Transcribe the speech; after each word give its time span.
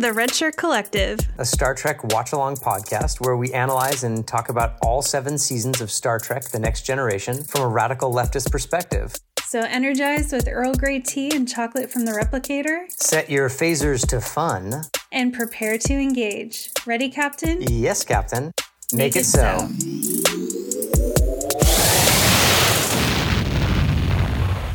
Welcome 0.00 0.14
to 0.14 0.14
the 0.14 0.18
Red 0.18 0.34
Shirt 0.34 0.56
Collective, 0.56 1.18
a 1.36 1.44
Star 1.44 1.74
Trek 1.74 2.02
watch 2.04 2.32
along 2.32 2.56
podcast 2.56 3.20
where 3.20 3.36
we 3.36 3.52
analyze 3.52 4.02
and 4.02 4.26
talk 4.26 4.48
about 4.48 4.78
all 4.80 5.02
seven 5.02 5.36
seasons 5.36 5.82
of 5.82 5.90
Star 5.90 6.18
Trek 6.18 6.44
The 6.44 6.58
Next 6.58 6.86
Generation 6.86 7.44
from 7.44 7.60
a 7.60 7.68
radical 7.68 8.10
leftist 8.10 8.50
perspective. 8.50 9.14
So 9.42 9.60
energized 9.60 10.32
with 10.32 10.48
Earl 10.50 10.72
Grey 10.72 11.00
tea 11.00 11.36
and 11.36 11.46
chocolate 11.46 11.90
from 11.90 12.06
the 12.06 12.12
replicator. 12.12 12.90
Set 12.92 13.28
your 13.28 13.50
phasers 13.50 14.06
to 14.08 14.22
fun. 14.22 14.84
And 15.12 15.34
prepare 15.34 15.76
to 15.76 15.92
engage. 15.92 16.70
Ready, 16.86 17.10
Captain? 17.10 17.60
Yes, 17.60 18.02
Captain. 18.02 18.52
Make, 18.94 19.14
Make 19.14 19.16
it, 19.16 19.20
it, 19.20 19.24
so. 19.24 19.68
so. 19.68 19.68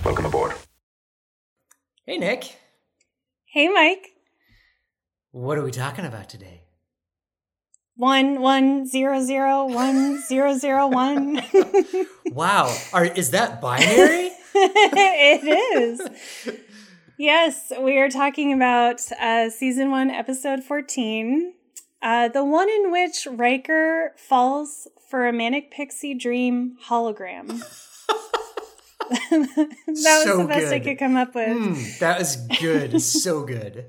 Welcome 0.05 0.25
aboard. 0.27 0.53
Hey, 2.05 2.19
Nic. 2.19 2.57
Hey, 3.45 3.69
Mike. 3.69 4.11
What 5.35 5.57
are 5.57 5.63
we 5.63 5.71
talking 5.71 6.05
about 6.05 6.29
today? 6.29 6.61
One 7.97 8.39
one 8.39 8.87
zero 8.87 9.21
zero 9.21 9.65
one 9.65 10.21
zero 10.21 10.57
zero 10.57 10.87
one. 10.87 11.41
wow, 12.27 12.73
are 12.93 13.03
is 13.03 13.31
that 13.31 13.59
binary? 13.59 14.31
it 14.55 15.43
is. 15.75 16.55
Yes, 17.19 17.73
we 17.77 17.97
are 17.97 18.09
talking 18.09 18.53
about 18.53 19.01
uh, 19.19 19.49
season 19.49 19.91
one, 19.91 20.09
episode 20.09 20.63
fourteen, 20.63 21.55
uh, 22.01 22.29
the 22.29 22.45
one 22.45 22.69
in 22.69 22.89
which 22.89 23.27
Riker 23.29 24.13
falls 24.15 24.87
for 25.09 25.27
a 25.27 25.33
manic 25.33 25.69
pixie 25.69 26.13
dream 26.13 26.77
hologram. 26.87 27.47
that 29.09 29.75
was 29.85 30.01
so 30.23 30.37
the 30.37 30.45
best 30.47 30.67
good. 30.67 30.73
I 30.73 30.79
could 30.79 30.97
come 30.97 31.17
up 31.17 31.35
with. 31.35 31.57
Mm, 31.57 31.99
that 31.99 32.19
was 32.19 32.37
good. 32.37 33.01
so 33.01 33.43
good. 33.43 33.87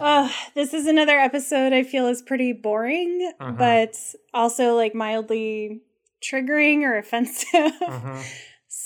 Uh, 0.00 0.30
this 0.54 0.74
is 0.74 0.86
another 0.86 1.18
episode 1.18 1.72
I 1.72 1.82
feel 1.82 2.06
is 2.06 2.22
pretty 2.22 2.52
boring, 2.52 3.32
uh-huh. 3.40 3.52
but 3.52 3.96
also 4.34 4.74
like 4.74 4.94
mildly 4.94 5.82
triggering 6.22 6.82
or 6.82 6.96
offensive. 6.98 7.72
Uh-huh. 7.86 8.22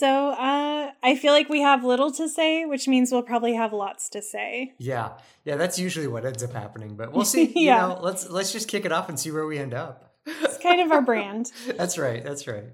So 0.00 0.30
uh, 0.30 0.92
I 1.02 1.16
feel 1.16 1.34
like 1.34 1.50
we 1.50 1.60
have 1.60 1.84
little 1.84 2.10
to 2.12 2.26
say, 2.26 2.64
which 2.64 2.88
means 2.88 3.12
we'll 3.12 3.22
probably 3.22 3.54
have 3.54 3.74
lots 3.74 4.08
to 4.10 4.22
say. 4.22 4.72
Yeah, 4.78 5.10
yeah, 5.44 5.56
that's 5.56 5.78
usually 5.78 6.06
what 6.06 6.24
ends 6.24 6.42
up 6.42 6.52
happening. 6.52 6.96
But 6.96 7.12
we'll 7.12 7.26
see. 7.26 7.52
yeah, 7.56 7.88
know, 7.88 8.00
let's 8.00 8.30
let's 8.30 8.50
just 8.50 8.66
kick 8.66 8.86
it 8.86 8.92
off 8.92 9.10
and 9.10 9.20
see 9.20 9.30
where 9.30 9.44
we 9.44 9.58
end 9.58 9.74
up. 9.74 10.14
it's 10.26 10.56
kind 10.58 10.80
of 10.80 10.90
our 10.90 11.02
brand. 11.02 11.52
that's 11.76 11.98
right. 11.98 12.24
That's 12.24 12.46
right. 12.46 12.64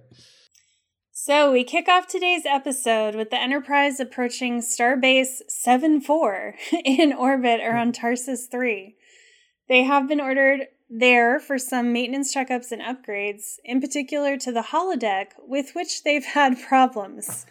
So, 1.27 1.51
we 1.51 1.65
kick 1.65 1.89
off 1.89 2.07
today's 2.07 2.47
episode 2.47 3.17
with 3.17 3.31
the 3.31 3.37
Enterprise 3.37 3.99
approaching 3.99 4.61
Starbase 4.61 5.43
7 5.49 6.01
4 6.01 6.55
in 6.85 7.13
orbit 7.13 7.61
around 7.61 7.97
Tarsus 7.97 8.47
3. 8.47 8.95
They 9.69 9.83
have 9.83 10.07
been 10.07 10.21
ordered 10.21 10.69
there 10.89 11.41
for 11.41 11.59
some 11.59 11.93
maintenance 11.93 12.33
checkups 12.33 12.71
and 12.71 12.81
upgrades, 12.81 13.57
in 13.65 13.81
particular 13.81 14.37
to 14.37 14.53
the 14.53 14.67
holodeck, 14.71 15.31
with 15.41 15.73
which 15.75 16.05
they've 16.05 16.25
had 16.25 16.61
problems. 16.69 17.45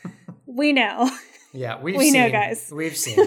we 0.45 0.71
know. 0.71 1.11
Yeah, 1.51 1.81
we've 1.81 1.95
we 1.95 2.11
seen, 2.11 2.21
know, 2.21 2.31
guys. 2.31 2.69
We've 2.73 2.97
seen. 2.97 3.17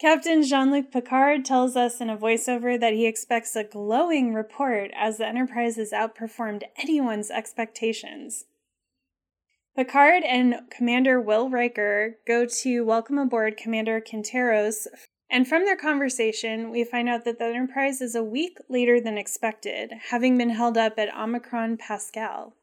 Captain 0.00 0.42
Jean 0.42 0.70
Luc 0.70 0.90
Picard 0.90 1.44
tells 1.44 1.76
us 1.76 2.00
in 2.00 2.08
a 2.08 2.16
voiceover 2.16 2.80
that 2.80 2.94
he 2.94 3.06
expects 3.06 3.54
a 3.54 3.64
glowing 3.64 4.32
report 4.32 4.90
as 4.94 5.18
the 5.18 5.26
Enterprise 5.26 5.76
has 5.76 5.90
outperformed 5.90 6.62
anyone's 6.78 7.30
expectations. 7.30 8.46
Picard 9.78 10.24
and 10.24 10.56
Commander 10.70 11.20
Will 11.20 11.48
Riker 11.48 12.16
go 12.26 12.46
to 12.46 12.84
welcome 12.84 13.16
aboard 13.16 13.56
Commander 13.56 14.00
Quinteros, 14.00 14.88
and 15.30 15.46
from 15.46 15.64
their 15.64 15.76
conversation, 15.76 16.72
we 16.72 16.82
find 16.82 17.08
out 17.08 17.24
that 17.24 17.38
the 17.38 17.44
Enterprise 17.44 18.00
is 18.00 18.16
a 18.16 18.24
week 18.24 18.58
later 18.68 19.00
than 19.00 19.16
expected, 19.16 19.92
having 20.10 20.36
been 20.36 20.50
held 20.50 20.76
up 20.76 20.98
at 20.98 21.16
Omicron 21.16 21.76
Pascal. 21.76 22.54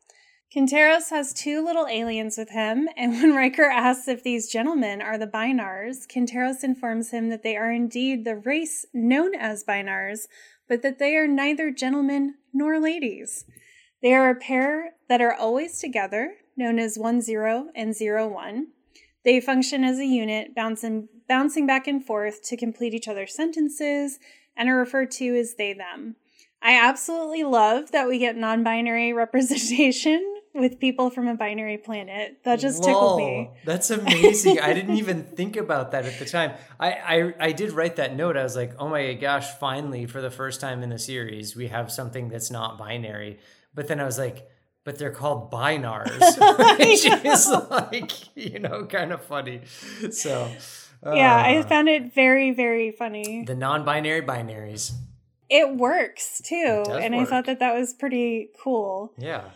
Quinteros 0.53 1.09
has 1.09 1.31
two 1.31 1.63
little 1.63 1.87
aliens 1.87 2.37
with 2.37 2.49
him, 2.49 2.89
and 2.97 3.13
when 3.21 3.33
Riker 3.33 3.63
asks 3.63 4.09
if 4.09 4.21
these 4.21 4.51
gentlemen 4.51 5.01
are 5.01 5.17
the 5.17 5.25
Bynars, 5.25 6.05
Quinteros 6.13 6.65
informs 6.65 7.11
him 7.11 7.29
that 7.29 7.43
they 7.43 7.55
are 7.55 7.71
indeed 7.71 8.25
the 8.25 8.35
race 8.35 8.85
known 8.93 9.33
as 9.33 9.63
Bynars, 9.63 10.27
but 10.67 10.81
that 10.81 10.99
they 10.99 11.15
are 11.15 11.29
neither 11.29 11.71
gentlemen 11.71 12.33
nor 12.53 12.77
ladies. 12.77 13.45
They 14.01 14.13
are 14.13 14.29
a 14.29 14.35
pair 14.35 14.95
that 15.07 15.21
are 15.21 15.33
always 15.33 15.79
together, 15.79 16.33
known 16.57 16.79
as 16.79 16.95
10 16.95 17.21
and 17.75 17.95
01. 17.99 18.67
They 19.23 19.41
function 19.41 19.83
as 19.83 19.97
a 19.97 20.05
unit, 20.05 20.53
bouncing, 20.55 21.09
bouncing 21.27 21.65
back 21.65 21.87
and 21.87 22.05
forth 22.05 22.43
to 22.43 22.57
complete 22.57 22.93
each 22.93 23.07
other's 23.07 23.35
sentences, 23.35 24.19
and 24.55 24.69
are 24.69 24.77
referred 24.77 25.11
to 25.11 25.35
as 25.35 25.55
they 25.55 25.73
them. 25.73 26.15
I 26.61 26.79
absolutely 26.79 27.43
love 27.43 27.91
that 27.91 28.07
we 28.07 28.19
get 28.19 28.37
non 28.37 28.63
binary 28.63 29.13
representation 29.23 30.41
with 30.53 30.79
people 30.79 31.09
from 31.09 31.27
a 31.27 31.35
binary 31.35 31.77
planet. 31.77 32.37
That 32.43 32.59
just 32.59 32.81
Whoa, 32.83 32.87
tickled 32.87 33.17
me. 33.17 33.51
That's 33.65 33.91
amazing. 33.91 34.59
I 34.59 34.73
didn't 34.73 34.97
even 34.97 35.23
think 35.35 35.57
about 35.57 35.91
that 35.91 36.05
at 36.05 36.17
the 36.17 36.25
time. 36.25 36.53
I, 36.79 36.91
I 36.91 37.33
I 37.47 37.51
did 37.51 37.71
write 37.71 37.97
that 37.97 38.15
note. 38.15 38.37
I 38.37 38.43
was 38.43 38.55
like, 38.55 38.73
oh 38.79 38.87
my 38.87 39.13
gosh, 39.13 39.51
finally, 39.59 40.05
for 40.05 40.21
the 40.21 40.31
first 40.31 40.61
time 40.61 40.81
in 40.81 40.89
the 40.89 40.99
series, 40.99 41.55
we 41.55 41.67
have 41.67 41.91
something 41.91 42.29
that's 42.29 42.49
not 42.49 42.77
binary. 42.77 43.39
But 43.73 43.87
then 43.87 43.99
I 43.99 44.05
was 44.05 44.17
like, 44.17 44.47
but 44.85 44.97
they're 44.97 45.11
called 45.11 45.51
bynars, 45.51 46.77
which 46.79 47.05
is 47.25 47.49
like, 47.69 48.37
you 48.37 48.59
know, 48.59 48.85
kind 48.85 49.11
of 49.11 49.21
funny. 49.25 49.61
So, 50.11 50.49
uh, 51.05 51.13
yeah, 51.13 51.35
I 51.35 51.57
uh, 51.57 51.63
found 51.63 51.89
it 51.89 52.13
very, 52.13 52.51
very 52.51 52.91
funny. 52.91 53.43
The 53.45 53.55
non 53.55 53.83
binary 53.83 54.21
binaries. 54.21 54.93
It 55.49 55.75
works 55.75 56.41
too. 56.41 56.83
It 56.87 57.03
and 57.03 57.15
work. 57.15 57.27
I 57.27 57.29
thought 57.29 57.45
that 57.47 57.59
that 57.59 57.77
was 57.77 57.93
pretty 57.93 58.51
cool. 58.63 59.13
Yeah. 59.17 59.49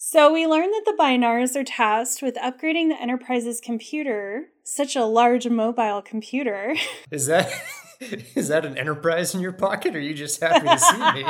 So 0.00 0.32
we 0.32 0.46
learned 0.46 0.72
that 0.72 0.84
the 0.86 0.96
Bynars 0.98 1.56
are 1.56 1.64
tasked 1.64 2.22
with 2.22 2.36
upgrading 2.36 2.88
the 2.88 3.02
Enterprise's 3.02 3.60
computer, 3.60 4.46
such 4.62 4.94
a 4.94 5.04
large 5.04 5.48
mobile 5.48 6.00
computer. 6.02 6.76
Is 7.10 7.26
that 7.26 7.52
is 8.36 8.46
that 8.46 8.64
an 8.64 8.78
Enterprise 8.78 9.34
in 9.34 9.40
your 9.40 9.50
pocket, 9.50 9.96
or 9.96 9.98
are 9.98 10.00
you 10.00 10.14
just 10.14 10.40
happy 10.40 10.68
to 10.68 10.78
see 10.78 11.12
me? 11.14 11.24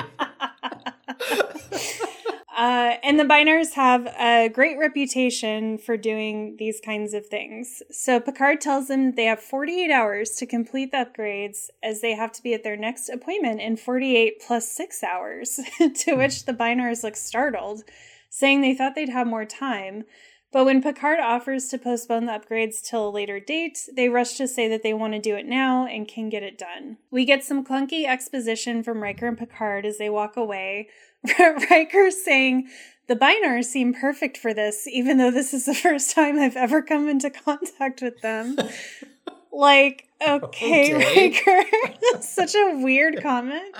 Uh, 2.59 2.97
and 3.05 3.21
the 3.21 3.25
Bynars 3.25 3.75
have 3.75 4.09
a 4.19 4.49
great 4.49 4.77
reputation 4.79 5.79
for 5.79 5.97
doing 5.97 6.57
these 6.59 6.81
kinds 6.81 7.15
of 7.15 7.25
things. 7.25 7.85
So 7.93 8.19
Picard 8.19 8.61
tells 8.61 8.89
them 8.89 9.13
they 9.13 9.27
have 9.27 9.39
48 9.39 9.93
hours 9.93 10.31
to 10.31 10.47
complete 10.47 10.91
the 10.91 11.07
upgrades 11.07 11.69
as 11.85 12.01
they 12.01 12.17
have 12.17 12.33
to 12.33 12.43
be 12.43 12.55
at 12.55 12.65
their 12.65 12.77
next 12.77 13.11
appointment 13.11 13.61
in 13.61 13.77
48 13.77 14.43
plus 14.45 14.73
6 14.73 15.05
hours, 15.05 15.61
to 15.99 16.15
which 16.15 16.47
the 16.47 16.53
Bynars 16.53 17.05
look 17.05 17.15
startled, 17.15 17.85
saying 18.29 18.61
they 18.61 18.75
thought 18.75 18.97
they'd 18.97 19.09
have 19.09 19.29
more 19.29 19.45
time. 19.45 20.03
But 20.51 20.65
when 20.65 20.83
Picard 20.83 21.21
offers 21.21 21.69
to 21.69 21.79
postpone 21.79 22.25
the 22.25 22.33
upgrades 22.33 22.83
till 22.83 23.09
a 23.09 23.11
later 23.11 23.39
date, 23.39 23.87
they 23.95 24.09
rush 24.09 24.35
to 24.35 24.49
say 24.49 24.67
that 24.67 24.83
they 24.83 24.95
want 24.95 25.13
to 25.13 25.21
do 25.21 25.37
it 25.37 25.47
now 25.47 25.87
and 25.87 26.09
can 26.09 26.31
get 26.31 26.43
it 26.43 26.59
done. 26.59 26.97
We 27.11 27.27
get 27.27 27.45
some 27.45 27.65
clunky 27.65 28.07
exposition 28.07 28.83
from 28.83 29.03
Riker 29.03 29.29
and 29.29 29.37
Picard 29.37 29.85
as 29.85 29.99
they 29.99 30.09
walk 30.09 30.39
away, 30.39 30.89
Riker 31.71 32.11
saying, 32.11 32.69
the 33.09 33.17
Bynars 33.17 33.65
seem 33.65 33.95
perfect 33.95 34.37
for 34.37 34.53
this, 34.53 34.87
even 34.87 35.17
though 35.17 35.31
this 35.31 35.55
is 35.55 35.65
the 35.65 35.75
first 35.75 36.15
time 36.15 36.39
I've 36.39 36.57
ever 36.57 36.83
come 36.83 37.09
into 37.09 37.31
contact 37.31 38.03
with 38.03 38.21
them. 38.21 38.57
like, 39.53 40.09
oh, 40.21 40.41
okay, 40.43 40.95
okay. 40.95 41.31
Riker. 41.31 42.21
Such 42.21 42.55
a 42.55 42.79
weird 42.83 43.23
comment. 43.23 43.75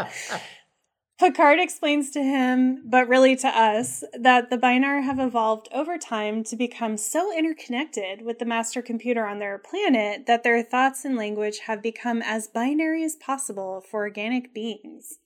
Picard 1.21 1.59
explains 1.59 2.11
to 2.13 2.23
him, 2.23 2.85
but 2.89 3.09
really 3.09 3.35
to 3.37 3.49
us, 3.49 4.05
that 4.19 4.51
the 4.51 4.57
Bynar 4.57 5.03
have 5.03 5.19
evolved 5.19 5.69
over 5.73 5.99
time 5.99 6.45
to 6.45 6.57
become 6.57 6.97
so 6.97 7.37
interconnected 7.37 8.23
with 8.23 8.39
the 8.39 8.45
master 8.45 8.81
computer 8.81 9.27
on 9.27 9.41
their 9.41 9.59
planet 9.59 10.27
that 10.27 10.45
their 10.45 10.63
thoughts 10.63 11.05
and 11.05 11.17
language 11.17 11.59
have 11.67 11.83
become 11.83 12.23
as 12.23 12.47
binary 12.47 13.05
as 13.05 13.17
possible 13.17 13.81
for 13.81 14.03
organic 14.03 14.55
beings 14.55 15.19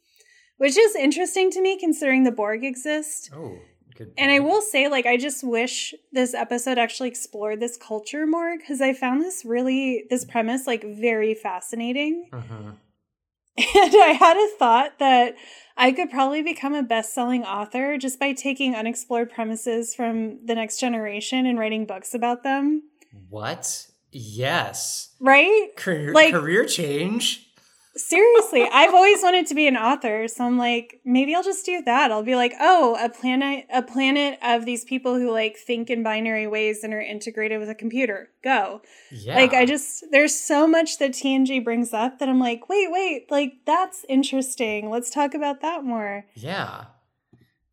which 0.62 0.78
is 0.78 0.94
interesting 0.94 1.50
to 1.50 1.60
me 1.60 1.76
considering 1.76 2.22
the 2.22 2.30
Borg 2.30 2.62
exist. 2.62 3.30
Oh, 3.34 3.58
good. 3.96 4.12
And 4.16 4.30
I 4.30 4.38
will 4.38 4.60
say, 4.60 4.86
like, 4.86 5.06
I 5.06 5.16
just 5.16 5.42
wish 5.42 5.92
this 6.12 6.34
episode 6.34 6.78
actually 6.78 7.08
explored 7.08 7.58
this 7.58 7.76
culture 7.76 8.28
more 8.28 8.56
because 8.56 8.80
I 8.80 8.92
found 8.92 9.22
this 9.22 9.44
really, 9.44 10.04
this 10.08 10.24
premise, 10.24 10.68
like, 10.68 10.84
very 10.84 11.34
fascinating. 11.34 12.28
Uh-huh. 12.32 12.74
And 13.58 13.94
I 13.96 14.16
had 14.18 14.36
a 14.36 14.56
thought 14.56 15.00
that 15.00 15.34
I 15.76 15.90
could 15.90 16.12
probably 16.12 16.42
become 16.42 16.74
a 16.74 16.82
best 16.84 17.12
selling 17.12 17.42
author 17.42 17.98
just 17.98 18.20
by 18.20 18.32
taking 18.32 18.76
unexplored 18.76 19.32
premises 19.32 19.96
from 19.96 20.46
the 20.46 20.54
next 20.54 20.78
generation 20.78 21.44
and 21.44 21.58
writing 21.58 21.86
books 21.86 22.14
about 22.14 22.44
them. 22.44 22.84
What? 23.28 23.88
Yes. 24.12 25.12
Right? 25.20 25.70
Career, 25.76 26.12
like, 26.14 26.32
career 26.32 26.64
change. 26.66 27.51
Seriously, 27.94 28.66
I've 28.72 28.94
always 28.94 29.22
wanted 29.22 29.46
to 29.48 29.54
be 29.54 29.66
an 29.66 29.76
author, 29.76 30.26
so 30.26 30.44
I'm 30.44 30.56
like, 30.56 31.00
maybe 31.04 31.34
I'll 31.34 31.42
just 31.42 31.66
do 31.66 31.82
that. 31.82 32.10
I'll 32.10 32.22
be 32.22 32.36
like, 32.36 32.54
oh, 32.58 32.96
a 32.98 33.10
planet, 33.10 33.66
a 33.72 33.82
planet 33.82 34.38
of 34.42 34.64
these 34.64 34.82
people 34.84 35.16
who 35.16 35.30
like 35.30 35.56
think 35.58 35.90
in 35.90 36.02
binary 36.02 36.46
ways 36.46 36.82
and 36.82 36.94
are 36.94 37.02
integrated 37.02 37.60
with 37.60 37.68
a 37.68 37.74
computer. 37.74 38.30
Go. 38.42 38.80
Yeah. 39.10 39.34
Like, 39.34 39.52
I 39.52 39.66
just 39.66 40.04
there's 40.10 40.34
so 40.34 40.66
much 40.66 40.98
that 40.98 41.12
TNG 41.12 41.62
brings 41.62 41.92
up 41.92 42.18
that 42.18 42.30
I'm 42.30 42.40
like, 42.40 42.68
wait, 42.68 42.90
wait, 42.90 43.30
like 43.30 43.54
that's 43.66 44.06
interesting. 44.08 44.88
Let's 44.88 45.10
talk 45.10 45.34
about 45.34 45.60
that 45.60 45.84
more. 45.84 46.24
Yeah. 46.34 46.84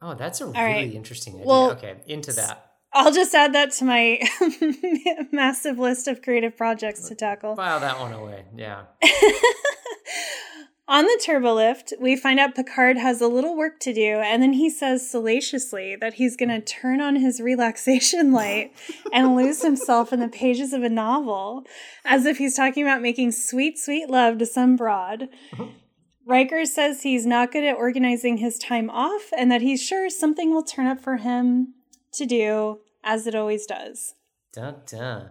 Oh, 0.01 0.15
that's 0.15 0.41
a 0.41 0.47
really 0.47 0.57
right. 0.57 0.93
interesting 0.93 1.35
idea. 1.35 1.47
Well, 1.47 1.71
okay, 1.71 1.95
into 2.07 2.33
that. 2.33 2.68
I'll 2.91 3.11
just 3.11 3.35
add 3.35 3.53
that 3.53 3.71
to 3.73 3.85
my 3.85 4.19
massive 5.31 5.77
list 5.77 6.07
of 6.07 6.21
creative 6.21 6.57
projects 6.57 7.07
to 7.09 7.15
tackle. 7.15 7.55
File 7.55 7.79
that 7.79 7.99
one 7.99 8.13
away. 8.13 8.45
Yeah. 8.55 8.83
On 10.89 11.03
the 11.03 11.21
turbolift, 11.23 11.93
we 11.99 12.15
find 12.15 12.39
out 12.39 12.55
Picard 12.55 12.97
has 12.97 13.21
a 13.21 13.27
little 13.27 13.55
work 13.55 13.79
to 13.81 13.93
do, 13.93 14.01
and 14.01 14.41
then 14.41 14.53
he 14.53 14.71
says 14.71 15.07
salaciously 15.07 15.95
that 16.01 16.15
he's 16.15 16.35
going 16.35 16.49
to 16.49 16.61
turn 16.61 16.99
on 16.99 17.15
his 17.15 17.39
relaxation 17.39 18.31
light 18.33 18.71
and 19.13 19.35
lose 19.35 19.61
himself 19.61 20.11
in 20.11 20.19
the 20.19 20.27
pages 20.27 20.73
of 20.73 20.81
a 20.81 20.89
novel, 20.89 21.63
as 22.05 22.25
if 22.25 22.39
he's 22.39 22.55
talking 22.55 22.81
about 22.81 23.03
making 23.03 23.33
sweet, 23.33 23.77
sweet 23.77 24.09
love 24.09 24.39
to 24.39 24.47
some 24.47 24.75
broad. 24.75 25.29
Riker 26.25 26.65
says 26.65 27.03
he's 27.03 27.27
not 27.27 27.51
good 27.51 27.63
at 27.63 27.77
organizing 27.77 28.37
his 28.37 28.57
time 28.57 28.89
off 28.89 29.29
and 29.37 29.51
that 29.51 29.61
he's 29.61 29.83
sure 29.83 30.09
something 30.09 30.51
will 30.51 30.63
turn 30.63 30.87
up 30.87 30.99
for 30.99 31.17
him 31.17 31.75
to 32.13 32.25
do, 32.25 32.79
as 33.03 33.27
it 33.27 33.35
always 33.35 33.65
does. 33.65 34.15
Dun 34.53 34.75
dun. 34.85 35.29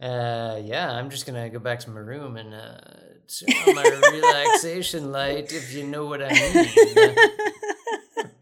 Uh, 0.00 0.60
yeah, 0.62 0.92
I'm 0.92 1.10
just 1.10 1.26
gonna 1.26 1.50
go 1.50 1.58
back 1.58 1.80
to 1.80 1.90
my 1.90 2.00
room 2.00 2.36
and 2.36 2.54
uh, 2.54 2.78
turn 3.26 3.68
on 3.68 3.74
my 3.74 4.10
relaxation 4.12 5.12
light, 5.12 5.52
if 5.52 5.74
you 5.74 5.84
know 5.84 6.06
what 6.06 6.22
I 6.22 6.30
mean. 6.30 7.14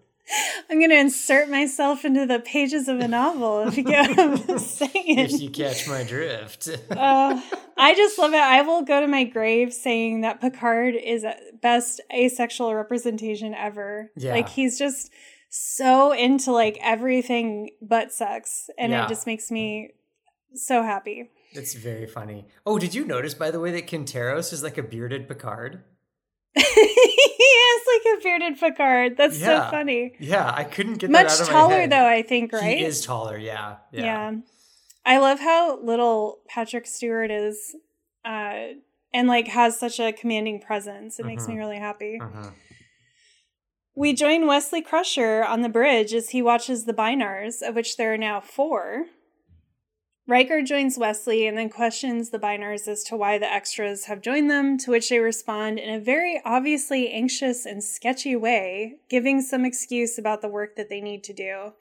I'm 0.68 0.78
going 0.78 0.90
to 0.90 0.98
insert 0.98 1.48
myself 1.48 2.04
into 2.04 2.26
the 2.26 2.40
pages 2.40 2.88
of 2.88 2.98
a 2.98 3.06
novel 3.06 3.68
if 3.68 3.76
you 3.76 3.84
get 3.84 4.16
what 4.16 4.50
I'm 4.50 4.58
saying. 4.58 4.90
if 4.94 5.40
you 5.40 5.48
catch 5.50 5.86
my 5.86 6.02
drift. 6.02 6.68
Uh, 6.90 7.40
I 7.76 7.94
just 7.94 8.18
love 8.18 8.32
it. 8.32 8.40
I 8.40 8.62
will 8.62 8.82
go 8.82 9.00
to 9.00 9.06
my 9.06 9.24
grave 9.24 9.72
saying 9.72 10.22
that 10.22 10.40
Picard 10.40 10.96
is 10.96 11.24
best 11.62 12.00
asexual 12.12 12.74
representation 12.74 13.54
ever. 13.54 14.10
Yeah. 14.16 14.32
Like 14.32 14.48
he's 14.48 14.76
just 14.78 15.12
so 15.48 16.12
into 16.12 16.52
like 16.52 16.78
everything 16.82 17.70
but 17.80 18.12
sex 18.12 18.68
and 18.78 18.92
Yeah. 18.92 19.04
it 19.04 19.08
just 19.08 19.26
makes 19.26 19.50
me 19.50 19.92
so 20.54 20.82
happy. 20.82 21.30
It's 21.52 21.74
very 21.74 22.06
funny. 22.06 22.46
Oh, 22.66 22.78
did 22.78 22.94
you 22.94 23.04
notice, 23.04 23.32
by 23.34 23.50
the 23.50 23.60
way, 23.60 23.70
that 23.72 23.86
Quinteros 23.86 24.52
is 24.52 24.62
like 24.62 24.76
a 24.78 24.82
bearded 24.82 25.26
Picard? 25.28 25.82
he 26.54 26.60
is 26.62 27.82
like 27.86 28.18
a 28.18 28.22
bearded 28.22 28.58
Picard. 28.58 29.16
That's 29.16 29.38
Yeah. 29.38 29.64
so 29.66 29.70
funny. 29.70 30.14
Yeah, 30.18 30.52
I 30.54 30.64
couldn't 30.64 30.94
get 30.98 31.10
Much 31.10 31.28
that 31.28 31.34
out 31.34 31.40
of 31.42 31.46
my 31.48 31.52
taller 31.52 31.86
though, 31.88 32.06
I 32.06 32.22
think, 32.22 32.52
right? 32.52 32.78
He 32.78 32.84
is 32.84 33.04
taller, 33.04 33.36
yeah. 33.38 33.76
Yeah. 33.92 34.02
Yeah. 34.04 34.32
I 35.04 35.18
love 35.18 35.38
how 35.38 35.80
little 35.80 36.40
Patrick 36.48 36.86
Stewart 36.86 37.30
is 37.30 37.76
uh 38.24 38.74
and 39.14 39.28
like 39.28 39.46
has 39.48 39.78
such 39.78 40.00
a 40.00 40.12
commanding 40.12 40.60
presence. 40.60 41.18
It 41.20 41.26
makes 41.26 41.46
me 41.48 41.54
Mhm. 41.54 41.58
really 41.58 41.78
happy. 41.78 42.18
Mhm. 42.20 42.52
We 43.98 44.12
join 44.12 44.46
Wesley 44.46 44.82
Crusher 44.82 45.42
on 45.42 45.62
the 45.62 45.70
bridge 45.70 46.12
as 46.12 46.28
he 46.28 46.42
watches 46.42 46.84
the 46.84 46.92
Bynars, 46.92 47.66
of 47.66 47.74
which 47.74 47.96
there 47.96 48.12
are 48.12 48.18
now 48.18 48.40
four. 48.40 49.06
Riker 50.28 50.60
joins 50.60 50.98
Wesley 50.98 51.46
and 51.46 51.56
then 51.56 51.70
questions 51.70 52.28
the 52.28 52.38
Bynars 52.38 52.86
as 52.88 53.02
to 53.04 53.16
why 53.16 53.38
the 53.38 53.50
extras 53.50 54.04
have 54.04 54.20
joined 54.20 54.50
them, 54.50 54.76
to 54.78 54.90
which 54.90 55.08
they 55.08 55.18
respond 55.18 55.78
in 55.78 55.88
a 55.88 55.98
very 55.98 56.42
obviously 56.44 57.10
anxious 57.10 57.64
and 57.64 57.82
sketchy 57.82 58.36
way, 58.36 58.96
giving 59.08 59.40
some 59.40 59.64
excuse 59.64 60.18
about 60.18 60.42
the 60.42 60.48
work 60.48 60.76
that 60.76 60.90
they 60.90 61.00
need 61.00 61.24
to 61.24 61.32
do. 61.32 61.72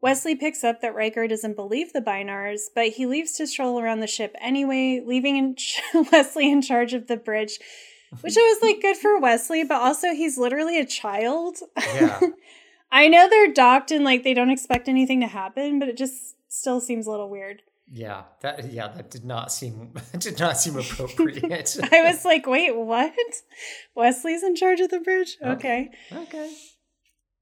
Wesley 0.00 0.36
picks 0.36 0.62
up 0.62 0.80
that 0.80 0.94
Riker 0.94 1.26
doesn't 1.26 1.56
believe 1.56 1.92
the 1.92 2.00
Bynars, 2.00 2.66
but 2.72 2.90
he 2.90 3.06
leaves 3.06 3.32
to 3.32 3.46
stroll 3.48 3.80
around 3.80 3.98
the 3.98 4.06
ship 4.06 4.36
anyway, 4.40 5.02
leaving 5.04 5.36
in 5.36 5.56
Wesley 6.12 6.48
in 6.48 6.62
charge 6.62 6.94
of 6.94 7.08
the 7.08 7.16
bridge, 7.16 7.58
which 8.20 8.36
I 8.36 8.40
was 8.40 8.62
like, 8.62 8.82
good 8.82 8.96
for 8.96 9.18
Wesley, 9.20 9.64
but 9.64 9.80
also 9.80 10.12
he's 10.12 10.36
literally 10.36 10.78
a 10.78 10.86
child. 10.86 11.58
Yeah. 11.94 12.20
I 12.92 13.08
know 13.08 13.28
they're 13.28 13.52
docked 13.52 13.90
and 13.90 14.04
like 14.04 14.24
they 14.24 14.34
don't 14.34 14.50
expect 14.50 14.88
anything 14.88 15.20
to 15.20 15.26
happen, 15.26 15.78
but 15.78 15.88
it 15.88 15.96
just 15.96 16.36
still 16.48 16.80
seems 16.80 17.06
a 17.06 17.10
little 17.10 17.28
weird. 17.28 17.62
Yeah. 17.92 18.24
That 18.40 18.72
yeah, 18.72 18.88
that 18.88 19.10
did 19.10 19.24
not 19.24 19.52
seem 19.52 19.92
did 20.18 20.38
not 20.38 20.58
seem 20.58 20.76
appropriate. 20.76 21.76
I 21.92 22.02
was 22.02 22.24
like, 22.24 22.46
wait, 22.46 22.76
what? 22.76 23.12
Wesley's 23.94 24.42
in 24.42 24.56
charge 24.56 24.80
of 24.80 24.90
the 24.90 25.00
bridge? 25.00 25.36
Okay. 25.42 25.90
Okay. 26.12 26.52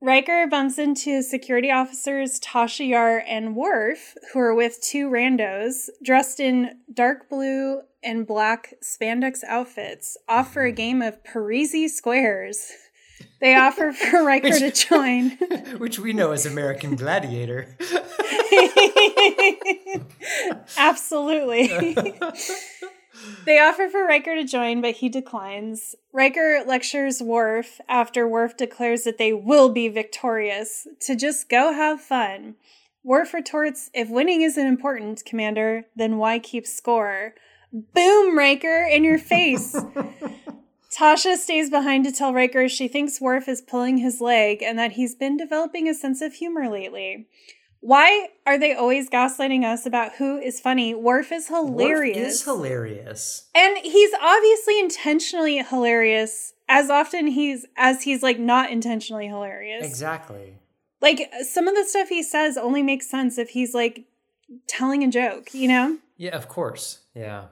Riker 0.00 0.46
bumps 0.46 0.78
into 0.78 1.22
security 1.22 1.72
officers 1.72 2.38
Tasha 2.38 2.88
Yar 2.88 3.24
and 3.26 3.56
Worf, 3.56 4.14
who 4.32 4.38
are 4.38 4.54
with 4.54 4.80
two 4.80 5.10
randos 5.10 5.88
dressed 6.04 6.38
in 6.38 6.78
dark 6.92 7.28
blue 7.28 7.80
and 8.02 8.24
black 8.24 8.74
spandex 8.82 9.42
outfits, 9.44 10.16
off 10.28 10.52
for 10.52 10.64
a 10.64 10.68
mm-hmm. 10.68 10.76
game 10.76 11.02
of 11.02 11.24
Parrises 11.24 11.96
Squares. 11.96 12.70
They 13.40 13.56
offer 13.56 13.92
for 13.92 14.24
Riker 14.24 14.50
to 14.50 14.70
join. 14.70 15.30
Which 15.78 15.98
we 15.98 16.12
know 16.12 16.30
as 16.30 16.46
American 16.46 16.94
Gladiator. 16.94 17.76
Absolutely. 20.76 22.16
They 23.44 23.58
offer 23.58 23.88
for 23.88 24.04
Riker 24.04 24.34
to 24.34 24.44
join, 24.44 24.80
but 24.80 24.96
he 24.96 25.08
declines. 25.08 25.94
Riker 26.12 26.62
lectures 26.66 27.22
Worf 27.22 27.80
after 27.88 28.26
Worf 28.26 28.56
declares 28.56 29.04
that 29.04 29.18
they 29.18 29.32
will 29.32 29.68
be 29.68 29.88
victorious 29.88 30.86
to 31.00 31.16
just 31.16 31.48
go 31.48 31.72
have 31.72 32.00
fun. 32.00 32.56
Worf 33.04 33.32
retorts, 33.32 33.90
If 33.94 34.10
winning 34.10 34.42
isn't 34.42 34.66
important, 34.66 35.24
Commander, 35.24 35.86
then 35.96 36.18
why 36.18 36.38
keep 36.38 36.66
score? 36.66 37.34
Boom, 37.72 38.36
Riker, 38.36 38.84
in 38.84 39.04
your 39.04 39.18
face. 39.18 39.74
Tasha 40.90 41.36
stays 41.36 41.70
behind 41.70 42.04
to 42.04 42.12
tell 42.12 42.32
Riker 42.32 42.68
she 42.68 42.88
thinks 42.88 43.20
Worf 43.20 43.46
is 43.48 43.60
pulling 43.60 43.98
his 43.98 44.20
leg 44.20 44.62
and 44.62 44.78
that 44.78 44.92
he's 44.92 45.14
been 45.14 45.36
developing 45.36 45.88
a 45.88 45.94
sense 45.94 46.20
of 46.20 46.34
humor 46.34 46.68
lately. 46.68 47.28
Why 47.80 48.28
are 48.46 48.58
they 48.58 48.74
always 48.74 49.08
gaslighting 49.08 49.64
us 49.64 49.86
about 49.86 50.16
who 50.16 50.38
is 50.38 50.58
funny? 50.60 50.94
Worf 50.94 51.30
is 51.30 51.48
hilarious. 51.48 52.16
Worf 52.16 52.26
is 52.26 52.44
hilarious. 52.44 53.48
and 53.54 53.78
he's 53.78 54.10
obviously 54.20 54.80
intentionally 54.80 55.58
hilarious 55.62 56.54
as 56.68 56.90
often 56.90 57.28
he's 57.28 57.66
as 57.76 58.02
he's 58.02 58.22
like 58.22 58.38
not 58.38 58.70
intentionally 58.70 59.28
hilarious. 59.28 59.86
Exactly. 59.86 60.54
Like 61.00 61.30
some 61.42 61.68
of 61.68 61.76
the 61.76 61.84
stuff 61.84 62.08
he 62.08 62.22
says 62.22 62.56
only 62.56 62.82
makes 62.82 63.08
sense 63.08 63.38
if 63.38 63.50
he's 63.50 63.74
like 63.74 64.06
telling 64.66 65.04
a 65.04 65.08
joke, 65.08 65.54
you 65.54 65.68
know? 65.68 65.98
Yeah, 66.16 66.34
of 66.36 66.48
course. 66.48 67.00
Yeah. 67.14 67.44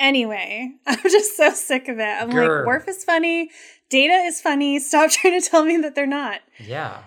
Anyway, 0.00 0.72
I'm 0.86 1.02
just 1.02 1.36
so 1.36 1.52
sick 1.52 1.86
of 1.88 1.98
it. 2.00 2.02
I'm 2.02 2.30
Grr. 2.30 2.58
like, 2.58 2.66
Worf 2.66 2.88
is 2.88 3.04
funny, 3.04 3.50
Data 3.88 4.14
is 4.14 4.40
funny. 4.40 4.78
Stop 4.80 5.10
trying 5.12 5.40
to 5.40 5.48
tell 5.48 5.64
me 5.64 5.76
that 5.78 5.94
they're 5.94 6.06
not. 6.06 6.40
Yeah. 6.58 7.02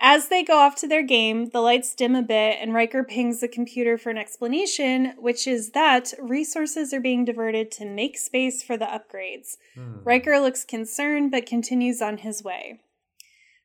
As 0.00 0.28
they 0.28 0.44
go 0.44 0.58
off 0.58 0.76
to 0.76 0.86
their 0.86 1.02
game, 1.02 1.50
the 1.50 1.60
lights 1.60 1.94
dim 1.94 2.14
a 2.14 2.22
bit, 2.22 2.58
and 2.60 2.72
Riker 2.72 3.02
pings 3.02 3.40
the 3.40 3.48
computer 3.48 3.98
for 3.98 4.10
an 4.10 4.18
explanation, 4.18 5.14
which 5.18 5.46
is 5.46 5.70
that 5.70 6.12
resources 6.20 6.94
are 6.94 7.00
being 7.00 7.24
diverted 7.24 7.72
to 7.72 7.84
make 7.84 8.16
space 8.16 8.62
for 8.62 8.76
the 8.76 8.84
upgrades. 8.84 9.56
Hmm. 9.74 9.96
Riker 10.04 10.38
looks 10.38 10.64
concerned 10.64 11.32
but 11.32 11.46
continues 11.46 12.00
on 12.00 12.18
his 12.18 12.44
way. 12.44 12.80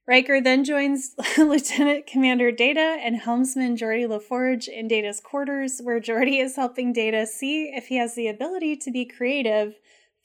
Riker 0.06 0.42
then 0.42 0.66
joins 0.66 1.16
Lieutenant 1.38 2.08
Commander 2.08 2.52
Data 2.52 2.98
and 3.02 3.22
helmsman 3.22 3.78
Geordi 3.78 4.06
LaForge 4.06 4.68
in 4.68 4.88
Data's 4.88 5.22
quarters, 5.22 5.80
where 5.82 6.02
Geordi 6.02 6.44
is 6.44 6.56
helping 6.56 6.92
Data 6.92 7.26
see 7.26 7.66
if 7.74 7.88
he 7.88 7.98
has 7.98 8.16
the 8.16 8.28
ability 8.28 8.76
to 8.78 8.92
be 8.92 9.06
creative 9.06 9.76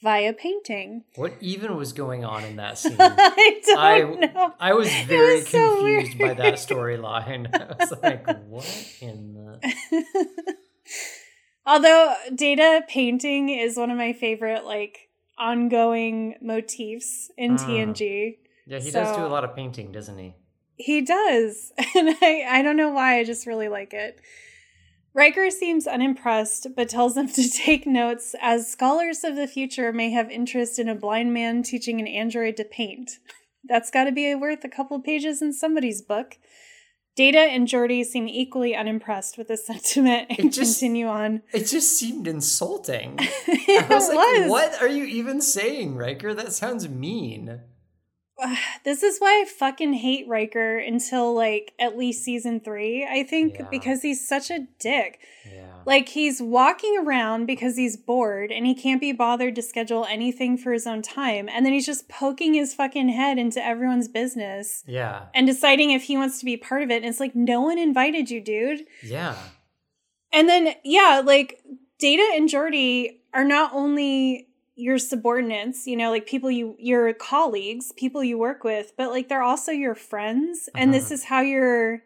via 0.01 0.33
painting. 0.33 1.03
What 1.15 1.33
even 1.41 1.75
was 1.75 1.93
going 1.93 2.23
on 2.25 2.43
in 2.43 2.55
that 2.57 2.77
scene? 2.77 2.95
I 2.99 3.61
don't 3.65 4.23
I, 4.23 4.27
know. 4.27 4.53
I 4.59 4.73
was 4.73 4.89
very 5.07 5.37
was 5.39 5.47
so 5.47 5.79
confused 5.79 6.17
by 6.19 6.33
that 6.35 6.53
storyline. 6.55 7.47
I 7.53 7.75
was 7.79 7.93
like, 8.01 8.25
what 8.47 8.93
in 9.01 9.33
the 9.33 10.55
Although 11.65 12.13
data 12.33 12.81
painting 12.87 13.49
is 13.49 13.77
one 13.77 13.91
of 13.91 13.97
my 13.97 14.13
favorite 14.13 14.65
like 14.65 15.09
ongoing 15.37 16.35
motifs 16.41 17.29
in 17.37 17.57
Mm. 17.57 17.59
TNG. 17.95 18.37
Yeah, 18.65 18.79
he 18.79 18.91
does 18.91 19.15
do 19.15 19.23
a 19.23 19.27
lot 19.27 19.43
of 19.43 19.55
painting, 19.55 19.91
doesn't 19.91 20.17
he? 20.17 20.35
He 20.75 21.01
does. 21.01 21.71
And 21.95 22.15
I, 22.21 22.45
I 22.49 22.61
don't 22.61 22.77
know 22.77 22.89
why, 22.89 23.19
I 23.19 23.23
just 23.23 23.45
really 23.47 23.67
like 23.67 23.93
it. 23.93 24.19
Riker 25.19 25.49
seems 25.49 25.85
unimpressed, 25.85 26.67
but 26.77 26.87
tells 26.87 27.15
them 27.15 27.27
to 27.27 27.49
take 27.49 27.85
notes 27.85 28.35
as 28.41 28.71
scholars 28.71 29.25
of 29.25 29.35
the 29.35 29.47
future 29.47 29.91
may 29.91 30.11
have 30.11 30.31
interest 30.31 30.79
in 30.79 30.87
a 30.87 30.95
blind 30.95 31.33
man 31.33 31.61
teaching 31.61 31.99
an 31.99 32.07
android 32.07 32.55
to 32.55 32.63
paint. 32.63 33.19
That's 33.65 33.91
got 33.91 34.05
to 34.05 34.13
be 34.13 34.33
worth 34.33 34.63
a 34.63 34.69
couple 34.69 34.97
pages 35.01 35.41
in 35.41 35.51
somebody's 35.51 36.01
book. 36.01 36.37
Data 37.17 37.39
and 37.39 37.67
Geordi 37.67 38.05
seem 38.05 38.29
equally 38.29 38.73
unimpressed 38.73 39.37
with 39.37 39.49
this 39.49 39.67
sentiment 39.67 40.27
and 40.39 40.53
just, 40.53 40.79
continue 40.79 41.07
on. 41.07 41.41
It 41.51 41.65
just 41.65 41.97
seemed 41.97 42.25
insulting. 42.25 43.17
it 43.19 43.83
I 43.91 43.93
was, 43.93 44.07
was 44.07 44.15
like, 44.15 44.49
what 44.49 44.81
are 44.81 44.87
you 44.87 45.03
even 45.03 45.41
saying, 45.41 45.97
Riker? 45.97 46.33
That 46.33 46.53
sounds 46.53 46.87
mean. 46.87 47.59
This 48.85 49.03
is 49.03 49.19
why 49.19 49.41
I 49.41 49.45
fucking 49.45 49.93
hate 49.93 50.27
Riker 50.27 50.77
until 50.77 51.33
like 51.33 51.73
at 51.79 51.97
least 51.97 52.23
season 52.23 52.59
three, 52.59 53.05
I 53.05 53.23
think, 53.23 53.55
yeah. 53.59 53.67
because 53.69 54.01
he's 54.01 54.25
such 54.25 54.49
a 54.49 54.67
dick. 54.79 55.19
Yeah. 55.45 55.67
Like 55.85 56.09
he's 56.09 56.41
walking 56.41 56.97
around 56.97 57.45
because 57.45 57.75
he's 57.75 57.97
bored 57.97 58.51
and 58.51 58.65
he 58.65 58.73
can't 58.73 59.01
be 59.01 59.11
bothered 59.11 59.55
to 59.55 59.61
schedule 59.61 60.05
anything 60.09 60.57
for 60.57 60.71
his 60.71 60.87
own 60.87 61.01
time. 61.01 61.49
And 61.49 61.65
then 61.65 61.73
he's 61.73 61.85
just 61.85 62.09
poking 62.09 62.53
his 62.53 62.73
fucking 62.73 63.09
head 63.09 63.37
into 63.37 63.63
everyone's 63.63 64.07
business. 64.07 64.83
Yeah. 64.87 65.25
And 65.33 65.45
deciding 65.45 65.91
if 65.91 66.03
he 66.03 66.17
wants 66.17 66.39
to 66.39 66.45
be 66.45 66.57
part 66.57 66.83
of 66.83 66.91
it. 66.91 66.97
And 66.97 67.05
it's 67.05 67.19
like, 67.19 67.35
no 67.35 67.61
one 67.61 67.77
invited 67.77 68.29
you, 68.29 68.41
dude. 68.41 68.85
Yeah. 69.03 69.35
And 70.31 70.47
then, 70.47 70.75
yeah, 70.83 71.21
like 71.23 71.61
Data 71.99 72.25
and 72.35 72.49
Geordi 72.49 73.19
are 73.33 73.45
not 73.45 73.73
only 73.73 74.48
your 74.79 74.97
subordinates, 74.97 75.85
you 75.85 75.97
know, 75.97 76.09
like 76.09 76.25
people 76.25 76.49
you 76.49 76.75
your 76.79 77.13
colleagues, 77.13 77.91
people 77.91 78.23
you 78.23 78.37
work 78.37 78.63
with, 78.63 78.93
but 78.97 79.09
like 79.09 79.27
they're 79.27 79.43
also 79.43 79.71
your 79.71 79.95
friends 79.95 80.69
and 80.73 80.89
uh-huh. 80.89 80.99
this 80.99 81.11
is 81.11 81.25
how 81.25 81.41
you're 81.41 82.01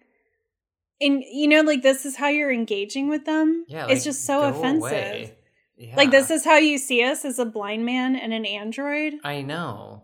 and 1.00 1.24
you 1.32 1.48
know 1.48 1.62
like 1.62 1.84
this 1.84 2.06
is 2.06 2.18
how 2.18 2.28
you're 2.28 2.52
engaging 2.52 3.10
with 3.10 3.26
them. 3.26 3.66
Yeah, 3.68 3.86
like, 3.86 3.96
it's 3.96 4.04
just 4.04 4.26
so 4.26 4.44
offensive. 4.44 5.32
Yeah. 5.78 5.96
Like 5.96 6.12
this 6.12 6.32
is 6.32 6.46
how 6.46 6.58
you 6.58 6.78
see 6.78 7.04
us 7.04 7.26
as 7.26 7.40
a 7.40 7.46
blind 7.46 7.86
man 7.86 8.16
and 8.16 8.34
an 8.34 8.46
android. 8.46 9.16
I 9.24 9.42
know. 9.42 10.04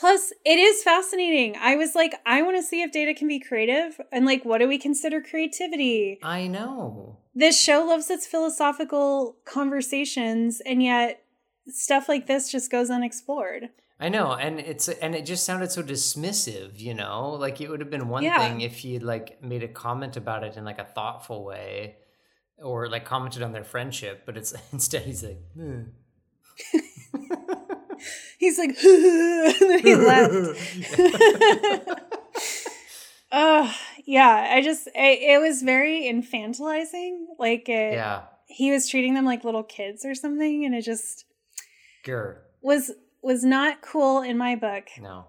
Plus, 0.00 0.32
it 0.44 0.58
is 0.58 0.82
fascinating. 0.84 1.56
I 1.60 1.74
was 1.74 1.96
like, 1.96 2.14
I 2.24 2.42
want 2.42 2.56
to 2.56 2.62
see 2.62 2.82
if 2.82 2.92
data 2.92 3.14
can 3.14 3.26
be 3.26 3.40
creative 3.40 4.00
and 4.12 4.24
like 4.24 4.44
what 4.44 4.58
do 4.58 4.68
we 4.68 4.78
consider 4.78 5.20
creativity? 5.20 6.18
I 6.22 6.46
know. 6.46 7.18
This 7.34 7.60
show 7.60 7.84
loves 7.84 8.08
its 8.08 8.26
philosophical 8.26 9.36
conversations 9.44 10.62
and 10.64 10.82
yet 10.82 11.22
stuff 11.70 12.08
like 12.08 12.26
this 12.26 12.50
just 12.50 12.70
goes 12.70 12.90
unexplored. 12.90 13.70
I 14.00 14.08
know, 14.08 14.32
and 14.32 14.60
it's 14.60 14.88
and 14.88 15.14
it 15.14 15.26
just 15.26 15.44
sounded 15.44 15.72
so 15.72 15.82
dismissive, 15.82 16.78
you 16.78 16.94
know. 16.94 17.30
Like 17.30 17.60
it 17.60 17.68
would 17.68 17.80
have 17.80 17.90
been 17.90 18.08
one 18.08 18.22
yeah. 18.22 18.38
thing 18.38 18.60
if 18.60 18.76
he 18.78 19.00
like 19.00 19.42
made 19.42 19.64
a 19.64 19.68
comment 19.68 20.16
about 20.16 20.44
it 20.44 20.56
in 20.56 20.64
like 20.64 20.78
a 20.78 20.84
thoughtful 20.84 21.44
way, 21.44 21.96
or 22.62 22.88
like 22.88 23.04
commented 23.04 23.42
on 23.42 23.52
their 23.52 23.64
friendship. 23.64 24.22
But 24.24 24.36
it's 24.36 24.54
instead 24.72 25.02
he's 25.02 25.24
like, 25.24 25.40
hmm. 25.52 25.82
he's 28.38 28.58
like, 28.58 28.76
and 28.84 29.70
then 29.70 29.78
he 29.80 29.94
left. 29.96 30.60
Oh 33.30 33.74
yeah, 34.06 34.48
I 34.52 34.62
just 34.62 34.86
it, 34.88 35.18
it 35.20 35.40
was 35.40 35.62
very 35.62 36.02
infantilizing. 36.04 37.26
Like 37.38 37.68
it, 37.68 37.92
yeah, 37.92 38.22
he 38.46 38.70
was 38.70 38.88
treating 38.88 39.14
them 39.14 39.26
like 39.26 39.44
little 39.44 39.62
kids 39.62 40.04
or 40.04 40.14
something, 40.14 40.64
and 40.64 40.74
it 40.74 40.82
just 40.82 41.24
Grr. 42.08 42.38
was 42.62 42.92
was 43.22 43.44
not 43.44 43.82
cool 43.82 44.22
in 44.22 44.38
my 44.38 44.54
book. 44.54 44.88
No. 45.00 45.26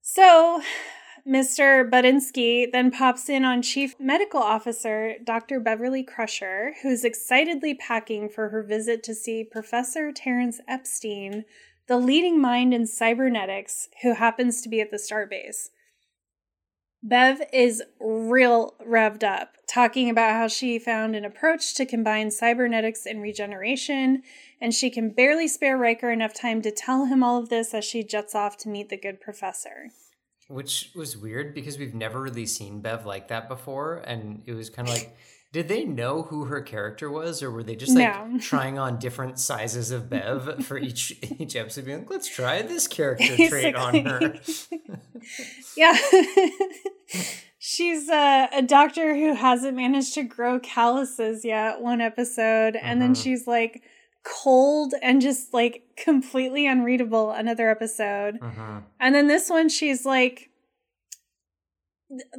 So, 0.00 0.62
Mr. 1.26 1.88
Budinsky 1.88 2.70
then 2.72 2.90
pops 2.90 3.28
in 3.28 3.44
on 3.44 3.60
Chief 3.60 3.94
Medical 4.00 4.40
Officer 4.40 5.16
Dr. 5.22 5.60
Beverly 5.60 6.02
Crusher, 6.02 6.72
who's 6.82 7.04
excitedly 7.04 7.74
packing 7.74 8.30
for 8.30 8.48
her 8.48 8.62
visit 8.62 9.02
to 9.02 9.14
see 9.14 9.44
Professor 9.44 10.10
Terrence 10.12 10.60
Epstein, 10.66 11.44
the 11.86 11.98
leading 11.98 12.40
mind 12.40 12.72
in 12.72 12.86
cybernetics, 12.86 13.88
who 14.02 14.14
happens 14.14 14.62
to 14.62 14.70
be 14.70 14.80
at 14.80 14.90
the 14.90 14.96
starbase. 14.96 15.68
Bev 17.02 17.40
is 17.52 17.82
real 18.00 18.74
revved 18.84 19.22
up, 19.22 19.56
talking 19.68 20.10
about 20.10 20.32
how 20.32 20.48
she 20.48 20.78
found 20.78 21.14
an 21.14 21.24
approach 21.24 21.74
to 21.74 21.86
combine 21.86 22.30
cybernetics 22.30 23.06
and 23.06 23.22
regeneration, 23.22 24.22
and 24.60 24.74
she 24.74 24.90
can 24.90 25.10
barely 25.10 25.46
spare 25.46 25.78
Riker 25.78 26.10
enough 26.10 26.34
time 26.34 26.60
to 26.62 26.72
tell 26.72 27.04
him 27.04 27.22
all 27.22 27.38
of 27.38 27.50
this 27.50 27.72
as 27.72 27.84
she 27.84 28.02
jets 28.02 28.34
off 28.34 28.56
to 28.58 28.68
meet 28.68 28.88
the 28.88 28.96
good 28.96 29.20
professor. 29.20 29.90
Which 30.48 30.90
was 30.96 31.16
weird 31.16 31.54
because 31.54 31.78
we've 31.78 31.94
never 31.94 32.20
really 32.20 32.46
seen 32.46 32.80
Bev 32.80 33.06
like 33.06 33.28
that 33.28 33.48
before, 33.48 33.98
and 33.98 34.42
it 34.46 34.54
was 34.54 34.68
kind 34.68 34.88
of 34.88 34.94
like 34.94 35.16
did 35.50 35.68
they 35.68 35.84
know 35.84 36.22
who 36.24 36.44
her 36.44 36.60
character 36.60 37.10
was, 37.10 37.42
or 37.42 37.50
were 37.50 37.62
they 37.62 37.74
just 37.74 37.96
like 37.96 38.28
no. 38.28 38.38
trying 38.40 38.78
on 38.78 38.98
different 38.98 39.38
sizes 39.38 39.90
of 39.90 40.10
Bev 40.10 40.64
for 40.64 40.76
each 40.78 41.18
each 41.38 41.56
episode? 41.56 41.86
Being 41.86 42.00
like, 42.00 42.10
let's 42.10 42.28
try 42.28 42.62
this 42.62 42.86
character 42.86 43.36
trait 43.48 43.74
on 43.74 43.94
her. 44.04 44.34
yeah, 45.76 45.96
she's 47.58 48.08
a, 48.10 48.48
a, 48.52 48.62
doctor 48.62 49.14
who 49.16 49.34
hasn't 49.34 49.76
managed 49.76 50.14
to 50.14 50.22
grow 50.22 50.60
calluses 50.60 51.44
yet. 51.44 51.80
One 51.80 52.02
episode, 52.02 52.76
and 52.76 53.00
then 53.00 53.14
mm-hmm. 53.14 53.22
she's 53.22 53.46
like 53.46 53.82
cold 54.24 54.92
and 55.00 55.22
just 55.22 55.54
like 55.54 55.84
completely 55.96 56.66
unreadable. 56.66 57.30
Another 57.30 57.70
episode, 57.70 58.38
mm-hmm. 58.38 58.78
and 59.00 59.14
then 59.14 59.28
this 59.28 59.48
one, 59.48 59.70
she's 59.70 60.04
like 60.04 60.47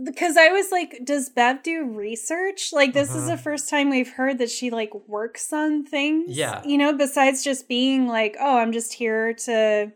because 0.03 0.35
I 0.35 0.49
was 0.49 0.71
like, 0.71 1.01
does 1.03 1.29
Bev 1.29 1.61
do 1.63 1.85
research? 1.85 2.73
Like, 2.73 2.93
this 2.93 3.09
uh-huh. 3.09 3.19
is 3.19 3.25
the 3.27 3.33
uh-huh. 3.33 3.41
first 3.41 3.69
time 3.69 3.89
we've 3.89 4.13
heard 4.13 4.39
that 4.39 4.49
she 4.49 4.71
like 4.71 4.91
works 5.07 5.53
on 5.53 5.85
things. 5.85 6.35
Yeah. 6.35 6.63
You 6.65 6.77
know, 6.77 6.93
besides 6.93 7.43
just 7.43 7.67
being 7.67 8.07
like, 8.07 8.35
oh, 8.39 8.57
I'm 8.57 8.71
just 8.71 8.93
here 8.93 9.33
to 9.33 9.91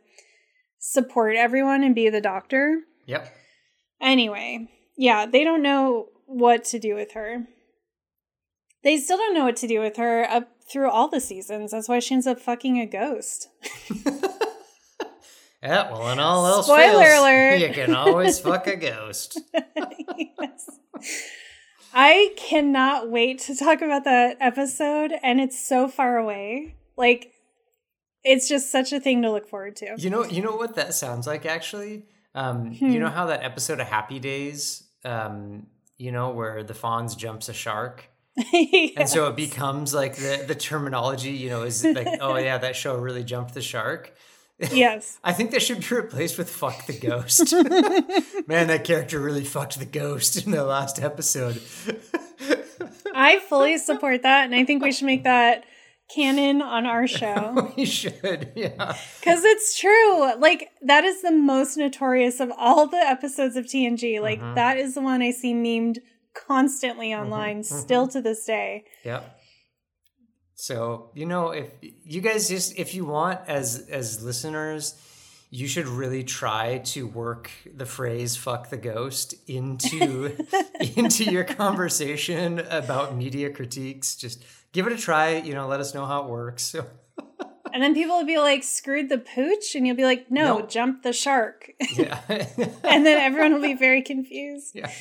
support 0.80 1.36
everyone 1.36 1.84
and 1.84 1.96
be 1.96 2.10
the 2.10 2.22
doctor. 2.22 2.82
Yep. 3.08 3.34
Anyway, 4.02 4.70
yeah, 4.98 5.26
they 5.26 5.44
don't 5.44 5.64
know 5.64 6.10
what 6.26 6.66
to 6.66 6.80
do 6.80 6.96
with 6.96 7.14
her. 7.14 7.48
They 8.84 8.98
still 8.98 9.18
don't 9.18 9.34
know 9.34 9.46
what 9.46 9.56
to 9.58 9.68
do 9.68 9.80
with 9.80 9.96
her 9.96 10.30
up 10.30 10.50
through 10.70 10.90
all 10.90 11.08
the 11.08 11.22
seasons. 11.22 11.72
That's 11.72 11.88
why 11.88 12.00
she 12.00 12.14
ends 12.14 12.28
up 12.28 12.40
fucking 12.40 12.80
a 12.80 12.86
ghost. 12.86 13.48
Yeah, 15.64 15.92
well, 15.92 16.12
in 16.12 16.20
all 16.20 16.46
else 16.46 16.66
Spoiler 16.66 17.04
fails, 17.04 17.20
alert. 17.22 17.60
you 17.60 17.70
can 17.74 17.96
always 17.96 18.38
fuck 18.38 18.68
a 18.68 18.76
ghost. 18.76 19.40
yes. 19.54 20.70
I 21.94 22.34
cannot 22.36 23.10
wait 23.10 23.40
to 23.42 23.56
talk 23.56 23.82
about 23.82 24.04
that 24.04 24.38
episode, 24.42 25.14
and 25.24 25.40
it's 25.40 25.66
so 25.66 25.88
far 25.88 26.18
away. 26.18 26.76
Like, 26.98 27.32
it's 28.24 28.50
just 28.50 28.72
such 28.72 28.92
a 28.92 29.00
thing 29.00 29.22
to 29.22 29.32
look 29.32 29.48
forward 29.48 29.78
to. 29.78 29.96
You 29.98 30.10
know, 30.10 30.26
you 30.26 30.42
know 30.42 30.56
what 30.56 30.76
that 30.76 30.94
sounds 30.94 31.28
like 31.28 31.46
actually. 31.46 32.06
Um, 32.36 32.74
hmm. 32.76 32.90
You 32.90 33.00
know 33.00 33.10
how 33.10 33.28
that 33.28 33.44
episode 33.44 33.80
of 33.80 33.88
Happy 33.88 34.20
Days, 34.20 34.84
um, 35.06 35.68
you 35.98 36.12
know, 36.12 36.32
where 36.32 36.64
the 36.64 36.74
Fonz 36.74 37.16
jumps 37.16 37.48
a 37.48 37.54
shark. 37.54 38.10
yes. 38.36 38.92
And 38.98 39.08
so 39.08 39.28
it 39.28 39.36
becomes 39.36 39.94
like 39.94 40.16
the 40.16 40.44
the 40.48 40.56
terminology, 40.56 41.32
you 41.32 41.50
know, 41.50 41.64
is 41.64 41.86
like, 41.86 42.08
oh 42.20 42.36
yeah, 42.38 42.58
that 42.58 42.76
show 42.76 42.98
really 42.98 43.24
jumped 43.24 43.54
the 43.54 43.62
shark. 43.62 44.14
Yes. 44.72 45.20
I 45.24 45.34
think 45.34 45.52
that 45.52 45.62
should 45.62 45.80
be 45.80 45.96
replaced 45.96 46.38
with 46.38 46.50
fuck 46.50 46.86
the 46.86 46.98
ghost. 46.98 47.54
Man, 48.48 48.68
that 48.68 48.84
character 48.84 49.20
really 49.20 49.44
fucked 49.44 49.80
the 49.80 49.86
ghost 49.86 50.46
in 50.46 50.52
the 50.52 50.64
last 50.64 51.02
episode. 51.02 51.62
I 53.16 53.40
fully 53.40 53.78
support 53.78 54.24
that, 54.24 54.46
and 54.46 54.56
I 54.56 54.66
think 54.66 54.84
we 54.84 54.92
should 54.92 55.06
make 55.06 55.24
that 55.24 55.66
canon 56.14 56.62
on 56.62 56.86
our 56.86 57.08
show. 57.20 57.74
we 57.78 57.86
should, 57.86 58.52
yeah. 58.56 58.96
Because 59.20 59.44
it's 59.44 59.80
true. 59.80 60.40
Like, 60.40 60.72
that 60.82 61.04
is 61.04 61.22
the 61.22 61.32
most 61.32 61.78
notorious 61.78 62.40
of 62.40 62.52
all 62.58 62.88
the 62.88 62.98
episodes 62.98 63.56
of 63.56 63.66
TNG. 63.66 64.22
Like, 64.22 64.40
uh-huh. 64.40 64.56
that 64.56 64.78
is 64.78 64.96
the 64.96 65.02
one 65.02 65.22
I 65.22 65.32
see 65.32 65.54
memed 65.54 66.00
constantly 66.34 67.14
online, 67.14 67.60
uh-huh. 67.60 67.76
still 67.76 68.08
to 68.10 68.22
this 68.22 68.46
day. 68.46 68.86
Yep. 69.04 69.40
So, 70.56 71.10
you 71.14 71.26
know, 71.26 71.52
if 71.52 71.70
you 71.82 72.22
guys 72.22 72.48
just 72.48 72.78
if 72.78 72.94
you 72.94 73.06
want 73.06 73.40
as 73.48 73.88
as 73.90 74.24
listeners, 74.24 74.96
you 75.50 75.68
should 75.68 75.88
really 75.88 76.24
try 76.24 76.80
to 76.80 77.06
work 77.06 77.52
the 77.76 77.86
phrase 77.86 78.36
fuck 78.36 78.70
the 78.70 78.78
ghost 78.78 79.36
into 79.48 80.36
into 80.98 81.26
your 81.26 81.44
conversation 81.44 82.60
about 82.60 83.16
media 83.16 83.50
critiques. 83.50 84.16
Just 84.16 84.44
give 84.72 84.88
it 84.88 84.94
a 84.94 84.98
try, 84.98 85.38
you 85.38 85.54
know, 85.54 85.68
let 85.68 85.80
us 85.80 85.94
know 85.94 86.06
how 86.06 86.24
it 86.24 86.30
works. 86.30 86.76
and 87.74 87.82
then 87.82 87.94
people 87.94 88.18
will 88.18 88.26
be 88.26 88.40
like, 88.40 88.64
screwed 88.64 89.10
the 89.10 89.18
pooch, 89.18 89.76
and 89.76 89.88
you'll 89.88 89.96
be 89.96 90.04
like, 90.04 90.30
no, 90.30 90.60
nope. 90.60 90.70
jump 90.70 91.04
the 91.04 91.14
shark. 91.14 91.72
Yeah. 91.94 92.20
and 92.30 93.06
then 93.06 93.20
everyone 93.20 93.54
will 93.54 93.62
be 93.62 93.74
very 93.76 94.02
confused. 94.02 94.76
Yeah. 94.76 94.92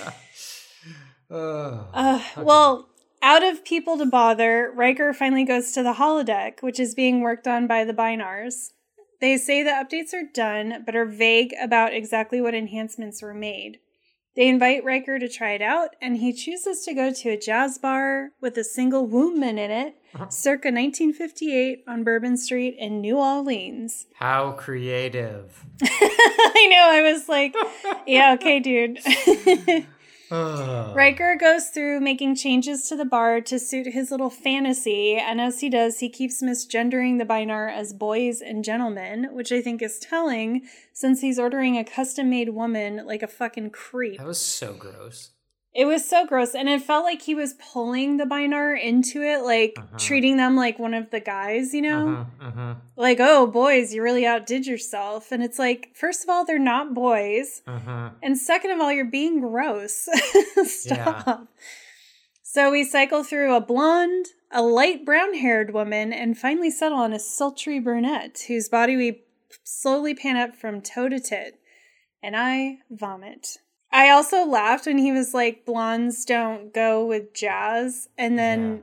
Uh, 1.30 1.84
uh, 1.92 2.22
okay. 2.36 2.42
Well, 2.42 2.88
out 3.22 3.44
of 3.44 3.64
people 3.64 3.96
to 3.98 4.06
bother, 4.06 4.72
Riker 4.74 5.12
finally 5.12 5.44
goes 5.44 5.72
to 5.72 5.82
the 5.82 5.94
holodeck, 5.94 6.60
which 6.60 6.80
is 6.80 6.94
being 6.94 7.20
worked 7.20 7.46
on 7.46 7.66
by 7.66 7.84
the 7.84 7.94
Bynars. 7.94 8.72
They 9.20 9.36
say 9.36 9.62
the 9.62 9.70
updates 9.70 10.12
are 10.12 10.28
done, 10.34 10.82
but 10.84 10.96
are 10.96 11.06
vague 11.06 11.54
about 11.62 11.94
exactly 11.94 12.40
what 12.40 12.54
enhancements 12.54 13.22
were 13.22 13.32
made. 13.32 13.78
They 14.34 14.48
invite 14.48 14.82
Riker 14.82 15.18
to 15.18 15.28
try 15.28 15.52
it 15.52 15.62
out, 15.62 15.90
and 16.00 16.16
he 16.16 16.32
chooses 16.32 16.84
to 16.84 16.94
go 16.94 17.12
to 17.12 17.28
a 17.30 17.36
jazz 17.36 17.76
bar 17.76 18.30
with 18.40 18.56
a 18.56 18.64
single 18.64 19.06
woman 19.06 19.58
in 19.58 19.70
it, 19.70 19.94
uh-huh. 20.14 20.30
circa 20.30 20.68
1958 20.68 21.84
on 21.86 22.02
Bourbon 22.02 22.38
Street 22.38 22.74
in 22.78 23.02
New 23.02 23.18
Orleans. 23.18 24.06
How 24.14 24.52
creative. 24.52 25.66
I 25.82 26.68
know, 26.70 26.88
I 26.88 27.12
was 27.12 27.28
like, 27.28 27.54
yeah, 28.06 28.32
okay, 28.32 28.58
dude. 28.58 29.00
Ugh. 30.32 30.96
Riker 30.96 31.36
goes 31.36 31.66
through 31.66 32.00
making 32.00 32.36
changes 32.36 32.88
to 32.88 32.96
the 32.96 33.04
bar 33.04 33.42
to 33.42 33.58
suit 33.58 33.88
his 33.88 34.10
little 34.10 34.30
fantasy, 34.30 35.16
and 35.16 35.42
as 35.42 35.60
he 35.60 35.68
does, 35.68 35.98
he 35.98 36.08
keeps 36.08 36.42
misgendering 36.42 37.18
the 37.18 37.26
Bynar 37.26 37.70
as 37.70 37.92
boys 37.92 38.40
and 38.40 38.64
gentlemen, 38.64 39.28
which 39.32 39.52
I 39.52 39.60
think 39.60 39.82
is 39.82 39.98
telling 39.98 40.62
since 40.94 41.20
he's 41.20 41.38
ordering 41.38 41.76
a 41.76 41.84
custom 41.84 42.30
made 42.30 42.48
woman 42.48 43.02
like 43.04 43.22
a 43.22 43.26
fucking 43.26 43.70
creep. 43.70 44.16
That 44.16 44.26
was 44.26 44.40
so 44.40 44.72
gross. 44.72 45.31
It 45.74 45.86
was 45.86 46.04
so 46.06 46.26
gross, 46.26 46.54
and 46.54 46.68
it 46.68 46.82
felt 46.82 47.04
like 47.04 47.22
he 47.22 47.34
was 47.34 47.54
pulling 47.54 48.18
the 48.18 48.24
Bynar 48.24 48.78
into 48.78 49.22
it, 49.22 49.42
like 49.42 49.74
Uh-huh. 49.78 49.96
treating 49.98 50.36
them 50.36 50.54
like 50.54 50.78
one 50.78 50.92
of 50.92 51.10
the 51.10 51.18
guys, 51.20 51.72
you 51.72 51.80
know? 51.80 52.08
Uh-huh, 52.08 52.48
uh-huh, 52.48 52.74
Like, 52.94 53.18
oh, 53.20 53.46
boys, 53.46 53.94
you 53.94 54.02
really 54.02 54.26
outdid 54.26 54.66
yourself. 54.66 55.32
And 55.32 55.42
it's 55.42 55.58
like, 55.58 55.90
first 55.94 56.24
of 56.24 56.28
all, 56.28 56.44
they're 56.44 56.58
not 56.58 56.92
boys. 56.92 57.62
uh-huh. 57.66 58.10
And 58.22 58.36
second 58.36 58.72
of 58.72 58.80
all, 58.80 58.92
you're 58.92 59.06
being 59.06 59.40
gross. 59.40 60.08
Stop. 60.64 61.48
So 62.42 62.70
we 62.70 62.84
cycle 62.84 63.24
through 63.24 63.54
a 63.54 63.60
blonde, 63.62 64.26
a 64.50 64.60
light 64.60 65.06
brown 65.06 65.32
haired 65.32 65.72
woman, 65.72 66.12
and 66.12 66.36
finally 66.36 66.70
settle 66.70 66.98
on 66.98 67.14
a 67.14 67.18
sultry 67.18 67.78
brunette 67.80 68.44
whose 68.46 68.68
body 68.68 68.94
we 68.94 69.22
slowly 69.64 70.14
pan 70.14 70.36
up 70.36 70.54
from 70.54 70.82
toe 70.82 71.08
to 71.08 71.18
tit. 71.18 71.58
And 72.22 72.36
I 72.36 72.80
vomit. 72.90 73.56
I 73.92 74.08
also 74.10 74.46
laughed 74.46 74.86
when 74.86 74.98
he 74.98 75.12
was 75.12 75.34
like, 75.34 75.64
blondes 75.66 76.24
don't 76.24 76.72
go 76.72 77.04
with 77.06 77.34
jazz. 77.34 78.08
And 78.16 78.38
then 78.38 78.70
Yeah. 78.70 78.78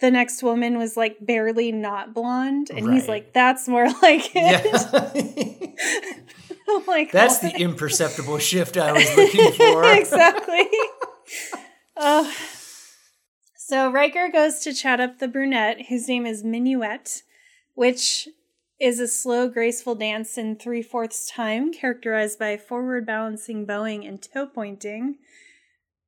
the 0.00 0.10
next 0.10 0.42
woman 0.42 0.78
was 0.78 0.96
like 0.96 1.18
barely 1.20 1.70
not 1.70 2.14
blonde. 2.14 2.70
And 2.70 2.92
he's 2.92 3.06
like, 3.08 3.32
that's 3.34 3.68
more 3.68 3.86
like 4.02 4.30
it. 4.34 5.14
Yeah. 5.14 5.70
Like, 6.88 7.12
That's 7.12 7.40
"What?" 7.42 7.52
the 7.54 7.60
imperceptible 7.60 8.38
shift 8.38 8.76
I 8.76 8.90
was 8.92 9.04
looking 9.16 9.52
for. 9.52 9.84
exactly. 9.92 10.66
Ugh. 11.96 12.32
So 13.56 13.90
Riker 13.92 14.28
goes 14.32 14.58
to 14.60 14.72
chat 14.72 14.98
up 14.98 15.18
the 15.18 15.28
brunette, 15.28 15.86
whose 15.88 16.08
name 16.08 16.26
is 16.26 16.42
Minuet, 16.42 17.22
which 17.74 18.28
is 18.80 18.98
a 18.98 19.08
slow, 19.08 19.48
graceful 19.48 19.94
dance 19.94 20.36
in 20.36 20.56
three 20.56 20.82
fourths 20.82 21.30
time, 21.30 21.72
characterized 21.72 22.38
by 22.38 22.56
forward 22.56 23.06
balancing 23.06 23.64
bowing 23.64 24.04
and 24.04 24.20
toe 24.20 24.46
pointing. 24.46 25.16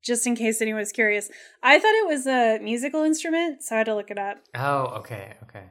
Just 0.02 0.26
in 0.26 0.37
case 0.37 0.61
anyone 0.61 0.80
was 0.80 0.92
curious, 0.92 1.30
I 1.62 1.78
thought 1.78 1.94
it 1.94 2.06
was 2.06 2.26
a 2.26 2.58
musical 2.62 3.02
instrument, 3.02 3.62
so 3.62 3.75
I 3.75 3.78
had 3.78 3.87
to 3.87 3.94
look 3.94 4.11
it 4.11 4.18
up. 4.18 4.38
Oh, 4.54 4.85
okay, 4.99 5.35
okay. 5.44 5.64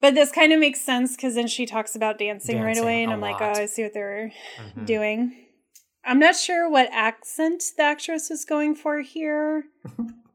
But 0.00 0.14
this 0.14 0.32
kind 0.32 0.52
of 0.52 0.60
makes 0.60 0.80
sense 0.80 1.14
because 1.14 1.34
then 1.34 1.46
she 1.46 1.66
talks 1.66 1.94
about 1.94 2.18
dancing, 2.18 2.58
right 2.60 2.78
away, 2.78 3.02
and 3.02 3.12
I'm 3.12 3.20
like, 3.20 3.36
oh, 3.40 3.44
I 3.44 3.66
see 3.66 3.82
what 3.82 3.92
they 3.92 4.00
were 4.00 4.30
Mhm. 4.58 4.86
doing. 4.86 5.46
I'm 6.04 6.18
not 6.18 6.36
sure 6.36 6.70
what 6.70 6.88
accent 6.90 7.62
the 7.76 7.82
actress 7.82 8.30
was 8.30 8.46
going 8.46 8.74
for 8.74 9.00
here, 9.02 9.64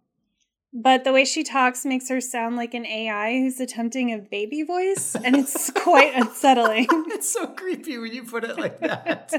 but 0.78 1.06
the 1.06 1.14
way 1.14 1.24
she 1.24 1.42
talks 1.42 1.86
makes 1.86 2.10
her 2.10 2.20
sound 2.20 2.58
like 2.58 2.74
an 2.74 2.86
AI 2.86 3.40
who's 3.40 3.62
attempting 3.62 4.12
a 4.12 4.18
baby 4.18 4.62
voice, 4.62 5.16
and 5.16 5.36
it's 5.36 5.72
quite 5.76 6.14
unsettling. 6.14 6.88
It's 7.16 7.32
so 7.32 7.48
creepy 7.48 7.98
when 7.98 8.12
you 8.14 8.24
put 8.26 8.44
it 8.44 8.58
like 8.58 8.80
that. 8.82 9.32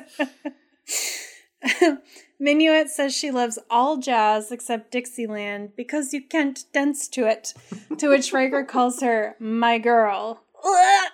Minuet 2.41 2.89
says 2.89 3.15
she 3.15 3.31
loves 3.31 3.59
all 3.71 3.99
jazz 3.99 4.51
except 4.51 4.91
Dixieland 4.93 5.73
because 5.77 6.15
you 6.15 6.23
can't 6.23 6.65
dance 6.73 7.07
to 7.09 7.27
it, 7.27 7.53
to 7.99 8.09
which 8.09 8.33
Riker 8.33 8.65
calls 8.65 9.01
her 9.01 9.37
my 9.39 9.79
girl. 9.79 10.43
Oh, 10.65 11.05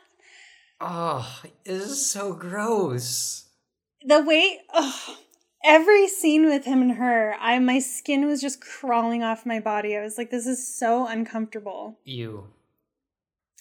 ah, 0.81 1.43
this 1.65 1.85
is 1.91 2.11
so 2.11 2.33
gross. 2.33 3.49
the 4.05 4.23
way 4.23 4.61
ugh, 4.73 5.17
every 5.65 6.09
scene 6.09 6.47
with 6.47 6.65
him 6.65 6.83
and 6.83 6.93
her 6.93 7.35
i 7.41 7.59
my 7.59 7.79
skin 7.79 8.27
was 8.27 8.41
just 8.41 8.61
crawling 8.61 9.23
off 9.23 9.47
my 9.47 9.61
body 9.61 9.97
i 9.97 10.03
was 10.03 10.19
like 10.19 10.31
this 10.31 10.47
is 10.47 10.67
so 10.67 11.07
uncomfortable 11.07 11.99
You. 12.05 12.49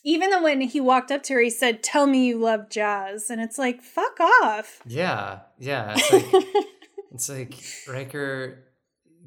even 0.04 0.30
though 0.32 0.42
when 0.44 0.62
he 0.62 0.80
walked 0.82 1.12
up 1.12 1.24
to 1.24 1.34
her 1.34 1.42
he 1.42 1.50
said 1.50 1.84
tell 1.84 2.08
me 2.08 2.26
you 2.28 2.38
love 2.38 2.70
jazz 2.70 3.30
and 3.30 3.40
it's 3.42 3.58
like 3.58 3.82
fuck 3.82 4.20
off 4.20 4.82
Yeah, 4.86 5.40
yeah. 5.60 5.96
It's 5.98 6.12
like 6.12 6.46
it's 7.14 7.30
like 7.30 7.64
Riker 7.88 8.64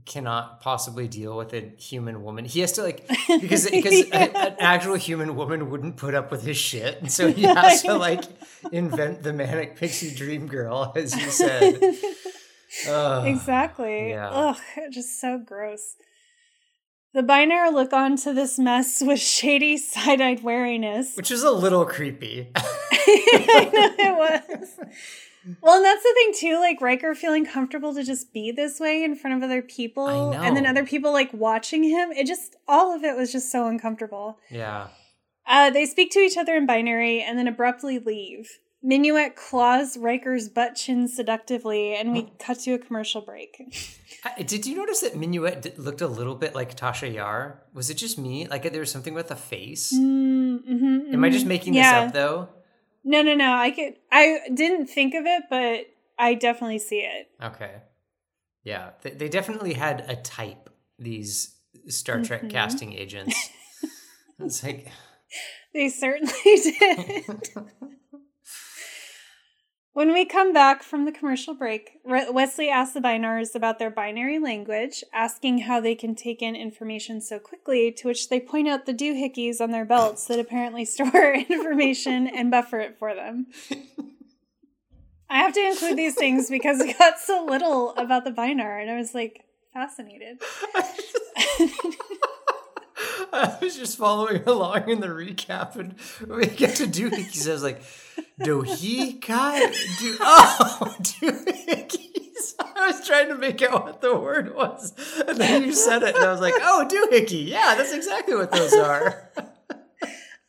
cannot 0.06 0.60
possibly 0.60 1.08
deal 1.08 1.34
with 1.34 1.54
a 1.54 1.60
human 1.78 2.22
woman. 2.22 2.44
He 2.44 2.60
has 2.60 2.72
to 2.72 2.82
like 2.82 3.06
because 3.40 3.70
because 3.70 3.92
a- 4.10 4.36
an 4.36 4.56
actual 4.58 4.96
human 4.96 5.34
woman 5.36 5.70
wouldn't 5.70 5.96
put 5.96 6.14
up 6.14 6.30
with 6.30 6.42
his 6.44 6.58
shit, 6.58 7.00
and 7.00 7.10
so 7.10 7.32
he 7.32 7.42
has 7.60 7.82
to 7.84 7.94
like 7.94 8.22
invent 8.70 9.22
the 9.22 9.32
manic 9.32 9.76
pixie 9.76 10.14
dream 10.14 10.46
girl, 10.46 10.92
as 10.94 11.16
you 11.16 11.30
said. 11.30 11.80
Ugh. 12.88 13.26
exactly 13.26 14.10
yeah. 14.10 14.28
ugh 14.30 14.56
just 14.90 15.20
so 15.20 15.38
gross 15.38 15.96
the 17.12 17.22
binary 17.22 17.70
look 17.70 17.92
on 17.92 18.16
to 18.18 18.32
this 18.32 18.58
mess 18.58 19.00
with 19.00 19.20
shady 19.36 19.76
side-eyed 19.76 20.42
wariness 20.42 21.16
Which 21.16 21.30
is 21.30 21.42
a 21.44 21.50
little 21.52 21.84
creepy. 21.86 22.50
I 22.56 23.70
know 23.72 23.94
it 23.98 24.16
was. 24.16 24.68
Well, 25.60 25.76
and 25.76 25.84
that's 25.84 26.02
the 26.02 26.14
thing 26.14 26.32
too, 26.34 26.58
like 26.58 26.80
Riker 26.80 27.14
feeling 27.14 27.44
comfortable 27.44 27.94
to 27.94 28.02
just 28.02 28.32
be 28.32 28.50
this 28.50 28.80
way 28.80 29.04
in 29.04 29.14
front 29.14 29.36
of 29.36 29.42
other 29.42 29.60
people, 29.62 30.32
and 30.32 30.56
then 30.56 30.64
other 30.66 30.84
people 30.84 31.12
like 31.12 31.30
watching 31.34 31.84
him. 31.84 32.10
It 32.12 32.26
just 32.26 32.56
all 32.66 32.94
of 32.94 33.04
it 33.04 33.14
was 33.14 33.30
just 33.30 33.52
so 33.52 33.66
uncomfortable. 33.66 34.38
yeah. 34.50 34.88
Uh, 35.46 35.68
they 35.68 35.84
speak 35.84 36.10
to 36.12 36.20
each 36.20 36.38
other 36.38 36.56
in 36.56 36.64
binary 36.64 37.20
and 37.20 37.38
then 37.38 37.46
abruptly 37.46 37.98
leave. 37.98 38.48
Minuet 38.84 39.34
claws 39.34 39.96
Riker's 39.96 40.48
butt 40.50 40.74
chin 40.76 41.08
seductively, 41.08 41.94
and 41.94 42.12
we 42.12 42.30
cut 42.38 42.58
to 42.60 42.74
a 42.74 42.78
commercial 42.78 43.22
break. 43.22 43.56
Did 44.46 44.66
you 44.66 44.76
notice 44.76 45.00
that 45.00 45.16
Minuet 45.16 45.78
looked 45.78 46.02
a 46.02 46.06
little 46.06 46.34
bit 46.34 46.54
like 46.54 46.76
Tasha 46.76 47.12
Yar? 47.12 47.62
Was 47.72 47.88
it 47.88 47.94
just 47.94 48.18
me? 48.18 48.46
Like 48.46 48.70
there 48.70 48.80
was 48.80 48.90
something 48.90 49.14
with 49.14 49.28
the 49.28 49.36
face? 49.36 49.92
Mm-hmm, 49.94 51.14
Am 51.14 51.24
I 51.24 51.30
just 51.30 51.46
making 51.46 51.72
this 51.72 51.86
up 51.86 52.12
though? 52.12 52.48
No, 53.04 53.22
no, 53.22 53.34
no. 53.34 53.54
I 53.54 53.70
could. 53.70 53.94
I 54.12 54.40
didn't 54.52 54.86
think 54.88 55.14
of 55.14 55.24
it, 55.26 55.44
but 55.48 55.86
I 56.18 56.34
definitely 56.34 56.78
see 56.78 57.00
it. 57.00 57.28
Okay. 57.42 57.72
Yeah, 58.64 58.90
they, 59.02 59.10
they 59.10 59.28
definitely 59.28 59.74
had 59.74 60.04
a 60.08 60.16
type, 60.16 60.70
these 60.98 61.54
Star 61.88 62.22
Trek 62.22 62.42
Mhm. 62.44 62.50
casting 62.50 62.92
agents. 62.94 63.50
it's 64.38 64.62
like, 64.62 64.88
They 65.74 65.88
certainly 65.88 66.32
did. 66.44 67.24
when 69.94 70.12
we 70.12 70.24
come 70.24 70.52
back 70.52 70.82
from 70.82 71.04
the 71.04 71.12
commercial 71.12 71.54
break, 71.54 72.00
Wesley 72.04 72.68
asks 72.68 72.94
the 72.94 73.00
Bynars 73.00 73.54
about 73.54 73.78
their 73.78 73.90
binary 73.90 74.40
language, 74.40 75.04
asking 75.12 75.58
how 75.58 75.80
they 75.80 75.94
can 75.94 76.16
take 76.16 76.42
in 76.42 76.56
information 76.56 77.20
so 77.20 77.38
quickly, 77.38 77.92
to 77.92 78.08
which 78.08 78.28
they 78.28 78.40
point 78.40 78.68
out 78.68 78.86
the 78.86 78.92
doohickeys 78.92 79.60
on 79.60 79.70
their 79.70 79.84
belts 79.84 80.26
that 80.26 80.40
apparently 80.40 80.84
store 80.84 81.34
information 81.34 82.26
and 82.26 82.50
buffer 82.50 82.80
it 82.80 82.98
for 82.98 83.14
them. 83.14 83.46
I 85.30 85.38
have 85.38 85.54
to 85.54 85.60
include 85.60 85.96
these 85.96 86.16
things 86.16 86.50
because 86.50 86.80
we 86.80 86.92
got 86.94 87.20
so 87.20 87.44
little 87.44 87.94
about 87.94 88.24
the 88.24 88.32
Bynar, 88.32 88.80
and 88.80 88.90
I 88.90 88.96
was 88.96 89.14
like 89.14 89.44
fascinated. 89.72 90.42
I 93.32 93.58
was 93.60 93.76
just 93.76 93.98
following 93.98 94.42
along 94.46 94.88
in 94.88 95.00
the 95.00 95.08
recap, 95.08 95.76
and 95.76 95.94
we 96.28 96.46
get 96.46 96.76
to 96.76 96.86
doohickeys. 96.86 97.48
I 97.48 97.52
was 97.52 97.62
like, 97.62 97.82
doohickey? 98.40 99.20
Do- 99.20 100.16
oh, 100.20 100.96
doohickeys. 101.00 102.54
I 102.60 102.86
was 102.88 103.06
trying 103.06 103.28
to 103.28 103.36
make 103.36 103.62
out 103.62 103.84
what 103.84 104.00
the 104.00 104.14
word 104.18 104.54
was, 104.54 104.92
and 105.26 105.38
then 105.38 105.62
you 105.62 105.72
said 105.72 106.02
it, 106.02 106.14
and 106.14 106.24
I 106.24 106.30
was 106.30 106.40
like, 106.40 106.54
oh, 106.58 106.86
doohickey. 106.90 107.46
Yeah, 107.46 107.74
that's 107.76 107.92
exactly 107.92 108.34
what 108.34 108.50
those 108.50 108.74
are. 108.74 109.30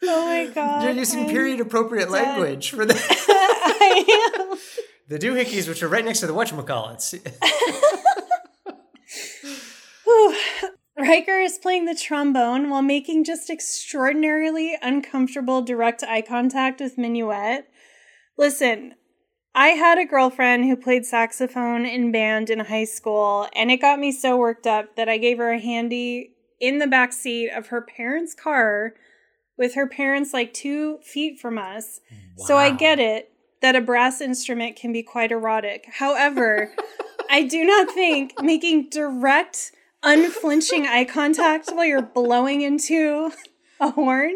Oh 0.07 0.25
my 0.25 0.51
god! 0.53 0.83
You're 0.83 0.91
using 0.91 1.27
period 1.27 1.59
appropriate 1.59 2.11
language 2.11 2.69
for 2.71 2.85
the, 2.85 2.93
I 2.93 4.49
am. 4.51 4.57
the 5.07 5.17
doohickeys, 5.17 5.67
which 5.67 5.81
are 5.81 5.87
right 5.87 6.05
next 6.05 6.19
to 6.19 6.27
the 6.27 6.33
whatchamacallits. 6.33 7.15
Riker 10.97 11.39
is 11.39 11.57
playing 11.57 11.85
the 11.85 11.95
trombone 11.95 12.69
while 12.69 12.81
making 12.81 13.25
just 13.25 13.49
extraordinarily 13.49 14.77
uncomfortable 14.81 15.61
direct 15.61 16.03
eye 16.03 16.21
contact 16.21 16.79
with 16.79 16.97
Minuet. 16.97 17.65
Listen, 18.37 18.95
I 19.53 19.69
had 19.69 19.97
a 19.97 20.05
girlfriend 20.05 20.65
who 20.65 20.75
played 20.75 21.05
saxophone 21.05 21.85
in 21.85 22.11
band 22.11 22.49
in 22.49 22.59
high 22.59 22.85
school, 22.85 23.47
and 23.55 23.71
it 23.71 23.81
got 23.81 23.99
me 23.99 24.11
so 24.11 24.37
worked 24.37 24.67
up 24.67 24.95
that 24.95 25.09
I 25.09 25.17
gave 25.17 25.37
her 25.37 25.51
a 25.51 25.59
handy 25.59 26.35
in 26.59 26.79
the 26.79 26.87
back 26.87 27.13
seat 27.13 27.49
of 27.49 27.67
her 27.67 27.81
parents' 27.81 28.33
car 28.33 28.93
with 29.57 29.75
her 29.75 29.87
parents 29.87 30.33
like 30.33 30.53
two 30.53 30.99
feet 31.03 31.39
from 31.39 31.57
us. 31.57 32.01
So 32.37 32.57
I 32.57 32.71
get 32.71 32.99
it 32.99 33.31
that 33.61 33.75
a 33.75 33.81
brass 33.81 34.21
instrument 34.21 34.75
can 34.75 34.91
be 34.91 35.03
quite 35.03 35.31
erotic. 35.31 35.85
However, 35.99 36.73
I 37.29 37.43
do 37.43 37.63
not 37.63 37.91
think 37.91 38.33
making 38.41 38.89
direct, 38.89 39.71
unflinching 40.05 40.85
eye 40.87 41.03
contact 41.05 41.69
while 41.73 41.83
you're 41.85 42.01
blowing 42.01 42.61
into 42.61 43.31
a 43.81 43.91
horn 43.91 44.33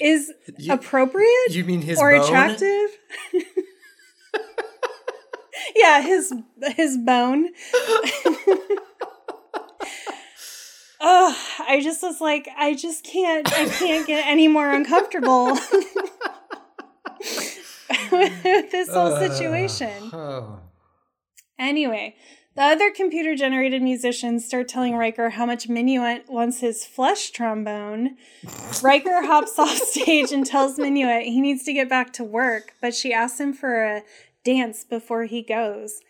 is 0.00 0.32
You- 0.58 0.72
appropriate 0.74 1.50
You 1.50 1.64
mean 1.64 1.82
his 1.82 1.98
or 1.98 2.12
bone? 2.12 2.24
attractive. 2.24 2.90
yeah, 5.74 6.00
his 6.02 6.32
his 6.76 6.96
bone. 6.98 7.48
Oh, 10.98 11.36
I 11.68 11.82
just 11.82 12.02
was 12.02 12.22
like, 12.22 12.48
I 12.56 12.74
just 12.74 13.04
can't, 13.04 13.46
I 13.52 13.66
can't 13.68 14.06
get 14.06 14.26
any 14.26 14.48
more 14.48 14.72
uncomfortable 14.72 15.46
with 18.10 18.70
this 18.72 18.88
whole 18.88 19.12
Uh, 19.12 19.20
situation. 19.28 19.92
oh. 20.12 20.58
Anyway, 21.58 22.16
the 22.56 22.62
other 22.62 22.90
computer 22.90 23.34
generated 23.34 23.82
musicians 23.82 24.46
start 24.46 24.66
telling 24.66 24.96
Riker 24.96 25.30
how 25.30 25.44
much 25.44 25.68
Minuet 25.68 26.28
wants 26.28 26.60
his 26.60 26.86
flesh 26.86 27.30
trombone. 27.30 28.16
Riker 28.82 29.26
hops 29.26 29.56
off 29.58 29.76
stage 29.76 30.32
and 30.32 30.44
tells 30.44 30.78
Minuet 30.78 31.24
he 31.24 31.40
needs 31.42 31.64
to 31.64 31.74
get 31.74 31.88
back 31.88 32.14
to 32.14 32.24
work, 32.24 32.72
but 32.80 32.94
she 32.94 33.12
asks 33.12 33.38
him 33.38 33.52
for 33.52 33.84
a 33.84 34.02
dance 34.42 34.84
before 34.84 35.24
he 35.24 35.42
goes. 35.42 36.00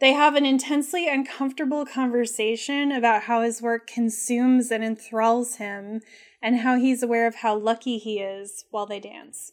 They 0.00 0.14
have 0.14 0.34
an 0.34 0.46
intensely 0.46 1.06
uncomfortable 1.06 1.84
conversation 1.84 2.90
about 2.90 3.24
how 3.24 3.42
his 3.42 3.62
work 3.62 3.86
consumes 3.86 4.70
and 4.70 4.82
enthralls 4.82 5.56
him 5.56 6.00
and 6.42 6.60
how 6.60 6.78
he's 6.78 7.02
aware 7.02 7.26
of 7.26 7.36
how 7.36 7.56
lucky 7.56 7.98
he 7.98 8.20
is 8.20 8.64
while 8.70 8.86
they 8.86 9.00
dance. 9.00 9.52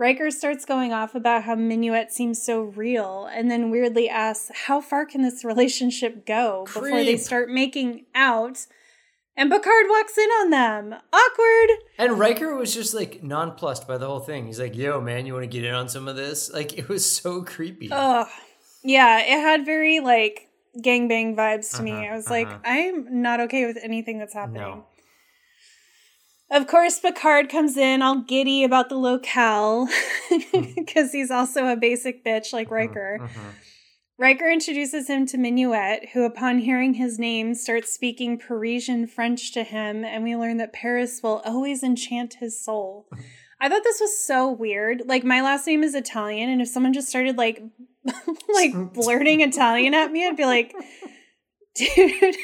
Riker 0.00 0.30
starts 0.30 0.64
going 0.64 0.94
off 0.94 1.14
about 1.14 1.42
how 1.42 1.54
Minuet 1.54 2.10
seems 2.10 2.42
so 2.42 2.62
real 2.62 3.28
and 3.30 3.50
then 3.50 3.70
weirdly 3.70 4.08
asks, 4.08 4.50
How 4.64 4.80
far 4.80 5.04
can 5.04 5.20
this 5.20 5.44
relationship 5.44 6.24
go 6.24 6.64
before 6.64 6.88
they 6.90 7.18
start 7.18 7.50
making 7.50 8.06
out? 8.14 8.66
And 9.36 9.50
Picard 9.50 9.86
walks 9.90 10.16
in 10.16 10.28
on 10.40 10.50
them. 10.50 10.94
Awkward. 11.12 11.78
And 11.98 12.18
Riker 12.18 12.56
was 12.56 12.72
just 12.72 12.94
like 12.94 13.22
nonplussed 13.22 13.86
by 13.86 13.98
the 13.98 14.06
whole 14.06 14.20
thing. 14.20 14.46
He's 14.46 14.58
like, 14.58 14.74
"Yo, 14.74 15.02
man, 15.02 15.26
you 15.26 15.34
want 15.34 15.44
to 15.44 15.46
get 15.46 15.64
in 15.64 15.74
on 15.74 15.88
some 15.90 16.08
of 16.08 16.16
this?" 16.16 16.50
Like 16.50 16.78
it 16.78 16.88
was 16.88 17.04
so 17.04 17.42
creepy. 17.42 17.90
Ugh. 17.92 18.26
Yeah, 18.82 19.18
it 19.20 19.40
had 19.40 19.66
very 19.66 20.00
like 20.00 20.48
gangbang 20.78 21.36
vibes 21.36 21.76
to 21.76 21.82
me. 21.82 21.92
Uh-huh, 21.92 22.12
I 22.12 22.16
was 22.16 22.30
like, 22.30 22.46
uh-huh. 22.46 22.58
I'm 22.64 23.22
not 23.22 23.40
okay 23.40 23.66
with 23.66 23.78
anything 23.82 24.18
that's 24.18 24.34
happening. 24.34 24.62
No. 24.62 24.86
Of 26.50 26.66
course, 26.66 26.98
Picard 26.98 27.48
comes 27.48 27.76
in 27.76 28.02
all 28.02 28.22
giddy 28.22 28.64
about 28.64 28.88
the 28.88 28.96
locale 28.96 29.86
because 30.52 31.12
he's 31.12 31.30
also 31.30 31.68
a 31.68 31.76
basic 31.76 32.24
bitch 32.24 32.52
like 32.52 32.70
Riker. 32.70 33.18
Mhm. 33.20 33.54
Riker 34.18 34.50
introduces 34.50 35.08
him 35.08 35.24
to 35.26 35.38
Minuet, 35.38 36.10
who, 36.10 36.24
upon 36.24 36.58
hearing 36.58 36.94
his 36.94 37.18
name, 37.18 37.54
starts 37.54 37.90
speaking 37.90 38.36
Parisian 38.36 39.06
French 39.06 39.50
to 39.52 39.62
him, 39.62 40.04
and 40.04 40.22
we 40.22 40.36
learn 40.36 40.58
that 40.58 40.74
Paris 40.74 41.20
will 41.22 41.40
always 41.46 41.82
enchant 41.82 42.34
his 42.34 42.62
soul. 42.62 43.08
I 43.62 43.70
thought 43.70 43.82
this 43.82 43.98
was 43.98 44.22
so 44.22 44.50
weird. 44.50 45.04
Like, 45.06 45.24
my 45.24 45.40
last 45.40 45.66
name 45.66 45.82
is 45.82 45.94
Italian, 45.94 46.50
and 46.50 46.60
if 46.60 46.68
someone 46.68 46.92
just 46.92 47.08
started 47.08 47.38
like, 47.38 47.62
like 48.54 48.92
blurting 48.92 49.40
Italian 49.40 49.94
at 49.94 50.12
me, 50.12 50.26
I'd 50.26 50.36
be 50.36 50.44
like, 50.44 50.74
dude. 51.74 52.36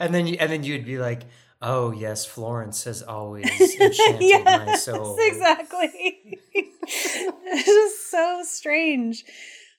and 0.00 0.12
then 0.12 0.26
you, 0.26 0.36
and 0.40 0.50
then 0.50 0.64
you'd 0.64 0.84
be 0.84 0.98
like, 0.98 1.22
"Oh 1.62 1.92
yes, 1.92 2.26
Florence 2.26 2.84
has 2.84 3.02
always 3.02 3.46
enchanted 3.80 4.44
my 4.44 4.74
soul." 4.76 5.16
exactly. 5.20 6.40
it's 6.52 7.64
just 7.64 8.10
so 8.10 8.42
strange. 8.44 9.24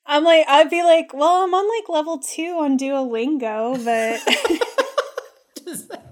I'm 0.06 0.24
like, 0.24 0.46
I'd 0.48 0.70
be 0.70 0.84
like, 0.84 1.14
well, 1.14 1.44
I'm 1.44 1.54
on 1.54 1.80
like 1.80 1.90
level 1.90 2.20
two 2.20 2.58
on 2.60 2.78
Duolingo, 2.78 3.84
but 3.86 4.22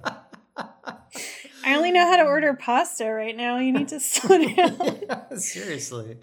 I 1.65 1.75
only 1.75 1.91
know 1.91 2.05
how 2.05 2.15
to 2.17 2.23
order 2.23 2.53
pasta 2.53 3.11
right 3.11 3.35
now. 3.35 3.57
You 3.57 3.73
need 3.73 3.89
to 3.89 3.99
slow 3.99 4.37
down. 4.37 5.37
Seriously. 5.37 6.17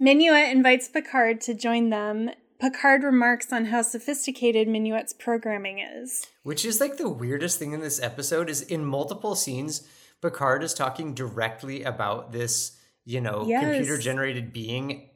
Minuet 0.00 0.50
invites 0.50 0.88
Picard 0.88 1.40
to 1.42 1.54
join 1.54 1.90
them. 1.90 2.30
Picard 2.64 3.02
remarks 3.02 3.52
on 3.52 3.66
how 3.66 3.82
sophisticated 3.82 4.68
Minuet's 4.68 5.12
programming 5.12 5.80
is. 5.80 6.26
Which 6.44 6.64
is 6.64 6.80
like 6.80 6.96
the 6.96 7.10
weirdest 7.10 7.58
thing 7.58 7.72
in 7.72 7.80
this 7.80 8.00
episode 8.00 8.48
is 8.48 8.62
in 8.62 8.86
multiple 8.86 9.34
scenes, 9.34 9.86
Picard 10.22 10.62
is 10.62 10.72
talking 10.72 11.12
directly 11.12 11.82
about 11.82 12.32
this, 12.32 12.78
you 13.04 13.20
know, 13.20 13.44
Yes. 13.46 13.64
computer 13.64 13.98
generated 13.98 14.54
being 14.54 15.10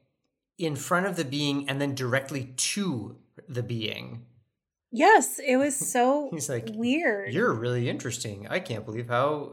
in 0.58 0.76
front 0.76 1.06
of 1.06 1.16
the 1.16 1.24
being 1.24 1.66
and 1.70 1.80
then 1.80 1.94
directly 1.94 2.52
to 2.58 3.16
the 3.48 3.62
being. 3.62 4.26
Yes, 4.92 5.38
it 5.38 5.56
was 5.56 5.74
so 5.92 6.28
He's 6.30 6.50
like, 6.50 6.68
weird. 6.74 7.32
You're 7.32 7.54
really 7.54 7.88
interesting. 7.88 8.46
I 8.50 8.60
can't 8.60 8.84
believe 8.84 9.08
how, 9.08 9.52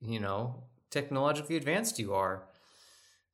you 0.00 0.20
know, 0.20 0.64
technologically 0.88 1.56
advanced 1.56 1.98
you 1.98 2.14
are. 2.14 2.44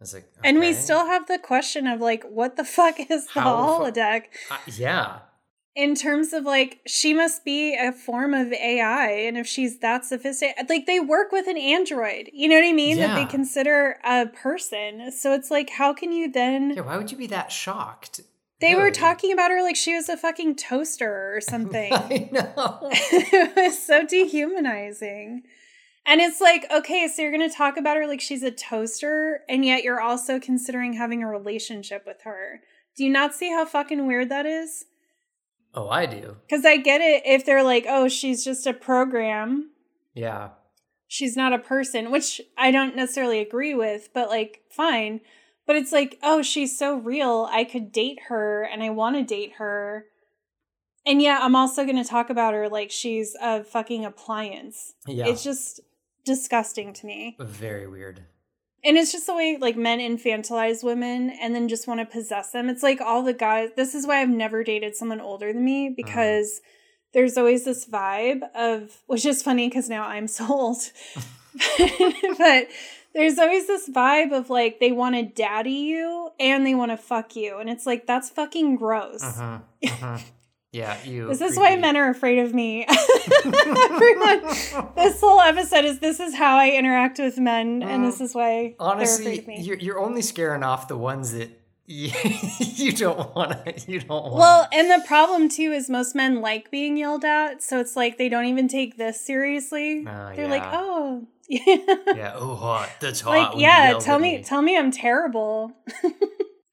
I 0.01 0.03
was 0.03 0.15
like, 0.15 0.33
And 0.43 0.59
we 0.61 0.73
still 0.73 1.05
have 1.05 1.27
the 1.27 1.39
question 1.39 1.87
of 1.87 2.01
like, 2.01 2.25
what 2.25 2.57
the 2.57 2.65
fuck 2.77 2.99
is 2.99 3.27
the 3.27 3.41
How 3.41 3.57
the 3.85 3.93
fu- 3.93 4.01
holodeck? 4.01 4.23
Uh, 4.51 4.57
yeah. 4.67 5.19
In 5.77 5.95
terms 5.95 6.33
of 6.33 6.45
like, 6.45 6.81
she 6.87 7.13
must 7.13 7.45
be 7.45 7.77
a 7.77 7.93
form 7.93 8.33
of 8.33 8.53
AI, 8.53 9.11
and 9.11 9.37
if 9.37 9.47
she's 9.47 9.79
that 9.81 10.05
sophisticated, 10.05 10.69
like 10.69 10.87
they 10.87 11.01
work 11.01 11.33
with 11.33 11.47
an 11.47 11.59
android, 11.59 12.31
you 12.33 12.49
know 12.49 12.57
what 12.57 12.65
I 12.65 12.73
mean? 12.73 12.97
That 12.97 13.15
they 13.15 13.27
consider 13.27 13.99
a 14.03 14.27
person. 14.27 15.13
So 15.13 15.33
it's 15.35 15.51
like, 15.51 15.71
how 15.71 15.93
can 15.93 16.13
you 16.13 16.31
then? 16.33 16.71
Yeah. 16.75 16.83
Why 16.83 16.97
would 16.97 17.13
you 17.13 17.19
be 17.19 17.29
that 17.29 17.53
shocked? 17.53 18.23
They 18.61 18.75
were 18.75 18.91
talking 18.91 19.33
about 19.33 19.51
her 19.51 19.63
like 19.63 19.77
she 19.77 19.95
was 19.95 20.09
a 20.09 20.17
fucking 20.17 20.57
toaster 20.57 21.35
or 21.37 21.41
something. 21.47 21.93
I 21.93 22.29
know. 22.33 22.79
it 22.93 23.57
was 23.57 23.83
so 23.83 24.05
dehumanizing. 24.07 25.45
And 26.07 26.21
it's 26.21 26.41
like, 26.41 26.67
okay, 26.75 27.07
so 27.09 27.23
you're 27.23 27.31
going 27.37 27.49
to 27.49 27.55
talk 27.55 27.77
about 27.77 27.97
her 27.97 28.07
like 28.07 28.21
she's 28.21 28.43
a 28.43 28.51
toaster, 28.51 29.41
and 29.49 29.65
yet 29.65 29.85
you're 29.85 30.01
also 30.01 30.41
considering 30.41 30.95
having 30.95 31.23
a 31.23 31.29
relationship 31.29 32.05
with 32.07 32.23
her. 32.25 32.61
Do 32.97 33.05
you 33.05 33.11
not 33.11 33.35
see 33.35 33.51
how 33.51 33.65
fucking 33.65 34.07
weird 34.07 34.29
that 34.31 34.47
is? 34.47 34.85
oh, 35.73 35.89
I 35.89 36.05
do. 36.07 36.37
Because 36.49 36.65
I 36.65 36.79
get 36.79 37.01
it 37.01 37.23
if 37.25 37.47
they're 37.47 37.63
like, 37.63 37.87
oh, 37.89 38.09
she's 38.09 38.45
just 38.45 38.67
a 38.67 38.73
program, 38.75 39.71
Yeah. 40.15 40.49
she's 41.07 41.37
not 41.37 41.53
a 41.53 41.61
person, 41.61 42.11
which 42.11 42.41
I 42.59 42.73
don't 42.73 42.97
necessarily 42.97 43.39
agree 43.39 43.73
with, 43.75 44.09
but 44.13 44.29
like, 44.29 44.63
fine. 44.69 45.21
But 45.69 45.77
it's 45.77 45.93
like, 45.93 46.19
oh, 46.25 46.43
she's 46.43 46.77
so 46.77 46.97
real. 46.97 47.49
I 47.53 47.63
could 47.63 47.93
date 47.93 48.19
her 48.29 48.65
and 48.65 48.83
I 48.83 48.91
want 48.91 49.15
to 49.15 49.23
date 49.23 49.53
her. 49.59 50.07
And 51.07 51.23
yeah, 51.23 51.39
I'm 51.41 51.55
also 51.55 51.85
going 51.85 52.03
to 52.03 52.09
talk 52.09 52.31
about 52.31 52.53
her 52.55 52.69
like 52.69 52.91
she's 52.91 53.37
a 53.41 53.63
fucking 53.63 54.05
appliance. 54.05 54.95
Yeah. 55.07 55.29
It's 55.29 55.45
just 55.45 55.79
disgusting 56.31 56.93
to 56.95 57.07
me. 57.07 57.37
very 57.41 57.89
weird. 57.89 58.23
And 58.83 58.97
it's 58.97 59.13
just 59.13 59.27
the 59.27 59.35
way 59.35 59.59
like 59.61 59.77
men 59.77 59.99
infantilize 59.99 60.83
women 60.83 61.31
and 61.31 61.55
then 61.55 61.69
just 61.69 61.87
want 61.87 62.01
to 62.01 62.07
possess 62.07 62.53
them. 62.53 62.69
It's 62.69 62.83
like 62.83 63.01
all 63.01 63.23
the 63.23 63.35
guys. 63.35 63.71
This 63.77 63.95
is 63.95 64.07
why 64.07 64.23
I've 64.23 64.31
never 64.31 64.65
dated 64.65 64.97
someone 64.97 65.21
older 65.21 65.53
than 65.53 65.65
me 65.65 65.93
because 65.95 66.61
there's 67.13 67.37
always 67.37 67.65
this 67.65 67.87
vibe 67.87 68.41
of, 68.55 69.03
which 69.07 69.27
is 69.27 69.43
funny 69.43 69.69
because 69.69 69.89
now 69.91 70.05
I'm 70.05 70.29
so 70.29 70.47
old. 70.49 70.79
but 72.39 72.69
there's 73.13 73.39
always 73.39 73.67
this 73.67 73.89
vibe 73.89 74.33
of 74.33 74.49
like 74.49 74.81
they 74.81 74.93
want 74.93 75.15
to 75.17 75.25
daddy 75.25 75.73
you 75.73 76.31
and 76.39 76.65
they 76.65 76.75
want 76.75 76.91
to 76.93 76.97
fuck 76.97 77.37
you. 77.37 77.59
And 77.59 77.69
it's 77.69 77.85
like, 77.85 78.07
that's 78.07 78.31
fucking 78.31 78.77
gross. 78.77 79.23
Uh-huh. 79.23 79.59
Uh-huh. 79.85 80.19
Yeah, 80.73 81.03
you. 81.05 81.27
This 81.29 81.41
is 81.41 81.57
why 81.57 81.75
men 81.77 81.97
are 81.97 82.11
afraid 82.11 82.39
of 82.39 82.55
me. 82.55 82.87
Everyone, 83.45 84.43
this 84.95 85.21
whole 85.21 85.41
episode 85.41 85.85
is 85.85 85.99
this 85.99 86.21
is 86.21 86.37
how 86.37 86.57
I 86.57 86.71
interact 86.71 87.19
with 87.19 87.39
men, 87.39 87.83
and 87.83 88.05
this 88.05 88.21
is 88.21 88.35
why 88.35 88.77
Honestly, 88.79 89.45
me. 89.47 89.61
you're 89.63 89.79
you're 89.79 89.99
only 89.99 90.23
scaring 90.23 90.63
off 90.63 90.87
the 90.87 90.97
ones 90.97 91.33
that 91.33 91.51
you, 91.87 92.13
you 92.61 92.93
don't 92.93 93.35
want 93.35 93.67
to. 93.67 93.91
You 93.91 93.99
don't 93.99 94.09
want. 94.09 94.35
Well, 94.35 94.69
and 94.73 94.89
the 94.89 95.05
problem 95.09 95.49
too 95.49 95.73
is 95.73 95.91
most 95.91 96.15
men 96.15 96.41
like 96.41 96.71
being 96.71 96.97
yelled 96.97 97.25
at, 97.25 97.65
so 97.65 97.81
it's 97.81 97.97
like 97.97 98.17
they 98.17 98.29
don't 98.29 98.45
even 98.45 98.69
take 98.69 98.97
this 98.97 99.21
seriously. 99.21 100.05
Oh, 100.07 100.33
They're 100.37 100.47
like, 100.47 100.63
oh, 100.67 101.27
yeah. 101.49 101.63
Oh, 101.67 102.15
yeah. 102.15 102.33
Oh, 102.37 102.55
hot. 102.55 102.91
That's 103.01 103.21
hot. 103.21 103.31
like 103.55 103.61
yeah, 103.61 103.99
tell 103.99 104.17
at 104.17 104.21
me, 104.21 104.45
tell 104.45 104.63
me 104.63 104.79
I'm 104.79 104.93
terrible. 104.93 105.73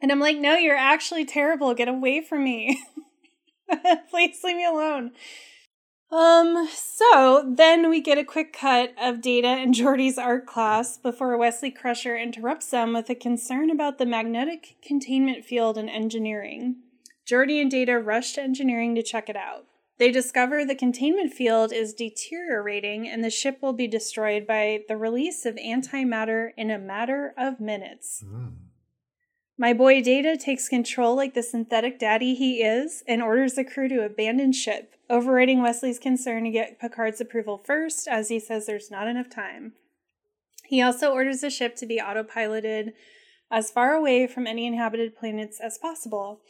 and 0.01 0.11
I'm 0.11 0.19
like, 0.19 0.37
no, 0.37 0.55
you're 0.55 0.77
actually 0.77 1.25
terrible. 1.25 1.73
Get 1.73 1.87
away 1.87 2.21
from 2.21 2.43
me. 2.43 2.79
Please 4.09 4.39
leave 4.43 4.57
me 4.57 4.65
alone. 4.65 5.11
Um, 6.09 6.69
so 6.73 7.53
then 7.55 7.89
we 7.89 7.99
get 7.99 8.17
a 8.17 8.23
quick 8.23 8.53
cut 8.53 8.93
of 9.01 9.21
Data 9.21 9.47
and 9.47 9.73
Geordi's 9.75 10.17
art 10.17 10.45
class 10.45 10.97
before 10.97 11.37
Wesley 11.37 11.69
Crusher 11.69 12.15
interrupts 12.15 12.69
them 12.69 12.93
with 12.93 13.09
a 13.09 13.15
concern 13.15 13.69
about 13.69 13.97
the 13.97 14.05
magnetic 14.05 14.77
containment 14.81 15.43
field 15.43 15.77
in 15.77 15.89
engineering. 15.89 16.77
Geordi 17.29 17.61
and 17.61 17.69
Data 17.69 17.99
rush 17.99 18.33
to 18.33 18.41
engineering 18.41 18.95
to 18.95 19.03
check 19.03 19.27
it 19.27 19.35
out. 19.35 19.65
They 19.97 20.11
discover 20.11 20.63
the 20.63 20.75
containment 20.75 21.33
field 21.33 21.73
is 21.73 21.93
deteriorating 21.93 23.07
and 23.07 23.23
the 23.23 23.29
ship 23.29 23.57
will 23.61 23.73
be 23.73 23.87
destroyed 23.87 24.47
by 24.47 24.81
the 24.87 24.95
release 24.95 25.45
of 25.45 25.55
antimatter 25.55 26.51
in 26.55 26.71
a 26.71 26.77
matter 26.77 27.33
of 27.37 27.59
minutes. 27.59 28.23
Mm. 28.25 28.66
My 29.59 29.73
boy 29.73 30.03
Data 30.03 30.37
takes 30.37 30.69
control 30.69 31.15
like 31.15 31.33
the 31.33 31.41
synthetic 31.41 31.97
daddy 31.97 32.35
he 32.35 32.61
is 32.61 33.03
and 33.07 33.23
orders 33.23 33.53
the 33.53 33.63
crew 33.63 33.87
to 33.89 34.05
abandon 34.05 34.53
ship, 34.53 34.93
overriding 35.09 35.63
Wesley's 35.63 35.97
concern 35.97 36.43
to 36.43 36.51
get 36.51 36.79
Picard's 36.79 37.19
approval 37.19 37.57
first, 37.57 38.07
as 38.07 38.29
he 38.29 38.39
says 38.39 38.67
there's 38.67 38.91
not 38.91 39.07
enough 39.07 39.29
time. 39.29 39.73
He 40.65 40.81
also 40.81 41.11
orders 41.11 41.41
the 41.41 41.49
ship 41.49 41.75
to 41.77 41.87
be 41.87 41.99
autopiloted 41.99 42.91
as 43.49 43.71
far 43.71 43.95
away 43.95 44.27
from 44.27 44.45
any 44.45 44.67
inhabited 44.67 45.15
planets 45.17 45.59
as 45.59 45.79
possible. 45.79 46.41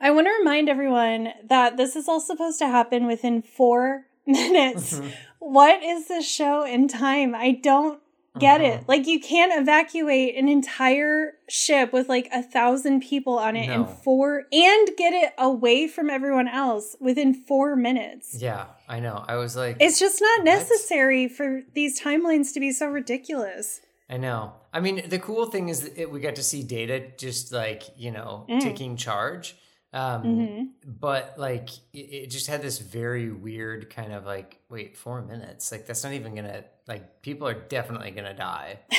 I 0.00 0.10
want 0.10 0.26
to 0.26 0.32
remind 0.32 0.68
everyone 0.68 1.28
that 1.48 1.76
this 1.76 1.94
is 1.94 2.08
all 2.08 2.20
supposed 2.20 2.58
to 2.58 2.66
happen 2.66 3.06
within 3.06 3.42
four 3.42 4.06
minutes. 4.26 4.94
Mm-hmm. 4.94 5.10
what 5.38 5.82
is 5.82 6.08
this 6.08 6.28
show 6.28 6.64
in 6.64 6.88
time? 6.88 7.36
I 7.36 7.52
don't 7.52 8.01
get 8.38 8.60
Uh-huh. 8.60 8.78
it. 8.80 8.88
Like 8.88 9.06
you 9.06 9.20
can't 9.20 9.52
evacuate 9.60 10.36
an 10.36 10.48
entire 10.48 11.32
ship 11.48 11.92
with 11.92 12.08
like 12.08 12.28
a 12.32 12.42
thousand 12.42 13.00
people 13.02 13.38
on 13.38 13.56
it 13.56 13.68
in 13.68 13.84
four 13.86 14.44
and 14.52 14.88
get 14.96 15.12
it 15.12 15.32
away 15.38 15.86
from 15.86 16.08
everyone 16.08 16.48
else 16.48 16.96
within 17.00 17.34
four 17.34 17.76
minutes. 17.76 18.36
Yeah, 18.40 18.66
I 18.88 19.00
know. 19.00 19.24
I 19.28 19.36
was 19.36 19.54
like, 19.56 19.76
It's 19.80 19.98
just 20.00 20.20
not 20.20 20.38
What? 20.40 20.44
necessary 20.44 21.28
for 21.28 21.62
these 21.74 22.00
timelines 22.00 22.54
to 22.54 22.60
be 22.60 22.72
so 22.72 22.86
ridiculous. 22.88 23.80
I 24.08 24.16
know. 24.16 24.52
I 24.72 24.80
mean, 24.80 25.08
the 25.08 25.18
cool 25.18 25.46
thing 25.46 25.68
is 25.68 25.82
that 25.82 25.98
it, 25.98 26.10
we 26.10 26.20
got 26.20 26.36
to 26.36 26.42
see 26.42 26.62
Data 26.62 27.02
just 27.18 27.52
like 27.52 27.82
you 27.96 28.10
know 28.10 28.46
Mm. 28.48 28.60
taking 28.60 28.96
charge, 28.96 29.56
um, 29.92 30.22
Mhm. 30.24 30.68
but 30.86 31.34
like 31.38 31.68
it, 31.92 31.98
it 31.98 32.26
just 32.30 32.46
had 32.46 32.62
this 32.62 32.78
very 32.78 33.30
weird 33.30 33.90
kind 33.90 34.12
of 34.14 34.24
like, 34.24 34.58
wait, 34.70 34.96
four 34.96 35.20
minutes? 35.22 35.70
Like 35.72 35.86
that's 35.86 36.02
not 36.04 36.12
even 36.14 36.34
gonna 36.34 36.64
like 36.88 37.22
people 37.22 37.46
are 37.48 37.54
definitely 37.54 38.10
gonna 38.10 38.34
die. 38.34 38.80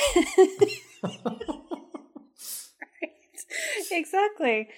exactly. 3.90 4.68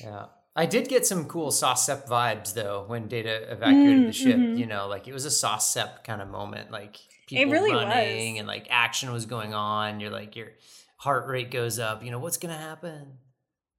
Yeah. 0.00 0.26
I 0.56 0.66
did 0.66 0.88
get 0.88 1.04
some 1.04 1.24
cool 1.26 1.50
Sauce 1.50 1.86
Sep 1.86 2.06
vibes 2.06 2.54
though 2.54 2.84
when 2.86 3.08
Data 3.08 3.50
evacuated 3.52 4.04
Mm, 4.04 4.06
the 4.06 4.12
ship. 4.12 4.36
mhm. 4.36 4.58
You 4.58 4.66
know, 4.66 4.86
like 4.86 5.08
it 5.08 5.12
was 5.12 5.24
a 5.24 5.30
Sauce 5.30 5.72
Sep 5.72 6.04
kind 6.04 6.22
of 6.22 6.28
moment. 6.28 6.70
Like 6.70 6.96
people 7.26 7.52
really 7.52 7.72
running 7.72 8.34
was. 8.34 8.38
and 8.40 8.48
like 8.48 8.68
action 8.70 9.12
was 9.12 9.26
going 9.26 9.52
on. 9.52 9.98
You're 10.00 10.10
like 10.10 10.36
your 10.36 10.52
heart 10.98 11.26
rate 11.26 11.50
goes 11.50 11.78
up. 11.78 12.04
You 12.04 12.10
know 12.12 12.20
what's 12.20 12.36
gonna 12.36 12.56
happen? 12.56 13.18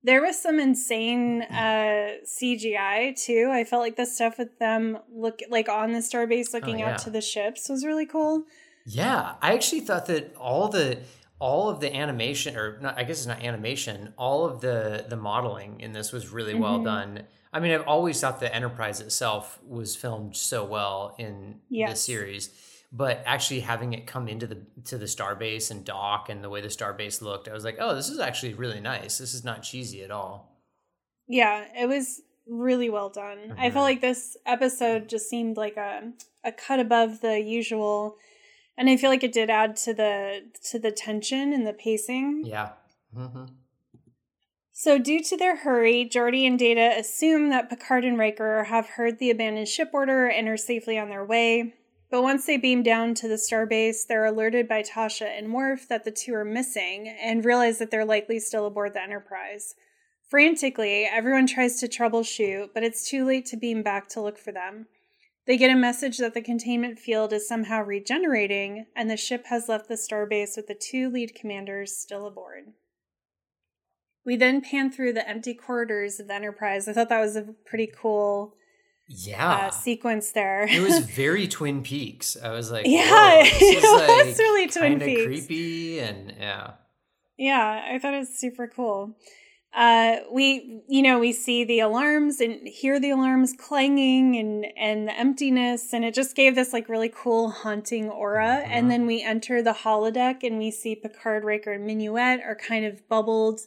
There 0.03 0.21
was 0.21 0.39
some 0.39 0.59
insane 0.59 1.41
uh, 1.49 2.17
CGI 2.25 3.15
too. 3.19 3.49
I 3.53 3.63
felt 3.63 3.81
like 3.81 3.95
the 3.95 4.05
stuff 4.05 4.37
with 4.37 4.59
them 4.59 4.97
look 5.09 5.39
like 5.49 5.69
on 5.69 5.93
the 5.93 5.99
starbase 5.99 6.53
looking 6.53 6.75
Oh, 6.75 6.79
yeah. 6.79 6.91
out 6.93 6.99
to 6.99 7.09
the 7.09 7.21
ships 7.21 7.69
was 7.69 7.85
really 7.85 8.05
cool. 8.05 8.43
Yeah, 8.85 9.35
I 9.41 9.53
actually 9.53 9.81
thought 9.81 10.05
that 10.07 10.35
all 10.35 10.67
the 10.69 10.99
all 11.39 11.69
of 11.69 11.81
the 11.81 11.93
animation, 11.93 12.55
or 12.55 12.79
not, 12.79 12.97
I 12.97 13.03
guess 13.03 13.17
it's 13.17 13.27
not 13.27 13.43
animation, 13.43 14.13
all 14.17 14.45
of 14.45 14.61
the 14.61 15.05
the 15.09 15.17
modeling 15.17 15.81
in 15.81 15.91
this 15.91 16.11
was 16.11 16.29
really 16.29 16.53
well 16.55 16.79
Mhm. 16.79 16.83
done. 16.85 17.23
I 17.51 17.59
mean, 17.59 17.71
I've 17.71 17.87
always 17.87 18.19
thought 18.21 18.39
the 18.39 18.53
Enterprise 18.53 19.01
itself 19.01 19.59
was 19.63 19.95
filmed 19.95 20.35
so 20.35 20.63
well 20.65 21.15
in 21.17 21.61
the 21.69 21.95
series, 21.95 22.49
but 22.91 23.21
actually 23.25 23.61
having 23.61 23.93
it 23.93 24.05
come 24.07 24.27
into 24.27 24.45
the 24.45 24.65
to 24.85 24.97
the 24.97 25.05
starbase 25.05 25.71
and 25.71 25.83
dock 25.83 26.29
and 26.29 26.43
the 26.43 26.49
way 26.49 26.61
the 26.61 26.67
starbase 26.69 27.21
looked, 27.21 27.47
I 27.47 27.53
was 27.53 27.65
like, 27.65 27.77
oh, 27.79 27.95
this 27.95 28.09
is 28.09 28.19
actually 28.19 28.53
really 28.53 28.79
nice. 28.79 29.17
This 29.17 29.33
is 29.33 29.43
not 29.43 29.63
cheesy 29.63 30.03
at 30.03 30.11
all. 30.11 30.61
Yeah, 31.27 31.65
it 31.75 31.87
was 31.87 32.21
really 32.47 32.89
well 32.91 33.09
done. 33.09 33.55
I 33.57 33.69
Mhm. 33.69 33.73
felt 33.73 33.83
like 33.83 34.01
this 34.01 34.37
episode 34.45 35.09
just 35.09 35.27
seemed 35.29 35.57
like 35.57 35.75
a 35.77 36.13
a 36.43 36.51
cut 36.51 36.79
above 36.79 37.21
the 37.21 37.39
usual, 37.41 38.17
and 38.77 38.89
I 38.89 38.97
feel 38.97 39.09
like 39.09 39.23
it 39.23 39.33
did 39.33 39.49
add 39.49 39.75
to 39.77 39.93
the 39.93 40.43
to 40.71 40.79
the 40.79 40.91
tension 40.91 41.53
and 41.53 41.65
the 41.65 41.73
pacing. 41.73 42.43
Yeah. 42.45 42.71
hmm 43.13 43.45
So, 44.71 44.97
due 44.97 45.21
to 45.23 45.37
their 45.37 45.57
hurry, 45.57 46.09
Geordi 46.11 46.45
and 46.45 46.59
Data 46.59 46.93
assume 46.97 47.49
that 47.49 47.69
Picard 47.69 48.03
and 48.03 48.17
Riker 48.17 48.65
have 48.65 48.89
heard 48.89 49.19
the 49.19 49.29
abandoned 49.29 49.67
ship 49.67 49.91
order 49.93 50.27
and 50.27 50.47
are 50.47 50.57
safely 50.57 50.97
on 50.97 51.09
their 51.09 51.25
way. 51.25 51.73
But 52.11 52.21
once 52.21 52.45
they 52.45 52.57
beam 52.57 52.83
down 52.83 53.13
to 53.15 53.27
the 53.27 53.35
starbase, 53.35 54.05
they're 54.07 54.25
alerted 54.25 54.67
by 54.67 54.83
Tasha 54.83 55.25
and 55.25 55.53
Worf 55.53 55.87
that 55.89 56.03
the 56.03 56.11
two 56.11 56.33
are 56.35 56.45
missing 56.45 57.07
and 57.07 57.43
realize 57.43 57.79
that 57.79 57.89
they're 57.91 58.05
likely 58.05 58.39
still 58.39 58.67
aboard 58.67 58.93
the 58.93 59.01
Enterprise. 59.01 59.75
Frantically, 60.29 61.05
everyone 61.05 61.47
tries 61.47 61.79
to 61.79 61.87
troubleshoot, 61.87 62.69
but 62.73 62.83
it's 62.83 63.09
too 63.09 63.25
late 63.25 63.45
to 63.47 63.57
beam 63.57 63.83
back 63.83 64.07
to 64.09 64.21
look 64.21 64.37
for 64.37 64.51
them. 64.51 64.87
They 65.47 65.57
get 65.57 65.69
a 65.69 65.75
message 65.75 66.17
that 66.17 66.33
the 66.33 66.41
containment 66.41 66.97
field 66.97 67.31
is 67.31 67.47
somehow 67.47 67.83
regenerating, 67.83 68.87
and 68.95 69.09
the 69.09 69.17
ship 69.17 69.45
has 69.47 69.69
left 69.69 69.87
the 69.87 69.93
starbase 69.95 70.57
with 70.57 70.67
the 70.67 70.73
two 70.75 71.09
lead 71.09 71.35
commanders 71.35 71.95
still 71.95 72.25
aboard. 72.25 72.73
We 74.25 74.35
then 74.35 74.61
pan 74.61 74.91
through 74.91 75.13
the 75.13 75.27
empty 75.29 75.53
corridors 75.53 76.19
of 76.19 76.27
the 76.27 76.33
Enterprise. 76.33 76.87
I 76.87 76.93
thought 76.93 77.09
that 77.09 77.21
was 77.21 77.35
a 77.35 77.43
pretty 77.67 77.91
cool 77.95 78.55
Yeah. 79.07 79.67
uh, 79.67 79.69
sequence 79.69 80.31
there. 80.31 80.63
it 80.67 80.81
was 80.81 80.97
very 81.15 81.47
Twin 81.47 81.83
Peaks. 81.83 82.35
I 82.41 82.49
was 82.49 82.71
like, 82.71 82.87
Yeah, 82.87 83.41
this 83.43 83.61
it 83.61 83.83
was 83.83 84.29
like 84.29 84.37
really 84.39 84.67
Twin 84.67 84.99
Peaks. 84.99 85.25
creepy 85.25 85.99
and 85.99 86.33
yeah. 86.39 86.71
yeah, 87.37 87.85
I 87.93 87.99
thought 87.99 88.15
it 88.15 88.19
was 88.19 88.29
super 88.35 88.67
cool. 88.67 89.15
Uh, 89.75 90.17
we, 90.31 90.81
you 90.87 91.01
know, 91.01 91.19
we 91.19 91.33
see 91.33 91.65
the 91.65 91.79
alarms 91.81 92.39
and 92.39 92.65
hear 92.65 92.97
the 92.99 93.09
alarms 93.09 93.53
clanging 93.57 94.37
and 94.37 94.65
and 94.77 95.07
the 95.07 95.19
emptiness, 95.19 95.91
and 95.91 96.05
it 96.05 96.13
just 96.13 96.35
gave 96.35 96.55
this 96.55 96.71
like 96.71 96.87
really 96.87 97.11
cool 97.13 97.49
haunting 97.49 98.09
aura. 98.09 98.63
Mhm. 98.63 98.67
And 98.69 98.89
then 98.89 99.05
we 99.05 99.21
enter 99.21 99.61
the 99.61 99.73
holodeck 99.73 100.43
and 100.43 100.57
we 100.57 100.71
see 100.71 100.95
Picard, 100.95 101.43
Riker, 101.43 101.73
and 101.73 101.85
Minuet 101.85 102.41
are 102.45 102.55
kind 102.55 102.85
of 102.85 103.07
bubbled 103.09 103.59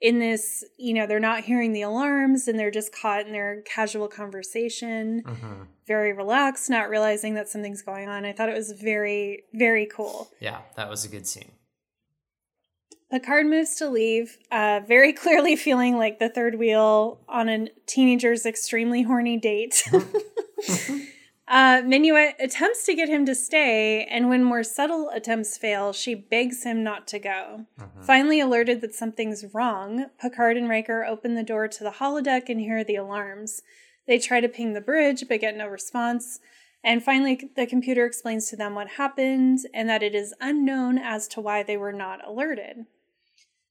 in 0.00 0.18
this. 0.18 0.62
You 0.78 0.92
know, 0.92 1.06
they're 1.06 1.18
not 1.20 1.44
hearing 1.44 1.72
the 1.72 1.82
alarms 1.82 2.46
and 2.48 2.58
they're 2.58 2.70
just 2.70 2.94
caught 2.94 3.26
in 3.26 3.32
their 3.32 3.62
casual 3.62 4.08
conversation. 4.08 5.22
hmm 5.26 5.62
very 5.86 6.12
relaxed, 6.12 6.68
not 6.68 6.90
realizing 6.90 7.34
that 7.34 7.48
something's 7.48 7.80
going 7.80 8.08
on. 8.08 8.24
I 8.24 8.32
thought 8.32 8.48
it 8.48 8.56
was 8.56 8.72
very, 8.72 9.44
very 9.54 9.86
cool. 9.86 10.28
Yeah, 10.40 10.62
that 10.74 10.90
was 10.90 11.04
a 11.04 11.08
good 11.08 11.28
scene. 11.28 11.52
Picard 13.10 13.46
moves 13.46 13.76
to 13.76 13.88
leave, 13.88 14.38
uh, 14.50 14.80
very 14.86 15.12
clearly 15.22 15.54
feeling 15.56 15.96
like 15.96 16.18
the 16.18 16.28
third 16.28 16.56
wheel 16.56 17.20
on 17.28 17.48
a 17.48 17.68
teenager's 17.86 18.44
extremely 18.44 19.02
horny 19.02 19.36
date. 19.36 19.84
uh, 21.48 21.82
Minuet 21.84 22.34
attempts 22.40 22.84
to 22.86 22.94
get 22.94 23.08
him 23.08 23.24
to 23.26 23.34
stay, 23.34 24.04
and 24.06 24.28
when 24.28 24.42
more 24.42 24.64
subtle 24.64 25.08
attempts 25.10 25.56
fail, 25.56 25.92
she 25.92 26.14
begs 26.16 26.64
him 26.64 26.82
not 26.82 27.06
to 27.08 27.20
go. 27.20 27.66
Mhm. 27.78 28.04
Finally 28.04 28.40
alerted 28.40 28.80
that 28.80 28.94
something's 28.94 29.54
wrong, 29.54 30.06
Picard 30.20 30.56
and 30.56 30.68
Riker 30.68 31.04
open 31.04 31.34
the 31.34 31.44
door 31.44 31.68
to 31.68 31.84
the 31.84 31.92
holodeck 31.92 32.48
and 32.48 32.60
hear 32.60 32.82
the 32.82 32.96
alarms. 32.96 33.62
They 34.08 34.18
try 34.18 34.40
to 34.40 34.48
ping 34.48 34.72
the 34.72 34.80
bridge 34.80 35.24
but 35.28 35.40
get 35.40 35.56
no 35.56 35.68
response. 35.68 36.40
And 36.82 37.02
finally, 37.02 37.50
the 37.56 37.66
computer 37.66 38.04
explains 38.04 38.48
to 38.50 38.56
them 38.56 38.74
what 38.74 38.90
happened 38.90 39.60
and 39.74 39.88
that 39.88 40.02
it 40.04 40.14
is 40.14 40.34
unknown 40.40 40.98
as 40.98 41.26
to 41.28 41.40
why 41.40 41.62
they 41.62 41.76
were 41.76 41.92
not 41.92 42.26
alerted. 42.26 42.86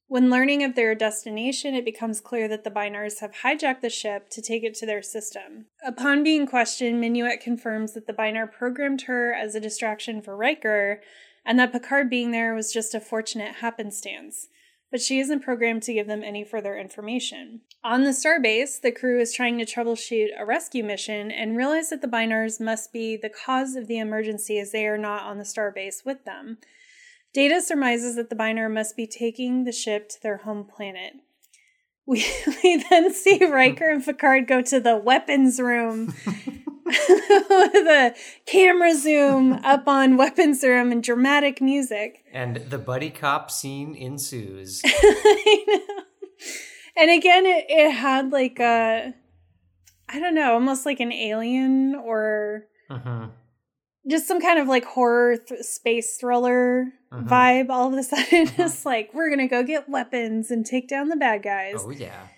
When 0.08 0.30
learning 0.30 0.62
of 0.62 0.76
their 0.76 0.94
destination, 0.94 1.74
it 1.74 1.84
becomes 1.84 2.20
clear 2.20 2.46
that 2.46 2.62
the 2.62 2.70
Bynars 2.70 3.18
have 3.20 3.32
hijacked 3.42 3.80
the 3.80 3.90
ship 3.90 4.30
to 4.30 4.40
take 4.40 4.62
it 4.62 4.74
to 4.76 4.86
their 4.86 5.02
system. 5.02 5.66
Upon 5.84 6.22
being 6.22 6.46
questioned, 6.46 7.00
Minuet 7.00 7.40
confirms 7.40 7.94
that 7.94 8.06
the 8.06 8.12
Bynar 8.12 8.50
programmed 8.50 9.02
her 9.02 9.34
as 9.34 9.56
a 9.56 9.60
distraction 9.60 10.22
for 10.22 10.36
Riker, 10.36 11.02
and 11.44 11.58
that 11.58 11.72
Picard 11.72 12.08
being 12.08 12.30
there 12.30 12.54
was 12.54 12.72
just 12.72 12.94
a 12.94 13.00
fortunate 13.00 13.56
happenstance. 13.56 14.46
But 14.92 15.00
she 15.00 15.18
isn't 15.18 15.42
programmed 15.42 15.82
to 15.84 15.92
give 15.92 16.06
them 16.06 16.22
any 16.22 16.44
further 16.44 16.76
information. 16.76 17.62
On 17.82 18.04
the 18.04 18.10
starbase, 18.10 18.80
the 18.80 18.92
crew 18.92 19.20
is 19.20 19.34
trying 19.34 19.58
to 19.58 19.64
troubleshoot 19.64 20.28
a 20.38 20.46
rescue 20.46 20.84
mission 20.84 21.32
and 21.32 21.56
realize 21.56 21.90
that 21.90 22.00
the 22.00 22.06
Bynars 22.06 22.60
must 22.60 22.92
be 22.92 23.16
the 23.16 23.28
cause 23.28 23.74
of 23.74 23.88
the 23.88 23.98
emergency 23.98 24.60
as 24.60 24.70
they 24.70 24.86
are 24.86 24.96
not 24.96 25.24
on 25.24 25.38
the 25.38 25.44
starbase 25.44 26.04
with 26.04 26.24
them. 26.24 26.58
Data 27.36 27.60
surmises 27.60 28.16
that 28.16 28.30
the 28.30 28.34
Bynar 28.34 28.72
must 28.72 28.96
be 28.96 29.06
taking 29.06 29.64
the 29.64 29.72
ship 29.72 30.08
to 30.08 30.22
their 30.22 30.38
home 30.38 30.64
planet. 30.64 31.12
We, 32.06 32.24
we 32.64 32.82
then 32.88 33.12
see 33.12 33.44
Riker 33.44 33.90
and 33.90 34.02
Picard 34.02 34.48
go 34.48 34.62
to 34.62 34.80
the 34.80 34.96
weapons 34.96 35.60
room 35.60 36.14
with 36.86 36.96
a 36.96 38.14
camera 38.46 38.94
zoom 38.94 39.52
up 39.52 39.86
on 39.86 40.16
weapons 40.16 40.62
room 40.62 40.90
and 40.90 41.02
dramatic 41.02 41.60
music. 41.60 42.24
And 42.32 42.56
the 42.56 42.78
buddy 42.78 43.10
cop 43.10 43.50
scene 43.50 43.94
ensues. 43.94 44.80
I 44.86 45.64
know. 45.66 46.04
And 46.96 47.10
again, 47.10 47.44
it, 47.44 47.66
it 47.68 47.90
had 47.90 48.32
like 48.32 48.58
a, 48.60 49.12
I 50.08 50.18
don't 50.20 50.34
know, 50.34 50.54
almost 50.54 50.86
like 50.86 51.00
an 51.00 51.12
alien 51.12 51.96
or 51.96 52.64
hmm 52.90 53.26
just 54.08 54.28
some 54.28 54.40
kind 54.40 54.58
of 54.58 54.68
like 54.68 54.84
horror 54.84 55.36
th- 55.36 55.62
space 55.62 56.16
thriller 56.16 56.92
Mhm. 57.16 57.28
vibe 57.28 57.70
all 57.70 57.88
of 57.88 57.94
a 57.98 58.02
sudden. 58.10 58.50
It's 58.58 58.84
like, 58.86 59.10
we're 59.14 59.28
going 59.28 59.40
to 59.40 59.48
go 59.48 59.62
get 59.62 59.88
weapons 59.88 60.50
and 60.50 60.64
take 60.66 60.88
down 60.88 61.08
the 61.08 61.16
bad 61.16 61.42
guys. 61.42 61.76
Oh 61.78 61.90
yeah. 61.90 62.28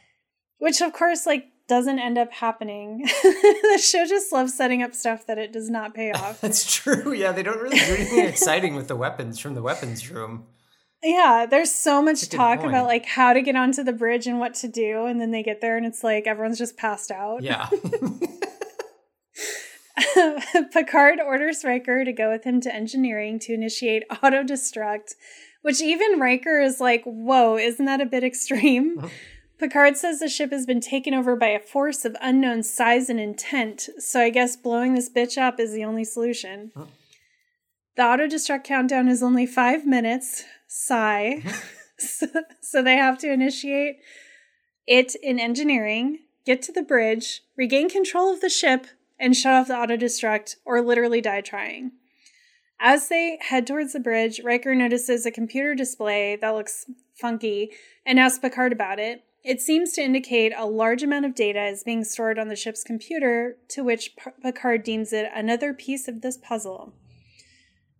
Which, 0.59 0.81
of 0.81 0.93
course, 0.93 1.27
like, 1.27 1.47
doesn't 1.69 1.99
end 1.99 2.17
up 2.17 2.33
happening. 2.33 3.03
the 3.23 3.81
show 3.83 4.07
just 4.07 4.33
loves 4.33 4.55
setting 4.55 4.83
up 4.83 4.95
stuff 4.95 5.27
that 5.27 5.37
it 5.39 5.53
does 5.53 5.69
not 5.69 5.95
pay 5.95 6.11
off. 6.13 6.41
That's 6.41 6.75
true. 6.75 7.13
Yeah, 7.13 7.33
they 7.33 7.43
don't 7.43 7.61
really 7.61 7.79
do 7.79 7.95
anything 7.95 8.25
exciting 8.25 8.75
with 8.75 8.89
the 8.89 8.97
weapons 8.97 9.39
from 9.39 9.55
the 9.55 9.63
weapons 9.63 10.11
room. 10.11 10.47
Yeah, 11.03 11.47
there's 11.49 11.71
so 11.71 12.03
much 12.03 12.29
talk 12.29 12.59
point. 12.61 12.71
about 12.71 12.87
like 12.87 13.07
how 13.07 13.33
to 13.33 13.41
get 13.41 13.55
onto 13.55 13.85
the 13.85 13.93
bridge 13.93 14.27
and 14.27 14.41
what 14.41 14.55
to 14.55 14.69
do, 14.69 15.05
and 15.05 15.21
then 15.21 15.31
they 15.31 15.45
get 15.45 15.61
there 15.61 15.77
and 15.77 15.87
it's 15.87 16.03
like 16.03 16.27
everyone's 16.27 16.59
just 16.59 16.77
passed 16.77 17.13
out. 17.13 17.43
Yeah. 17.43 17.69
Picard 20.73 21.21
orders 21.21 21.65
Riker 21.65 22.05
to 22.05 22.13
go 22.13 22.31
with 22.31 22.45
him 22.45 22.61
to 22.63 22.75
engineering 22.75 23.39
to 23.41 23.55
initiate 23.55 24.05
auto 24.23 24.43
destruct, 24.43 25.15
which 25.63 25.81
even 25.81 26.21
Riker 26.21 26.61
is 26.61 26.81
like, 26.81 27.03
whoa, 27.05 27.57
isn't 27.57 27.85
that 27.85 28.01
a 28.01 28.07
bit 28.07 28.25
extreme? 28.25 29.11
Picard 29.59 29.97
says 29.97 30.21
the 30.21 30.29
ship 30.29 30.53
has 30.53 30.67
been 30.67 30.81
taken 30.81 31.15
over 31.15 31.35
by 31.35 31.49
a 31.49 31.59
force 31.59 32.05
of 32.05 32.17
unknown 32.21 32.63
size 32.63 33.11
and 33.11 33.19
intent, 33.19 33.89
so 33.99 34.21
I 34.21 34.31
guess 34.31 34.57
blowing 34.57 34.95
this 34.95 35.11
bitch 35.11 35.37
up 35.37 35.59
is 35.59 35.73
the 35.73 35.85
only 35.85 36.05
solution. 36.05 36.71
The 37.97 38.05
auto 38.05 38.29
destruct 38.29 38.63
countdown 38.63 39.09
is 39.09 39.21
only 39.21 39.47
five 39.47 39.85
minutes. 39.85 40.45
Sigh. 40.69 41.43
so, 41.99 42.27
so 42.61 42.83
they 42.83 42.97
have 42.97 43.19
to 43.19 43.33
initiate 43.33 43.97
it 44.87 45.17
in 45.17 45.41
engineering, 45.41 46.21
get 46.47 46.63
to 46.63 46.73
the 46.73 46.83
bridge, 46.83 47.43
regain 47.57 47.91
control 47.91 48.33
of 48.33 48.41
the 48.41 48.49
ship, 48.49 48.87
and 49.19 49.37
shut 49.37 49.53
off 49.53 49.69
the 49.69 49.77
auto 49.77 49.97
destruct, 49.97 50.57
or 50.65 50.81
literally 50.81 51.21
die 51.21 51.41
trying. 51.41 51.93
As 52.81 53.09
they 53.09 53.39
head 53.41 53.67
towards 53.67 53.93
the 53.93 54.01
bridge, 54.01 54.41
Riker 54.45 54.75
notices 54.75 55.27
a 55.27 55.31
computer 55.31 55.75
display 55.75 56.37
that 56.37 56.55
looks 56.55 56.87
funky 57.15 57.73
and 58.07 58.21
asks 58.21 58.39
Picard 58.39 58.73
about 58.73 58.99
it. 59.01 59.25
It 59.43 59.61
seems 59.61 59.93
to 59.93 60.03
indicate 60.03 60.53
a 60.57 60.67
large 60.67 61.03
amount 61.03 61.25
of 61.25 61.35
data 61.35 61.65
is 61.65 61.83
being 61.83 62.05
stored 62.05 62.39
on 62.39 62.49
the 62.49 62.57
ship's 62.57 62.85
computer, 62.85 63.57
to 63.71 63.83
which 63.83 64.15
Picard 64.43 64.85
deems 64.85 65.13
it 65.13 65.31
another 65.35 65.75
piece 65.75 66.07
of 66.07 66.21
this 66.21 66.37
puzzle. 66.37 66.93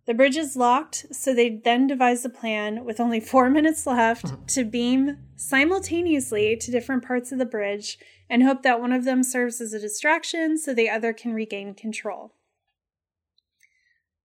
The 0.05 0.13
bridge 0.13 0.37
is 0.37 0.55
locked, 0.55 1.05
so 1.11 1.33
they 1.33 1.49
then 1.49 1.87
devise 1.87 2.25
a 2.25 2.29
plan 2.29 2.83
with 2.85 2.99
only 2.99 3.19
four 3.19 3.49
minutes 3.51 3.85
left 3.85 4.29
hmm. 4.29 4.45
to 4.47 4.63
beam 4.63 5.17
simultaneously 5.35 6.55
to 6.57 6.71
different 6.71 7.05
parts 7.05 7.31
of 7.31 7.37
the 7.37 7.45
bridge 7.45 7.99
and 8.29 8.43
hope 8.43 8.63
that 8.63 8.79
one 8.79 8.91
of 8.91 9.05
them 9.05 9.23
serves 9.23 9.59
as 9.59 9.73
a 9.73 9.79
distraction 9.79 10.57
so 10.57 10.73
the 10.73 10.89
other 10.89 11.13
can 11.13 11.33
regain 11.33 11.73
control. 11.73 12.33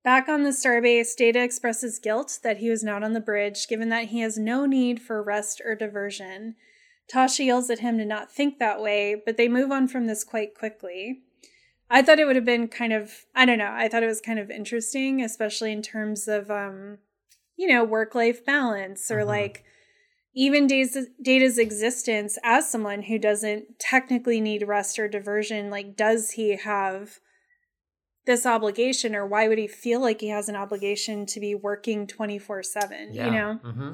Back 0.03 0.29
on 0.29 0.43
the 0.43 0.51
starbase, 0.51 1.17
Data 1.17 1.43
expresses 1.43 1.99
guilt 1.99 2.41
that 2.43 2.59
he 2.59 2.69
was 2.69 2.85
not 2.85 3.03
on 3.03 3.15
the 3.15 3.21
bridge, 3.21 3.67
given 3.67 3.89
that 3.89 4.09
he 4.09 4.21
has 4.21 4.37
no 4.37 4.67
need 4.67 5.01
for 5.01 5.23
rest 5.23 5.63
or 5.65 5.75
diversion. 5.75 6.57
Tasha 7.11 7.47
yells 7.47 7.71
at 7.71 7.79
him 7.79 7.97
to 7.97 8.05
not 8.05 8.31
think 8.31 8.59
that 8.59 8.83
way, 8.83 9.15
but 9.25 9.39
they 9.39 9.49
move 9.49 9.71
on 9.71 9.89
from 9.89 10.07
this 10.07 10.23
quite 10.23 10.55
quickly. 10.55 11.23
I 11.91 12.03
thought 12.03 12.19
it 12.19 12.27
would 12.27 12.37
have 12.37 12.45
been 12.45 12.69
kind 12.69 12.93
of, 12.93 13.25
I 13.35 13.47
don't 13.47 13.59
know, 13.59 13.73
I 13.73 13.89
thought 13.89 14.03
it 14.03 14.09
was 14.09 14.21
kind 14.21 14.39
of 14.39 14.51
interesting, 14.51 15.23
especially 15.23 15.73
in 15.73 15.81
terms 15.81 16.29
of, 16.29 16.51
um, 16.51 16.99
you 17.57 17.69
know, 17.69 17.85
work 17.85 18.15
life 18.15 18.45
balance 18.45 19.11
or 19.11 19.21
Mhm. 19.21 19.27
like 19.27 19.65
even 20.35 20.67
Data's, 20.67 21.07
Data's 21.23 21.59
existence 21.59 22.39
as 22.43 22.71
someone 22.71 23.03
who 23.03 23.19
doesn't 23.19 23.79
technically 23.79 24.41
need 24.41 24.67
rest 24.67 24.99
or 24.99 25.09
diversion. 25.09 25.71
Like, 25.71 25.97
does 25.97 26.33
he 26.33 26.57
have 26.57 27.21
this 28.27 28.45
obligation 28.45 29.15
or 29.15 29.27
why 29.27 29.49
would 29.49 29.59
he 29.59 29.69
feel 29.69 30.01
like 30.01 30.21
he 30.21 30.29
has 30.29 30.49
an 30.49 30.57
obligation 30.57 31.27
to 31.27 31.41
be 31.41 31.55
working 31.55 32.07
24 32.07 32.63
7? 32.63 33.15
Yeah. 33.15 33.25
You 33.27 33.31
know? 33.31 33.55
hmm 33.63 33.93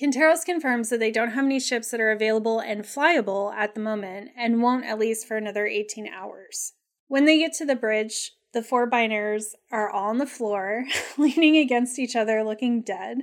Quinteros 0.00 0.44
confirms 0.44 0.90
that 0.90 1.00
they 1.00 1.10
don't 1.10 1.30
have 1.30 1.46
any 1.46 1.58
ships 1.58 1.90
that 1.90 2.00
are 2.00 2.10
available 2.10 2.60
and 2.60 2.82
flyable 2.82 3.54
at 3.54 3.74
the 3.74 3.80
moment 3.80 4.30
and 4.36 4.60
won't 4.60 4.84
at 4.84 4.98
least 4.98 5.26
for 5.26 5.38
another 5.38 5.66
18 5.66 6.06
hours. 6.06 6.74
When 7.08 7.24
they 7.24 7.38
get 7.38 7.54
to 7.54 7.64
the 7.64 7.76
bridge, 7.76 8.32
the 8.52 8.62
four 8.62 8.90
bynars 8.90 9.54
are 9.72 9.88
all 9.88 10.10
on 10.10 10.18
the 10.18 10.26
floor, 10.26 10.84
leaning 11.16 11.56
against 11.56 11.98
each 11.98 12.14
other, 12.14 12.44
looking 12.44 12.82
dead. 12.82 13.22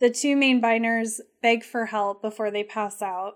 The 0.00 0.10
two 0.10 0.34
main 0.34 0.62
bynars 0.62 1.20
beg 1.42 1.62
for 1.62 1.86
help 1.86 2.22
before 2.22 2.50
they 2.50 2.64
pass 2.64 3.02
out. 3.02 3.34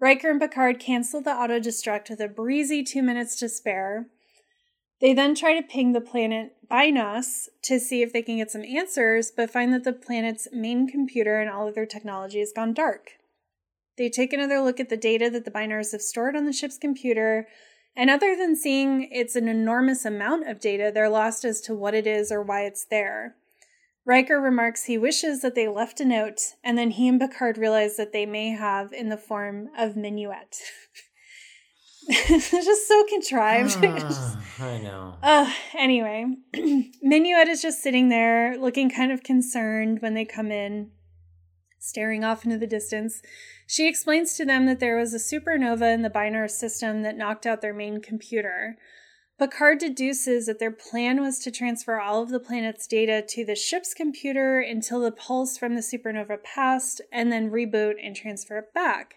Riker 0.00 0.30
and 0.30 0.40
Picard 0.40 0.78
cancel 0.80 1.20
the 1.20 1.32
auto 1.32 1.58
destruct 1.58 2.10
with 2.10 2.20
a 2.20 2.28
breezy 2.28 2.82
two 2.82 3.02
minutes 3.02 3.36
to 3.36 3.48
spare. 3.48 4.06
They 5.00 5.12
then 5.12 5.34
try 5.34 5.60
to 5.60 5.66
ping 5.66 5.92
the 5.92 6.00
planet 6.00 6.54
Bynaus 6.70 7.48
to 7.64 7.80
see 7.80 8.02
if 8.02 8.12
they 8.12 8.22
can 8.22 8.36
get 8.36 8.52
some 8.52 8.62
answers, 8.62 9.32
but 9.36 9.50
find 9.50 9.72
that 9.72 9.82
the 9.82 9.92
planet's 9.92 10.46
main 10.52 10.86
computer 10.86 11.40
and 11.40 11.50
all 11.50 11.66
of 11.66 11.74
their 11.74 11.86
technology 11.86 12.38
has 12.38 12.52
gone 12.54 12.72
dark. 12.72 13.10
They 13.98 14.08
take 14.08 14.32
another 14.32 14.60
look 14.60 14.78
at 14.78 14.88
the 14.88 14.96
data 14.96 15.28
that 15.30 15.44
the 15.44 15.50
bynars 15.50 15.90
have 15.90 16.02
stored 16.02 16.36
on 16.36 16.46
the 16.46 16.52
ship's 16.52 16.78
computer, 16.78 17.48
and 17.96 18.08
other 18.08 18.36
than 18.36 18.54
seeing 18.54 19.08
it's 19.10 19.36
an 19.36 19.48
enormous 19.48 20.04
amount 20.04 20.48
of 20.48 20.60
data, 20.60 20.92
they're 20.94 21.08
lost 21.08 21.44
as 21.44 21.60
to 21.62 21.74
what 21.74 21.94
it 21.94 22.06
is 22.06 22.30
or 22.30 22.42
why 22.42 22.62
it's 22.62 22.84
there. 22.84 23.34
Riker 24.04 24.40
remarks 24.40 24.84
he 24.84 24.98
wishes 24.98 25.42
that 25.42 25.54
they 25.54 25.68
left 25.68 26.00
a 26.00 26.04
note, 26.04 26.54
and 26.64 26.76
then 26.76 26.90
he 26.90 27.08
and 27.08 27.20
Picard 27.20 27.56
realize 27.56 27.96
that 27.96 28.12
they 28.12 28.26
may 28.26 28.50
have 28.50 28.92
in 28.92 29.08
the 29.08 29.16
form 29.16 29.68
of 29.78 29.96
minuet. 29.96 30.60
it's 32.08 32.50
just 32.50 32.88
so 32.88 33.04
contrived. 33.08 33.78
Ah, 34.58 34.64
I 34.64 34.78
know. 34.78 35.14
Uh, 35.22 35.50
anyway, 35.76 36.26
Minuet 37.02 37.48
is 37.48 37.62
just 37.62 37.82
sitting 37.82 38.10
there 38.10 38.56
looking 38.58 38.90
kind 38.90 39.10
of 39.10 39.22
concerned 39.22 40.00
when 40.02 40.14
they 40.14 40.24
come 40.24 40.52
in, 40.52 40.90
staring 41.78 42.22
off 42.22 42.44
into 42.44 42.58
the 42.58 42.66
distance. 42.66 43.22
She 43.66 43.88
explains 43.88 44.36
to 44.36 44.44
them 44.44 44.66
that 44.66 44.78
there 44.78 44.96
was 44.96 45.14
a 45.14 45.18
supernova 45.18 45.92
in 45.94 46.02
the 46.02 46.10
binary 46.10 46.50
system 46.50 47.02
that 47.02 47.16
knocked 47.16 47.46
out 47.46 47.60
their 47.60 47.74
main 47.74 48.00
computer. 48.00 48.76
Picard 49.42 49.78
deduces 49.78 50.46
that 50.46 50.60
their 50.60 50.70
plan 50.70 51.20
was 51.20 51.40
to 51.40 51.50
transfer 51.50 52.00
all 52.00 52.22
of 52.22 52.28
the 52.28 52.38
planet's 52.38 52.86
data 52.86 53.24
to 53.30 53.44
the 53.44 53.56
ship's 53.56 53.92
computer 53.92 54.60
until 54.60 55.00
the 55.00 55.10
pulse 55.10 55.58
from 55.58 55.74
the 55.74 55.80
supernova 55.80 56.40
passed, 56.44 57.00
and 57.10 57.32
then 57.32 57.50
reboot 57.50 57.94
and 58.00 58.14
transfer 58.14 58.58
it 58.58 58.72
back. 58.72 59.16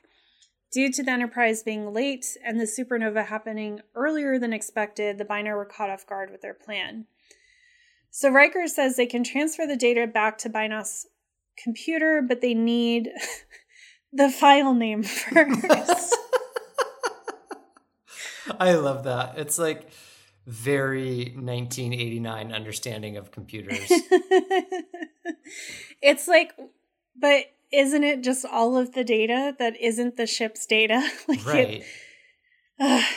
Due 0.72 0.92
to 0.92 1.04
the 1.04 1.12
Enterprise 1.12 1.62
being 1.62 1.94
late 1.94 2.26
and 2.44 2.60
the 2.60 2.64
supernova 2.64 3.28
happening 3.28 3.82
earlier 3.94 4.40
than 4.40 4.52
expected, 4.52 5.20
the 5.20 5.26
Binary 5.26 5.58
were 5.58 5.64
caught 5.64 5.92
off 5.92 6.08
guard 6.08 6.32
with 6.32 6.42
their 6.42 6.56
plan. 6.56 7.06
So 8.10 8.32
Riker 8.32 8.68
says 8.68 8.96
they 8.96 9.06
can 9.06 9.24
transfer 9.24 9.68
the 9.68 9.78
data 9.78 10.08
back 10.08 10.40
to 10.40 10.50
Bynaus' 10.50 11.06
computer, 11.56 12.24
but 12.28 12.42
they 12.42 12.56
need 12.56 13.12
the 14.12 14.32
file 14.32 14.74
name 14.74 15.04
first. 15.04 16.16
I 18.60 18.74
love 18.74 19.04
that. 19.04 19.38
It's 19.38 19.60
like 19.60 19.88
very 20.46 21.34
1989 21.36 22.52
understanding 22.54 23.18
of 23.18 23.32
computers. 23.32 23.90
it's 26.02 26.28
like, 26.28 26.54
but 27.20 27.46
isn't 27.72 28.04
it 28.04 28.22
just 28.24 28.46
all 28.46 28.78
of 28.78 28.94
the 28.94 29.04
data 29.04 29.56
that 29.60 29.76
isn't 29.80 30.18
the 30.18 30.28
ship's 30.28 30.66
data? 30.66 31.08
like 31.28 31.40
it- 31.40 31.46
right. 31.46 31.84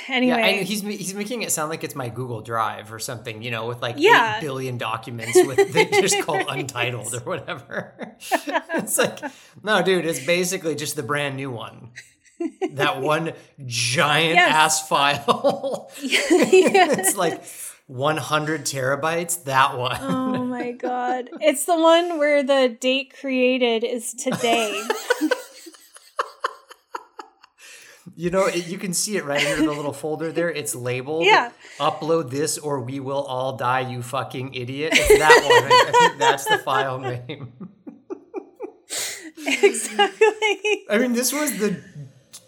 Anyway, 0.09 0.37
Yeah, 0.39 0.47
and 0.47 0.67
he's 0.67 0.83
he's 0.83 1.15
making 1.15 1.43
it 1.43 1.51
sound 1.51 1.69
like 1.69 1.83
it's 1.83 1.97
my 1.97 2.09
Google 2.09 2.43
Drive 2.43 2.93
or 2.93 3.01
something, 3.01 3.43
you 3.43 3.51
know, 3.51 3.67
with 3.67 3.83
like 3.83 3.97
Yeah. 3.99 4.37
eight 4.37 4.41
billion 4.41 4.79
documents 4.79 5.37
with 5.45 5.73
they 5.73 5.87
just 5.87 6.23
called 6.25 6.45
untitled 6.49 7.13
or 7.15 7.21
whatever. 7.21 8.17
it's 8.21 8.99
like, 8.99 9.19
no, 9.65 9.83
dude, 9.83 10.07
it's 10.07 10.25
basically 10.25 10.77
just 10.77 10.95
the 10.95 11.03
brand 11.03 11.37
new 11.37 11.51
one. 11.51 11.91
That 12.73 13.01
one 13.03 13.33
giant 13.67 14.35
Yes. 14.35 14.55
ass 14.55 14.89
file. 14.89 15.91
it's 15.99 17.17
like 17.17 17.43
100 17.87 18.63
terabytes. 18.63 19.45
That 19.45 19.77
one. 19.79 19.99
oh 20.01 20.45
my 20.45 20.73
god, 20.89 21.31
it's 21.41 21.65
the 21.65 21.77
one 21.79 22.19
where 22.19 22.43
the 22.43 22.77
date 22.81 23.15
created 23.19 23.83
is 23.85 24.13
today. 24.15 24.83
You 28.17 28.31
know, 28.31 28.47
it, 28.47 28.67
you 28.67 28.79
can 28.79 28.95
see 28.95 29.17
it 29.17 29.25
right 29.25 29.45
under 29.47 29.65
the 29.67 29.73
little 29.73 29.93
folder 29.93 30.33
there. 30.33 30.51
It's 30.51 30.75
labeled. 30.75 31.25
Yeah. 31.25 31.53
Upload 31.79 32.31
this 32.31 32.59
or 32.59 32.81
we 32.81 32.99
will 32.99 33.23
all 33.23 33.57
die, 33.57 33.81
you 33.81 34.03
fucking 34.03 34.55
idiot. 34.55 34.93
It's 34.97 35.19
that 35.19 35.43
one. 35.45 35.73
I 35.73 36.09
think 36.09 36.19
that's 36.19 36.45
the 36.47 36.59
file 36.59 36.99
name. 36.99 37.53
exactly. 39.47 40.85
I 40.91 40.99
mean, 40.99 41.13
this 41.13 41.33
was 41.33 41.59
the 41.59 41.81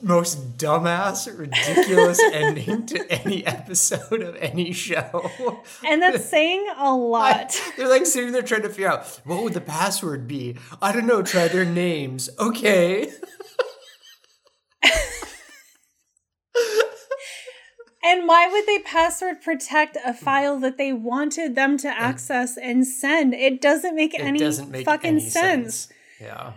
most 0.03 0.57
dumbass, 0.57 1.27
ridiculous 1.39 2.21
ending 2.33 2.87
to 2.87 3.07
any 3.11 3.47
episode 3.47 4.23
of 4.23 4.37
any 4.37 4.73
show. 4.73 5.61
And 5.87 6.03
that's 6.03 6.25
saying 6.25 6.67
a 6.77 6.95
lot. 6.95 7.61
They're 7.77 7.89
like 7.89 8.07
sitting 8.07 8.33
there 8.33 8.43
trying 8.43 8.63
to 8.63 8.69
figure 8.69 8.89
out 8.89 9.07
what 9.25 9.43
would 9.43 9.55
the 9.55 9.61
password 9.61 10.27
be. 10.27 10.57
I 10.81 10.93
don't 10.93 11.07
know. 11.07 11.23
Try 11.23 11.49
their 11.49 11.65
names. 11.65 12.31
Okay. 12.39 13.13
And 18.03 18.27
why 18.27 18.49
would 18.49 18.67
they 18.67 18.79
password 18.79 19.43
protect 19.43 19.97
a 20.05 20.15
file 20.15 20.59
that 20.61 20.79
they 20.79 20.93
wanted 20.93 21.55
them 21.55 21.77
to 21.79 21.89
access 21.89 22.57
and 22.57 22.87
send? 22.87 23.35
It 23.35 23.61
doesn't 23.61 23.95
make 23.95 24.15
It 24.15 24.23
any 24.23 24.39
doesn't 24.39 24.71
make 24.71 24.87
fucking 24.87 25.11
any 25.11 25.21
sense. 25.21 25.89
Yeah. 26.19 26.55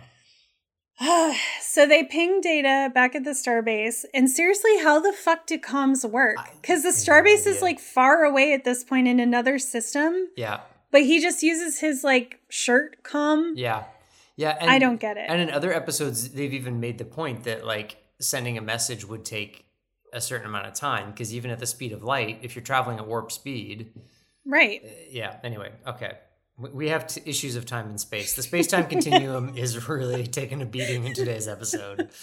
so 1.60 1.86
they 1.86 2.04
ping 2.04 2.40
data 2.40 2.90
back 2.94 3.14
at 3.14 3.24
the 3.24 3.30
starbase. 3.30 4.04
And 4.14 4.30
seriously, 4.30 4.78
how 4.82 5.00
the 5.00 5.12
fuck 5.12 5.46
do 5.46 5.58
comms 5.58 6.08
work? 6.08 6.36
Because 6.60 6.82
the 6.82 6.90
starbase 6.90 7.46
is 7.46 7.62
like 7.62 7.80
far 7.80 8.24
away 8.24 8.52
at 8.52 8.64
this 8.64 8.84
point 8.84 9.08
in 9.08 9.18
another 9.20 9.58
system, 9.58 10.28
Yeah. 10.36 10.60
but 10.90 11.02
he 11.02 11.20
just 11.20 11.42
uses 11.42 11.80
his 11.80 12.04
like 12.04 12.40
shirt 12.48 13.02
comm. 13.02 13.52
Yeah. 13.56 13.84
Yeah, 14.36 14.56
and, 14.60 14.68
I 14.70 14.78
don't 14.80 15.00
get 15.00 15.16
it. 15.16 15.26
And 15.28 15.40
in 15.40 15.50
other 15.50 15.72
episodes, 15.72 16.30
they've 16.30 16.52
even 16.52 16.80
made 16.80 16.98
the 16.98 17.04
point 17.04 17.44
that 17.44 17.64
like 17.64 17.96
sending 18.20 18.58
a 18.58 18.60
message 18.60 19.04
would 19.04 19.24
take 19.24 19.64
a 20.12 20.20
certain 20.20 20.46
amount 20.46 20.66
of 20.66 20.74
time 20.74 21.10
because 21.10 21.34
even 21.34 21.50
at 21.50 21.58
the 21.58 21.66
speed 21.66 21.92
of 21.92 22.02
light, 22.02 22.38
if 22.42 22.54
you're 22.56 22.64
traveling 22.64 22.98
at 22.98 23.06
warp 23.06 23.30
speed, 23.30 23.92
right. 24.44 24.80
Eh, 24.84 24.88
yeah. 25.10 25.36
Anyway, 25.44 25.70
okay. 25.86 26.18
We- 26.58 26.70
We 26.70 26.88
have 26.88 27.06
t- 27.06 27.20
issues 27.26 27.56
of 27.56 27.66
time 27.66 27.88
and 27.88 28.00
space. 28.00 28.34
The 28.34 28.42
space 28.42 28.66
time 28.68 28.86
continuum 28.86 29.56
is 29.56 29.88
really 29.88 30.26
taking 30.26 30.62
a 30.62 30.66
beating 30.66 31.04
in 31.04 31.12
today's 31.14 31.48
episode. 31.48 32.08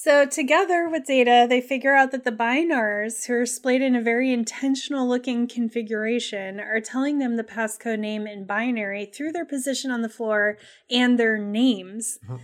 So, 0.00 0.24
together 0.24 0.88
with 0.88 1.06
Data, 1.06 1.46
they 1.48 1.60
figure 1.60 1.92
out 1.94 2.12
that 2.12 2.22
the 2.24 2.30
Bynars, 2.30 3.26
who 3.26 3.34
are 3.34 3.44
splayed 3.44 3.82
in 3.82 3.96
a 3.96 4.00
very 4.00 4.32
intentional 4.32 5.08
looking 5.08 5.48
configuration, 5.48 6.60
are 6.60 6.80
telling 6.80 7.18
them 7.18 7.36
the 7.36 7.42
passcode 7.44 7.98
name 7.98 8.24
in 8.26 8.44
binary 8.46 9.06
through 9.06 9.32
their 9.32 9.44
position 9.44 9.90
on 9.90 10.02
the 10.02 10.08
floor 10.08 10.56
and 10.88 11.18
their 11.18 11.36
names. 11.36 12.20
Mm-hmm. 12.24 12.36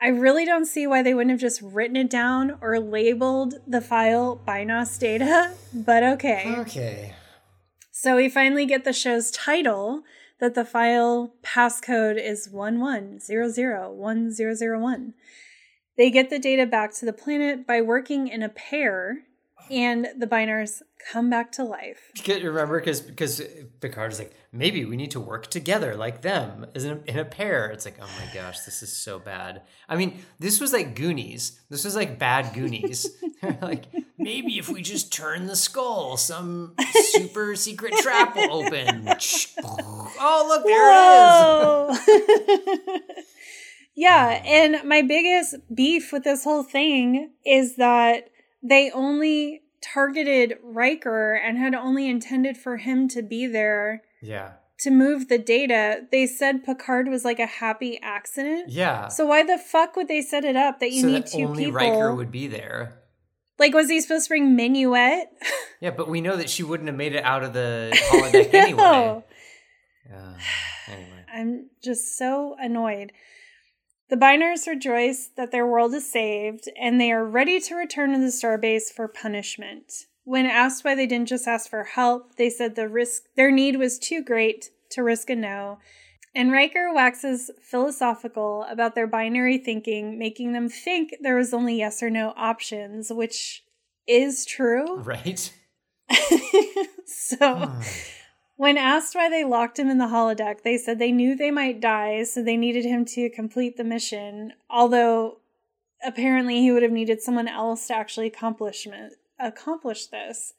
I 0.00 0.08
really 0.08 0.44
don't 0.44 0.64
see 0.64 0.86
why 0.86 1.02
they 1.02 1.12
wouldn't 1.12 1.32
have 1.32 1.40
just 1.40 1.60
written 1.60 1.96
it 1.96 2.08
down 2.08 2.56
or 2.60 2.78
labeled 2.78 3.54
the 3.66 3.80
file 3.80 4.40
Bynaus 4.46 4.96
Data, 4.98 5.54
but 5.74 6.04
okay. 6.04 6.54
Okay. 6.58 7.14
So 8.02 8.16
we 8.16 8.28
finally 8.28 8.66
get 8.66 8.82
the 8.82 8.92
show's 8.92 9.30
title 9.30 10.02
that 10.40 10.56
the 10.56 10.64
file 10.64 11.34
passcode 11.44 12.20
is 12.20 12.48
11001001. 12.48 15.12
They 15.96 16.10
get 16.10 16.28
the 16.28 16.40
data 16.40 16.66
back 16.66 16.92
to 16.94 17.04
the 17.04 17.12
planet 17.12 17.64
by 17.64 17.80
working 17.80 18.26
in 18.26 18.42
a 18.42 18.48
pair, 18.48 19.18
and 19.70 20.08
the 20.18 20.26
Bynars 20.26 20.82
come 21.10 21.30
back 21.30 21.52
to 21.52 21.64
life. 21.64 22.10
Remember, 22.26 22.78
because 22.78 23.00
because 23.00 23.42
Picard 23.80 24.12
is 24.12 24.18
like, 24.18 24.34
maybe 24.52 24.84
we 24.84 24.96
need 24.96 25.10
to 25.12 25.20
work 25.20 25.48
together 25.48 25.94
like 25.94 26.22
them, 26.22 26.66
as 26.74 26.84
in 26.84 26.92
a, 26.92 27.10
in 27.10 27.18
a 27.18 27.24
pair. 27.24 27.66
It's 27.70 27.84
like, 27.84 27.98
oh 28.00 28.10
my 28.18 28.34
gosh, 28.34 28.60
this 28.60 28.82
is 28.82 28.92
so 28.92 29.18
bad. 29.18 29.62
I 29.88 29.96
mean, 29.96 30.22
this 30.38 30.60
was 30.60 30.72
like 30.72 30.94
Goonies. 30.94 31.60
This 31.70 31.84
was 31.84 31.96
like 31.96 32.18
bad 32.18 32.54
Goonies. 32.54 33.08
like 33.60 33.86
maybe 34.18 34.58
if 34.58 34.68
we 34.68 34.82
just 34.82 35.12
turn 35.12 35.46
the 35.46 35.56
skull, 35.56 36.16
some 36.16 36.74
super 36.94 37.56
secret 37.56 37.92
trap 37.98 38.36
will 38.36 38.64
open. 38.64 39.08
oh, 39.64 40.44
look, 40.48 40.64
there 40.64 41.90
it 41.98 43.08
is. 43.18 43.26
Yeah, 43.94 44.42
and 44.46 44.88
my 44.88 45.02
biggest 45.02 45.56
beef 45.74 46.12
with 46.12 46.24
this 46.24 46.44
whole 46.44 46.62
thing 46.62 47.30
is 47.44 47.76
that 47.76 48.30
they 48.62 48.90
only 48.92 49.62
targeted 49.82 50.58
Riker 50.62 51.34
and 51.34 51.58
had 51.58 51.74
only 51.74 52.08
intended 52.08 52.56
for 52.56 52.76
him 52.76 53.08
to 53.08 53.22
be 53.22 53.46
there 53.46 54.02
Yeah, 54.20 54.52
to 54.80 54.90
move 54.90 55.28
the 55.28 55.38
data. 55.38 56.02
They 56.10 56.26
said 56.26 56.64
Picard 56.64 57.08
was 57.08 57.24
like 57.24 57.38
a 57.40 57.46
happy 57.46 57.98
accident. 58.02 58.70
yeah. 58.70 59.08
So 59.08 59.26
why 59.26 59.42
the 59.44 59.58
fuck 59.58 59.96
would 59.96 60.08
they 60.08 60.22
set 60.22 60.44
it 60.44 60.56
up 60.56 60.78
that 60.80 60.92
you 60.92 61.00
so 61.02 61.06
need 61.08 61.22
that 61.24 61.30
two 61.32 61.42
only 61.44 61.64
people? 61.66 61.76
Riker 61.80 62.14
would 62.14 62.30
be 62.30 62.46
there. 62.46 62.98
Like, 63.58 63.74
was 63.74 63.88
he 63.90 64.00
supposed 64.00 64.24
to 64.26 64.28
bring 64.30 64.56
Minuet? 64.56 65.24
Yeah, 65.80 65.90
but 65.90 66.08
we 66.08 66.20
know 66.20 66.36
that 66.36 66.48
she 66.48 66.62
wouldn't 66.62 66.86
have 66.88 66.94
made 66.96 67.12
it 67.16 67.24
out 67.24 67.42
of 67.42 67.52
the 67.54 67.90
holodeck 68.10 68.54
anyway. 68.54 69.24
Uh, 70.14 70.34
anyway. 70.88 71.24
I'm 71.34 71.70
just 71.82 72.16
so 72.18 72.54
annoyed. 72.60 73.12
The 74.12 74.18
Bynars 74.18 74.66
rejoice 74.66 75.30
that 75.38 75.52
their 75.52 75.66
world 75.66 75.94
is 75.94 76.12
saved 76.12 76.68
and 76.78 77.00
they 77.00 77.10
are 77.10 77.24
ready 77.24 77.58
to 77.60 77.74
return 77.74 78.12
to 78.12 78.18
the 78.18 78.26
starbase 78.26 78.92
for 78.92 79.08
punishment. 79.08 80.04
When 80.24 80.44
asked 80.44 80.84
why 80.84 80.94
they 80.94 81.06
didn't 81.06 81.30
just 81.30 81.48
ask 81.48 81.70
for 81.70 81.84
help, 81.84 82.36
they 82.36 82.50
said 82.50 82.74
the 82.74 82.90
risk 82.90 83.22
their 83.36 83.50
need 83.50 83.76
was 83.76 83.98
too 83.98 84.22
great 84.22 84.68
to 84.90 85.02
risk 85.02 85.30
a 85.30 85.34
no. 85.34 85.78
And 86.34 86.52
Riker 86.52 86.92
waxes 86.92 87.50
philosophical 87.62 88.66
about 88.68 88.94
their 88.94 89.06
binary 89.06 89.56
thinking, 89.56 90.18
making 90.18 90.52
them 90.52 90.68
think 90.68 91.14
there 91.22 91.36
was 91.36 91.54
only 91.54 91.78
yes 91.78 92.02
or 92.02 92.10
no 92.10 92.34
options, 92.36 93.10
which 93.10 93.64
is 94.06 94.44
true. 94.44 94.98
Right? 94.98 95.50
so 97.06 97.54
hmm. 97.56 97.80
When 98.56 98.76
asked 98.76 99.14
why 99.14 99.28
they 99.28 99.44
locked 99.44 99.78
him 99.78 99.88
in 99.88 99.98
the 99.98 100.06
holodeck, 100.06 100.62
they 100.62 100.76
said 100.78 100.98
they 100.98 101.12
knew 101.12 101.34
they 101.34 101.50
might 101.50 101.80
die, 101.80 102.22
so 102.24 102.42
they 102.42 102.56
needed 102.56 102.84
him 102.84 103.04
to 103.06 103.30
complete 103.30 103.76
the 103.76 103.84
mission. 103.84 104.52
Although 104.68 105.38
apparently 106.04 106.60
he 106.60 106.72
would 106.72 106.82
have 106.82 106.92
needed 106.92 107.20
someone 107.22 107.48
else 107.48 107.86
to 107.88 107.94
actually 107.94 108.26
accomplish 108.26 108.86
accomplish 109.38 110.06
this. 110.06 110.54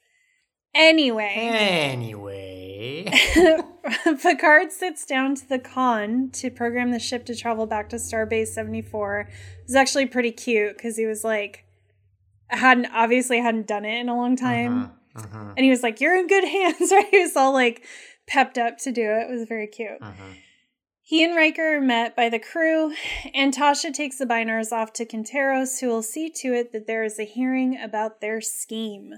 Anyway, 0.76 1.34
Anyway. 1.36 3.12
Picard 4.22 4.72
sits 4.72 5.06
down 5.06 5.36
to 5.36 5.48
the 5.48 5.60
con 5.60 6.30
to 6.32 6.50
program 6.50 6.91
the 6.91 7.00
ship 7.00 7.26
to 7.26 7.36
travel 7.36 7.66
back 7.66 7.89
to 7.89 7.98
Starbase 7.98 8.48
74. 8.48 9.20
It 9.20 9.28
was 9.68 9.76
actually 9.76 10.08
pretty 10.08 10.32
cute 10.32 10.76
because 10.76 10.98
he 10.98 11.06
was 11.06 11.24
like, 11.24 11.66
hadn't 12.48 12.88
obviously 12.88 13.39
hadn't 13.39 13.68
done 13.68 13.86
it 13.86 14.00
in 14.00 14.10
a 14.10 14.16
long 14.16 14.36
time. 14.36 14.84
Uh-huh, 14.84 14.94
uh-huh, 15.16 15.53
And 15.57 15.64
he 15.64 15.70
was 15.70 15.84
like, 15.84 16.01
You're 16.01 16.16
in 16.16 16.28
good 16.28 16.45
hands, 16.45 16.80
right? 16.91 17.07
He 17.09 17.20
was 17.20 17.36
all 17.36 17.53
like 17.53 17.86
pepped 18.28 18.57
up 18.57 18.78
to 18.80 18.91
do 18.91 19.01
it. 19.01 19.30
It 19.30 19.30
was 19.30 19.47
very 19.47 19.68
cute. 19.68 20.01
uh-huh. 20.01 20.34
He 21.05 21.22
and 21.22 21.36
Riker 21.36 21.76
are 21.76 21.82
met 21.82 22.16
by 22.16 22.30
the 22.30 22.39
crew, 22.39 22.93
and 23.34 23.53
Tasha 23.53 23.93
takes 23.93 24.18
the 24.18 24.26
Bynars 24.26 24.72
off 24.72 24.93
to 24.93 25.05
Quinteros, 25.05 25.82
who 25.82 25.89
will 25.89 26.01
see 26.01 26.30
to 26.38 26.53
it 26.53 26.72
that 26.72 26.88
there 26.88 27.03
is 27.03 27.20
a 27.20 27.26
hearing 27.26 27.78
about 27.78 28.22
their 28.22 28.39
scheme. 28.39 29.16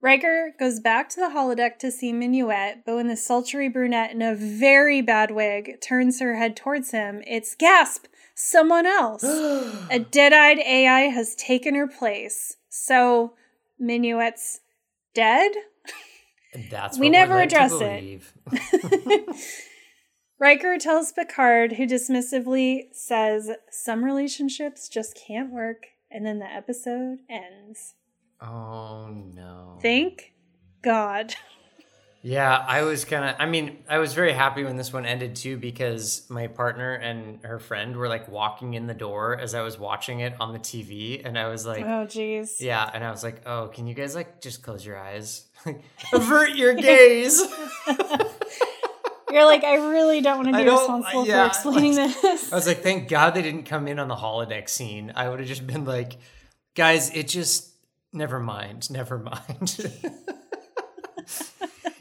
Riker 0.00 0.54
goes 0.58 0.78
back 0.80 1.08
to 1.10 1.20
the 1.20 1.30
holodeck 1.34 1.78
to 1.78 1.90
see 1.90 2.12
Minuet, 2.12 2.84
but 2.86 2.94
when 2.94 3.08
the 3.08 3.16
sultry 3.16 3.68
brunette 3.68 4.12
in 4.12 4.22
a 4.22 4.34
very 4.34 5.00
bad 5.00 5.32
wig 5.32 5.80
turns 5.80 6.20
her 6.20 6.36
head 6.36 6.56
towards 6.56 6.92
him, 6.92 7.22
it's 7.26 7.54
gasp! 7.56 8.06
Someone 8.34 8.86
else! 8.86 9.24
a 9.90 9.98
dead 9.98 10.32
eyed 10.32 10.58
AI 10.58 11.02
has 11.08 11.34
taken 11.34 11.74
her 11.74 11.88
place. 11.88 12.56
So, 12.68 13.34
Minuet's 13.78 14.60
dead? 15.18 15.52
That's 16.70 16.98
We 16.98 17.06
what 17.06 17.12
never 17.12 17.32
we're 17.34 17.40
led 17.40 17.50
to 17.50 17.56
address 17.56 17.72
it. 17.80 19.36
Riker 20.38 20.78
tells 20.78 21.10
Picard, 21.10 21.72
who 21.72 21.86
dismissively 21.86 22.84
says, 22.92 23.50
Some 23.70 24.04
relationships 24.04 24.88
just 24.88 25.18
can't 25.26 25.50
work, 25.52 25.86
and 26.10 26.24
then 26.24 26.38
the 26.38 26.46
episode 26.46 27.18
ends. 27.28 27.94
Oh 28.40 29.08
no. 29.08 29.78
Thank 29.82 30.34
God. 30.82 31.34
Yeah, 32.28 32.62
I 32.68 32.82
was 32.82 33.06
kind 33.06 33.24
of. 33.24 33.36
I 33.38 33.46
mean, 33.46 33.78
I 33.88 33.96
was 33.96 34.12
very 34.12 34.34
happy 34.34 34.62
when 34.62 34.76
this 34.76 34.92
one 34.92 35.06
ended 35.06 35.34
too 35.34 35.56
because 35.56 36.26
my 36.28 36.46
partner 36.46 36.92
and 36.92 37.42
her 37.42 37.58
friend 37.58 37.96
were 37.96 38.06
like 38.06 38.28
walking 38.28 38.74
in 38.74 38.86
the 38.86 38.92
door 38.92 39.38
as 39.40 39.54
I 39.54 39.62
was 39.62 39.78
watching 39.78 40.20
it 40.20 40.34
on 40.38 40.52
the 40.52 40.58
TV, 40.58 41.24
and 41.24 41.38
I 41.38 41.48
was 41.48 41.64
like, 41.66 41.84
Oh, 41.86 42.04
jeez. 42.06 42.60
yeah, 42.60 42.90
and 42.92 43.02
I 43.02 43.10
was 43.10 43.24
like, 43.24 43.40
oh, 43.46 43.68
can 43.68 43.86
you 43.86 43.94
guys 43.94 44.14
like 44.14 44.42
just 44.42 44.62
close 44.62 44.84
your 44.84 44.98
eyes, 44.98 45.46
avert 46.12 46.50
your 46.54 46.74
gaze? 46.88 47.42
You're 49.30 49.44
like, 49.46 49.64
I 49.64 49.76
really 49.90 50.20
don't 50.22 50.36
want 50.44 50.48
to 50.48 50.62
be 50.64 50.68
responsible 50.70 51.26
yeah, 51.26 51.42
for 51.44 51.48
explaining 51.48 51.96
like- 51.96 52.20
this. 52.20 52.52
I 52.52 52.56
was 52.56 52.66
like, 52.66 52.82
thank 52.82 53.08
God 53.08 53.34
they 53.34 53.42
didn't 53.42 53.64
come 53.64 53.86
in 53.88 53.98
on 53.98 54.08
the 54.08 54.16
holodeck 54.16 54.68
scene. 54.68 55.12
I 55.16 55.28
would 55.28 55.38
have 55.38 55.48
just 55.48 55.66
been 55.66 55.84
like, 55.84 56.18
guys, 56.74 57.10
it 57.14 57.28
just 57.28 57.70
never 58.12 58.38
mind, 58.40 58.90
never 58.90 59.18
mind. 59.18 59.76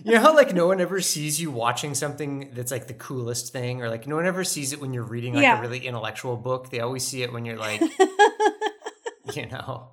You 0.03 0.13
know 0.13 0.19
how 0.21 0.35
like 0.35 0.53
no 0.53 0.67
one 0.67 0.79
ever 0.81 1.01
sees 1.01 1.39
you 1.41 1.51
watching 1.51 1.93
something 1.95 2.51
that's 2.53 2.71
like 2.71 2.87
the 2.87 2.93
coolest 2.93 3.51
thing, 3.53 3.81
or 3.81 3.89
like 3.89 4.07
no 4.07 4.15
one 4.15 4.25
ever 4.25 4.43
sees 4.43 4.73
it 4.73 4.79
when 4.81 4.93
you're 4.93 5.03
reading 5.03 5.33
like 5.33 5.43
Yeah. 5.43 5.57
a 5.57 5.61
really 5.61 5.79
intellectual 5.85 6.37
book. 6.37 6.69
They 6.69 6.79
always 6.79 7.05
see 7.05 7.23
it 7.23 7.31
when 7.33 7.45
you're 7.45 7.57
like, 7.57 7.81
you 9.33 9.45
know. 9.47 9.91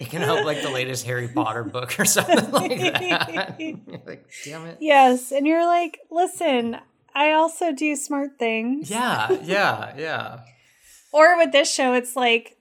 It 0.00 0.10
can 0.10 0.22
help 0.22 0.44
like 0.44 0.60
the 0.60 0.70
latest 0.70 1.06
Harry 1.06 1.28
Potter 1.28 1.62
book 1.62 1.98
or 2.00 2.04
something 2.04 2.50
like 2.50 2.78
that. 2.78 3.56
Like, 4.06 4.26
damn 4.44 4.66
it. 4.66 4.78
yes. 4.80 5.30
And 5.30 5.46
you're 5.46 5.64
like, 5.66 6.00
listen, 6.10 6.76
I 7.14 7.32
also 7.32 7.72
do 7.72 7.94
smart 7.94 8.32
things. 8.38 8.90
Yeah, 8.90 9.30
yeah, 9.44 9.94
yeah. 9.96 10.40
Or 11.12 11.36
with 11.36 11.52
this 11.52 11.72
show, 11.72 11.94
it's 11.94 12.16
like, 12.16 12.56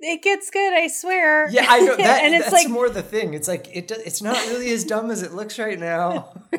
it 0.00 0.22
gets 0.22 0.50
good, 0.50 0.74
I 0.74 0.88
swear. 0.88 1.48
Yeah, 1.50 1.66
I 1.68 1.80
know 1.80 1.96
that. 1.96 2.20
and 2.24 2.34
it's 2.34 2.50
that's 2.50 2.64
like, 2.64 2.68
more 2.68 2.88
the 2.88 3.02
thing. 3.02 3.34
It's 3.34 3.48
like 3.48 3.68
it 3.74 3.90
it's 3.90 4.22
not 4.22 4.36
really 4.48 4.70
as 4.72 4.84
dumb 4.84 5.10
as 5.10 5.22
it 5.22 5.32
looks 5.32 5.58
right 5.58 5.78
now. 5.78 6.34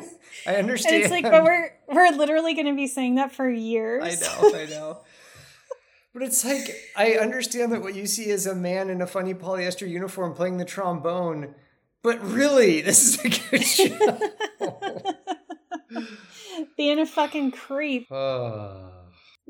I 0.46 0.52
and 0.52 0.56
understand. 0.58 1.02
it's 1.02 1.10
like, 1.10 1.24
but 1.24 1.44
we're 1.44 1.70
we're 1.88 2.10
literally 2.10 2.54
going 2.54 2.66
to 2.66 2.74
be 2.74 2.86
saying 2.86 3.16
that 3.16 3.32
for 3.32 3.48
years. 3.48 4.22
I 4.22 4.50
know. 4.50 4.58
I 4.58 4.64
know. 4.70 4.98
But 6.12 6.22
it's 6.22 6.44
like 6.44 6.74
I 6.96 7.12
understand 7.12 7.72
that 7.72 7.82
what 7.82 7.94
you 7.94 8.06
see 8.06 8.28
is 8.30 8.46
a 8.46 8.54
man 8.54 8.90
in 8.90 9.00
a 9.00 9.06
funny 9.06 9.34
polyester 9.34 9.88
uniform 9.88 10.34
playing 10.34 10.58
the 10.58 10.64
trombone, 10.64 11.54
but 12.02 12.22
really, 12.24 12.80
this 12.80 13.02
is 13.02 13.24
a 13.24 13.28
good 13.50 13.64
show. 13.64 14.18
Being 16.76 16.98
a 16.98 17.06
fucking 17.06 17.52
creep. 17.52 18.10
Oh. 18.10 18.94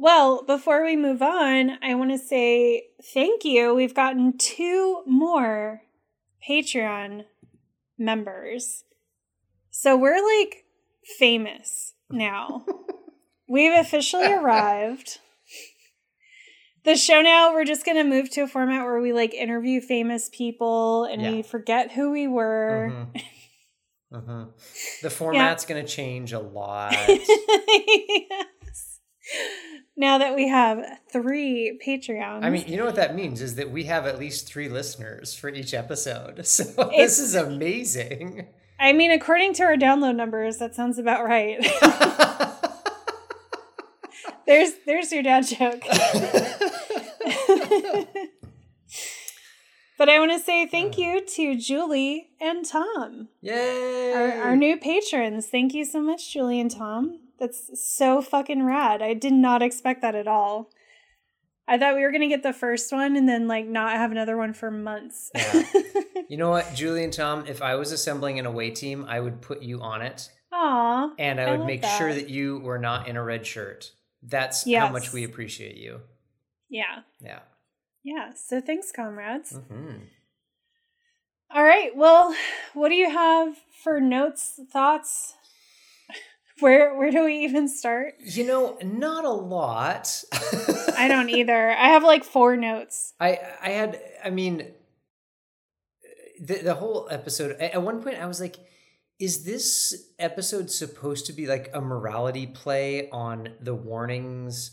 Well, 0.01 0.45
before 0.45 0.85
we 0.85 0.95
move 0.97 1.23
on, 1.23 1.73
I 1.83 1.97
want 1.97 2.13
to 2.13 2.19
say 2.19 2.85
thank 3.13 3.45
you. 3.45 3.75
We've 3.75 3.95
gotten 3.97 4.39
two 4.39 5.03
more 5.07 5.83
Patreon 6.49 7.25
members. 7.99 8.85
So 9.73 9.97
we're 9.97 10.25
like 10.41 10.65
famous 11.19 11.95
now. 12.11 12.65
We've 13.49 13.73
officially 13.77 14.33
arrived. 14.33 15.19
The 16.85 16.95
show 16.97 17.21
now, 17.21 17.53
we're 17.53 17.65
just 17.65 17.85
going 17.85 17.97
to 17.99 18.05
move 18.05 18.31
to 18.31 18.43
a 18.43 18.47
format 18.47 18.85
where 18.85 19.01
we 19.01 19.13
like 19.13 19.35
interview 19.35 19.81
famous 19.81 20.29
people 20.33 21.05
and 21.07 21.21
Yeah. 21.21 21.31
we 21.33 21.43
forget 21.43 21.91
who 21.91 22.13
we 22.13 22.29
were. 22.29 23.09
Mhm. 23.13 23.23
Mhm. 24.13 24.53
The 25.03 25.11
format's 25.11 25.65
going 25.67 25.85
to 25.85 25.91
change 25.91 26.33
a 26.33 26.39
lot. 26.39 26.93
yes. 27.09 29.01
Now 29.99 30.19
that 30.19 30.37
we 30.37 30.47
have 30.47 31.01
three 31.13 31.77
Patreons. 31.85 32.45
I 32.45 32.51
mean, 32.51 32.69
you 32.69 32.77
know 32.77 32.85
what 32.85 32.95
that 32.95 33.17
means 33.17 33.43
is 33.43 33.57
that 33.57 33.73
we 33.73 33.83
have 33.85 34.07
at 34.07 34.17
least 34.17 34.47
three 34.47 34.69
listeners 34.69 35.35
for 35.35 35.49
each 35.49 35.75
episode. 35.75 36.47
So 36.47 36.63
It's- 36.63 36.97
this 36.97 37.19
is 37.19 37.35
amazing. 37.35 38.47
I 38.81 38.93
mean, 38.93 39.11
according 39.11 39.55
to 39.55 39.65
our 39.65 39.75
download 39.75 40.15
numbers, 40.15 40.59
that 40.59 40.77
sounds 40.77 40.99
about 41.01 41.25
right. 41.25 41.59
there's 44.47 44.71
there's 44.87 45.11
your 45.11 45.25
dad 45.25 45.45
joke. 45.49 45.83
but 49.99 50.09
I 50.09 50.21
want 50.21 50.31
to 50.31 50.39
say 50.39 50.65
thank 50.67 50.97
uh. 50.97 51.01
you 51.01 51.27
to 51.27 51.57
Julie 51.57 52.29
and 52.41 52.65
Tom, 52.65 53.29
Yay! 53.41 54.13
our, 54.15 54.43
our 54.43 54.57
new 54.57 54.77
patrons. 54.77 55.49
Thank 55.49 55.75
you 55.75 55.85
so 55.85 56.01
much, 56.01 56.33
Julie 56.33 56.61
and 56.61 56.71
Tom. 56.71 57.19
That's 57.39 57.71
so 57.81 58.21
fucking 58.23 58.65
rad. 58.65 59.01
I 59.03 59.15
did 59.15 59.33
not 59.33 59.63
expect 59.63 60.03
that 60.03 60.15
at 60.15 60.27
all. 60.27 60.71
I 61.69 61.79
thought 61.79 61.95
we 61.95 62.03
were 62.03 62.11
gonna 62.11 62.29
get 62.29 62.43
the 62.43 62.53
first 62.53 62.93
one 62.93 63.15
and 63.17 63.29
then 63.29 63.47
like 63.47 63.67
not 63.67 63.93
have 63.93 64.11
another 64.11 64.37
one 64.37 64.53
for 64.55 64.71
months. 64.71 65.31
Yeah. 65.35 65.63
You 66.29 66.37
know 66.37 66.51
what, 66.51 66.75
Julie 66.75 67.05
and 67.05 67.13
Tom, 67.13 67.47
if 67.47 67.63
I 67.63 67.77
was 67.77 67.91
assembling 67.91 68.39
an 68.39 68.45
away 68.45 68.71
team, 68.71 69.07
I 69.09 69.19
would 69.19 69.41
put 69.41 69.63
you 69.63 69.81
on 69.81 70.03
it 70.03 70.29
Aw. 70.53 71.13
and 71.19 71.41
I 71.41 71.45
I 71.45 71.51
would 71.53 71.61
love 71.61 71.67
make 71.67 71.83
sure 71.83 72.13
that. 72.13 72.27
that 72.27 72.29
you 72.29 72.59
were 72.59 72.79
not 72.79 73.09
in 73.09 73.17
a 73.17 73.25
red 73.25 73.47
shirt. 73.47 73.93
That's 74.23 74.71
how 74.71 74.91
much 74.91 75.11
we 75.15 75.25
appreciate 75.25 75.77
you. 75.79 76.01
Yeah. 76.69 77.01
Yeah. 77.19 77.39
Yeah. 78.05 78.33
So 78.35 78.61
thanks, 78.61 78.93
comrades. 78.93 79.57
hmm 79.71 79.95
All 81.51 81.65
right. 81.65 81.97
Well, 81.97 82.35
what 82.75 82.91
do 82.91 82.95
you 82.95 83.09
have 83.09 83.57
for 83.83 83.99
notes, 83.99 84.61
thoughts? 84.71 85.33
Where 86.61 86.97
where 86.97 87.11
do 87.11 87.25
we 87.25 87.45
even 87.45 87.69
start? 87.69 88.15
You 88.25 88.45
know, 88.45 88.79
not 88.83 89.25
a 89.25 89.31
lot. 89.31 90.25
I 90.97 91.07
don't 91.07 91.31
either. 91.31 91.71
I 91.71 91.89
have 91.89 92.03
like 92.03 92.25
four 92.25 92.57
notes. 92.57 93.15
I 93.21 93.39
I 93.63 93.69
had 93.71 94.01
I 94.25 94.31
mean 94.31 94.67
the 96.41 96.57
the 96.57 96.75
whole 96.75 97.07
episode 97.11 97.53
at 97.61 97.75
at 97.75 97.83
one 97.83 98.03
point 98.03 98.17
I 98.17 98.27
was 98.27 98.41
like 98.41 98.57
is 99.19 99.45
this 99.45 100.11
episode 100.19 100.71
supposed 100.71 101.27
to 101.27 101.33
be 101.33 101.47
like 101.47 101.71
a 101.75 101.81
morality 101.81 102.47
play 102.47 103.09
on 103.11 103.51
the 103.61 103.75
warnings 103.75 104.73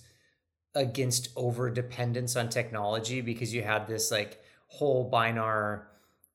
against 0.76 1.30
over 1.36 1.70
dependence 1.70 2.36
on 2.36 2.50
technology 2.50 3.22
because 3.22 3.54
you 3.54 3.64
had 3.64 3.88
this 3.88 4.12
like 4.12 4.40
whole 4.68 5.10
bynar 5.10 5.84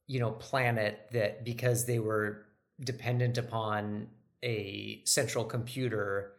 you 0.06 0.18
know 0.18 0.30
planet 0.30 1.06
that 1.12 1.44
because 1.44 1.86
they 1.86 1.98
were 1.98 2.46
dependent 2.82 3.36
upon 3.36 4.08
a 4.42 5.02
central 5.04 5.44
computer 5.44 6.32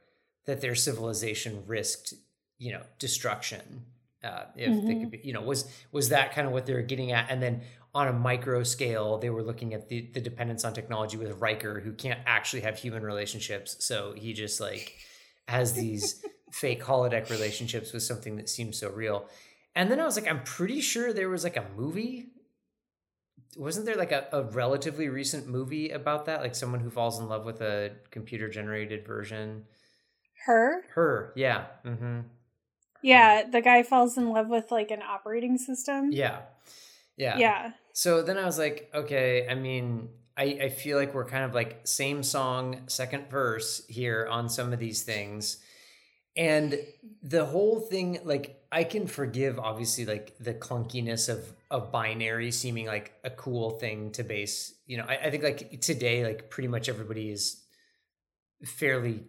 that 0.45 0.61
their 0.61 0.75
civilization 0.75 1.63
risked 1.67 2.13
you 2.57 2.71
know 2.71 2.81
destruction 2.99 3.85
uh, 4.23 4.43
if 4.55 4.85
they 4.85 4.95
could 4.95 5.11
be, 5.11 5.21
you 5.23 5.33
know 5.33 5.41
was 5.41 5.65
was 5.91 6.09
that 6.09 6.33
kind 6.33 6.45
of 6.45 6.53
what 6.53 6.65
they 6.65 6.73
were 6.73 6.81
getting 6.81 7.11
at? 7.11 7.29
And 7.29 7.41
then 7.41 7.61
on 7.93 8.07
a 8.07 8.13
micro 8.13 8.63
scale 8.63 9.17
they 9.17 9.29
were 9.29 9.41
looking 9.41 9.73
at 9.73 9.89
the, 9.89 10.09
the 10.13 10.21
dependence 10.21 10.63
on 10.63 10.73
technology 10.73 11.17
with 11.17 11.31
Riker 11.39 11.79
who 11.79 11.93
can't 11.93 12.19
actually 12.25 12.61
have 12.61 12.77
human 12.77 13.03
relationships. 13.03 13.83
So 13.83 14.13
he 14.15 14.33
just 14.33 14.61
like 14.61 14.95
has 15.47 15.73
these 15.73 16.23
fake 16.51 16.83
holodeck 16.83 17.29
relationships 17.29 17.93
with 17.93 18.03
something 18.03 18.35
that 18.35 18.47
seems 18.47 18.77
so 18.77 18.91
real. 18.91 19.27
And 19.75 19.89
then 19.89 19.99
I 19.99 20.05
was 20.05 20.15
like 20.15 20.29
I'm 20.29 20.43
pretty 20.43 20.81
sure 20.81 21.13
there 21.13 21.29
was 21.29 21.43
like 21.43 21.57
a 21.57 21.65
movie 21.75 22.29
wasn't 23.57 23.85
there 23.85 23.95
like 23.95 24.11
a, 24.11 24.27
a 24.31 24.43
relatively 24.43 25.09
recent 25.09 25.47
movie 25.47 25.89
about 25.89 26.25
that 26.25 26.41
like 26.41 26.55
someone 26.55 26.79
who 26.79 26.89
falls 26.89 27.19
in 27.19 27.27
love 27.27 27.45
with 27.45 27.61
a 27.61 27.91
computer 28.09 28.49
generated 28.49 29.05
version 29.05 29.65
Her? 30.45 30.83
her 30.95 31.33
yeah 31.35 31.65
mm-hmm 31.85 32.21
Yeah, 33.03 33.43
the 33.49 33.61
guy 33.61 33.83
falls 33.83 34.17
in 34.17 34.29
love 34.29 34.47
with 34.47 34.71
like 34.71 34.91
an 34.91 35.01
operating 35.01 35.57
system. 35.57 36.11
yeah 36.11 36.41
yeah 37.17 37.37
Yeah. 37.37 37.71
So 37.93 38.21
then 38.21 38.37
I 38.37 38.45
was 38.45 38.57
like, 38.57 38.89
okay, 38.93 39.47
I 39.49 39.55
mean, 39.55 40.09
I, 40.37 40.43
I 40.63 40.69
feel 40.69 40.97
like 40.97 41.13
we're 41.13 41.25
kind 41.25 41.43
of 41.43 41.53
like 41.53 41.81
same 41.85 42.23
song, 42.23 42.83
second 42.87 43.29
verse 43.29 43.83
here 43.89 44.27
on 44.31 44.47
some 44.47 44.71
of 44.71 44.79
these 44.79 45.01
things. 45.01 45.57
And 46.37 46.79
the 47.21 47.43
whole 47.45 47.81
thing, 47.81 48.19
like, 48.23 48.60
I 48.71 48.83
can 48.85 49.05
forgive 49.07 49.59
obviously 49.59 50.05
like 50.05 50.37
the 50.39 50.53
clunkiness 50.53 51.27
of 51.29 51.53
of 51.69 51.91
binary 51.91 52.51
seeming 52.51 52.85
like 52.85 53.13
a 53.23 53.29
cool 53.29 53.71
thing 53.71 54.11
to 54.13 54.23
base. 54.23 54.73
You 54.85 54.97
know, 54.97 55.05
I, 55.07 55.17
I 55.17 55.31
think 55.31 55.43
like 55.43 55.81
today, 55.81 56.23
like 56.23 56.49
pretty 56.49 56.67
much 56.69 56.87
everybody 56.89 57.29
is 57.29 57.61
fairly 58.63 59.23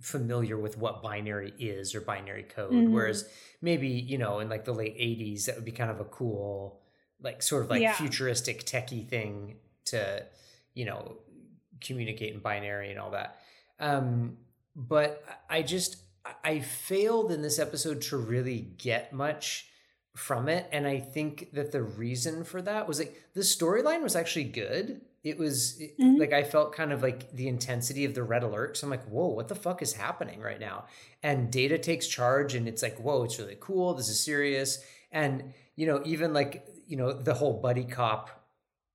familiar 0.00 0.56
with 0.56 0.76
what 0.78 1.02
binary 1.02 1.52
is 1.58 1.94
or 1.94 2.00
binary 2.00 2.44
code. 2.44 2.72
Mhm. 2.72 2.92
Whereas 2.92 3.28
maybe, 3.60 3.88
you 3.88 4.18
know, 4.18 4.38
in 4.38 4.48
like 4.48 4.64
the 4.64 4.74
late 4.74 4.94
80s, 4.96 5.46
that 5.46 5.56
would 5.56 5.64
be 5.64 5.72
kind 5.72 5.90
of 5.90 5.98
a 6.00 6.04
cool, 6.04 6.80
like 7.20 7.42
sort 7.42 7.64
of 7.64 7.70
like 7.70 7.82
Yeah. 7.82 7.94
futuristic 7.94 8.64
techie 8.64 9.08
thing 9.08 9.58
to, 9.86 10.24
you 10.74 10.84
know, 10.84 11.18
communicate 11.80 12.32
in 12.34 12.40
binary 12.40 12.90
and 12.90 13.00
all 13.00 13.10
that. 13.10 13.40
Um, 13.80 14.38
but 14.76 15.24
I 15.50 15.62
just 15.62 15.96
I 16.44 16.60
failed 16.60 17.30
in 17.32 17.42
this 17.42 17.58
episode 17.58 18.00
to 18.02 18.16
really 18.16 18.60
get 18.78 19.12
much 19.12 19.66
from 20.16 20.48
it, 20.48 20.68
and 20.72 20.86
I 20.86 20.98
think 21.00 21.52
that 21.52 21.70
the 21.72 21.82
reason 21.82 22.44
for 22.44 22.60
that 22.62 22.88
was 22.88 22.98
like 22.98 23.14
the 23.34 23.40
storyline 23.42 24.02
was 24.02 24.16
actually 24.16 24.44
good. 24.44 25.00
It 25.22 25.38
was 25.38 25.80
Mhm. 25.98 26.18
like 26.18 26.32
I 26.32 26.42
felt 26.44 26.72
kind 26.72 26.92
of 26.92 27.02
like 27.02 27.32
the 27.32 27.48
intensity 27.48 28.04
of 28.04 28.14
the 28.14 28.22
red 28.22 28.42
alert. 28.42 28.76
So 28.76 28.86
I'm 28.86 28.90
like, 28.90 29.04
whoa, 29.06 29.28
what 29.28 29.48
the 29.48 29.54
fuck 29.54 29.82
is 29.82 29.92
happening 29.94 30.40
right 30.40 30.60
now? 30.60 30.86
And 31.22 31.50
Data 31.52 31.76
takes 31.78 32.06
charge, 32.06 32.54
and 32.54 32.66
it's 32.68 32.82
like, 32.82 32.98
whoa, 32.98 33.24
it's 33.24 33.38
really 33.38 33.56
cool. 33.60 33.94
This 33.94 34.08
is 34.08 34.18
serious, 34.20 34.82
and 35.12 35.52
you 35.76 35.86
know, 35.86 36.02
even 36.04 36.32
like 36.32 36.64
you 36.86 36.96
know 36.96 37.12
the 37.12 37.34
whole 37.34 37.60
buddy 37.60 37.84
cop 37.84 38.30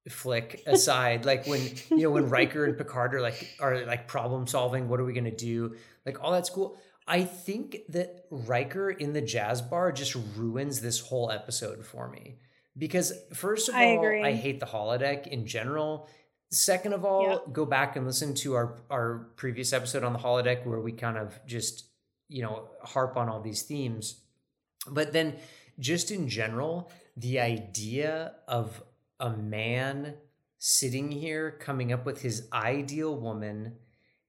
flick 0.10 0.62
aside 0.68 1.24
like 1.26 1.46
when 1.48 1.62
you 1.90 2.00
know 2.04 2.12
when 2.12 2.30
Riker 2.30 2.66
and 2.66 2.78
Picard 2.78 3.14
are 3.16 3.22
like 3.22 3.48
are 3.62 3.86
like 3.86 4.08
problem 4.08 4.48
solving 4.48 4.90
what 4.90 5.00
are 5.00 5.06
we 5.06 5.14
going 5.14 5.24
to 5.26 5.32
do 5.32 5.76
like 6.06 6.22
all 6.22 6.32
that's 6.32 6.50
cool 6.50 6.76
I 7.08 7.24
think 7.24 7.78
that 7.90 8.26
Riker 8.32 8.90
in 8.90 9.14
the 9.14 9.22
jazz 9.22 9.62
bar 9.62 9.92
just 9.92 10.16
ruins 10.36 10.82
this 10.82 11.00
whole 11.00 11.32
episode 11.32 11.86
for 11.86 12.10
me 12.10 12.38
because 12.78 13.14
first 13.34 13.70
of 13.70 13.76
I 13.76 13.96
all 13.96 14.04
agree. 14.04 14.24
I 14.24 14.34
hate 14.34 14.60
the 14.60 14.66
holodeck 14.66 15.28
in 15.28 15.46
general 15.46 16.08
second 16.50 16.94
of 16.94 17.04
all 17.04 17.30
Yep. 17.30 17.52
go 17.54 17.66
back 17.66 17.96
and 17.96 18.06
listen 18.06 18.34
to 18.36 18.54
our 18.54 18.78
our 18.90 19.30
previous 19.36 19.74
episode 19.74 20.04
on 20.04 20.14
the 20.14 20.20
holodeck 20.20 20.66
where 20.66 20.80
we 20.80 20.92
kind 20.92 21.18
of 21.18 21.40
just 21.48 21.86
you 22.30 22.42
know 22.44 22.70
harp 22.84 23.18
on 23.18 23.28
all 23.28 23.42
these 23.42 23.64
themes 23.64 24.22
but 24.90 25.14
then 25.14 25.36
just 25.80 26.12
in 26.12 26.30
general 26.30 26.92
the 27.18 27.40
idea 27.40 28.34
of 28.48 28.84
a 29.20 29.32
man 29.32 30.14
sitting 30.60 31.12
here 31.12 31.52
coming 31.60 31.92
up 31.92 32.06
with 32.06 32.22
his 32.22 32.48
ideal 32.54 33.16
woman 33.16 33.76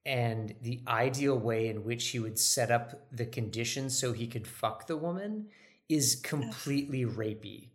and 0.07 0.55
the 0.63 0.81
ideal 0.87 1.39
way 1.39 1.69
in 1.69 1.85
which 1.85 2.09
he 2.09 2.19
would 2.19 2.39
set 2.39 2.71
up 2.71 3.07
the 3.11 3.25
conditions 3.27 3.99
so 3.99 4.13
he 4.13 4.27
could 4.27 4.47
fuck 4.47 4.87
the 4.87 4.97
woman 4.97 5.47
is 5.89 6.17
completely 6.17 7.05
rapey 7.05 7.71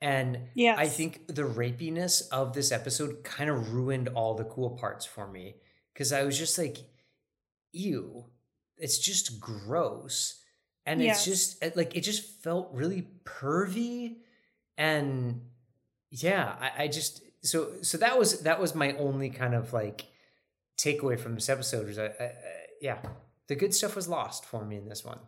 and 0.00 0.38
Yes. 0.54 0.78
i 0.78 0.86
think 0.86 1.26
the 1.28 1.42
rapiness 1.42 2.22
of 2.30 2.52
this 2.54 2.72
episode 2.72 3.22
kind 3.24 3.50
of 3.50 3.72
ruined 3.74 4.08
all 4.08 4.34
the 4.34 4.44
cool 4.44 4.70
parts 4.70 5.04
for 5.06 5.26
me 5.26 5.56
because 5.92 6.12
i 6.12 6.22
was 6.22 6.38
just 6.38 6.58
like 6.58 6.78
ew 7.72 8.24
it's 8.78 8.98
just 8.98 9.40
gross 9.40 10.40
and 10.86 11.00
Yes. 11.02 11.16
it's 11.16 11.24
just 11.60 11.76
like 11.76 11.96
it 11.96 12.02
just 12.02 12.42
felt 12.42 12.70
really 12.72 13.06
pervy 13.24 14.16
and 14.76 15.40
yeah 16.10 16.56
I, 16.60 16.84
I 16.84 16.88
just 16.88 17.22
so 17.42 17.72
so 17.82 17.98
that 17.98 18.18
was 18.18 18.40
that 18.40 18.60
was 18.60 18.74
my 18.74 18.92
only 18.96 19.30
kind 19.30 19.54
of 19.54 19.72
like 19.72 20.06
takeaway 20.76 21.18
from 21.18 21.34
this 21.34 21.48
episode 21.48 21.86
was 21.86 21.98
I, 21.98 22.06
I, 22.06 22.24
I, 22.24 22.32
yeah 22.80 22.98
the 23.46 23.54
good 23.54 23.74
stuff 23.74 23.94
was 23.96 24.08
lost 24.08 24.44
for 24.44 24.64
me 24.64 24.76
in 24.76 24.88
this 24.88 25.04
one 25.04 25.18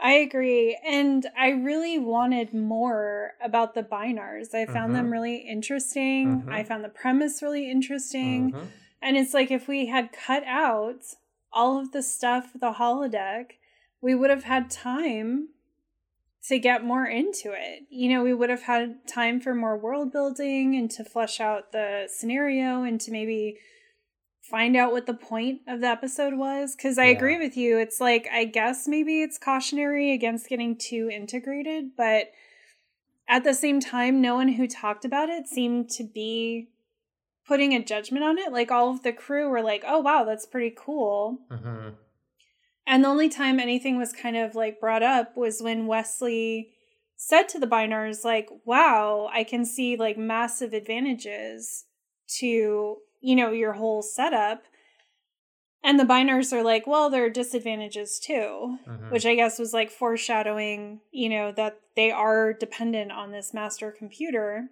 I 0.00 0.12
agree. 0.12 0.78
And 0.86 1.26
I 1.36 1.48
really 1.48 1.98
wanted 1.98 2.54
more 2.54 3.32
about 3.42 3.74
the 3.74 3.82
bynars. 3.82 4.54
I 4.54 4.64
found 4.66 4.94
them 4.94 5.08
Mhm. 5.08 5.12
really 5.12 5.36
interesting. 5.38 6.42
Mhm. 6.42 6.52
I 6.52 6.62
found 6.62 6.84
the 6.84 6.88
premise 6.88 7.42
really 7.42 7.68
interesting. 7.68 8.52
Mhm. 8.52 8.68
And 9.02 9.16
it's 9.16 9.34
like 9.34 9.50
if 9.50 9.66
we 9.66 9.86
had 9.86 10.12
cut 10.12 10.44
out 10.44 11.02
all 11.52 11.78
of 11.78 11.90
the 11.90 12.02
stuff, 12.02 12.52
the 12.54 12.74
holodeck, 12.74 13.52
we 14.00 14.14
would 14.14 14.30
have 14.30 14.44
had 14.44 14.70
time 14.70 15.48
to 16.44 16.58
get 16.58 16.84
more 16.84 17.06
into 17.06 17.52
it. 17.52 17.86
You 17.90 18.08
know, 18.10 18.22
we 18.22 18.32
would 18.32 18.50
have 18.50 18.62
had 18.62 19.06
time 19.08 19.40
for 19.40 19.54
more 19.54 19.76
world 19.76 20.12
building 20.12 20.76
and 20.76 20.88
to 20.92 21.04
flesh 21.04 21.40
out 21.40 21.72
the 21.72 22.06
scenario 22.08 22.84
and 22.84 23.00
to 23.00 23.10
maybe 23.10 23.58
find 24.48 24.76
out 24.76 24.92
what 24.92 25.06
the 25.06 25.14
point 25.14 25.60
of 25.66 25.80
the 25.80 25.86
episode 25.88 26.34
was 26.34 26.74
because 26.74 26.98
I 26.98 27.06
Yeah. 27.06 27.16
agree 27.16 27.38
with 27.38 27.56
you. 27.56 27.78
It's 27.78 28.00
like 28.00 28.28
I 28.32 28.44
guess 28.44 28.88
maybe 28.88 29.22
it's 29.22 29.38
cautionary 29.38 30.12
against 30.12 30.48
getting 30.48 30.76
too 30.76 31.10
integrated, 31.12 31.96
but 31.96 32.32
at 33.28 33.44
the 33.44 33.52
same 33.54 33.78
time, 33.80 34.20
no 34.22 34.34
one 34.36 34.48
who 34.48 34.66
talked 34.66 35.04
about 35.04 35.28
it 35.28 35.46
seemed 35.48 35.90
to 35.90 36.04
be 36.04 36.68
putting 37.46 37.74
a 37.74 37.82
judgment 37.84 38.24
on 38.24 38.38
it. 38.38 38.52
Like 38.52 38.70
all 38.70 38.90
of 38.90 39.02
the 39.02 39.12
crew 39.12 39.48
were 39.48 39.62
like, 39.62 39.84
"Oh 39.86 40.00
wow, 40.00 40.24
that's 40.24 40.46
pretty 40.46 40.74
cool." 40.76 41.38
Mhm. 41.50 41.94
And 42.86 43.04
the 43.04 43.08
only 43.08 43.28
time 43.28 43.60
anything 43.60 43.98
was 43.98 44.12
kind 44.14 44.36
of 44.36 44.54
like 44.54 44.80
brought 44.80 45.02
up 45.02 45.36
was 45.36 45.60
when 45.62 45.86
Wesley 45.86 46.72
said 47.16 47.48
to 47.50 47.58
the 47.58 47.66
Bynars, 47.66 48.24
like, 48.24 48.48
wow, 48.64 49.28
I 49.32 49.44
can 49.44 49.64
see 49.66 49.96
like 49.96 50.16
massive 50.16 50.72
advantages 50.72 51.84
to, 52.38 53.02
you 53.20 53.36
know, 53.36 53.50
your 53.50 53.74
whole 53.74 54.02
setup. 54.02 54.64
And 55.82 55.98
the 55.98 56.04
Bynars 56.04 56.52
are 56.52 56.62
like, 56.62 56.86
well, 56.86 57.08
there 57.08 57.24
are 57.24 57.30
disadvantages 57.30 58.18
too, 58.18 58.78
Mhm. 58.86 59.10
which 59.10 59.24
I 59.24 59.34
guess 59.34 59.58
was 59.58 59.72
like 59.72 59.90
foreshadowing, 59.90 61.00
you 61.12 61.28
know, 61.28 61.52
that 61.52 61.80
they 61.94 62.10
are 62.10 62.52
dependent 62.52 63.12
on 63.12 63.30
this 63.30 63.54
master 63.54 63.90
computer. 63.92 64.68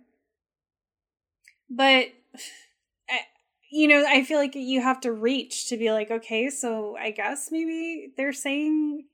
But 1.70 2.08
you 3.70 3.88
know, 3.88 4.04
I 4.06 4.22
feel 4.22 4.38
like 4.38 4.54
you 4.54 4.80
have 4.80 5.00
to 5.00 5.12
reach 5.12 5.68
to 5.68 5.76
be 5.76 5.90
like, 5.90 6.10
okay, 6.10 6.50
so 6.50 6.96
I 6.96 7.10
guess 7.10 7.50
maybe 7.50 8.12
they're 8.16 8.32
saying 8.32 9.06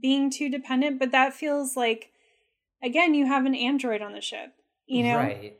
being 0.00 0.30
too 0.30 0.48
dependent, 0.50 0.98
but 0.98 1.12
that 1.12 1.32
feels 1.32 1.76
like, 1.76 2.12
again, 2.82 3.14
you 3.14 3.26
have 3.26 3.46
an 3.46 3.54
android 3.54 4.02
on 4.02 4.12
the 4.12 4.20
ship, 4.20 4.52
you 4.86 5.02
know, 5.02 5.16
right. 5.16 5.58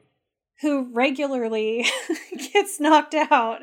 Who 0.63 0.91
regularly 0.93 1.87
gets 2.53 2.81
knocked 2.81 3.15
out 3.15 3.63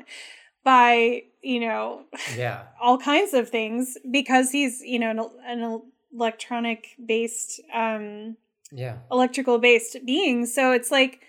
by, 0.63 1.23
you 1.41 1.59
know, 1.59 2.03
Yeah. 2.37 2.63
all 2.81 2.97
kinds 2.97 3.33
of 3.33 3.49
things 3.49 3.97
because 4.11 4.51
he's, 4.51 4.81
you 4.81 4.99
know, 4.99 5.09
an, 5.09 5.19
an 5.61 5.81
electronic 6.13 6.95
based, 7.03 7.59
um, 7.73 8.37
Yeah. 8.71 8.97
electrical 9.11 9.57
based 9.59 9.97
being 10.05 10.45
So 10.45 10.71
it's 10.71 10.91
like, 10.91 11.21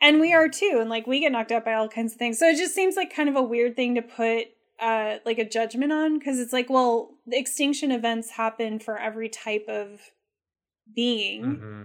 and 0.00 0.20
we 0.20 0.32
are 0.34 0.48
too, 0.48 0.78
and 0.80 0.90
like 0.90 1.06
we 1.06 1.20
get 1.20 1.32
knocked 1.32 1.52
out 1.52 1.64
by 1.64 1.74
all 1.74 1.88
kinds 1.88 2.12
of 2.12 2.18
things. 2.18 2.38
So 2.38 2.48
it 2.48 2.56
just 2.56 2.74
seems 2.74 2.96
like 2.96 3.14
kind 3.14 3.28
of 3.28 3.36
a 3.36 3.42
weird 3.42 3.76
thing 3.76 3.94
to 3.94 4.02
put 4.02 4.48
uh 4.78 5.16
like 5.24 5.38
a 5.38 5.48
judgment 5.48 5.90
on 5.90 6.18
because 6.18 6.38
it's 6.38 6.52
like, 6.52 6.68
well, 6.68 7.14
the 7.26 7.38
extinction 7.38 7.90
events 7.90 8.30
happen 8.32 8.78
for 8.78 8.98
every 8.98 9.28
type 9.30 9.64
of 9.68 10.00
being. 10.94 11.56
hmm 11.56 11.82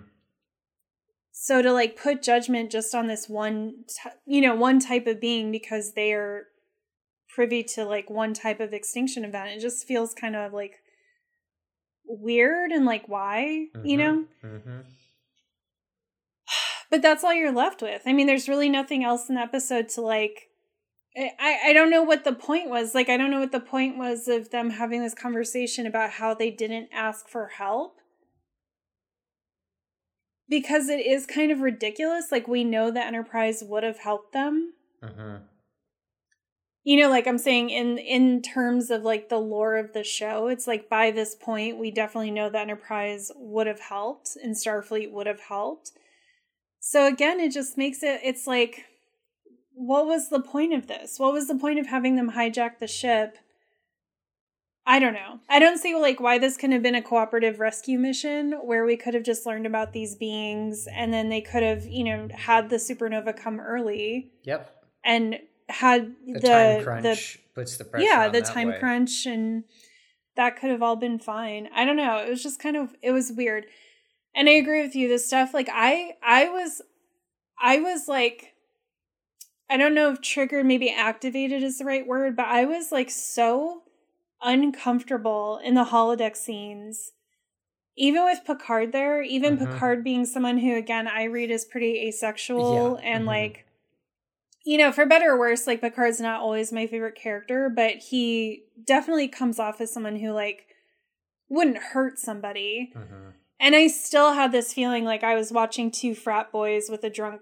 So 1.31 1.61
to 1.61 1.71
like 1.71 1.97
put 1.97 2.21
judgment 2.21 2.71
just 2.71 2.93
on 2.93 3.07
this 3.07 3.27
one, 3.29 3.85
t- 3.87 4.09
you 4.25 4.41
know, 4.41 4.53
one 4.55 4.79
type 4.79 5.07
of 5.07 5.21
being 5.21 5.51
because 5.51 5.93
they 5.93 6.13
are 6.13 6.47
privy 7.33 7.63
to 7.63 7.85
like 7.85 8.09
one 8.09 8.33
type 8.33 8.59
of 8.59 8.73
extinction 8.73 9.23
event, 9.23 9.49
it 9.49 9.61
just 9.61 9.87
feels 9.87 10.13
kind 10.13 10.35
of 10.35 10.53
like 10.53 10.75
weird 12.05 12.71
and 12.71 12.85
like 12.85 13.07
why, 13.07 13.67
you 13.83 13.97
know? 13.97 14.25
hmm 14.41 14.81
but 16.89 17.01
that's 17.01 17.23
all 17.23 17.33
you're 17.33 17.51
left 17.53 17.81
with. 17.81 18.01
I 18.05 18.13
mean, 18.13 18.27
there's 18.27 18.49
really 18.49 18.69
nothing 18.69 19.03
else 19.03 19.29
in 19.29 19.35
the 19.35 19.41
episode 19.41 19.89
to 19.89 20.01
like. 20.01 20.47
I 21.15 21.59
I 21.67 21.73
don't 21.73 21.89
know 21.89 22.03
what 22.03 22.23
the 22.23 22.33
point 22.33 22.69
was. 22.69 22.95
Like, 22.95 23.09
I 23.09 23.17
don't 23.17 23.31
know 23.31 23.39
what 23.39 23.51
the 23.51 23.59
point 23.59 23.97
was 23.97 24.27
of 24.27 24.49
them 24.51 24.71
having 24.71 25.01
this 25.01 25.13
conversation 25.13 25.85
about 25.85 26.11
how 26.11 26.33
they 26.33 26.51
didn't 26.51 26.89
ask 26.93 27.27
for 27.27 27.47
help. 27.47 28.00
Because 30.51 30.89
it 30.89 31.03
is 31.03 31.25
kind 31.25 31.51
of 31.51 31.61
ridiculous. 31.61 32.31
Like, 32.31 32.47
we 32.47 32.63
know 32.63 32.91
the 32.91 33.03
Enterprise 33.03 33.63
would 33.65 33.83
have 33.83 33.99
helped 33.99 34.33
them. 34.33 34.73
hmm 35.01 35.37
You 36.83 36.99
know, 36.99 37.09
like 37.09 37.27
I'm 37.27 37.37
saying 37.37 37.69
in 37.69 37.97
in 37.99 38.41
terms 38.41 38.89
of 38.91 39.03
like 39.03 39.29
the 39.29 39.37
lore 39.37 39.77
of 39.77 39.93
the 39.93 40.03
show, 40.03 40.47
it's 40.47 40.67
like 40.67 40.89
by 40.89 41.11
this 41.11 41.35
point 41.35 41.77
we 41.77 41.91
definitely 41.91 42.31
know 42.31 42.49
the 42.49 42.59
Enterprise 42.59 43.31
would 43.35 43.67
have 43.67 43.79
helped 43.79 44.35
and 44.43 44.55
Starfleet 44.55 45.11
would 45.11 45.27
have 45.27 45.41
helped. 45.41 45.91
So 46.79 47.07
again, 47.07 47.39
it 47.39 47.51
just 47.53 47.77
makes 47.77 48.03
it 48.03 48.19
it's 48.23 48.47
like 48.47 48.85
what 49.73 50.05
was 50.05 50.29
the 50.29 50.41
point 50.41 50.73
of 50.73 50.87
this? 50.87 51.19
What 51.19 51.33
was 51.33 51.47
the 51.47 51.55
point 51.55 51.79
of 51.79 51.87
having 51.87 52.15
them 52.15 52.31
hijack 52.31 52.79
the 52.79 52.87
ship? 52.87 53.37
I 54.93 54.99
don't 54.99 55.13
know. 55.13 55.39
I 55.49 55.59
don't 55.59 55.77
see 55.77 55.95
like 55.95 56.19
why 56.19 56.37
this 56.37 56.57
couldn't 56.57 56.73
have 56.73 56.83
been 56.83 56.95
a 56.95 57.01
cooperative 57.01 57.59
rescue 57.59 57.97
mission 57.97 58.51
where 58.63 58.83
we 58.85 58.97
could 58.97 59.13
have 59.13 59.23
just 59.23 59.45
learned 59.45 59.65
about 59.65 59.93
these 59.93 60.15
beings 60.15 60.87
and 60.93 61.13
then 61.13 61.29
they 61.29 61.39
could 61.41 61.63
have, 61.63 61.85
you 61.85 62.03
know, 62.03 62.27
had 62.33 62.69
the 62.69 62.75
supernova 62.75 63.35
come 63.35 63.59
early 63.59 64.31
Yep. 64.43 64.69
and 65.05 65.39
had 65.69 66.13
The, 66.27 66.39
the 66.39 66.47
time 66.47 66.77
the, 66.79 66.83
crunch 66.83 67.39
puts 67.55 67.77
the 67.77 67.85
pressure. 67.85 68.05
yeah 68.05 68.25
on 68.25 68.31
the 68.33 68.41
time 68.41 68.67
way. 68.67 68.79
crunch 68.79 69.25
and 69.25 69.63
that 70.35 70.59
could 70.59 70.69
have 70.69 70.81
all 70.83 70.97
been 70.97 71.17
fine 71.19 71.69
i 71.73 71.85
don't 71.85 71.95
know 71.95 72.17
it 72.17 72.29
was 72.29 72.43
just 72.43 72.59
kind 72.61 72.75
of 72.75 72.93
it 73.01 73.11
was 73.11 73.31
weird 73.31 73.65
and 74.35 74.49
i 74.49 74.53
agree 74.53 74.81
with 74.81 74.95
you 74.95 75.07
this 75.07 75.25
stuff 75.27 75.53
like 75.53 75.69
i 75.71 76.11
i 76.21 76.49
was 76.49 76.81
i 77.61 77.77
was 77.79 78.09
like 78.09 78.53
i 79.69 79.77
don't 79.77 79.93
know 79.93 80.11
if 80.11 80.19
triggered 80.21 80.65
maybe 80.65 80.89
activated 80.89 81.63
is 81.63 81.77
the 81.77 81.85
right 81.85 82.05
word 82.07 82.35
but 82.35 82.47
i 82.47 82.65
was 82.65 82.91
like 82.91 83.09
so 83.09 83.83
uncomfortable 84.41 85.59
in 85.63 85.75
the 85.75 85.85
holodeck 85.85 86.35
scenes 86.35 87.11
even 87.95 88.23
with 88.23 88.43
picard 88.45 88.91
there 88.91 89.21
even 89.21 89.57
Mhm. 89.57 89.71
picard 89.71 90.03
being 90.03 90.25
someone 90.25 90.57
who 90.59 90.75
again 90.75 91.07
i 91.07 91.23
read 91.23 91.51
is 91.51 91.65
pretty 91.65 92.07
asexual 92.07 92.97
Yeah, 93.01 93.13
and 93.13 93.23
mhm. 93.25 93.27
like 93.27 93.65
you 94.63 94.77
know, 94.77 94.91
for 94.91 95.07
better 95.07 95.31
or 95.31 95.39
worse, 95.39 95.65
like 95.65 95.81
Picard's 95.81 96.21
not 96.21 96.39
always 96.41 96.71
my 96.71 96.85
favorite 96.85 97.15
character, 97.15 97.67
but 97.67 97.95
he 97.95 98.63
definitely 98.85 99.27
comes 99.27 99.57
off 99.57 99.81
as 99.81 99.91
someone 99.91 100.17
who 100.17 100.31
like 100.31 100.67
wouldn't 101.49 101.77
hurt 101.77 102.19
somebody. 102.19 102.93
Mhm. 102.95 103.33
And 103.59 103.75
I 103.75 103.87
still 103.87 104.33
had 104.33 104.51
this 104.51 104.71
feeling 104.73 105.03
like 105.03 105.23
I 105.23 105.33
was 105.35 105.51
watching 105.51 105.89
two 105.89 106.13
frat 106.13 106.51
boys 106.51 106.89
with 106.89 107.03
a 107.03 107.09
drunk 107.09 107.41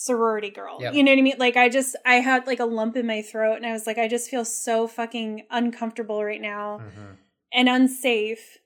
sorority 0.00 0.48
girl. 0.48 0.78
Yep. 0.80 0.94
You 0.94 1.02
know 1.02 1.10
what 1.10 1.18
I 1.18 1.22
mean? 1.22 1.34
Like 1.38 1.56
I 1.56 1.68
just 1.68 1.96
I 2.06 2.16
had 2.20 2.46
like 2.46 2.60
a 2.60 2.64
lump 2.64 2.96
in 2.96 3.04
my 3.04 3.20
throat 3.20 3.56
and 3.56 3.66
I 3.66 3.72
was 3.72 3.84
like 3.84 3.98
I 3.98 4.06
just 4.06 4.30
feel 4.30 4.44
so 4.44 4.86
fucking 4.86 5.42
uncomfortable 5.50 6.24
right 6.24 6.40
now 6.40 6.78
Mhm. 6.80 7.16
and 7.52 7.68
unsafe. 7.68 8.58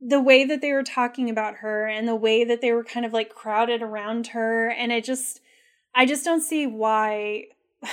The 0.00 0.20
way 0.20 0.44
that 0.44 0.60
they 0.60 0.72
were 0.72 0.82
talking 0.82 1.30
about 1.30 1.56
her 1.56 1.86
and 1.86 2.06
the 2.06 2.14
way 2.14 2.44
that 2.44 2.60
they 2.60 2.72
were 2.72 2.84
kind 2.84 3.06
of 3.06 3.14
like 3.14 3.30
crowded 3.30 3.80
around 3.80 4.28
her 4.28 4.68
and 4.68 4.92
it 4.92 5.04
just 5.04 5.40
I 5.94 6.04
just 6.04 6.22
don't 6.22 6.42
see 6.42 6.66
why 6.66 7.44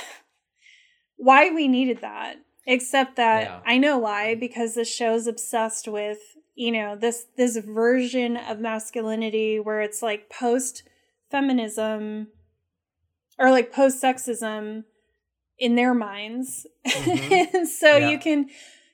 why 1.16 1.50
we 1.50 1.68
needed 1.68 2.02
that. 2.02 2.36
Except 2.66 3.16
that 3.16 3.42
Yeah. 3.44 3.60
I 3.64 3.78
know 3.78 3.96
why 3.98 4.34
because 4.34 4.74
the 4.74 4.84
show's 4.84 5.26
obsessed 5.26 5.88
with, 5.88 6.18
you 6.54 6.70
know, 6.70 6.94
this 6.94 7.26
this 7.36 7.56
version 7.56 8.36
of 8.36 8.60
masculinity 8.60 9.58
where 9.58 9.80
it's 9.80 10.02
like 10.02 10.28
post 10.28 10.82
feminism 11.30 12.28
or 13.42 13.50
like 13.50 13.72
post 13.72 14.02
sexism 14.02 14.84
in 15.58 15.74
their 15.74 15.92
minds. 15.92 16.66
Mhm. 16.86 17.54
and 17.54 17.68
so 17.82 17.96
Yeah. 17.98 18.10
you 18.10 18.18
can 18.18 18.48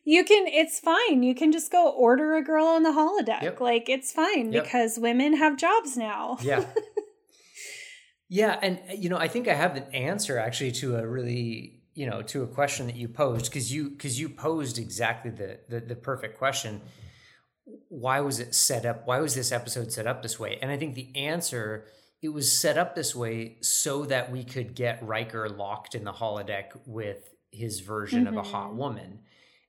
you 0.05 0.25
can 0.25 0.47
it's 0.49 0.81
fine. 0.81 1.23
You 1.23 1.35
can 1.35 1.53
just 1.53 1.71
go 1.71 1.91
order 1.91 2.35
a 2.35 2.43
girl 2.43 2.67
on 2.67 2.83
the 2.83 2.91
holodeck. 2.91 3.43
Yep. 3.43 3.61
Like 3.61 3.89
it's 3.89 4.11
fine 4.11 4.53
Yep. 4.53 4.65
because 4.65 4.99
women 4.99 5.37
have 5.37 5.57
jobs 5.57 5.97
now. 5.97 6.39
Yeah. 6.41 6.65
yeah, 8.29 8.59
and 8.63 8.79
uh, 8.91 8.95
you 8.95 9.09
know, 9.09 9.19
I 9.19 9.29
think 9.29 9.49
I 9.49 9.55
have 9.55 9.77
an 9.77 9.85
answer 9.95 10.39
actually 10.39 10.73
to 10.73 10.97
a 10.97 11.07
really, 11.07 11.81
you 11.95 12.07
know, 12.09 12.23
to 12.23 12.43
a 12.43 12.47
question 12.47 12.87
that 12.87 12.97
you 12.97 13.09
posed 13.09 13.47
because 13.47 13.73
you 13.73 13.91
because 13.91 14.19
you 14.21 14.29
posed 14.29 14.79
exactly 14.79 15.31
the, 15.31 15.61
the 15.69 15.81
the 15.81 15.97
perfect 15.97 16.39
question. 16.39 16.81
Why 17.89 18.21
was 18.21 18.41
it 18.41 18.55
set 18.55 18.87
up? 18.87 19.07
Why 19.07 19.21
was 19.21 19.35
this 19.35 19.53
episode 19.53 19.93
set 19.93 20.07
up 20.07 20.23
this 20.23 20.39
way? 20.41 20.59
And 20.63 20.71
I 20.71 20.79
think 20.79 20.95
the 20.95 21.15
answer 21.15 21.85
it 22.21 22.31
was 22.31 22.57
set 22.57 22.77
up 22.77 22.95
this 22.95 23.14
way 23.14 23.59
so 23.61 24.05
that 24.07 24.31
we 24.33 24.45
could 24.45 24.75
get 24.75 25.07
Riker 25.07 25.49
locked 25.49 25.95
in 25.95 26.05
the 26.05 26.12
holodeck 26.12 26.71
with 26.87 27.35
his 27.51 27.81
version 27.81 28.27
of 28.27 28.37
a 28.37 28.43
hot 28.43 28.73
Mhm. 28.73 28.77
woman. 28.77 29.21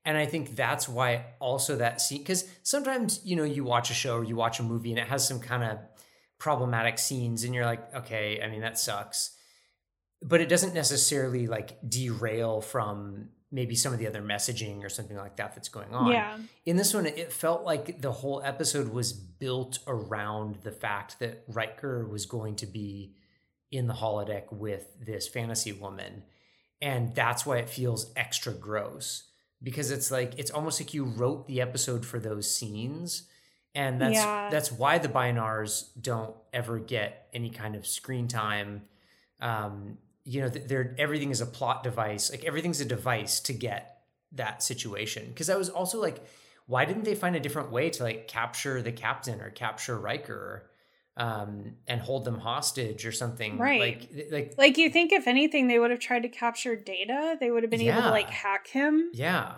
And 0.05 0.17
I 0.17 0.25
think 0.25 0.55
that's 0.55 0.89
why 0.89 1.35
also 1.39 1.75
that 1.75 2.01
scene, 2.01 2.19
because 2.19 2.49
sometimes, 2.63 3.23
you 3.23 3.35
know, 3.35 3.43
you 3.43 3.63
watch 3.63 3.91
a 3.91 3.93
show 3.93 4.17
or 4.17 4.23
you 4.23 4.35
watch 4.35 4.59
a 4.59 4.63
movie 4.63 4.89
and 4.89 4.99
it 4.99 5.07
has 5.07 5.27
some 5.27 5.39
kind 5.39 5.63
of 5.63 5.77
problematic 6.39 6.97
scenes 6.97 7.43
and 7.43 7.53
you're 7.53 7.65
like, 7.65 7.93
okay, 7.93 8.41
I 8.41 8.47
mean, 8.49 8.61
that 8.61 8.79
sucks. 8.79 9.35
But 10.21 10.41
it 10.41 10.49
doesn't 10.49 10.73
necessarily 10.73 11.47
like 11.47 11.77
derail 11.87 12.61
from 12.61 13.29
maybe 13.51 13.75
some 13.75 13.91
of 13.93 13.99
the 13.99 14.07
other 14.07 14.21
messaging 14.21 14.83
or 14.83 14.89
something 14.89 15.17
like 15.17 15.35
that 15.37 15.55
that's 15.55 15.69
going 15.69 15.93
on. 15.93 16.11
Yeah. 16.11 16.37
In 16.65 16.77
this 16.77 16.93
one, 16.93 17.05
it 17.07 17.31
felt 17.33 17.63
like 17.63 18.01
the 18.01 18.11
whole 18.11 18.41
episode 18.45 18.89
was 18.89 19.11
built 19.11 19.79
around 19.87 20.57
the 20.63 20.71
fact 20.71 21.19
that 21.19 21.43
Riker 21.47 22.05
was 22.07 22.25
going 22.27 22.55
to 22.57 22.67
be 22.67 23.15
in 23.71 23.87
the 23.87 23.93
holodeck 23.95 24.51
with 24.51 24.87
this 25.03 25.27
fantasy 25.27 25.71
woman. 25.71 26.23
And 26.81 27.13
that's 27.15 27.45
why 27.45 27.57
it 27.57 27.69
feels 27.69 28.11
extra 28.15 28.53
gross 28.53 29.23
because 29.61 29.91
it's 29.91 30.11
like 30.11 30.37
it's 30.37 30.51
almost 30.51 30.79
like 30.79 30.93
you 30.93 31.03
wrote 31.03 31.47
the 31.47 31.59
episode 31.61 32.05
for 32.05 32.19
those 32.19 32.53
scenes. 32.53 33.23
And 33.75 33.99
that's 34.01 34.13
Yeah. 34.15 34.49
that's 34.49 34.71
why 34.71 34.97
the 34.99 35.09
Bynars 35.09 35.89
don't 35.99 36.35
ever 36.53 36.79
get 36.79 37.27
any 37.33 37.49
kind 37.49 37.75
of 37.75 37.85
screen 37.85 38.27
time. 38.27 38.83
Um, 39.41 39.97
you 40.23 40.41
know, 40.41 40.49
they're 40.49 40.95
everything 40.97 41.31
is 41.31 41.41
a 41.41 41.45
plot 41.45 41.83
device. 41.83 42.31
Like 42.31 42.43
everything's 42.45 42.81
a 42.81 42.85
device 42.85 43.39
to 43.41 43.53
get 43.53 44.01
that 44.33 44.61
situation. 44.63 45.27
Because 45.27 45.49
I 45.49 45.55
was 45.55 45.69
also 45.69 45.99
like, 45.99 46.23
why 46.67 46.85
didn't 46.85 47.03
they 47.03 47.15
find 47.15 47.35
a 47.35 47.39
different 47.39 47.71
way 47.71 47.89
to 47.89 48.03
like 48.03 48.27
capture 48.27 48.81
the 48.81 48.91
captain 48.91 49.41
or 49.41 49.49
capture 49.49 49.97
Riker? 49.97 50.69
um, 51.19 51.75
and 51.85 51.99
hold 51.99 52.23
them 52.23 52.39
hostage 52.39 53.05
or 53.05 53.11
something. 53.11 53.57
Right. 53.57 53.79
Like, 54.11 54.31
like, 54.31 54.53
like 54.57 54.77
you 54.77 54.89
think 54.89 55.11
if 55.11 55.27
anything, 55.27 55.67
they 55.67 55.77
would 55.77 55.91
have 55.91 55.99
tried 55.99 56.23
to 56.23 56.29
capture 56.29 56.77
data. 56.77 57.35
They 57.39 57.51
would 57.51 57.63
have 57.63 57.69
been 57.69 57.81
able 57.81 58.01
to 58.01 58.09
like 58.09 58.29
hack 58.29 58.67
him, 58.67 59.09
yeah, 59.13 59.53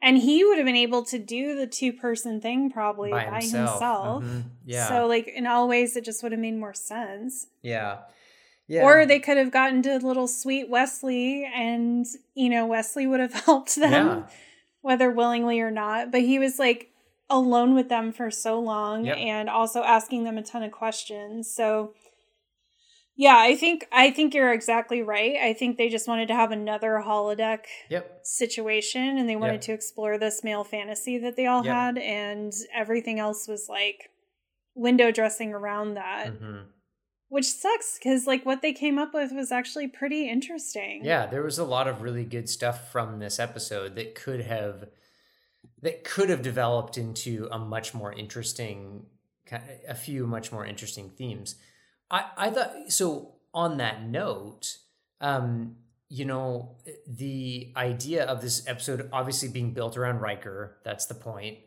and 0.00 0.16
he 0.16 0.44
would 0.44 0.56
have 0.56 0.66
been 0.66 0.74
able 0.76 1.04
to 1.04 1.18
do 1.18 1.54
the 1.54 1.66
two 1.66 1.92
person 1.92 2.40
thing 2.40 2.70
probably 2.70 3.10
by, 3.10 3.26
by, 3.26 3.40
himself. 3.40 3.72
himself. 3.72 4.24
Mhm. 4.24 4.42
Yeah. 4.64 4.88
So 4.88 5.06
like 5.06 5.28
in 5.28 5.46
all 5.46 5.68
ways, 5.68 5.96
it 5.96 6.04
just 6.04 6.22
would 6.22 6.32
have 6.32 6.40
made 6.40 6.56
more 6.56 6.74
sense. 6.74 7.46
yeah. 7.62 7.98
Yeah. 8.68 8.82
Or 8.82 9.06
they 9.06 9.20
could 9.20 9.36
have 9.36 9.52
gotten 9.52 9.80
to 9.82 9.98
little 9.98 10.26
sweet 10.26 10.68
Wesley, 10.68 11.44
and 11.54 12.04
you 12.34 12.48
know 12.48 12.66
Wesley 12.66 13.06
would 13.06 13.20
have 13.20 13.32
helped 13.44 13.76
them, 13.76 13.92
Yeah. 13.92 14.22
whether 14.80 15.10
willingly 15.10 15.60
or 15.60 15.70
not. 15.70 16.10
But 16.10 16.22
he 16.22 16.38
was 16.38 16.58
like 16.58 16.90
alone 17.30 17.74
with 17.74 17.88
them 17.88 18.12
for 18.12 18.30
so 18.30 18.58
long, 18.58 19.04
Yep. 19.04 19.16
and 19.18 19.48
also 19.48 19.82
asking 19.82 20.24
them 20.24 20.36
a 20.38 20.42
ton 20.42 20.62
of 20.64 20.72
questions. 20.72 21.48
So 21.54 21.92
yeah, 23.18 23.36
I 23.38 23.54
think 23.56 23.86
I 23.92 24.10
think 24.10 24.34
you're 24.34 24.52
exactly 24.52 25.00
right. 25.02 25.36
I 25.36 25.52
think 25.54 25.78
they 25.78 25.88
just 25.88 26.06
wanted 26.08 26.28
to 26.28 26.34
have 26.34 26.50
another 26.50 27.02
holodeck 27.06 27.60
Yep. 27.88 28.20
situation, 28.26 29.16
and 29.16 29.28
they 29.28 29.36
wanted 29.36 29.54
Yep. 29.54 29.60
to 29.62 29.72
explore 29.72 30.18
this 30.18 30.44
male 30.44 30.64
fantasy 30.64 31.16
that 31.18 31.36
they 31.36 31.46
all 31.46 31.62
had, 31.62 31.98
and 31.98 32.52
everything 32.74 33.18
else 33.18 33.48
was 33.48 33.68
like 33.68 34.10
window 34.74 35.10
dressing 35.10 35.54
around 35.54 35.94
that 35.94 36.28
hmm 36.28 36.58
which 37.28 37.46
sucks 37.46 37.98
because 37.98 38.26
like 38.26 38.44
what 38.46 38.62
they 38.62 38.72
came 38.72 38.98
up 38.98 39.12
with 39.12 39.32
was 39.32 39.50
actually 39.50 39.88
pretty 39.88 40.28
interesting 40.28 41.04
Yeah, 41.04 41.26
there 41.26 41.42
was 41.42 41.58
a 41.58 41.64
lot 41.64 41.88
of 41.88 42.02
really 42.02 42.24
good 42.24 42.48
stuff 42.48 42.90
from 42.92 43.18
this 43.18 43.38
episode 43.38 43.94
that 43.96 44.14
could 44.14 44.40
have 44.42 44.88
that 45.82 46.04
could 46.04 46.30
have 46.30 46.42
developed 46.42 46.96
into 46.96 47.48
a 47.50 47.58
much 47.58 47.94
more 47.94 48.12
interesting 48.12 49.06
a 49.88 49.94
few 49.94 50.26
much 50.26 50.50
more 50.52 50.64
interesting 50.66 51.10
themes. 51.10 51.56
I 52.10 52.26
I 52.36 52.50
thought 52.50 52.72
so 52.88 53.34
on 53.54 53.78
that 53.78 54.02
note, 54.04 54.78
um 55.20 55.76
you 56.08 56.24
know, 56.24 56.76
the 57.08 57.72
idea 57.76 58.24
of 58.24 58.40
this 58.40 58.66
episode 58.68 59.08
obviously 59.12 59.48
being 59.48 59.72
built 59.72 59.96
around 59.96 60.20
Riker, 60.20 60.78
that's 60.84 61.06
the 61.06 61.14
point. 61.14 61.58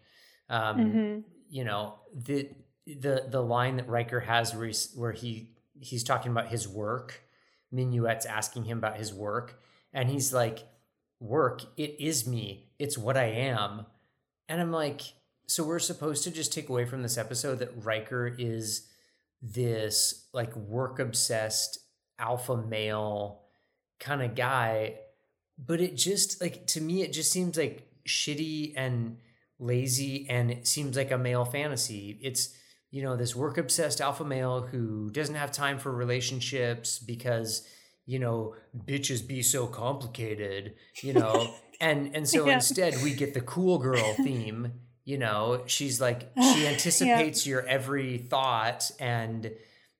Um 0.49 0.77
hmm 0.79 1.19
you 1.51 1.63
know 1.63 1.95
the 2.13 2.47
the 2.95 3.25
the 3.29 3.41
line 3.41 3.77
that 3.77 3.87
Riker 3.87 4.21
has 4.21 4.55
where, 4.55 4.71
where 4.95 5.11
he 5.11 5.51
he's 5.79 6.03
talking 6.03 6.31
about 6.31 6.47
his 6.47 6.67
work. 6.67 7.21
Minuet's 7.71 8.25
asking 8.25 8.65
him 8.65 8.79
about 8.79 8.97
his 8.97 9.13
work, 9.13 9.61
and 9.93 10.09
he's 10.09 10.33
like, 10.33 10.59
"Work, 11.19 11.61
it 11.77 11.95
is 11.99 12.27
me. 12.27 12.71
It's 12.79 12.97
what 12.97 13.17
I 13.17 13.25
am." 13.25 13.85
And 14.47 14.59
I'm 14.59 14.71
like, 14.71 15.01
so 15.45 15.63
we're 15.63 15.79
supposed 15.79 16.23
to 16.23 16.31
just 16.31 16.51
take 16.51 16.69
away 16.69 16.85
from 16.85 17.03
this 17.03 17.17
episode 17.17 17.59
that 17.59 17.85
Riker 17.85 18.27
is 18.27 18.87
this 19.41 20.27
like 20.33 20.55
work 20.55 20.99
obsessed 20.99 21.79
alpha 22.17 22.57
male 22.57 23.41
kind 23.99 24.21
of 24.21 24.35
guy, 24.35 24.95
but 25.57 25.79
it 25.79 25.95
just 25.95 26.41
like 26.41 26.65
to 26.67 26.81
me 26.81 27.03
it 27.03 27.13
just 27.13 27.31
seems 27.31 27.57
like 27.57 27.87
shitty 28.07 28.73
and 28.75 29.17
lazy 29.59 30.27
and 30.29 30.49
it 30.49 30.67
seems 30.67 30.97
like 30.97 31.11
a 31.11 31.17
male 31.17 31.45
fantasy. 31.45 32.17
It's 32.21 32.55
you 32.91 33.03
know 33.03 33.15
this 33.15 33.35
work 33.35 33.57
obsessed 33.57 34.01
alpha 34.01 34.25
male 34.25 34.61
who 34.61 35.09
doesn't 35.11 35.35
have 35.35 35.51
time 35.51 35.77
for 35.79 35.91
relationships 35.91 36.99
because 36.99 37.67
you 38.05 38.19
know 38.19 38.55
bitches 38.85 39.25
be 39.27 39.41
so 39.41 39.67
complicated, 39.67 40.73
you 41.03 41.13
know. 41.13 41.53
and 41.81 42.15
and 42.15 42.27
so 42.27 42.47
Yeah. 42.47 42.55
instead 42.55 42.95
we 43.03 43.13
get 43.13 43.33
the 43.33 43.41
cool 43.41 43.77
girl 43.77 44.13
theme, 44.15 44.73
you 45.05 45.17
know. 45.17 45.63
She's 45.67 46.01
like 46.01 46.31
she 46.53 46.67
anticipates 46.67 47.45
your 47.45 47.65
every 47.67 48.17
thought 48.17 48.89
and 48.99 49.51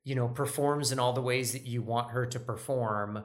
you 0.04 0.16
know 0.16 0.28
performs 0.28 0.92
in 0.92 0.98
all 1.00 1.14
the 1.14 1.22
ways 1.22 1.52
that 1.54 1.66
you 1.68 1.82
want 1.84 2.12
her 2.12 2.26
to 2.26 2.40
perform. 2.40 3.24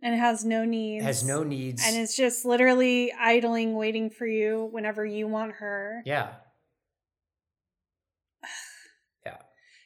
and 0.00 0.14
has 0.18 0.44
no 0.44 0.64
needs 0.64 1.04
Has 1.04 1.22
no 1.26 1.42
needs. 1.42 1.82
and 1.86 1.96
is 1.96 2.16
just 2.16 2.44
literally 2.46 3.12
idling 3.18 3.74
waiting 3.74 4.08
for 4.10 4.26
you 4.26 4.68
whenever 4.70 5.04
you 5.04 5.26
want 5.28 5.52
her 5.56 6.02
yeah. 6.06 6.28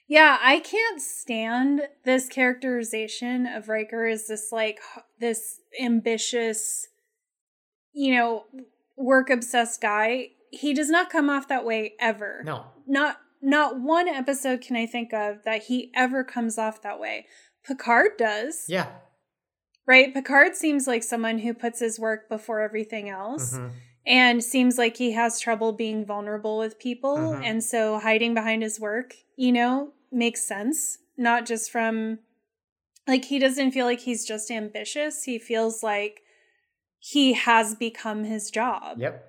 Yeah 0.09 0.39
i 0.43 0.59
can't 0.61 1.01
stand 1.01 1.83
this 2.05 2.29
characterization 2.29 3.47
of 3.47 3.69
Riker 3.69 4.07
as 4.07 4.27
this 4.27 4.51
like 4.53 4.79
this 5.21 5.61
ambitious 5.81 6.87
you 7.93 8.15
know 8.15 8.45
work 8.97 9.31
obsessed 9.31 9.81
guy 9.81 10.29
he 10.51 10.73
does 10.75 10.89
not 10.91 11.11
come 11.11 11.29
off 11.31 11.49
that 11.49 11.65
way 11.65 11.93
ever 12.01 12.43
No. 12.45 12.65
not 12.87 13.19
not 13.41 13.81
one 13.81 14.09
episode 14.09 14.61
can 14.63 14.75
I 14.75 14.87
think 14.87 15.13
of 15.15 15.45
that 15.45 15.65
he 15.65 15.93
ever 15.95 16.25
comes 16.25 16.59
off 16.59 16.83
that 16.83 16.99
way. 16.99 17.27
Picard 17.65 18.17
does. 18.19 18.65
Yeah. 18.67 18.89
Right? 19.87 20.13
Picard 20.13 20.57
seems 20.57 20.89
like 20.89 21.05
someone 21.05 21.39
who 21.39 21.55
puts 21.55 21.79
his 21.79 22.01
work 22.01 22.29
before 22.29 22.61
everything 22.63 23.09
else 23.09 23.55
Mhm. 23.57 23.71
and 24.05 24.43
seems 24.43 24.77
like 24.77 24.97
he 24.97 25.13
has 25.13 25.39
trouble 25.39 25.73
being 25.73 26.05
vulnerable 26.05 26.59
with 26.59 26.81
people 26.81 27.17
Mhm. 27.17 27.45
and 27.45 27.63
so 27.63 28.01
hiding 28.01 28.35
behind 28.35 28.65
his 28.65 28.81
work, 28.81 29.15
you 29.37 29.53
know, 29.53 29.93
makes 30.11 30.43
sense, 30.47 30.99
not 31.17 31.47
just 31.47 31.71
from 31.71 32.19
like 33.07 33.27
he 33.27 33.39
doesn't 33.39 33.71
feel 33.73 33.87
like 33.87 34.01
he's 34.01 34.25
just 34.25 34.51
ambitious. 34.51 35.25
He 35.25 35.39
feels 35.39 35.83
like 35.83 36.21
he 36.99 37.33
has 37.35 37.75
become 37.75 38.25
his 38.25 38.51
job. 38.51 38.99
Yep. 38.99 39.25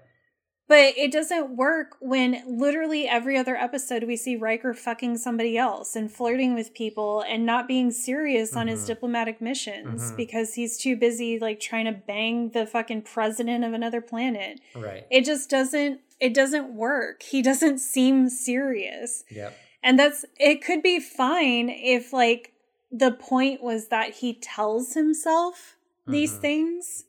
But 0.68 0.96
it 0.98 1.12
doesn't 1.12 1.56
work 1.56 1.96
when 2.00 2.44
literally 2.46 3.08
every 3.08 3.38
other 3.38 3.56
episode 3.56 4.04
we 4.04 4.16
see 4.16 4.36
Riker 4.36 4.76
fucking 4.76 5.18
somebody 5.18 5.58
else 5.58 5.96
and 5.96 6.12
flirting 6.12 6.54
with 6.54 6.76
people 6.76 7.22
and 7.28 7.44
not 7.44 7.68
being 7.68 7.90
serious 7.90 8.56
on 8.56 8.68
his 8.68 8.84
Mhm. 8.84 8.88
diplomatic 8.88 9.42
missions 9.42 10.12
Mhm. 10.12 10.18
because 10.18 10.54
he's 10.54 10.78
too 10.78 10.96
busy 10.96 11.40
like 11.40 11.60
trying 11.60 11.86
to 11.86 11.92
bang 11.92 12.50
the 12.50 12.68
fucking 12.68 13.02
president 13.02 13.64
of 13.64 13.74
another 13.74 14.00
planet. 14.02 14.60
Right. 14.76 15.06
It 15.10 15.26
just 15.26 15.50
doesn't 15.50 16.02
it 16.20 16.34
doesn't 16.34 16.76
work. 16.76 17.24
He 17.24 17.42
doesn't 17.42 17.80
seem 17.80 18.28
serious. 18.30 19.24
Yep. 19.32 19.58
And 19.82 19.98
that's 19.98 20.26
it 20.38 20.64
could 20.64 20.82
be 20.82 21.00
fine 21.00 21.70
if 21.70 22.12
like 22.14 22.54
the 22.92 23.12
point 23.12 23.62
was 23.64 23.88
that 23.90 24.16
he 24.16 24.34
tells 24.34 24.94
himself 24.94 25.78
these 26.08 26.38
Mhm. 26.38 26.42
things 26.42 27.06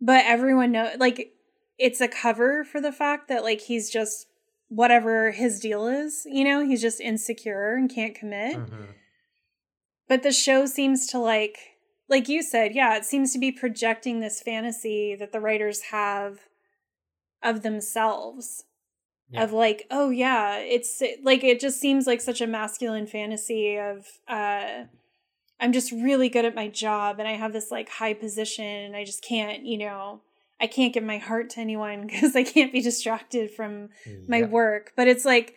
but 0.00 0.24
everyone 0.24 0.72
know 0.72 0.92
like 0.98 1.32
it's 1.78 2.00
a 2.00 2.08
cover 2.08 2.64
for 2.64 2.80
the 2.80 2.92
fact 2.92 3.28
that 3.28 3.42
like 3.42 3.60
he's 3.62 3.90
just 3.90 4.26
whatever 4.68 5.30
his 5.30 5.60
deal 5.60 5.86
is, 5.86 6.26
you 6.28 6.42
know, 6.42 6.66
he's 6.66 6.82
just 6.82 7.00
insecure 7.00 7.74
and 7.74 7.88
can't 7.90 8.14
commit. 8.14 8.56
Mhm. 8.56 8.94
But 10.08 10.22
the 10.22 10.32
show 10.32 10.66
seems 10.66 11.06
to 11.08 11.18
like 11.18 11.58
like 12.08 12.28
you 12.28 12.42
said, 12.42 12.74
yeah, 12.74 12.96
it 12.96 13.04
seems 13.04 13.32
to 13.32 13.38
be 13.38 13.50
projecting 13.50 14.20
this 14.20 14.40
fantasy 14.40 15.14
that 15.16 15.32
the 15.32 15.40
writers 15.40 15.82
have 15.90 16.48
of 17.42 17.62
themselves 17.62 18.64
Yeah. 19.28 19.42
of 19.42 19.52
like 19.52 19.86
oh 19.90 20.10
yeah 20.10 20.58
it's 20.58 21.02
like 21.22 21.42
it 21.42 21.58
just 21.58 21.80
seems 21.80 22.06
like 22.06 22.20
such 22.20 22.40
a 22.40 22.46
masculine 22.46 23.08
fantasy 23.08 23.76
of 23.76 24.06
uh 24.28 24.84
i'm 25.58 25.72
just 25.72 25.90
really 25.90 26.28
good 26.28 26.44
at 26.44 26.54
my 26.54 26.68
job 26.68 27.18
and 27.18 27.26
i 27.26 27.32
have 27.32 27.52
this 27.52 27.72
like 27.72 27.88
high 27.88 28.14
position 28.14 28.64
and 28.64 28.94
i 28.94 29.04
just 29.04 29.24
can't 29.24 29.64
you 29.64 29.78
know 29.78 30.20
i 30.60 30.68
can't 30.68 30.94
give 30.94 31.02
my 31.02 31.18
heart 31.18 31.50
to 31.50 31.60
anyone 31.60 32.06
because 32.06 32.36
i 32.36 32.44
can't 32.44 32.72
be 32.72 32.80
distracted 32.80 33.50
from 33.50 33.88
my 34.28 34.38
Yep. 34.38 34.50
work 34.50 34.92
but 34.96 35.08
it's 35.08 35.24
like 35.24 35.54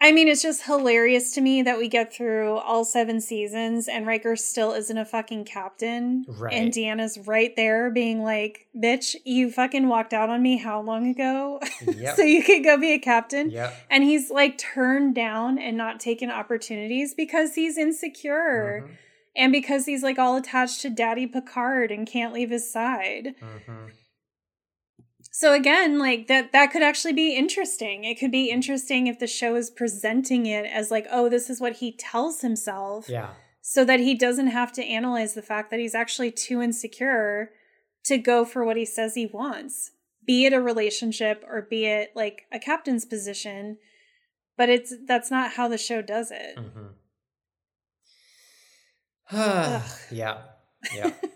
i 0.00 0.12
mean 0.12 0.28
it's 0.28 0.42
just 0.42 0.64
hilarious 0.64 1.32
to 1.32 1.40
me 1.40 1.62
that 1.62 1.78
we 1.78 1.88
get 1.88 2.12
through 2.12 2.56
all 2.56 2.84
seven 2.84 3.20
seasons 3.20 3.88
and 3.88 4.06
Riker 4.06 4.36
still 4.36 4.72
isn't 4.72 4.96
a 4.98 5.04
fucking 5.04 5.44
captain 5.44 6.24
Right. 6.28 6.52
and 6.52 6.72
deanna's 6.72 7.18
right 7.26 7.54
there 7.56 7.90
being 7.90 8.22
like 8.22 8.66
bitch 8.76 9.16
you 9.24 9.50
fucking 9.50 9.88
walked 9.88 10.12
out 10.12 10.28
on 10.28 10.42
me 10.42 10.58
how 10.58 10.80
long 10.80 11.08
ago 11.08 11.60
Yep. 11.86 12.16
so 12.16 12.22
you 12.22 12.42
could 12.42 12.62
go 12.62 12.76
be 12.78 12.92
a 12.92 12.98
captain 12.98 13.50
Yep. 13.50 13.74
and 13.90 14.04
he's 14.04 14.30
like 14.30 14.58
turned 14.58 15.14
down 15.14 15.58
and 15.58 15.76
not 15.76 15.98
taken 16.00 16.30
opportunities 16.30 17.14
because 17.14 17.54
he's 17.54 17.78
insecure 17.78 18.84
Mhm. 18.86 18.96
and 19.34 19.52
because 19.52 19.86
he's 19.86 20.02
like 20.02 20.18
all 20.18 20.36
attached 20.36 20.82
to 20.82 20.90
daddy 20.90 21.26
picard 21.26 21.90
and 21.90 22.06
can't 22.06 22.32
leave 22.34 22.50
his 22.50 22.70
side 22.70 23.34
Mhm. 23.40 23.90
So 25.38 25.52
again, 25.52 25.98
like 25.98 26.28
that 26.28 26.52
that 26.52 26.70
could 26.72 26.82
actually 26.82 27.12
be 27.12 27.36
interesting. 27.36 28.04
It 28.04 28.18
could 28.18 28.30
be 28.30 28.48
interesting 28.48 29.06
if 29.06 29.18
the 29.18 29.26
show 29.26 29.54
is 29.54 29.68
presenting 29.68 30.46
it 30.46 30.64
as 30.64 30.90
like, 30.90 31.06
oh, 31.10 31.28
this 31.28 31.50
is 31.50 31.60
what 31.60 31.74
he 31.74 31.92
tells 31.92 32.40
himself 32.40 33.06
Yeah. 33.06 33.34
so 33.60 33.84
that 33.84 34.00
he 34.00 34.14
doesn't 34.14 34.46
have 34.46 34.72
to 34.72 34.82
analyze 34.82 35.34
the 35.34 35.42
fact 35.42 35.70
that 35.70 35.78
he's 35.78 35.94
actually 35.94 36.30
too 36.30 36.62
insecure 36.62 37.50
to 38.04 38.16
go 38.16 38.46
for 38.46 38.64
what 38.64 38.78
he 38.78 38.86
says 38.86 39.14
he 39.14 39.26
wants. 39.26 39.90
Be 40.26 40.46
it 40.46 40.54
a 40.54 40.60
relationship 40.62 41.44
or 41.46 41.60
be 41.60 41.84
it 41.84 42.12
like 42.16 42.46
a 42.50 42.58
captain's 42.58 43.04
position, 43.04 43.76
but 44.56 44.70
it's 44.70 44.94
that's 45.06 45.30
not 45.30 45.52
how 45.52 45.68
the 45.68 45.76
show 45.76 46.00
does 46.00 46.30
it. 46.30 46.56
Mhm. 46.56 46.94
Yeah. 50.10 50.42
Yeah. 50.94 51.12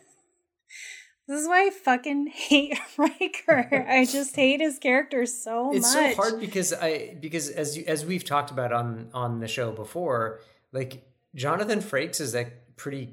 This 1.31 1.43
is 1.43 1.47
why 1.47 1.67
I 1.67 1.71
fucking 1.71 2.27
hate 2.35 2.77
Riker. 2.97 3.87
I 3.89 4.05
just 4.05 4.35
hate 4.45 4.61
his 4.61 4.81
character 4.81 5.25
so 5.27 5.73
it's 5.73 5.95
much. 5.95 6.17
so 6.17 6.23
hard 6.23 6.41
because 6.41 6.73
I 6.73 7.17
because 7.21 7.49
as 7.51 7.79
you, 7.79 7.85
as 7.87 8.05
we've 8.05 8.25
talked 8.25 8.51
about 8.51 8.73
on 8.73 9.11
on 9.15 9.39
the 9.39 9.47
show 9.47 9.71
before, 9.71 10.41
like 10.73 11.05
Jonathan 11.37 11.79
Frakes 11.79 12.21
is 12.21 12.35
a 12.35 12.47
pretty 12.75 13.11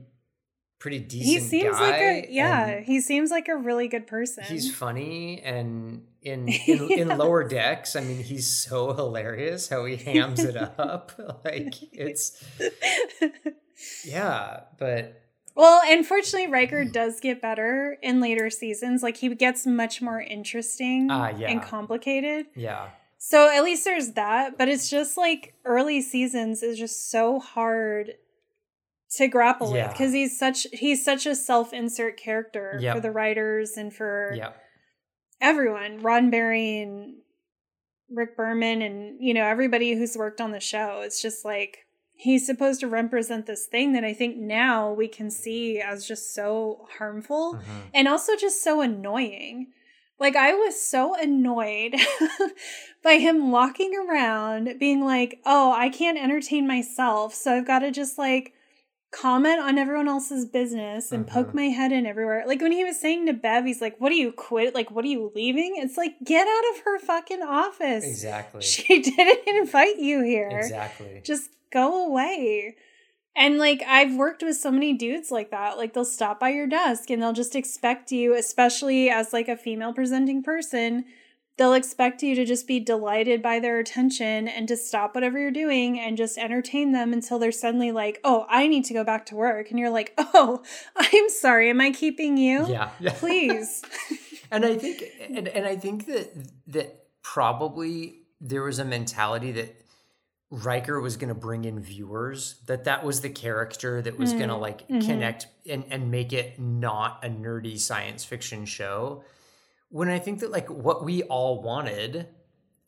pretty 0.79 0.97
decent 0.97 1.27
he 1.27 1.39
seems 1.39 1.77
guy. 1.77 1.91
like 1.91 2.01
a 2.01 2.27
yeah, 2.31 2.79
he 2.79 3.01
seems 3.01 3.29
like 3.29 3.49
a 3.49 3.55
really 3.55 3.87
good 3.87 4.07
person. 4.07 4.45
He's 4.45 4.73
funny 4.73 5.39
and 5.41 6.07
in 6.23 6.47
in, 6.67 6.91
in 6.91 7.17
lower 7.19 7.47
decks, 7.47 7.95
I 7.95 7.99
mean, 7.99 8.23
he's 8.23 8.47
so 8.47 8.93
hilarious 8.93 9.69
how 9.69 9.85
he 9.85 9.95
hams 9.95 10.43
it 10.43 10.57
up. 10.57 11.11
like 11.45 11.75
it's 11.93 12.43
yeah, 14.03 14.61
but 14.79 15.21
well, 15.57 15.81
unfortunately, 15.85 16.47
Riker 16.49 16.85
does 16.85 17.19
get 17.19 17.41
better 17.41 17.97
in 18.01 18.21
later 18.21 18.49
seasons. 18.49 19.03
Like 19.03 19.17
he 19.17 19.33
gets 19.35 19.65
much 19.65 20.01
more 20.01 20.21
interesting 20.21 21.09
Ah, 21.11 21.29
yeah. 21.35 21.49
and 21.49 21.61
complicated. 21.61 22.45
yeah, 22.55 22.89
So 23.17 23.49
at 23.49 23.63
least 23.63 23.83
there's 23.83 24.11
that, 24.13 24.57
but 24.57 24.69
it's 24.69 24.89
just 24.89 25.17
like 25.17 25.55
early 25.65 25.99
seasons 26.01 26.61
is 26.63 26.77
just 26.77 27.09
so 27.11 27.39
hard 27.39 28.13
to 29.17 29.27
grapple 29.27 29.71
with 29.71 29.89
because 29.91 30.13
he's 30.13 30.37
such 30.37 30.67
he's 30.73 31.03
such 31.03 31.25
a 31.25 31.33
self-insert 31.33 32.17
character 32.17 32.77
Yep. 32.79 32.95
for 32.95 33.01
the 33.01 33.11
writers 33.11 33.77
and 33.77 33.91
for 33.93 34.33
yeah, 34.35 34.51
everyone, 35.41 36.01
Roddenberry 36.01 36.83
and 36.83 37.15
Rick 38.11 38.35
Berman 38.37 38.81
and 38.81 39.17
you 39.19 39.33
know 39.33 39.45
everybody 39.45 39.95
who's 39.95 40.15
worked 40.17 40.41
on 40.41 40.51
the 40.51 40.59
show. 40.59 41.01
It's 41.03 41.21
just 41.21 41.43
like 41.45 41.86
he's 42.17 42.45
supposed 42.45 42.79
to 42.81 42.87
represent 42.87 43.45
this 43.45 43.67
thing 43.67 43.93
that 43.93 44.03
I 44.03 44.13
think 44.13 44.37
now 44.37 44.91
we 44.91 45.07
can 45.07 45.29
see 45.29 45.79
as 45.79 46.05
just 46.07 46.33
so 46.33 46.87
harmful 46.97 47.53
Mhm. 47.55 47.89
and 47.93 48.07
also 48.07 48.35
just 48.35 48.63
so 48.63 48.81
annoying. 48.81 49.67
Like 50.19 50.35
I 50.35 50.53
was 50.53 50.81
so 50.81 51.13
annoyed 51.15 51.95
by 53.03 53.17
him 53.19 53.51
walking 53.51 53.93
around 53.95 54.79
being 54.79 55.01
like, 55.05 55.39
"Oh, 55.45 55.71
I 55.71 55.89
can't 55.89 56.17
entertain 56.17 56.65
myself, 56.67 57.33
so 57.35 57.55
I've 57.55 57.67
got 57.67 57.79
to 57.79 57.91
just 57.91 58.17
like 58.17 58.53
comment 59.11 59.59
on 59.61 59.77
everyone 59.77 60.07
else's 60.09 60.45
business 60.45 61.11
and 61.13 61.25
poke 61.25 61.49
Mhm. 61.51 61.53
my 61.53 61.65
head 61.69 61.91
in 61.91 62.05
everywhere." 62.07 62.43
Like 62.47 62.61
when 62.61 62.71
he 62.71 62.83
was 62.83 62.99
saying 62.99 63.27
to 63.27 63.33
Bev, 63.33 63.65
he's 63.65 63.79
like, 63.79 64.01
"What 64.01 64.11
are 64.11 64.15
you 64.15 64.31
quit? 64.31 64.73
Like 64.73 64.89
what 64.89 65.05
are 65.05 65.07
you 65.07 65.31
leaving?" 65.35 65.75
It's 65.77 65.97
like, 65.97 66.15
"Get 66.23 66.47
out 66.47 66.63
of 66.75 66.81
her 66.83 66.97
fucking 66.99 67.43
office." 67.43 68.03
exactly, 68.03 68.61
She 68.63 68.99
didn't 69.01 69.47
invite 69.47 69.99
you 69.99 70.23
here. 70.23 70.49
exactly. 70.49 71.21
Just 71.23 71.51
go 71.71 72.07
away. 72.07 72.75
And 73.35 73.57
like 73.57 73.83
I've 73.87 74.15
worked 74.15 74.41
with 74.41 74.57
so 74.57 74.71
many 74.71 74.93
dudes 74.93 75.29
like 75.31 75.51
that. 75.51 75.77
Like 75.77 75.93
they'll 75.93 76.05
stop 76.05 76.39
by 76.39 76.49
your 76.49 76.67
desk 76.67 77.09
and 77.09 77.21
they'll 77.21 77.33
just 77.33 77.55
expect 77.55 78.11
you, 78.11 78.33
especially 78.35 79.09
as 79.09 79.31
like 79.33 79.47
a 79.47 79.55
female 79.55 79.93
presenting 79.93 80.41
person, 80.41 81.05
they'll 81.57 81.73
expect 81.73 82.23
you 82.23 82.35
to 82.35 82.45
just 82.45 82.67
be 82.67 82.79
delighted 82.79 83.41
by 83.41 83.59
their 83.59 83.79
attention 83.79 84.47
and 84.47 84.67
to 84.67 84.77
stop 84.77 85.13
whatever 85.13 85.37
you're 85.37 85.51
doing 85.51 85.99
and 85.99 86.17
just 86.17 86.37
entertain 86.37 86.91
them 86.91 87.13
until 87.13 87.39
they're 87.39 87.51
suddenly 87.51 87.91
like, 87.91 88.19
"Oh, 88.23 88.45
I 88.49 88.67
need 88.67 88.85
to 88.85 88.93
go 88.93 89.03
back 89.03 89.25
to 89.27 89.35
work." 89.35 89.69
And 89.69 89.79
you're 89.79 89.89
like, 89.89 90.13
"Oh, 90.17 90.63
I'm 90.95 91.29
sorry. 91.29 91.69
Am 91.69 91.81
I 91.81 91.91
keeping 91.91 92.37
you?" 92.37 92.67
yeah, 92.67 92.89
yeah. 92.99 93.13
Please. 93.13 93.83
and 94.51 94.65
I 94.65 94.77
think 94.77 95.03
and, 95.19 95.47
and 95.47 95.65
I 95.65 95.75
think 95.75 96.05
that 96.07 96.31
that 96.67 97.07
probably 97.21 98.21
there 98.39 98.63
was 98.63 98.79
a 98.79 98.85
mentality 98.85 99.51
that 99.53 99.75
Riker 100.49 101.01
was 101.01 101.17
going 101.17 101.27
to 101.29 101.35
bring 101.35 101.65
in 101.65 101.79
viewers 101.79 102.61
that 102.67 102.85
that 102.85 103.03
was 103.03 103.19
the 103.21 103.29
character 103.29 104.01
that 104.01 104.17
was 104.17 104.31
going 104.31 104.47
to 104.47 104.55
like 104.55 104.87
mhm. 104.87 105.05
connect 105.05 105.47
and 105.69 105.83
and 105.89 106.09
make 106.09 106.31
it 106.31 106.57
not 106.57 107.19
a 107.23 107.27
nerdy 107.27 107.77
science 107.77 108.23
fiction 108.23 108.65
show 108.65 109.23
when 109.89 110.09
I 110.09 110.19
think 110.19 110.39
that 110.39 110.51
like 110.51 110.69
what 110.69 111.03
we 111.03 111.23
all 111.23 111.61
wanted 111.61 112.27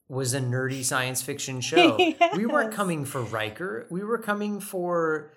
was 0.08 0.34
a 0.34 0.40
nerdy 0.40 0.84
science 0.84 1.22
fiction 1.22 1.62
show. 1.70 1.98
We 2.36 2.46
weren't 2.46 2.74
coming 2.74 3.06
for 3.06 3.22
Riker. 3.22 3.88
We 3.90 4.04
were 4.04 4.18
coming 4.18 4.60
for 4.60 5.34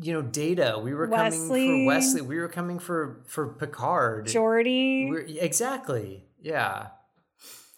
you 0.00 0.12
know 0.12 0.22
Data. 0.22 0.80
We 0.82 0.94
were 0.94 1.08
coming 1.08 1.48
for 1.48 1.86
Wesley. 1.86 2.20
We 2.20 2.38
were 2.38 2.48
coming 2.48 2.78
for 2.78 3.22
for 3.26 3.48
Picard. 3.48 4.26
Geordi. 4.26 5.08
We're, 5.08 5.20
exactly. 5.20 6.24
Yeah. 6.40 6.88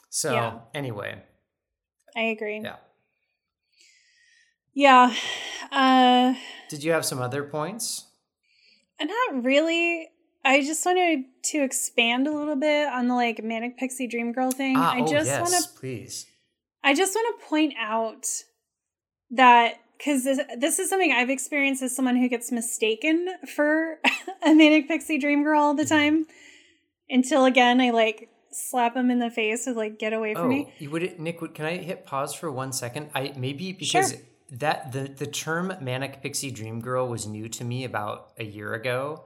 So 0.09 0.33
Yeah. 0.33 0.59
anyway, 0.75 1.23
I 2.17 2.23
agree. 2.23 2.61
yeah. 2.61 2.77
Yeah. 4.75 5.15
Uh 5.71 6.35
Did 6.69 6.83
you 6.85 6.93
have 6.93 7.05
some 7.05 7.21
other 7.21 7.43
points? 7.45 8.07
Not 9.01 9.45
really. 9.45 10.09
I 10.45 10.61
just 10.63 10.85
wanted 10.87 11.25
to 11.45 11.59
expand 11.63 12.27
a 12.27 12.33
little 12.33 12.57
bit 12.57 12.89
on 12.89 13.09
the 13.09 13.15
like 13.15 13.43
manic 13.43 13.77
pixie 13.79 14.07
dream 14.07 14.33
girl 14.33 14.51
thing. 14.51 14.77
Ah, 14.77 14.95
I 14.95 15.01
oh, 15.01 15.07
just 15.07 15.27
yes, 15.27 15.41
want 15.51 15.65
to 15.65 15.71
please. 15.81 16.27
I 16.85 16.95
just 16.95 17.15
want 17.15 17.41
to 17.41 17.47
point 17.47 17.75
out 17.79 18.27
that 19.31 19.75
cuz 20.05 20.25
this 20.25 20.41
this 20.59 20.79
is 20.79 20.89
something 20.91 21.13
I've 21.13 21.31
experienced 21.31 21.83
as 21.83 21.95
someone 21.95 22.17
who 22.17 22.29
gets 22.29 22.51
mistaken 22.53 23.29
for 23.55 23.99
a 24.43 24.55
manic 24.55 24.89
pixie 24.89 25.19
dream 25.19 25.43
girl 25.45 25.61
all 25.63 25.75
the 25.75 25.83
Mm-hmm. 25.85 25.95
time 25.95 26.27
until 27.11 27.45
again 27.45 27.81
I 27.81 27.91
like 27.91 28.29
slap 28.53 28.97
him 28.97 29.11
in 29.11 29.19
the 29.19 29.31
face 29.31 29.67
with 29.67 29.77
like 29.77 29.99
get 29.99 30.13
away 30.13 30.35
from 30.35 30.45
Oh, 30.45 30.49
me. 30.49 30.73
you 30.79 30.91
would 30.91 31.19
Nic? 31.19 31.41
Would, 31.41 31.55
can 31.55 31.67
I 31.67 31.77
hit 31.79 32.05
pause 32.05 32.35
for 32.35 32.51
one 32.51 32.73
second? 32.73 33.11
I 33.15 33.33
maybe 33.37 33.77
Sure. 33.83 34.03
That 34.53 34.93
the 34.93 35.09
the 35.09 35.27
term 35.27 35.73
manic 35.81 36.23
pixie 36.23 36.51
dream 36.51 36.81
girl 36.81 37.09
was 37.09 37.27
new 37.27 37.49
to 37.49 37.65
me 37.65 37.85
about 37.85 38.33
a 38.39 38.45
year 38.45 38.75
ago. 38.75 39.25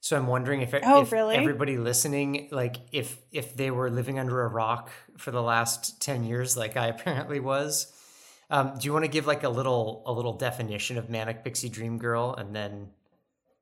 So 0.00 0.16
I'm 0.18 0.26
wondering 0.26 0.60
if, 0.60 0.74
Oh, 0.84 1.00
if 1.00 1.12
really? 1.12 1.34
everybody 1.34 1.78
listening, 1.78 2.48
like 2.50 2.76
if 2.92 3.18
if 3.32 3.56
they 3.56 3.70
were 3.70 3.90
living 3.90 4.18
under 4.18 4.42
a 4.42 4.48
rock 4.48 4.90
for 5.16 5.30
the 5.30 5.40
last 5.42 6.00
ten 6.02 6.24
years, 6.24 6.56
like 6.56 6.76
I 6.76 6.86
apparently 6.94 7.40
was. 7.40 7.90
Um, 8.50 8.72
do 8.78 8.84
you 8.86 8.92
want 8.92 9.04
to 9.06 9.10
give 9.10 9.26
like 9.26 9.42
a 9.44 9.48
little 9.48 10.02
a 10.06 10.12
little 10.12 10.34
definition 10.34 10.98
of 10.98 11.08
manic 11.08 11.42
pixie 11.44 11.70
dream 11.70 11.98
girl, 11.98 12.34
and 12.34 12.54
then 12.54 12.90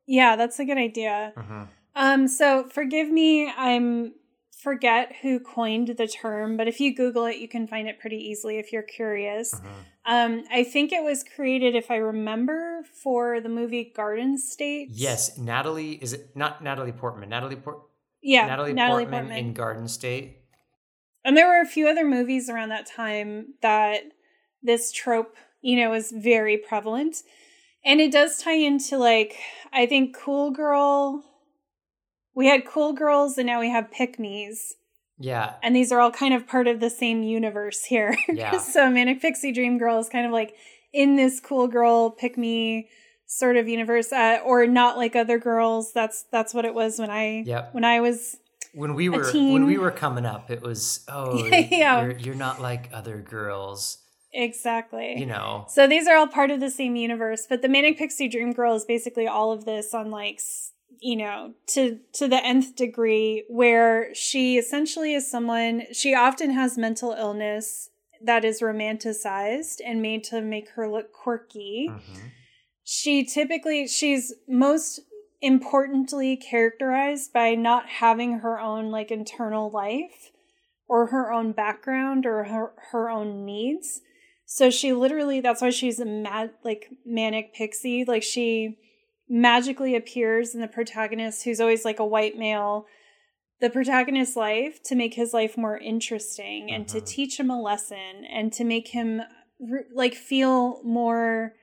Yeah, 0.06 0.34
that's 0.36 0.58
a 0.58 0.64
good 0.64 0.78
idea. 0.78 1.32
Mhm. 1.36 1.68
Um, 1.94 2.26
so 2.28 2.64
forgive 2.64 3.08
me, 3.10 3.48
I'm 3.56 4.14
forget 4.62 5.12
who 5.22 5.40
coined 5.40 5.88
the 5.98 6.06
term, 6.06 6.56
but 6.56 6.68
if 6.68 6.80
you 6.80 6.94
Google 6.94 7.24
it, 7.26 7.36
you 7.38 7.48
can 7.48 7.66
find 7.66 7.88
it 7.88 7.98
pretty 7.98 8.16
easily 8.16 8.58
if 8.58 8.72
you're 8.72 8.82
curious. 8.82 9.54
Mhm. 9.54 9.66
Um, 10.04 10.44
I 10.50 10.64
think 10.64 10.92
it 10.92 11.02
was 11.02 11.24
created, 11.24 11.74
if 11.74 11.90
I 11.90 11.96
remember, 11.96 12.84
for 13.02 13.40
the 13.40 13.48
movie 13.48 13.92
Garden 13.94 14.38
State. 14.38 14.88
yes, 14.92 15.36
Natalie 15.38 15.92
is 16.02 16.12
it 16.12 16.36
not 16.36 16.62
Natalie 16.62 16.92
Portman? 16.92 17.28
Natalie 17.28 17.56
Port 17.56 17.78
yeah, 18.22 18.46
Natalie, 18.46 18.72
Natalie 18.72 19.02
Portman, 19.04 19.20
Portman. 19.26 19.38
in 19.46 19.52
Garden 19.52 19.88
State. 19.88 20.38
and 21.24 21.36
there 21.36 21.46
were 21.48 21.60
a 21.60 21.66
few 21.66 21.88
other 21.88 22.04
movies 22.04 22.48
around 22.50 22.68
that 22.70 22.86
time 22.86 23.54
that 23.62 24.02
this 24.62 24.90
trope, 24.92 25.36
you 25.60 25.76
know, 25.76 25.90
was 25.90 26.10
very 26.12 26.56
prevalent. 26.56 27.16
And 27.84 28.00
it 28.00 28.12
does 28.12 28.38
tie 28.38 28.54
into 28.54 28.96
like, 28.96 29.36
I 29.72 29.86
think 29.86 30.16
Cool 30.16 30.50
Girl. 30.52 31.24
We 32.34 32.46
had 32.46 32.66
Cool 32.66 32.92
Girls 32.92 33.36
and 33.38 33.46
now 33.46 33.60
we 33.60 33.70
have 33.70 33.90
Pick 33.90 34.18
Me's. 34.18 34.74
Yeah, 35.18 35.54
and 35.62 35.76
these 35.76 35.92
are 35.92 36.00
all 36.00 36.10
kind 36.10 36.34
of 36.34 36.48
part 36.48 36.66
of 36.66 36.80
the 36.80 36.90
same 36.90 37.22
universe 37.22 37.84
here. 37.84 38.16
Yeah. 38.28 38.58
so 38.58 38.90
Manic 38.90 39.20
Pixie 39.20 39.52
Dream 39.52 39.78
Girl 39.78 39.98
is 40.00 40.08
kind 40.08 40.26
of 40.26 40.32
like 40.32 40.54
in 40.92 41.16
this 41.16 41.38
cool 41.38 41.68
girl 41.68 42.10
pick 42.10 42.36
me 42.36 42.88
sort 43.26 43.56
of 43.56 43.68
universe, 43.68 44.12
uh, 44.12 44.38
or 44.44 44.66
not 44.66 44.96
like 44.96 45.14
other 45.14 45.38
girls. 45.38 45.92
That's 45.92 46.24
that's 46.32 46.52
what 46.54 46.64
it 46.64 46.74
was 46.74 46.98
when 46.98 47.10
I 47.10 47.42
Yep. 47.46 47.72
when 47.74 47.84
I 47.84 48.00
was 48.00 48.36
when 48.74 48.94
we 48.94 49.08
were 49.10 49.30
when 49.32 49.64
we 49.66 49.78
were 49.78 49.90
coming 49.92 50.26
up, 50.26 50.50
it 50.50 50.60
was 50.62 51.04
oh 51.08 51.44
Yeah. 51.70 52.02
you're, 52.02 52.18
you're 52.18 52.34
not 52.34 52.60
like 52.60 52.88
other 52.92 53.18
girls, 53.18 53.98
exactly. 54.32 55.18
you 55.18 55.26
know. 55.26 55.66
So 55.68 55.86
these 55.86 56.08
are 56.08 56.16
all 56.16 56.26
part 56.26 56.50
of 56.50 56.58
the 56.60 56.70
same 56.70 56.96
universe, 56.96 57.46
but 57.48 57.62
the 57.62 57.68
Manic 57.68 57.96
Pixie 57.98 58.28
Dream 58.28 58.52
Girl 58.52 58.74
is 58.74 58.84
basically 58.84 59.26
all 59.28 59.52
of 59.52 59.64
this 59.66 59.94
on 59.94 60.10
like 60.10 60.40
you 61.02 61.16
know 61.16 61.52
to 61.66 61.98
to 62.12 62.28
the 62.28 62.42
nth 62.44 62.76
degree 62.76 63.44
where 63.48 64.14
she 64.14 64.56
essentially 64.56 65.14
is 65.14 65.28
someone 65.28 65.82
she 65.92 66.14
often 66.14 66.50
has 66.52 66.78
mental 66.78 67.12
illness 67.12 67.90
that 68.24 68.44
is 68.44 68.60
romanticized 68.60 69.80
and 69.84 70.00
made 70.00 70.24
to 70.24 70.40
make 70.40 70.70
her 70.70 70.88
look 70.88 71.12
quirky. 71.12 71.88
Mhm. 71.90 72.30
She 72.84 73.24
typically 73.24 73.86
she's 73.88 74.32
most 74.48 75.00
importantly 75.40 76.36
characterized 76.36 77.32
by 77.32 77.54
not 77.54 77.88
having 77.88 78.38
her 78.38 78.60
own 78.60 78.90
like 78.90 79.10
internal 79.10 79.70
life 79.70 80.30
or 80.88 81.06
her 81.06 81.32
own 81.32 81.52
background 81.52 82.26
or 82.26 82.44
her, 82.44 82.72
her 82.92 83.10
own 83.10 83.44
needs. 83.44 84.02
So 84.46 84.70
she 84.70 84.92
literally 84.92 85.40
that's 85.40 85.62
why 85.62 85.70
she's 85.70 85.98
a 85.98 86.04
mad 86.04 86.52
like 86.62 86.90
manic 87.04 87.54
pixie. 87.54 88.04
Like 88.04 88.22
she 88.22 88.78
magically 89.32 89.96
appears 89.96 90.54
in 90.54 90.60
the 90.60 90.68
protagonist 90.68 91.42
who's 91.44 91.58
always 91.58 91.86
like 91.86 91.98
a 91.98 92.04
white 92.04 92.36
male 92.36 92.86
the 93.60 93.70
protagonist's 93.70 94.36
life 94.36 94.82
to 94.82 94.94
make 94.94 95.14
his 95.14 95.32
life 95.32 95.56
more 95.56 95.78
interesting 95.78 96.70
and 96.70 96.86
to 96.88 96.98
Mhm. 97.00 97.06
teach 97.06 97.40
him 97.40 97.48
a 97.50 97.58
lesson 97.62 98.24
and 98.28 98.52
to 98.52 98.62
make 98.64 98.88
him 98.88 99.22
like 99.94 100.14
feel 100.14 100.82
more 100.82 101.54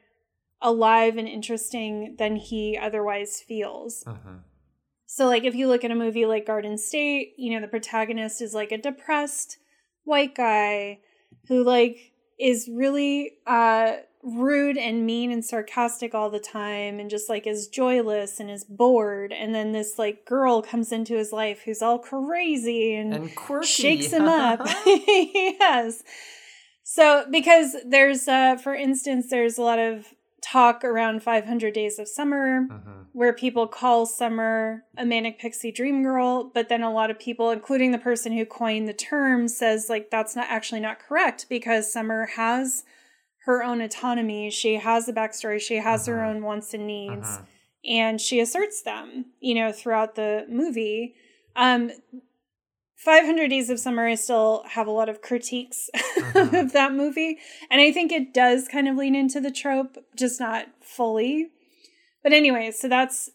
alive 0.61 1.17
and 1.17 1.28
interesting 1.28 2.15
than 2.17 2.38
he 2.38 2.78
otherwise 2.78 3.41
feels. 3.41 4.03
Mhm. 4.05 4.43
So, 5.05 5.28
like, 5.28 5.43
if 5.43 5.55
you 5.55 5.67
look 5.67 5.84
at 5.84 5.91
a 5.91 5.95
movie 5.95 6.26
like 6.26 6.45
Garden 6.45 6.78
State, 6.78 7.34
you 7.38 7.51
know, 7.51 7.59
the 7.59 7.67
protagonist 7.67 8.41
is 8.41 8.53
like 8.53 8.72
a 8.72 8.78
depressed 8.78 9.57
white 10.05 10.34
guy 10.36 10.99
who, 11.47 11.63
like, 11.63 12.13
is 12.39 12.70
really 12.70 13.34
uh, 13.45 13.97
rude 14.22 14.78
and 14.78 15.05
mean 15.05 15.32
and 15.32 15.43
sarcastic 15.45 16.13
all 16.13 16.30
the 16.30 16.39
time 16.39 16.99
and 16.99 17.09
just 17.09 17.30
like 17.30 17.47
is 17.47 17.67
joyless 17.67 18.39
and 18.39 18.49
is 18.51 18.63
bored. 18.65 19.32
And 19.32 19.55
then 19.55 19.72
this 19.72 19.97
like 19.97 20.26
girl 20.26 20.61
comes 20.61 20.91
into 20.91 21.15
his 21.15 21.32
life 21.32 21.61
who's 21.65 21.82
all 21.82 21.99
crazy 21.99 22.95
and, 22.95 23.13
And 23.13 23.36
quirky. 23.36 23.67
shakes 23.67 24.11
him 24.11 24.24
up. 24.28 24.61
yes. 24.86 26.03
So, 26.84 27.26
because 27.30 27.76
there's, 27.86 28.28
uh, 28.28 28.55
for 28.57 28.74
instance, 28.74 29.28
there's 29.30 29.57
a 29.57 29.61
lot 29.61 29.78
of 29.80 30.07
talk 30.41 30.84
around 30.84 31.22
500 31.22 31.74
Days 31.74 31.99
of 31.99 32.07
Summer 32.07 32.61
Mhm. 32.70 33.05
where 33.13 33.34
people 33.34 33.67
call 33.67 34.05
Summer 34.05 34.84
a 34.97 35.05
manic 35.05 35.38
pixie 35.38 35.72
dream 35.72 36.01
girl, 36.01 36.45
but 36.53 36.67
then 36.70 36.82
a 36.82 36.91
lot 36.91 37.11
of 37.11 37.20
people, 37.20 37.51
including 37.51 37.91
the 37.91 37.97
person 37.99 38.32
who 38.32 38.45
coined 38.45 38.88
the 38.88 38.93
term, 38.93 39.47
says 39.47 39.88
like 39.89 40.09
that's 40.09 40.36
not 40.36 40.47
actually 40.49 40.80
not 40.82 40.97
correct 40.99 41.45
because 41.49 41.91
Summer 41.91 42.26
has 42.36 42.84
her 43.49 43.63
own 43.63 43.81
autonomy. 43.81 44.51
She 44.51 44.75
has 44.75 45.09
a 45.09 45.13
backstory. 45.13 45.59
She 45.59 45.77
has 45.77 46.05
her 46.05 46.17
Mhm. 46.17 46.27
own 46.29 46.43
wants 46.43 46.73
and 46.75 46.85
needs, 46.85 47.27
Mhm. 47.39 47.45
and 47.85 48.21
she 48.21 48.39
asserts 48.39 48.81
them. 48.83 49.25
You 49.39 49.55
know, 49.55 49.71
throughout 49.71 50.13
the 50.15 50.45
movie. 50.47 51.15
Um, 51.55 51.91
500 52.95 53.47
Days 53.49 53.69
of 53.69 53.79
Summer, 53.79 54.05
I 54.07 54.15
still 54.15 54.63
have 54.67 54.85
a 54.85 54.91
lot 54.91 55.09
of 55.09 55.21
critiques 55.21 55.89
Mhm. 55.95 56.59
of 56.65 56.71
that 56.73 56.93
movie. 56.93 57.39
And 57.71 57.81
I 57.81 57.91
think 57.91 58.11
it 58.11 58.33
does 58.33 58.67
kind 58.67 58.87
of 58.87 58.97
lean 58.97 59.15
into 59.15 59.39
the 59.41 59.51
trope, 59.51 59.97
just 60.15 60.39
not 60.39 60.67
fully. 60.81 61.49
But 62.21 62.33
anyway, 62.33 62.69
so 62.71 62.87
that's 62.87 63.31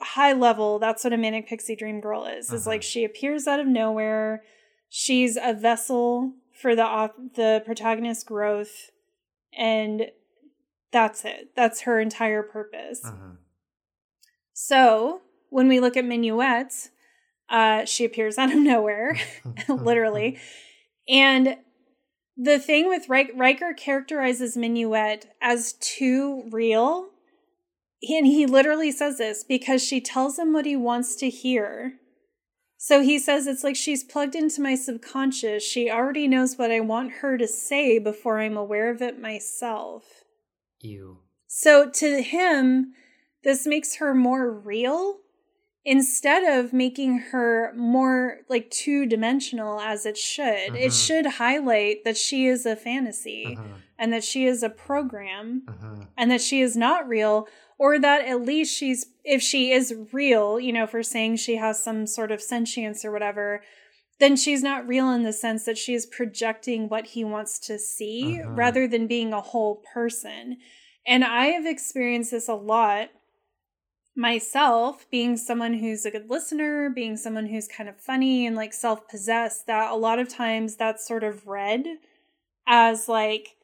high 0.00 0.32
level. 0.32 0.78
That's 0.78 1.04
what 1.04 1.12
a 1.12 1.16
manic 1.18 1.46
pixie 1.46 1.76
dream 1.76 2.00
girl 2.00 2.24
is. 2.24 2.46
Is 2.52 2.62
Uh-huh. 2.62 2.70
like 2.70 2.82
she 2.82 3.04
appears 3.04 3.46
out 3.46 3.60
of 3.60 3.66
nowhere. 3.66 4.42
She's 4.88 5.36
a 5.36 5.52
vessel 5.52 6.32
for 6.62 6.76
the 6.76 7.10
the 7.34 7.62
protagonist's 7.66 8.24
growth, 8.24 8.90
and 9.58 10.06
that's 10.92 11.24
it. 11.24 11.50
That's 11.56 11.82
her 11.82 12.00
entire 12.00 12.42
purpose. 12.42 13.02
Mhm. 13.04 13.38
So 14.52 15.22
when 15.50 15.68
we 15.68 15.80
look 15.80 15.96
at 15.96 16.04
Minuet, 16.04 16.90
uh, 17.50 17.84
she 17.84 18.04
appears 18.04 18.38
out 18.38 18.52
of 18.52 18.58
nowhere, 18.58 19.18
literally. 19.68 20.38
And 21.08 21.56
the 22.36 22.58
thing 22.58 22.88
with 22.88 23.08
Rik- 23.08 23.32
Riker 23.34 23.74
characterizes 23.74 24.56
Minuet 24.56 25.26
as 25.40 25.74
too 25.74 26.48
real. 26.50 27.08
And 28.08 28.26
he 28.26 28.46
literally 28.46 28.90
says 28.90 29.18
this 29.18 29.44
because 29.44 29.82
she 29.84 30.00
tells 30.00 30.38
him 30.38 30.52
what 30.52 30.66
he 30.66 30.76
wants 30.76 31.14
to 31.16 31.28
hear. 31.28 31.98
So 32.84 33.00
he 33.00 33.20
says 33.20 33.46
it's 33.46 33.62
like 33.62 33.76
she's 33.76 34.02
plugged 34.02 34.34
into 34.34 34.60
my 34.60 34.74
subconscious. 34.74 35.62
She 35.62 35.88
already 35.88 36.26
knows 36.26 36.58
what 36.58 36.72
I 36.72 36.80
want 36.80 37.12
her 37.20 37.38
to 37.38 37.46
say 37.46 38.00
before 38.00 38.40
I'm 38.40 38.56
aware 38.56 38.90
of 38.90 39.00
it 39.00 39.20
myself. 39.20 40.24
You. 40.80 41.18
So 41.46 41.88
to 41.88 42.20
him, 42.20 42.92
this 43.44 43.68
makes 43.68 43.94
her 43.98 44.16
more 44.16 44.50
real 44.50 45.18
instead 45.84 46.42
of 46.42 46.72
making 46.72 47.18
her 47.18 47.72
more 47.76 48.38
like 48.48 48.68
two 48.72 49.06
dimensional 49.06 49.78
as 49.78 50.04
it 50.04 50.18
should. 50.18 50.74
It 50.74 50.90
Mhm. 50.90 51.06
should 51.06 51.26
highlight 51.26 52.02
that 52.02 52.16
she 52.16 52.48
is 52.48 52.66
a 52.66 52.74
fantasy 52.74 53.56
Mhm. 53.56 53.76
and 53.96 54.12
that 54.12 54.24
she 54.24 54.44
is 54.44 54.64
a 54.64 54.68
program 54.70 55.62
Mhm. 55.66 56.08
and 56.16 56.32
that 56.32 56.40
she 56.40 56.60
is 56.60 56.76
not 56.76 57.06
real 57.06 57.46
or 57.82 57.98
that 57.98 58.24
at 58.32 58.40
least 58.42 58.76
she's 58.78 59.06
if 59.24 59.42
she 59.42 59.72
is 59.72 59.94
real 60.12 60.60
you 60.60 60.72
know 60.72 60.86
we're 60.92 61.02
saying 61.02 61.34
she 61.36 61.56
has 61.56 61.82
some 61.82 62.06
sort 62.06 62.30
of 62.30 62.40
sentience 62.40 63.04
or 63.04 63.10
whatever 63.10 63.62
then 64.20 64.36
she's 64.36 64.62
not 64.62 64.86
real 64.86 65.10
in 65.10 65.22
the 65.24 65.32
sense 65.32 65.64
that 65.64 65.76
she 65.76 65.92
is 65.94 66.06
projecting 66.06 66.88
what 66.88 67.06
he 67.14 67.24
wants 67.24 67.58
to 67.58 67.78
see 67.78 68.38
Mhm. 68.40 68.56
rather 68.56 68.86
than 68.86 69.06
being 69.08 69.32
a 69.32 69.40
whole 69.52 69.76
person 69.94 70.58
and 71.06 71.24
i 71.24 71.46
have 71.46 71.66
experienced 71.66 72.30
this 72.30 72.48
a 72.48 72.54
lot 72.54 73.08
myself 74.14 75.06
being 75.10 75.36
someone 75.36 75.74
who's 75.74 76.04
a 76.04 76.10
good 76.10 76.28
listener 76.28 76.90
being 76.90 77.16
someone 77.16 77.46
who's 77.46 77.66
kind 77.66 77.88
of 77.88 77.96
funny 77.98 78.46
and 78.46 78.54
like 78.54 78.72
self-possessed 78.74 79.66
that 79.66 79.90
a 79.90 79.96
lot 79.96 80.18
of 80.18 80.28
times 80.28 80.76
that's 80.76 81.06
sort 81.08 81.24
of 81.24 81.46
read 81.46 81.84
as 82.66 83.08
like 83.08 83.56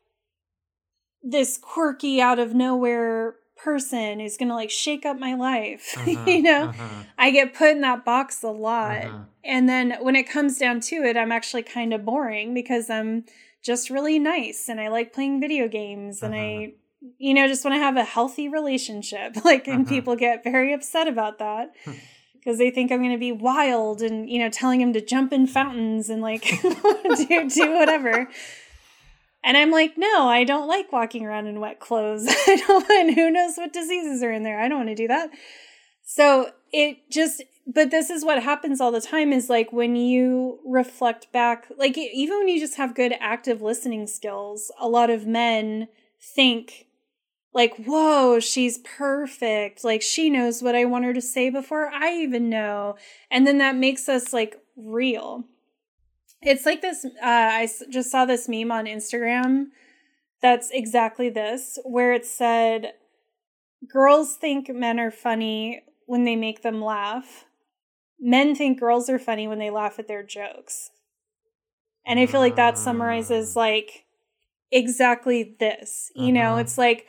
this 1.22 1.58
quirky 1.58 2.20
out 2.20 2.38
of 2.38 2.54
nowhere 2.54 3.34
person 3.58 4.20
who's 4.20 4.36
gonna 4.36 4.54
like 4.54 4.70
shake 4.70 5.04
up 5.04 5.18
my 5.18 5.34
life 5.34 5.94
Mhm. 5.98 6.26
you 6.26 6.42
know 6.42 6.68
Mhm. 6.68 7.04
i 7.18 7.30
get 7.30 7.54
put 7.54 7.70
in 7.70 7.80
that 7.82 8.04
box 8.04 8.42
a 8.42 8.48
lot 8.50 9.02
Mhm. 9.02 9.26
and 9.44 9.68
then 9.68 9.96
when 10.00 10.16
it 10.16 10.28
comes 10.28 10.58
down 10.58 10.80
to 10.80 10.96
it 10.96 11.16
i'm 11.16 11.32
actually 11.32 11.62
kind 11.64 11.92
of 11.92 12.04
boring 12.04 12.54
because 12.54 12.88
i'm 12.90 13.24
just 13.62 13.90
really 13.90 14.18
nice 14.18 14.68
and 14.68 14.80
i 14.80 14.88
like 14.88 15.12
playing 15.12 15.40
video 15.40 15.68
games 15.68 16.22
and 16.22 16.34
i 16.34 16.72
you 17.18 17.34
know 17.34 17.46
just 17.48 17.64
want 17.64 17.74
to 17.74 17.78
have 17.80 17.96
a 17.96 18.04
healthy 18.04 18.48
relationship 18.48 19.36
like 19.44 19.66
and 19.68 19.86
Mhm. 19.86 19.88
people 19.88 20.16
get 20.16 20.44
very 20.44 20.72
upset 20.72 21.06
about 21.08 21.38
that 21.38 21.72
because 22.34 22.58
they 22.58 22.70
think 22.70 22.90
i'm 22.92 22.98
going 23.00 23.12
to 23.12 23.18
be 23.18 23.32
wild 23.32 24.02
and 24.02 24.30
you 24.30 24.38
know 24.38 24.48
telling 24.48 24.80
them 24.80 24.92
to 24.92 25.00
jump 25.04 25.32
in 25.32 25.46
fountains 25.46 26.08
and 26.08 26.22
like 26.22 26.42
do, 27.16 27.48
do 27.50 27.72
whatever 27.74 28.28
and 29.44 29.56
I'm 29.56 29.70
like, 29.70 29.96
no, 29.96 30.28
I 30.28 30.44
don't 30.44 30.68
like 30.68 30.92
walking 30.92 31.24
around 31.24 31.46
in 31.46 31.60
wet 31.60 31.80
clothes. 31.80 32.26
I 32.28 32.62
don't, 32.66 32.90
and 32.90 33.14
who 33.14 33.30
knows 33.30 33.56
what 33.56 33.72
diseases 33.72 34.22
are 34.22 34.32
in 34.32 34.42
there. 34.42 34.60
I 34.60 34.68
don't 34.68 34.78
want 34.78 34.90
to 34.90 34.94
do 34.94 35.08
that. 35.08 35.30
So 36.02 36.50
it 36.72 37.10
just, 37.10 37.42
but 37.66 37.90
this 37.90 38.10
is 38.10 38.24
what 38.24 38.42
happens 38.42 38.80
all 38.80 38.90
the 38.90 39.00
time 39.00 39.32
is 39.32 39.48
like 39.48 39.72
when 39.72 39.94
you 39.94 40.58
reflect 40.66 41.30
back, 41.32 41.66
like 41.76 41.96
even 41.96 42.38
when 42.38 42.48
you 42.48 42.58
just 42.58 42.76
have 42.76 42.94
good 42.94 43.14
active 43.20 43.62
listening 43.62 44.06
skills, 44.06 44.72
a 44.80 44.88
lot 44.88 45.10
of 45.10 45.26
men 45.26 45.88
think, 46.34 46.86
like, 47.54 47.76
whoa, 47.76 48.40
she's 48.40 48.78
perfect. 48.78 49.84
Like, 49.84 50.02
she 50.02 50.30
knows 50.30 50.62
what 50.62 50.74
I 50.74 50.84
want 50.84 51.04
her 51.06 51.14
to 51.14 51.20
say 51.20 51.50
before 51.50 51.88
I 51.88 52.12
even 52.12 52.48
know. 52.48 52.96
And 53.30 53.46
then 53.46 53.58
that 53.58 53.74
makes 53.74 54.08
us 54.08 54.32
like 54.32 54.56
real. 54.76 55.44
It's 56.42 56.66
like 56.66 56.82
this. 56.82 57.04
Uh, 57.04 57.08
I 57.22 57.68
just 57.90 58.10
saw 58.10 58.24
this 58.24 58.48
meme 58.48 58.70
on 58.70 58.86
Instagram 58.86 59.66
that's 60.40 60.70
exactly 60.70 61.30
this, 61.30 61.78
where 61.84 62.12
it 62.12 62.24
said, 62.26 62.92
Girls 63.92 64.36
think 64.36 64.68
men 64.70 64.98
are 65.00 65.10
funny 65.10 65.82
when 66.06 66.24
they 66.24 66.36
make 66.36 66.62
them 66.62 66.82
laugh. 66.82 67.44
Men 68.20 68.54
think 68.54 68.80
girls 68.80 69.08
are 69.08 69.18
funny 69.18 69.46
when 69.48 69.58
they 69.58 69.70
laugh 69.70 69.98
at 69.98 70.08
their 70.08 70.22
jokes. 70.24 70.90
And 72.06 72.18
I 72.18 72.26
feel 72.26 72.40
like 72.40 72.56
that 72.56 72.78
summarizes 72.78 73.54
like 73.54 74.04
exactly 74.72 75.56
this. 75.60 76.10
You 76.14 76.32
know, 76.32 76.54
Mhm. 76.56 76.60
it's 76.62 76.78
like 76.78 77.06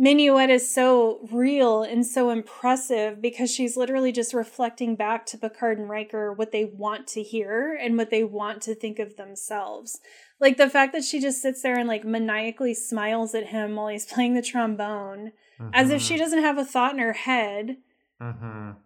Minuet 0.00 0.48
is 0.48 0.72
so 0.72 1.28
real 1.30 1.82
and 1.82 2.06
so 2.06 2.30
impressive 2.30 3.20
because 3.20 3.52
she's 3.54 3.76
literally 3.76 4.12
just 4.12 4.32
reflecting 4.32 4.96
back 4.96 5.26
to 5.26 5.36
Picard 5.36 5.78
and 5.78 5.90
Riker 5.90 6.32
what 6.32 6.52
they 6.52 6.64
want 6.64 7.06
to 7.08 7.22
hear 7.22 7.78
and 7.78 7.98
what 7.98 8.08
they 8.08 8.24
want 8.24 8.62
to 8.62 8.74
think 8.74 8.98
of 8.98 9.16
themselves. 9.16 10.00
Like 10.40 10.56
the 10.56 10.70
fact 10.70 10.94
that 10.94 11.04
she 11.04 11.20
just 11.20 11.42
sits 11.42 11.60
there 11.60 11.78
and 11.78 11.86
like 11.86 12.04
maniacally 12.04 12.72
smiles 12.72 13.34
at 13.34 13.48
him 13.48 13.76
while 13.76 13.88
he's 13.88 14.06
playing 14.12 14.34
the 14.34 14.42
trombone 14.42 15.32
as 15.74 15.90
if 15.90 16.00
she 16.00 16.16
doesn't 16.16 16.42
have 16.42 16.56
a 16.56 16.64
thought 16.64 16.94
in 16.94 16.98
her 17.00 17.12
head 17.12 17.76
Mhm. 18.22 18.76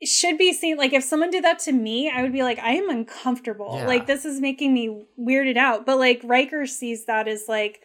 it 0.00 0.08
should 0.08 0.38
be 0.38 0.52
seen 0.52 0.76
like 0.76 0.92
if 0.92 1.02
someone 1.02 1.30
did 1.30 1.42
that 1.44 1.58
to 1.60 1.72
me 1.72 2.08
i 2.08 2.22
would 2.22 2.32
be 2.32 2.42
like 2.44 2.58
i 2.60 2.72
am 2.74 2.88
uncomfortable 2.90 3.74
Yeah. 3.76 3.86
like 3.88 4.06
this 4.06 4.24
is 4.24 4.40
making 4.40 4.72
me 4.74 5.04
weirded 5.18 5.56
out 5.56 5.84
but 5.86 5.98
like 5.98 6.20
Riker 6.22 6.64
sees 6.66 7.06
that 7.06 7.26
as 7.26 7.46
like 7.48 7.80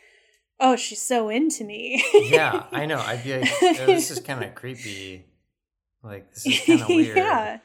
oh 0.60 0.76
she's 0.76 1.02
so 1.02 1.30
into 1.30 1.64
me 1.64 2.04
yeah, 2.14 2.66
I 2.72 2.86
know. 2.86 3.00
I'd 3.00 3.24
be 3.24 3.38
like, 3.38 3.50
oh, 3.62 3.86
this 3.88 4.12
is 4.12 4.20
kind 4.28 4.44
of 4.44 4.56
creepy. 4.56 5.26
Like, 6.04 6.32
this 6.34 6.46
is 6.46 6.60
kind 6.66 6.82
of 6.82 6.88
weird. 6.90 7.18
yeah 7.18 7.60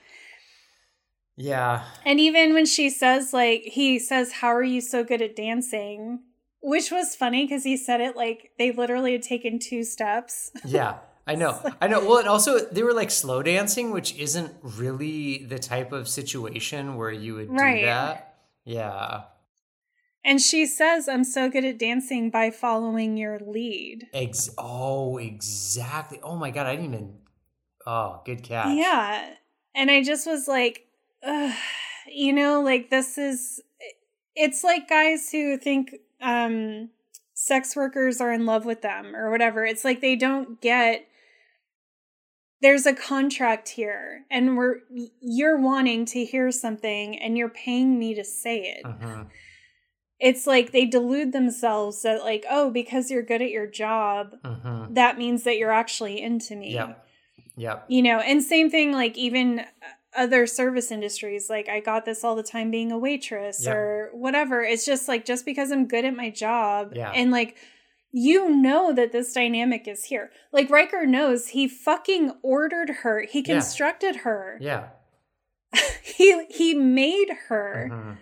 Yeah. 1.36 1.84
and 2.05 2.20
even 2.20 2.53
when 2.55 2.66
she 2.66 2.91
says 2.91 3.32
like 3.32 3.62
he 3.62 3.99
says 3.99 4.32
how 4.32 4.49
are 4.49 4.62
you 4.62 4.80
so 4.80 5.05
good 5.05 5.22
at 5.22 5.36
dancing 5.36 6.20
which 6.62 6.91
was 6.91 7.14
funny 7.16 7.45
because 7.47 7.64
he 7.64 7.76
said 7.76 8.01
it 8.01 8.16
like 8.16 8.51
they 8.59 8.72
literally 8.72 9.12
had 9.12 9.22
taken 9.22 9.59
two 9.59 9.82
steps 9.84 10.51
Yeah. 10.64 10.99
I 11.26 11.34
know. 11.43 11.61
I 11.80 11.86
know. 11.86 12.01
Well, 12.01 12.18
and 12.18 12.26
also 12.28 12.59
they 12.59 12.82
were 12.82 12.95
like 12.95 13.11
slow 13.11 13.41
dancing, 13.43 13.93
which 13.93 14.16
isn't 14.16 14.53
really 14.62 15.45
the 15.45 15.61
type 15.61 15.93
of 15.93 16.09
situation 16.09 16.97
where 16.97 17.12
you 17.12 17.34
would 17.34 17.51
Right. 17.51 17.80
do 17.80 17.86
that. 17.86 18.34
Yeah. 18.64 19.22
And 20.25 20.41
she 20.41 20.66
says 20.66 21.09
i'm 21.09 21.25
so 21.25 21.49
good 21.49 21.64
at 21.64 21.79
dancing 21.79 22.31
by 22.31 22.51
following 22.51 23.16
your 23.16 23.39
lead 23.41 24.07
Ex- 24.12 24.51
oh, 24.59 25.16
exactly. 25.18 26.21
Oh 26.23 26.37
my 26.37 26.51
god, 26.51 26.66
I 26.66 26.77
didn't 26.77 26.93
even. 26.95 27.14
Oh, 27.87 28.21
good 28.27 28.43
catch. 28.43 28.77
Yeah. 28.77 29.35
And 29.75 29.91
I 29.91 30.03
just 30.03 30.27
was 30.27 30.47
like, 30.47 30.87
Ugh, 31.23 31.55
you 32.07 32.33
know, 32.33 32.61
like 32.61 32.91
this 32.91 33.16
is 33.18 33.61
it's 34.35 34.62
like 34.64 34.89
guys 34.89 35.31
who 35.31 35.57
think 35.57 35.95
um 36.21 36.91
sex 37.35 37.75
workers 37.75 38.21
are 38.21 38.33
in 38.33 38.45
love 38.47 38.64
with 38.66 38.83
them 38.83 39.16
or 39.16 39.31
whatever. 39.31 39.64
It's 39.64 39.85
like 39.85 40.01
they 40.01 40.16
don't 40.16 40.61
get 40.61 41.07
there's 42.62 42.85
a 42.85 42.93
contract 42.93 43.71
here 43.71 44.27
and 44.31 44.57
we're 44.57 44.77
you're 45.21 45.59
wanting 45.59 46.05
to 46.07 46.25
hear 46.25 46.51
something 46.51 47.18
and 47.18 47.39
you're 47.39 47.49
paying 47.49 47.99
me 47.99 48.14
to 48.14 48.25
say 48.25 48.61
it. 48.61 48.85
Mhm. 48.85 49.29
It's 50.21 50.47
like 50.47 50.73
they 50.73 50.85
delude 50.87 51.33
themselves 51.33 52.03
that 52.03 52.23
like, 52.23 52.45
oh, 52.51 52.71
because 52.71 53.11
you're 53.11 53.23
good 53.23 53.41
at 53.43 53.51
your 53.51 53.66
job, 53.66 54.37
Mhm. 54.45 54.95
that 54.95 55.16
means 55.18 55.45
that 55.45 55.57
you're 55.59 55.73
actually 55.73 56.21
into 56.21 56.55
me. 56.57 56.75
yeah 56.75 56.95
Yep. 57.57 57.85
You 57.89 58.03
know, 58.03 58.21
and 58.21 58.43
same 58.43 58.71
thing 58.71 58.93
like 58.93 59.18
even 59.18 59.64
other 60.16 60.47
service 60.47 60.91
industries 60.91 61.49
like 61.51 61.68
I 61.68 61.81
got 61.81 62.05
this 62.05 62.25
all 62.25 62.35
the 62.35 62.43
time 62.43 62.71
being 62.71 62.91
a 62.91 62.99
waitress 62.99 63.64
Yep. 63.64 63.75
or 63.77 64.11
whatever. 64.12 64.62
It's 64.62 64.85
just 64.87 65.09
like 65.09 65.25
just 65.25 65.45
because 65.45 65.71
I'm 65.71 65.87
good 65.87 66.05
at 66.05 66.16
my 66.16 66.31
job 66.31 66.93
Yeah. 66.95 67.11
and 67.14 67.31
like 67.31 67.57
you 68.12 68.51
know 68.51 68.93
that 68.93 69.12
this 69.12 69.33
dynamic 69.33 69.87
is 69.87 70.05
here. 70.07 70.31
Like 70.53 70.68
Riker 70.68 71.07
knows 71.07 71.49
he 71.49 71.68
fucking 71.68 72.33
ordered 72.43 72.91
her. 73.03 73.21
He 73.23 73.39
Yeah. 73.41 73.55
constructed 73.55 74.16
her. 74.16 74.59
Yeah. 74.61 74.89
He 76.03 76.45
he 76.47 76.75
made 76.75 77.31
her. 77.49 77.89
Mhm. 77.93 78.16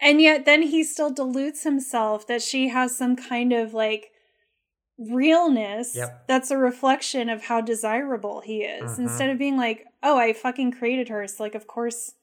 And 0.00 0.20
yet 0.20 0.44
then 0.46 0.62
he 0.62 0.82
still 0.82 1.10
deludes 1.10 1.62
himself 1.62 2.26
that 2.26 2.42
she 2.42 2.68
has 2.68 2.96
some 2.96 3.16
kind 3.16 3.52
of 3.52 3.74
like 3.74 4.12
realness 4.98 5.94
Yep. 5.94 6.24
that's 6.28 6.50
a 6.50 6.58
reflection 6.58 7.28
of 7.28 7.44
how 7.44 7.60
desirable 7.60 8.40
he 8.40 8.62
is 8.62 8.98
Mhm. 8.98 8.98
instead 9.04 9.30
of 9.30 9.38
being 9.38 9.56
like, 9.56 9.86
"Oh, 10.02 10.18
I 10.18 10.32
fucking 10.32 10.72
created 10.72 11.08
her." 11.08 11.26
So 11.26 11.42
like 11.42 11.54
of 11.54 11.66
course, 11.66 12.14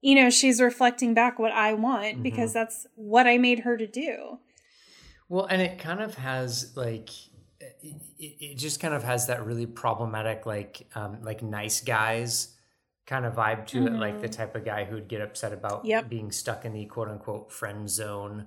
you 0.00 0.14
know, 0.14 0.30
she's 0.30 0.60
reflecting 0.60 1.12
back 1.14 1.38
what 1.38 1.52
I 1.52 1.74
want 1.74 2.22
because 2.22 2.50
Mhm. 2.50 2.54
that's 2.54 2.86
what 2.94 3.26
I 3.26 3.38
made 3.38 3.60
her 3.60 3.76
to 3.76 3.86
do. 3.86 4.38
Well, 5.28 5.46
and 5.46 5.60
it 5.62 5.78
kind 5.78 6.00
of 6.00 6.14
has 6.16 6.76
like 6.76 7.10
it, 7.60 7.96
it 8.18 8.36
it 8.40 8.54
just 8.58 8.80
kind 8.80 8.94
of 8.94 9.02
has 9.04 9.26
that 9.26 9.44
really 9.44 9.66
problematic 9.66 10.46
like 10.46 10.86
um 10.94 11.22
like 11.22 11.42
nice 11.42 11.80
guys 11.80 12.56
kind 13.10 13.26
of 13.26 13.34
vibe 13.34 13.66
to 13.66 13.86
it 13.88 13.92
like 13.92 14.20
the 14.20 14.28
mm-hmm. 14.28 14.36
type 14.40 14.54
of 14.54 14.64
guy 14.64 14.84
who'd 14.84 15.08
get 15.08 15.20
upset 15.20 15.52
about 15.52 15.84
Yep. 15.84 16.08
being 16.08 16.30
stuck 16.30 16.64
in 16.64 16.72
the 16.72 16.86
quote 16.86 17.08
unquote 17.08 17.50
friend 17.50 17.90
zone 17.90 18.46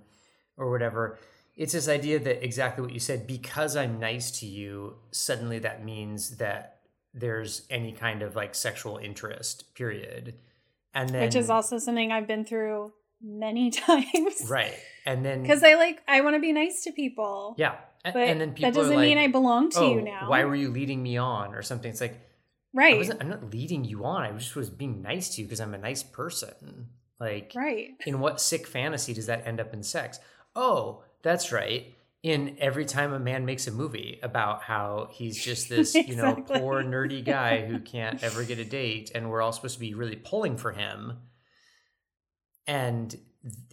or 0.55 0.71
whatever. 0.71 1.19
It's 1.57 1.73
this 1.73 1.89
idea 1.89 2.17
that 2.19 2.43
exactly 2.43 2.81
what 2.81 2.93
you 2.93 2.99
said 2.99 3.27
because 3.27 3.75
I'm 3.75 3.99
nice 3.99 4.31
to 4.39 4.45
you, 4.45 4.95
suddenly 5.11 5.59
that 5.59 5.83
means 5.83 6.37
that 6.37 6.79
there's 7.13 7.63
any 7.69 7.91
kind 7.91 8.21
of 8.23 8.37
like 8.37 8.55
sexual 8.55 8.97
interest, 8.97 9.75
period. 9.75 10.35
And 10.93 11.09
then 11.09 11.23
which 11.23 11.35
is 11.35 11.49
also 11.49 11.77
something 11.77 12.11
I've 12.13 12.27
been 12.27 12.45
through 12.45 12.93
many 13.21 13.69
times. 13.85 14.47
right. 14.49 14.73
And 15.05 15.25
then 15.25 15.41
Because 15.41 15.61
I 15.61 15.73
like 15.75 16.01
I 16.07 16.21
want 16.21 16.37
to 16.37 16.39
be 16.39 16.53
nice 16.53 16.85
to 16.85 16.93
people. 16.93 17.55
yeah. 17.57 17.75
A- 18.05 18.13
But 18.13 18.23
and 18.29 18.39
then 18.39 18.53
people 18.53 18.71
that 18.71 18.79
doesn't 18.79 18.95
like, 18.95 19.07
mean 19.09 19.17
I 19.17 19.27
belong 19.27 19.69
to 19.71 19.79
oh, 19.79 19.93
you 19.95 20.01
now. 20.01 20.29
Why 20.29 20.45
were 20.45 20.55
you 20.55 20.71
leading 20.71 21.03
me 21.03 21.17
on 21.17 21.53
or 21.53 21.61
something? 21.61 21.91
It's 21.91 22.01
like 22.01 22.17
I 22.75 22.77
right. 22.77 22.97
wasn't, 22.97 23.21
I'm 23.21 23.29
not 23.29 23.51
leading 23.51 23.83
you 23.85 24.03
on. 24.05 24.23
I 24.23 24.31
just 24.31 24.55
was 24.55 24.69
being 24.69 25.01
nice 25.01 25.35
to 25.35 25.41
you 25.41 25.47
because 25.47 25.61
I'm 25.61 25.73
a 25.73 25.77
nice 25.77 26.03
person. 26.03 26.87
Like, 27.19 27.53
Right. 27.55 27.89
in 28.05 28.19
what 28.19 28.41
sick 28.41 28.65
fantasy 28.67 29.13
does 29.13 29.27
that 29.27 29.45
end 29.47 29.59
up 29.59 29.73
in 29.73 29.83
sex? 29.83 30.19
Oh, 30.55 31.03
that's 31.21 31.51
right. 31.51 31.93
In 32.23 32.55
every 32.59 32.85
time 32.85 33.13
a 33.13 33.19
man 33.19 33.45
makes 33.45 33.67
a 33.67 33.71
movie 33.71 34.19
about 34.23 34.63
how 34.63 35.09
he's 35.11 35.41
just 35.41 35.69
this, 35.69 35.93
you 36.07 36.15
know, 36.15 36.35
poor 36.35 36.81
nerdy 36.83 37.23
guy 37.23 37.65
who 37.65 37.79
can't 37.79 38.23
ever 38.23 38.43
get 38.43 38.59
a 38.59 38.65
date, 38.65 39.11
and 39.13 39.29
we're 39.29 39.41
all 39.41 39.51
supposed 39.51 39.75
to 39.75 39.79
be 39.79 39.93
really 39.93 40.15
pulling 40.15 40.55
for 40.57 40.71
him, 40.71 41.19
and 42.67 43.15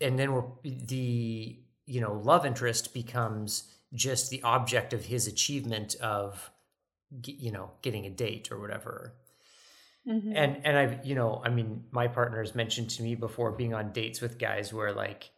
and 0.00 0.18
then 0.18 0.32
we're 0.32 0.44
the 0.64 1.58
you 1.86 2.00
know 2.00 2.20
love 2.24 2.44
interest 2.44 2.92
becomes 2.92 3.72
just 3.94 4.30
the 4.30 4.42
object 4.42 4.92
of 4.92 5.04
his 5.04 5.26
achievement 5.26 5.94
of 5.96 6.50
you 7.24 7.50
know 7.52 7.70
getting 7.82 8.06
a 8.06 8.10
date 8.10 8.50
or 8.52 8.58
whatever. 8.60 9.14
Mhm. 10.08 10.32
and 10.34 10.64
and 10.64 10.78
i've 10.78 11.04
you 11.04 11.14
know 11.14 11.42
i 11.44 11.50
mean 11.50 11.84
my 11.90 12.08
partner 12.08 12.38
has 12.40 12.54
mentioned 12.54 12.88
to 12.88 13.02
me 13.02 13.14
before 13.14 13.52
being 13.52 13.74
on 13.74 13.92
dates 13.92 14.22
with 14.22 14.38
guys 14.38 14.72
where 14.72 14.92
like 14.94 15.30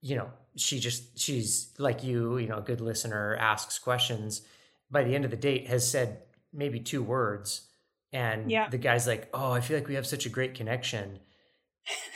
you 0.00 0.16
know 0.16 0.28
she 0.56 0.80
just 0.80 1.18
she's 1.18 1.72
like 1.78 2.02
you 2.02 2.36
you 2.38 2.48
know 2.48 2.58
a 2.58 2.62
good 2.62 2.80
listener 2.80 3.36
asks 3.36 3.78
questions. 3.78 4.42
By 4.90 5.04
the 5.04 5.14
end 5.14 5.24
of 5.24 5.30
the 5.30 5.36
date 5.36 5.68
has 5.68 5.88
said 5.90 6.18
maybe 6.52 6.80
two 6.80 7.02
words. 7.02 7.62
And 8.12 8.50
Yeah. 8.50 8.68
the 8.68 8.76
guy's 8.78 9.06
like 9.06 9.28
oh 9.32 9.52
i 9.52 9.60
feel 9.60 9.78
like 9.78 9.88
we 9.88 9.94
have 9.94 10.06
such 10.06 10.26
a 10.26 10.28
great 10.28 10.54
connection. 10.54 11.20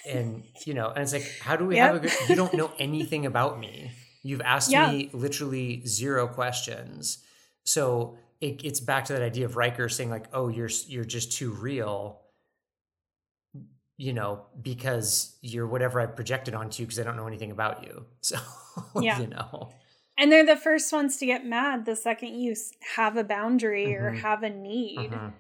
And 0.07 0.45
you 0.67 0.75
know 0.75 0.89
and 0.91 1.03
it's 1.03 1.12
like 1.12 1.27
how 1.41 1.57
do 1.57 1.64
we 1.67 1.77
have 1.79 1.95
a 1.97 1.99
good 2.01 2.12
you 2.29 2.37
don't 2.37 2.55
know 2.55 2.71
anything 2.79 3.27
about 3.27 3.59
me. 3.59 3.93
You've 4.23 4.43
asked 4.43 4.71
Yeah. 4.77 4.91
me 4.91 5.09
literally 5.12 5.87
zero 5.87 6.27
questions 6.29 7.19
so 7.67 8.17
it, 8.41 8.62
it's 8.64 8.81
back 8.81 9.05
to 9.07 9.12
that 9.12 9.23
idea 9.23 9.45
of 9.45 9.57
Riker 9.57 9.89
saying 9.89 10.09
like, 10.11 10.27
"Oh, 10.33 10.49
you're 10.49 10.71
you're 10.89 11.05
just 11.05 11.33
too 11.33 11.51
real," 11.53 12.21
you 13.97 14.12
know, 14.12 14.47
because 14.61 15.37
you're 15.41 15.67
whatever 15.67 16.01
I 16.01 16.07
projected 16.07 16.55
onto 16.55 16.83
you 16.83 16.87
because 16.87 17.01
I 17.01 17.03
don't 17.03 17.17
know 17.17 17.27
anything 17.27 17.51
about 17.51 17.83
you. 17.85 18.07
So, 18.21 18.37
Yeah. 19.01 19.21
you 19.21 19.27
know, 19.29 19.71
And 20.19 20.31
they're 20.33 20.45
the 20.47 20.57
first 20.57 20.93
ones 20.93 21.17
to 21.19 21.27
get 21.27 21.45
mad 21.47 21.85
the 21.87 21.97
second 21.97 22.35
you 22.41 22.55
have 22.97 23.17
a 23.17 23.25
boundary 23.25 23.95
or 23.95 24.12
Mhm. 24.12 24.21
have 24.21 24.43
a 24.43 24.51
need. 24.51 25.11
Mhm. 25.11 25.33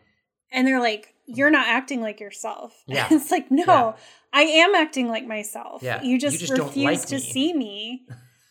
And 0.52 0.66
they're 0.66 0.80
like, 0.80 1.14
you're 1.26 1.50
not 1.50 1.66
acting 1.66 2.00
like 2.00 2.18
yourself. 2.20 2.72
Yeah. 2.86 3.08
it's 3.10 3.30
like, 3.30 3.50
no, 3.50 3.64
Yeah. 3.66 3.92
I 4.32 4.42
am 4.42 4.74
acting 4.74 5.08
like 5.08 5.26
myself. 5.26 5.82
Yeah. 5.82 6.02
You 6.02 6.12
You 6.12 6.18
just, 6.18 6.38
just 6.40 6.52
refuse 6.52 6.84
like 6.84 7.06
to 7.08 7.14
me. 7.16 7.20
see 7.20 7.52
me. 7.54 8.06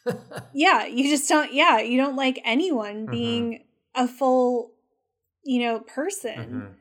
yeah. 0.53 0.86
You 0.86 1.09
just 1.09 1.28
don't, 1.30 1.51
yeah. 1.53 1.80
You 1.80 1.97
don't 1.97 2.15
like 2.15 2.39
anyone 2.43 3.07
Mhm. 3.07 3.11
being 3.11 3.64
a 3.95 4.07
full, 4.07 4.71
you 5.43 5.59
know, 5.61 5.79
person. 5.79 6.35
Mhm. 6.37 6.73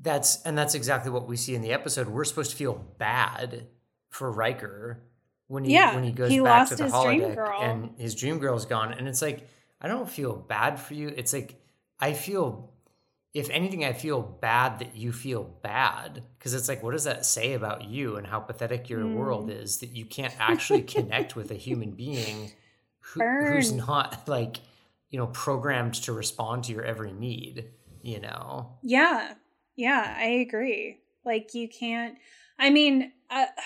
That's 0.00 0.42
and 0.42 0.56
that's 0.56 0.74
exactly 0.74 1.10
what 1.10 1.26
we 1.26 1.36
see 1.36 1.54
in 1.54 1.62
the 1.62 1.72
episode. 1.72 2.08
We're 2.08 2.24
supposed 2.24 2.50
to 2.52 2.56
feel 2.56 2.74
bad 2.98 3.66
for 4.10 4.30
Riker 4.30 5.02
when 5.48 5.64
he 5.64 5.72
Yeah, 5.74 5.94
when 5.94 6.04
he 6.04 6.12
goes 6.12 6.30
he 6.30 6.40
back 6.40 6.68
to 6.68 6.76
the 6.76 6.84
holodeck 6.84 7.34
girl. 7.34 7.60
and 7.60 7.98
his 7.98 8.14
dream 8.14 8.38
girl's 8.38 8.64
gone. 8.66 8.92
And 8.92 9.08
it's 9.08 9.22
like 9.22 9.48
I 9.80 9.88
don't 9.88 10.08
feel 10.08 10.36
bad 10.36 10.78
for 10.80 10.94
you. 10.94 11.08
It's 11.16 11.32
like 11.32 11.60
I 11.98 12.12
feel 12.12 12.72
if 13.34 13.50
anything, 13.50 13.84
I 13.84 13.92
feel 13.92 14.22
bad 14.22 14.78
that 14.78 14.96
you 14.96 15.12
feel 15.12 15.44
bad 15.44 16.22
because 16.38 16.54
it's 16.54 16.66
like, 16.68 16.82
what 16.82 16.92
does 16.92 17.04
that 17.04 17.26
say 17.26 17.52
about 17.52 17.84
you 17.84 18.16
and 18.16 18.26
how 18.26 18.40
pathetic 18.40 18.88
your 18.88 19.00
Mm. 19.00 19.16
world 19.16 19.50
is 19.50 19.78
that 19.78 19.90
you 19.94 20.06
can't 20.06 20.34
actually 20.40 20.82
connect 20.82 21.36
with 21.36 21.50
a 21.50 21.54
human 21.54 21.90
being 21.90 22.52
who, 23.00 23.20
who's 23.22 23.70
not 23.70 24.26
like, 24.28 24.58
you 25.10 25.18
know, 25.18 25.26
programmed 25.28 25.94
to 25.94 26.12
respond 26.12 26.64
to 26.64 26.72
your 26.72 26.84
every 26.84 27.12
need, 27.12 27.66
you 28.02 28.20
know? 28.20 28.78
Yeah. 28.82 29.34
Yeah, 29.76 30.16
I 30.18 30.26
agree. 30.26 30.98
Like 31.24 31.54
you 31.54 31.68
can't 31.68 32.16
I 32.58 32.70
mean, 32.70 33.12
uh, 33.30 33.46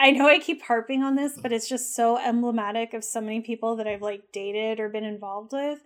I 0.00 0.12
know 0.12 0.28
I 0.28 0.38
keep 0.38 0.62
harping 0.62 1.02
on 1.02 1.16
this, 1.16 1.36
but 1.42 1.52
it's 1.52 1.68
just 1.68 1.96
so 1.96 2.16
emblematic 2.18 2.94
of 2.94 3.02
so 3.02 3.20
many 3.20 3.40
people 3.40 3.74
that 3.76 3.88
I've 3.88 4.00
like 4.00 4.30
dated 4.32 4.78
or 4.78 4.88
been 4.88 5.02
involved 5.02 5.52
with. 5.52 5.80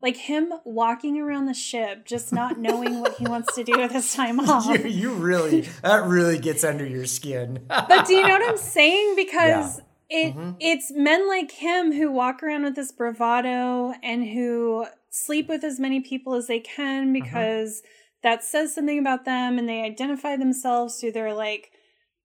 Like 0.00 0.16
him 0.16 0.52
walking 0.64 1.20
around 1.20 1.46
the 1.46 1.54
ship 1.54 2.04
just 2.04 2.32
not 2.32 2.58
knowing 2.58 2.98
what 2.98 3.14
he 3.18 3.24
wants 3.24 3.54
to 3.54 3.62
do 3.62 3.78
with 3.78 3.92
his 3.92 4.12
time 4.12 4.40
off. 4.50 4.66
you, 4.66 4.88
you 4.88 5.12
really, 5.12 5.60
that 5.82 6.06
really 6.06 6.40
gets 6.40 6.64
under 6.64 6.84
your 6.84 7.06
skin. 7.06 7.64
But 7.68 8.08
do 8.08 8.14
you 8.14 8.26
know 8.26 8.36
what 8.36 8.48
I'm 8.48 8.56
saying? 8.56 9.14
Because 9.16 9.80
it 10.12 10.34
Mhm. 10.36 10.56
it's 10.60 10.92
men 10.92 11.26
like 11.28 11.50
him 11.52 11.92
who 11.92 12.10
walk 12.10 12.42
around 12.42 12.64
with 12.64 12.76
this 12.76 12.92
bravado 12.92 13.94
and 14.02 14.28
who 14.28 14.86
sleep 15.10 15.48
with 15.48 15.64
as 15.64 15.80
many 15.80 16.00
people 16.00 16.34
as 16.34 16.46
they 16.46 16.60
can 16.60 17.12
because 17.12 17.82
that 18.22 18.44
says 18.44 18.74
something 18.74 18.98
about 18.98 19.24
them 19.24 19.58
and 19.58 19.68
they 19.68 19.80
identify 19.82 20.36
themselves 20.36 21.00
through 21.00 21.12
their 21.12 21.32
like 21.34 21.70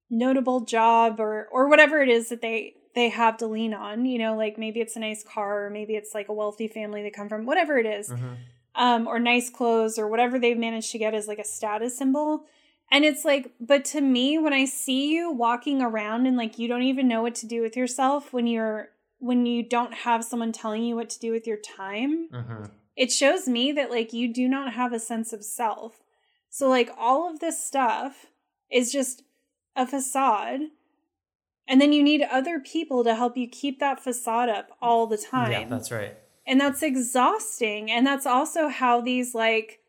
notable 0.10 0.62
job 0.62 1.20
or 1.20 1.48
or 1.52 1.68
whatever 1.70 2.02
it 2.02 2.10
is 2.10 2.30
that 2.30 2.42
they 2.42 2.74
they 2.96 3.10
have 3.10 3.38
to 3.38 3.48
lean 3.48 3.74
on 3.74 4.06
you 4.06 4.18
know 4.18 4.36
like 4.36 4.58
maybe 4.58 4.80
it's 4.80 4.96
a 4.96 5.00
nice 5.00 5.24
car 5.24 5.66
or 5.66 5.70
maybe 5.70 5.96
it's 5.96 6.14
like 6.14 6.30
a 6.30 6.34
wealthy 6.34 6.68
family 6.68 7.02
they 7.02 7.10
come 7.12 7.30
from 7.30 7.46
whatever 7.46 7.78
it 7.78 7.86
is 7.86 8.10
Mhm. 8.10 8.36
um, 8.76 9.08
or 9.08 9.20
nice 9.20 9.50
clothes 9.50 9.98
or 9.98 10.08
whatever 10.08 10.38
they've 10.40 10.58
managed 10.58 10.92
to 10.92 10.98
get 10.98 11.14
as 11.14 11.28
like 11.28 11.40
a 11.40 11.44
status 11.44 11.98
symbol. 11.98 12.46
And 12.90 13.04
it's 13.04 13.26
like, 13.26 13.52
but 13.60 13.84
to 13.86 14.02
me, 14.02 14.38
when 14.38 14.54
I 14.54 14.66
see 14.66 15.10
you 15.14 15.32
walking 15.32 15.82
around 15.82 16.26
and 16.26 16.38
like 16.38 16.58
you 16.58 16.68
don't 16.68 16.84
even 16.84 17.08
know 17.08 17.22
what 17.22 17.36
to 17.36 17.46
do 17.48 17.62
with 17.62 17.76
yourself 17.76 18.32
when 18.34 18.48
you're 18.48 18.90
when 19.20 19.46
you 19.48 19.64
don't 19.64 19.94
have 19.94 20.24
someone 20.24 20.52
telling 20.52 20.84
you 20.84 20.96
what 20.96 21.10
to 21.10 21.20
do 21.20 21.32
with 21.32 21.48
your 21.48 21.58
time, 21.58 22.30
Mhm. 22.32 22.70
it 22.96 23.12
shows 23.12 23.48
me 23.48 23.72
that 23.72 23.90
like 23.90 24.14
you 24.14 24.32
do 24.32 24.48
not 24.48 24.74
have 24.74 24.94
a 24.94 25.00
sense 25.00 25.34
of 25.34 25.44
self. 25.44 26.04
So 26.50 26.70
like 26.70 26.92
all 26.98 27.28
of 27.30 27.40
this 27.40 27.60
stuff 27.64 28.28
is 28.72 28.92
just 28.92 29.24
a 29.76 29.86
facade. 29.88 30.62
And 31.68 31.82
then 31.82 31.92
you 31.92 32.02
need 32.04 32.22
other 32.22 32.60
people 32.60 33.04
to 33.04 33.16
help 33.16 33.36
you 33.36 33.48
keep 33.48 33.80
that 33.80 34.00
facade 34.02 34.48
up 34.50 34.70
all 34.82 35.08
the 35.08 35.18
time 35.18 35.52
Yeah, 35.52 35.66
that's 35.68 35.92
right. 35.92 36.16
and 36.46 36.62
that's 36.62 36.82
exhausting 36.82 37.92
and 37.92 38.06
that's 38.08 38.26
also 38.26 38.70
how 38.70 39.02
these 39.02 39.34
like 39.36 39.80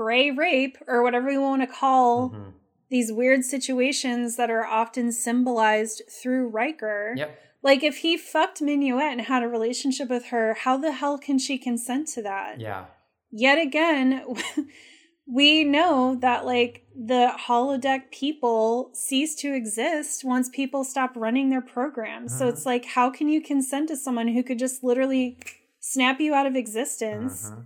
gray 0.00 0.30
rape 0.30 0.76
or 0.86 1.02
whatever 1.02 1.26
we 1.28 1.36
want 1.38 1.60
to 1.62 1.66
call 1.82 2.30
Mhm. 2.30 2.52
these 2.88 3.12
weird 3.12 3.42
situations 3.44 4.36
that 4.36 4.50
are 4.50 4.64
often 4.80 5.12
symbolized 5.12 5.98
through 6.18 6.48
Riker. 6.48 7.14
Yep. 7.16 7.30
Like 7.62 7.82
if 7.90 7.98
he 7.98 8.16
fucked 8.16 8.60
Minuet 8.62 9.12
and 9.12 9.20
had 9.32 9.42
a 9.42 9.48
relationship 9.56 10.08
with 10.08 10.26
her, 10.26 10.54
how 10.64 10.74
the 10.78 10.92
hell 10.92 11.18
can 11.18 11.38
she 11.38 11.58
consent 11.58 12.08
to 12.14 12.22
that? 12.22 12.60
Yeah. 12.60 12.86
yet 13.32 13.58
again, 13.58 14.08
we 15.26 15.62
know 15.62 16.16
that 16.26 16.44
like 16.44 16.74
the 17.12 17.32
holodeck 17.46 18.10
people 18.10 18.90
cease 18.94 19.34
to 19.42 19.54
exist 19.54 20.24
once 20.24 20.48
people 20.48 20.82
stop 20.82 21.12
running 21.14 21.50
their 21.50 21.60
programs. 21.76 22.36
So 22.36 22.48
it's 22.48 22.66
like, 22.66 22.84
how 22.96 23.10
can 23.10 23.28
you 23.28 23.40
consent 23.40 23.88
to 23.88 23.96
someone 23.96 24.28
who 24.28 24.42
could 24.42 24.58
just 24.58 24.82
literally 24.82 25.38
snap 25.78 26.20
you 26.20 26.34
out 26.34 26.46
of 26.46 26.56
existence 26.56 27.46
uh-huh. 27.46 27.60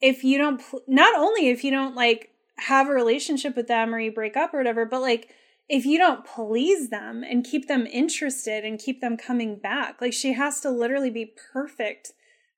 If 0.00 0.24
you 0.24 0.38
don't, 0.38 0.60
pl- 0.60 0.82
not 0.86 1.14
only 1.18 1.48
if 1.48 1.64
you 1.64 1.70
don't 1.70 1.94
like 1.94 2.30
have 2.58 2.88
a 2.88 2.92
relationship 2.92 3.56
with 3.56 3.68
them 3.68 3.94
or 3.94 4.00
you 4.00 4.12
break 4.12 4.36
up 4.36 4.54
or 4.54 4.58
whatever, 4.58 4.84
but 4.84 5.00
like 5.00 5.30
if 5.68 5.86
you 5.86 5.98
don't 5.98 6.26
please 6.26 6.90
them 6.90 7.22
and 7.22 7.44
keep 7.44 7.68
them 7.68 7.86
interested 7.86 8.64
and 8.64 8.78
keep 8.78 9.00
them 9.00 9.16
coming 9.16 9.56
back, 9.56 10.00
like 10.00 10.12
she 10.12 10.32
has 10.32 10.60
to 10.60 10.70
literally 10.70 11.10
be 11.10 11.32
perfect 11.52 12.12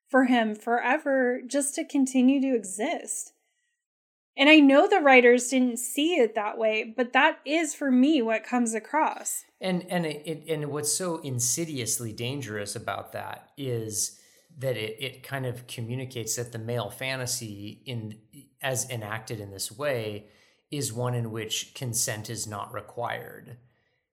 for 0.09 0.25
him 0.25 0.55
forever 0.55 1.41
just 1.45 1.75
to 1.75 1.85
continue 1.85 2.41
to 2.41 2.55
exist. 2.55 3.33
And 4.35 4.49
I 4.49 4.59
know 4.59 4.87
the 4.87 4.99
writers 4.99 5.49
didn't 5.49 5.77
see 5.77 6.15
it 6.15 6.33
that 6.33 6.57
way, 6.57 6.91
but 6.95 7.13
that 7.13 7.39
is 7.45 7.75
for 7.75 7.91
me 7.91 8.21
what 8.21 8.43
comes 8.43 8.73
across. 8.73 9.45
And 9.61 9.85
and 9.89 10.05
it, 10.05 10.23
it 10.25 10.43
and 10.49 10.71
what's 10.71 10.91
so 10.91 11.17
insidiously 11.19 12.11
dangerous 12.13 12.75
about 12.75 13.13
that 13.13 13.49
is 13.57 14.19
that 14.59 14.77
it 14.77 14.97
it 14.99 15.23
kind 15.23 15.45
of 15.45 15.67
communicates 15.67 16.35
that 16.35 16.51
the 16.51 16.59
male 16.59 16.89
fantasy 16.89 17.81
in 17.85 18.17
as 18.61 18.89
enacted 18.89 19.39
in 19.39 19.51
this 19.51 19.71
way 19.71 20.27
is 20.71 20.91
one 20.91 21.13
in 21.13 21.31
which 21.31 21.73
consent 21.75 22.29
is 22.29 22.47
not 22.47 22.73
required. 22.73 23.57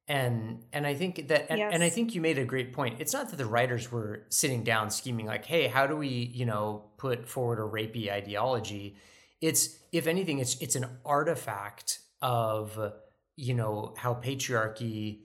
And 0.08 0.64
and 0.72 0.86
I 0.86 0.94
think 0.94 1.28
that 1.28 1.46
and, 1.50 1.58
yes. 1.58 1.70
and 1.72 1.82
I 1.82 1.88
think 1.88 2.14
you 2.14 2.20
made 2.20 2.38
a 2.38 2.44
great 2.44 2.72
point. 2.72 3.00
It's 3.00 3.12
not 3.12 3.30
that 3.30 3.36
the 3.36 3.46
writers 3.46 3.92
were 3.92 4.26
sitting 4.28 4.64
down 4.64 4.90
scheming 4.90 5.26
like, 5.26 5.46
hey, 5.46 5.68
how 5.68 5.86
do 5.86 5.96
we, 5.96 6.08
you 6.08 6.46
know, 6.46 6.86
put 6.96 7.28
forward 7.28 7.58
a 7.58 7.62
rapey 7.62 8.10
ideology? 8.10 8.96
it's 9.40 9.78
if 9.92 10.06
anything 10.06 10.38
it's 10.38 10.56
it's 10.60 10.76
an 10.76 10.86
artifact 11.04 12.00
of 12.20 12.92
you 13.36 13.54
know 13.54 13.94
how 13.96 14.14
patriarchy 14.14 15.20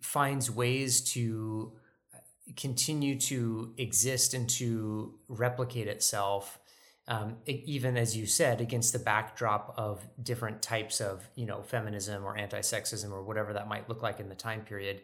finds 0.00 0.50
ways 0.50 1.00
to 1.12 1.72
continue 2.56 3.18
to 3.18 3.74
exist 3.76 4.34
and 4.34 4.48
to 4.48 5.14
replicate 5.28 5.86
itself 5.88 6.58
um, 7.08 7.38
even 7.46 7.96
as 7.96 8.16
you 8.16 8.24
said 8.24 8.60
against 8.60 8.92
the 8.92 8.98
backdrop 8.98 9.74
of 9.76 10.06
different 10.22 10.62
types 10.62 11.00
of 11.00 11.28
you 11.34 11.46
know 11.46 11.62
feminism 11.62 12.24
or 12.24 12.36
anti-sexism 12.36 13.10
or 13.10 13.22
whatever 13.22 13.52
that 13.52 13.68
might 13.68 13.88
look 13.88 14.02
like 14.02 14.20
in 14.20 14.28
the 14.28 14.34
time 14.34 14.60
period 14.60 15.02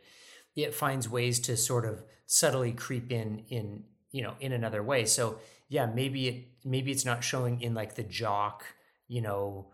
it 0.55 0.74
finds 0.74 1.09
ways 1.09 1.40
to 1.40 1.56
sort 1.56 1.85
of 1.85 2.02
subtly 2.27 2.73
creep 2.73 3.10
in 3.10 3.44
in 3.48 3.85
you 4.12 4.23
know 4.23 4.35
in 4.40 4.52
another 4.52 4.82
way 4.82 5.05
so 5.05 5.39
yeah, 5.68 5.86
maybe 5.86 6.28
it 6.28 6.44
maybe 6.64 6.90
it's 6.90 7.05
not 7.05 7.24
showing 7.24 7.60
in 7.60 7.74
like 7.74 7.94
the 7.94 8.02
jock, 8.02 8.64
you 9.09 9.20
know, 9.20 9.73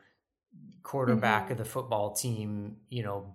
quarterback 0.83 1.45
mm-hmm. 1.45 1.53
of 1.53 1.59
the 1.59 1.65
football 1.65 2.15
team, 2.15 2.77
you 2.89 3.03
know, 3.03 3.35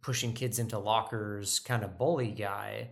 pushing 0.00 0.32
kids 0.32 0.58
into 0.58 0.78
lockers 0.78 1.58
kind 1.58 1.82
of 1.82 1.98
bully 1.98 2.30
guy, 2.30 2.90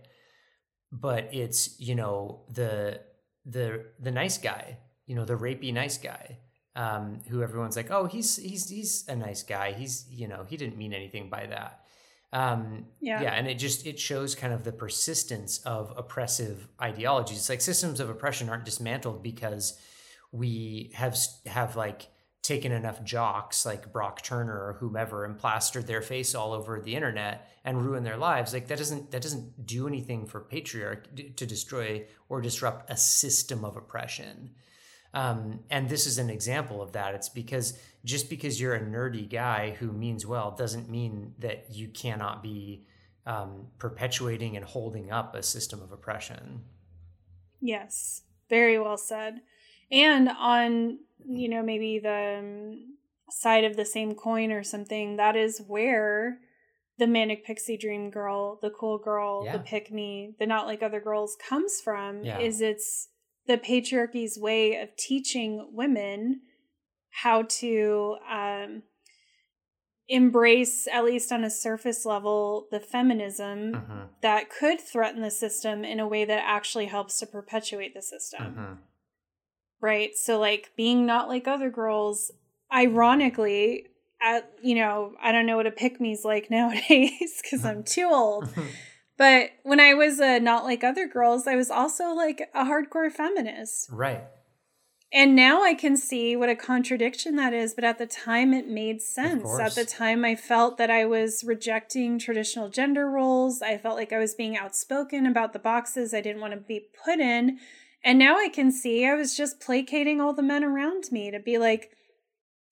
but 0.91 1.29
it's, 1.31 1.79
you 1.79 1.95
know, 1.95 2.41
the 2.49 3.01
the 3.45 3.85
the 3.99 4.11
nice 4.11 4.37
guy, 4.37 4.77
you 5.05 5.15
know, 5.15 5.25
the 5.25 5.35
rapey 5.35 5.73
nice 5.73 5.97
guy. 5.97 6.37
Um, 6.73 7.19
who 7.27 7.43
everyone's 7.43 7.75
like, 7.75 7.91
oh, 7.91 8.05
he's 8.05 8.37
he's 8.37 8.69
he's 8.69 9.05
a 9.09 9.15
nice 9.15 9.43
guy. 9.43 9.73
He's 9.73 10.05
you 10.09 10.29
know 10.29 10.45
he 10.47 10.55
didn't 10.55 10.77
mean 10.77 10.93
anything 10.93 11.29
by 11.29 11.47
that. 11.47 11.81
Um, 12.33 12.85
yeah. 13.01 13.21
yeah, 13.21 13.33
and 13.33 13.47
it 13.47 13.55
just 13.55 13.85
it 13.85 13.99
shows 13.99 14.35
kind 14.35 14.53
of 14.53 14.63
the 14.63 14.71
persistence 14.71 15.59
of 15.65 15.93
oppressive 15.97 16.67
ideologies. 16.81 17.39
It's 17.39 17.49
like 17.49 17.59
systems 17.59 17.99
of 17.99 18.09
oppression 18.09 18.47
aren't 18.49 18.63
dismantled 18.63 19.21
because 19.21 19.77
we 20.31 20.91
have 20.95 21.17
have 21.45 21.75
like 21.75 22.07
taken 22.41 22.71
enough 22.71 23.03
jocks 23.03 23.65
like 23.65 23.93
Brock 23.93 24.21
Turner 24.23 24.53
or 24.53 24.73
whomever 24.79 25.25
and 25.25 25.37
plastered 25.37 25.85
their 25.85 26.01
face 26.01 26.33
all 26.33 26.53
over 26.53 26.81
the 26.81 26.95
internet 26.95 27.49
and 27.63 27.85
ruin 27.85 28.03
their 28.03 28.17
lives. 28.17 28.53
Like 28.53 28.67
that 28.67 28.77
doesn't 28.77 29.11
that 29.11 29.21
doesn't 29.21 29.65
do 29.65 29.87
anything 29.87 30.25
for 30.25 30.39
patriarch 30.39 31.35
to 31.35 31.45
destroy 31.45 32.05
or 32.29 32.41
disrupt 32.41 32.89
a 32.89 32.97
system 32.97 33.63
of 33.63 33.77
oppression. 33.77 34.51
Um, 35.13 35.59
and 35.69 35.89
this 35.89 36.07
is 36.07 36.17
an 36.17 36.29
example 36.29 36.81
of 36.81 36.93
that. 36.93 37.13
It's 37.15 37.29
because 37.29 37.77
just 38.05 38.29
because 38.29 38.59
you're 38.59 38.75
a 38.75 38.81
nerdy 38.81 39.29
guy 39.29 39.71
who 39.71 39.91
means 39.91 40.25
well 40.25 40.51
doesn't 40.51 40.89
mean 40.89 41.33
that 41.39 41.67
you 41.69 41.89
cannot 41.89 42.41
be 42.41 42.87
um, 43.25 43.67
perpetuating 43.77 44.55
and 44.55 44.65
holding 44.65 45.11
up 45.11 45.35
a 45.35 45.43
system 45.43 45.81
of 45.81 45.91
oppression. 45.91 46.61
Yes, 47.59 48.23
very 48.49 48.79
well 48.79 48.97
said. 48.97 49.41
And 49.91 50.29
on, 50.29 50.99
you 51.25 51.49
know, 51.49 51.61
maybe 51.61 51.99
the 51.99 52.39
um, 52.39 52.95
side 53.29 53.63
of 53.63 53.75
the 53.75 53.85
same 53.85 54.15
coin 54.15 54.51
or 54.51 54.63
something, 54.63 55.17
that 55.17 55.35
is 55.35 55.61
where 55.67 56.39
the 56.97 57.07
manic 57.07 57.45
pixie 57.45 57.77
dream 57.77 58.09
girl, 58.09 58.59
the 58.61 58.69
cool 58.69 58.97
girl, 58.97 59.43
yeah. 59.43 59.53
the 59.53 59.63
pick 59.63 59.91
me, 59.91 60.35
the 60.39 60.45
not 60.45 60.67
like 60.67 60.83
other 60.83 61.01
girls 61.01 61.35
comes 61.47 61.81
from 61.83 62.23
yeah. 62.23 62.39
is 62.39 62.61
it's 62.61 63.09
the 63.47 63.57
patriarchy's 63.57 64.37
way 64.37 64.75
of 64.75 64.95
teaching 64.97 65.69
women 65.73 66.41
how 67.09 67.41
to 67.43 68.17
um, 68.31 68.83
embrace, 70.07 70.87
at 70.91 71.03
least 71.03 71.31
on 71.31 71.43
a 71.43 71.49
surface 71.49 72.05
level, 72.05 72.67
the 72.71 72.79
feminism 72.79 73.75
uh-huh. 73.75 74.05
that 74.21 74.49
could 74.49 74.79
threaten 74.79 75.21
the 75.21 75.31
system 75.31 75.83
in 75.83 75.99
a 75.99 76.07
way 76.07 76.23
that 76.23 76.43
actually 76.45 76.85
helps 76.85 77.17
to 77.19 77.25
perpetuate 77.25 77.93
the 77.93 78.01
system. 78.01 78.55
Uh-huh. 78.57 78.75
Right? 79.81 80.15
So, 80.15 80.39
like, 80.39 80.71
being 80.77 81.05
not 81.05 81.27
like 81.27 81.47
other 81.47 81.69
girls, 81.69 82.31
ironically, 82.71 83.87
at, 84.21 84.51
you 84.61 84.75
know, 84.75 85.13
I 85.21 85.31
don't 85.31 85.45
know 85.45 85.57
what 85.57 85.67
a 85.67 85.71
pick 85.71 85.99
me's 85.99 86.23
like 86.23 86.49
nowadays 86.51 87.41
because 87.41 87.65
I'm 87.65 87.83
too 87.83 88.09
old. 88.11 88.49
but 89.17 89.49
when 89.63 89.79
I 89.79 89.93
was 89.93 90.19
a 90.19 90.39
not 90.39 90.63
like 90.63 90.83
other 90.83 91.07
girls, 91.07 91.47
I 91.47 91.55
was 91.55 91.71
also 91.71 92.13
like 92.13 92.49
a 92.53 92.65
hardcore 92.65 93.11
feminist. 93.11 93.89
Right. 93.91 94.23
And 95.13 95.35
now 95.35 95.61
I 95.61 95.73
can 95.73 95.97
see 95.97 96.37
what 96.37 96.47
a 96.47 96.55
contradiction 96.55 97.35
that 97.35 97.53
is, 97.53 97.73
but 97.73 97.83
at 97.83 97.97
the 97.97 98.05
time 98.05 98.53
it 98.53 98.69
made 98.69 99.01
sense. 99.01 99.59
At 99.59 99.75
the 99.75 99.83
time 99.83 100.23
I 100.23 100.35
felt 100.35 100.77
that 100.77 100.89
I 100.89 101.03
was 101.03 101.43
rejecting 101.43 102.17
traditional 102.17 102.69
gender 102.69 103.09
roles. 103.09 103.61
I 103.61 103.77
felt 103.77 103.97
like 103.97 104.13
I 104.13 104.19
was 104.19 104.35
being 104.35 104.55
outspoken 104.55 105.25
about 105.25 105.51
the 105.51 105.59
boxes 105.59 106.13
I 106.13 106.21
didn't 106.21 106.41
want 106.41 106.53
to 106.53 106.59
be 106.61 106.87
put 107.03 107.19
in. 107.19 107.59
And 108.03 108.17
now 108.17 108.37
I 108.37 108.49
can 108.49 108.71
see 108.71 109.05
I 109.05 109.13
was 109.13 109.35
just 109.35 109.59
placating 109.59 110.19
all 110.19 110.33
the 110.33 110.41
men 110.41 110.63
around 110.63 111.11
me 111.11 111.31
to 111.31 111.39
be 111.39 111.57
like, 111.57 111.91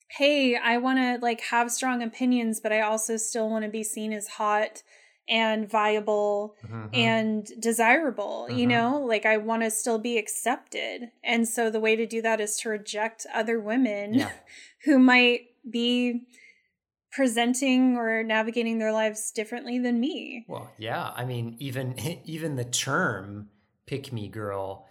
hey, 0.10 0.56
I 0.56 0.78
want 0.78 0.98
to 1.00 1.20
like 1.22 1.42
have 1.42 1.72
strong 1.72 2.02
opinions, 2.02 2.60
but 2.60 2.72
I 2.72 2.82
also 2.82 3.18
still 3.18 3.50
want 3.50 3.64
to 3.66 3.70
be 3.70 3.84
seen 3.84 4.12
as 4.12 4.28
hot 4.28 4.82
and 5.30 5.70
viable 5.70 6.56
mm-hmm. 6.66 6.88
and 6.94 7.48
desirable 7.60 8.48
mm-hmm. 8.50 8.58
you 8.58 8.68
know 8.68 9.00
like 9.00 9.26
i 9.26 9.38
want 9.38 9.62
to 9.62 9.70
still 9.70 10.00
be 10.00 10.18
accepted 10.18 11.12
and 11.24 11.48
so 11.48 11.70
the 11.70 11.80
way 11.80 11.96
to 11.96 12.08
do 12.08 12.22
that 12.22 12.42
is 12.42 12.58
to 12.58 12.70
reject 12.70 13.26
other 13.34 13.60
women 13.60 14.16
yeah. 14.16 14.32
who 14.86 14.98
might 14.98 15.42
be 15.70 16.26
presenting 17.12 17.96
or 17.96 18.24
navigating 18.24 18.80
their 18.80 18.92
lives 18.92 19.32
differently 19.32 19.78
than 19.78 20.00
me 20.00 20.46
well 20.48 20.72
yeah 20.78 21.12
i 21.16 21.24
mean 21.24 21.56
even 21.60 21.94
even 22.26 22.56
the 22.56 22.66
term 22.66 23.50
pick 23.86 24.12
me 24.12 24.28
girl 24.28 24.88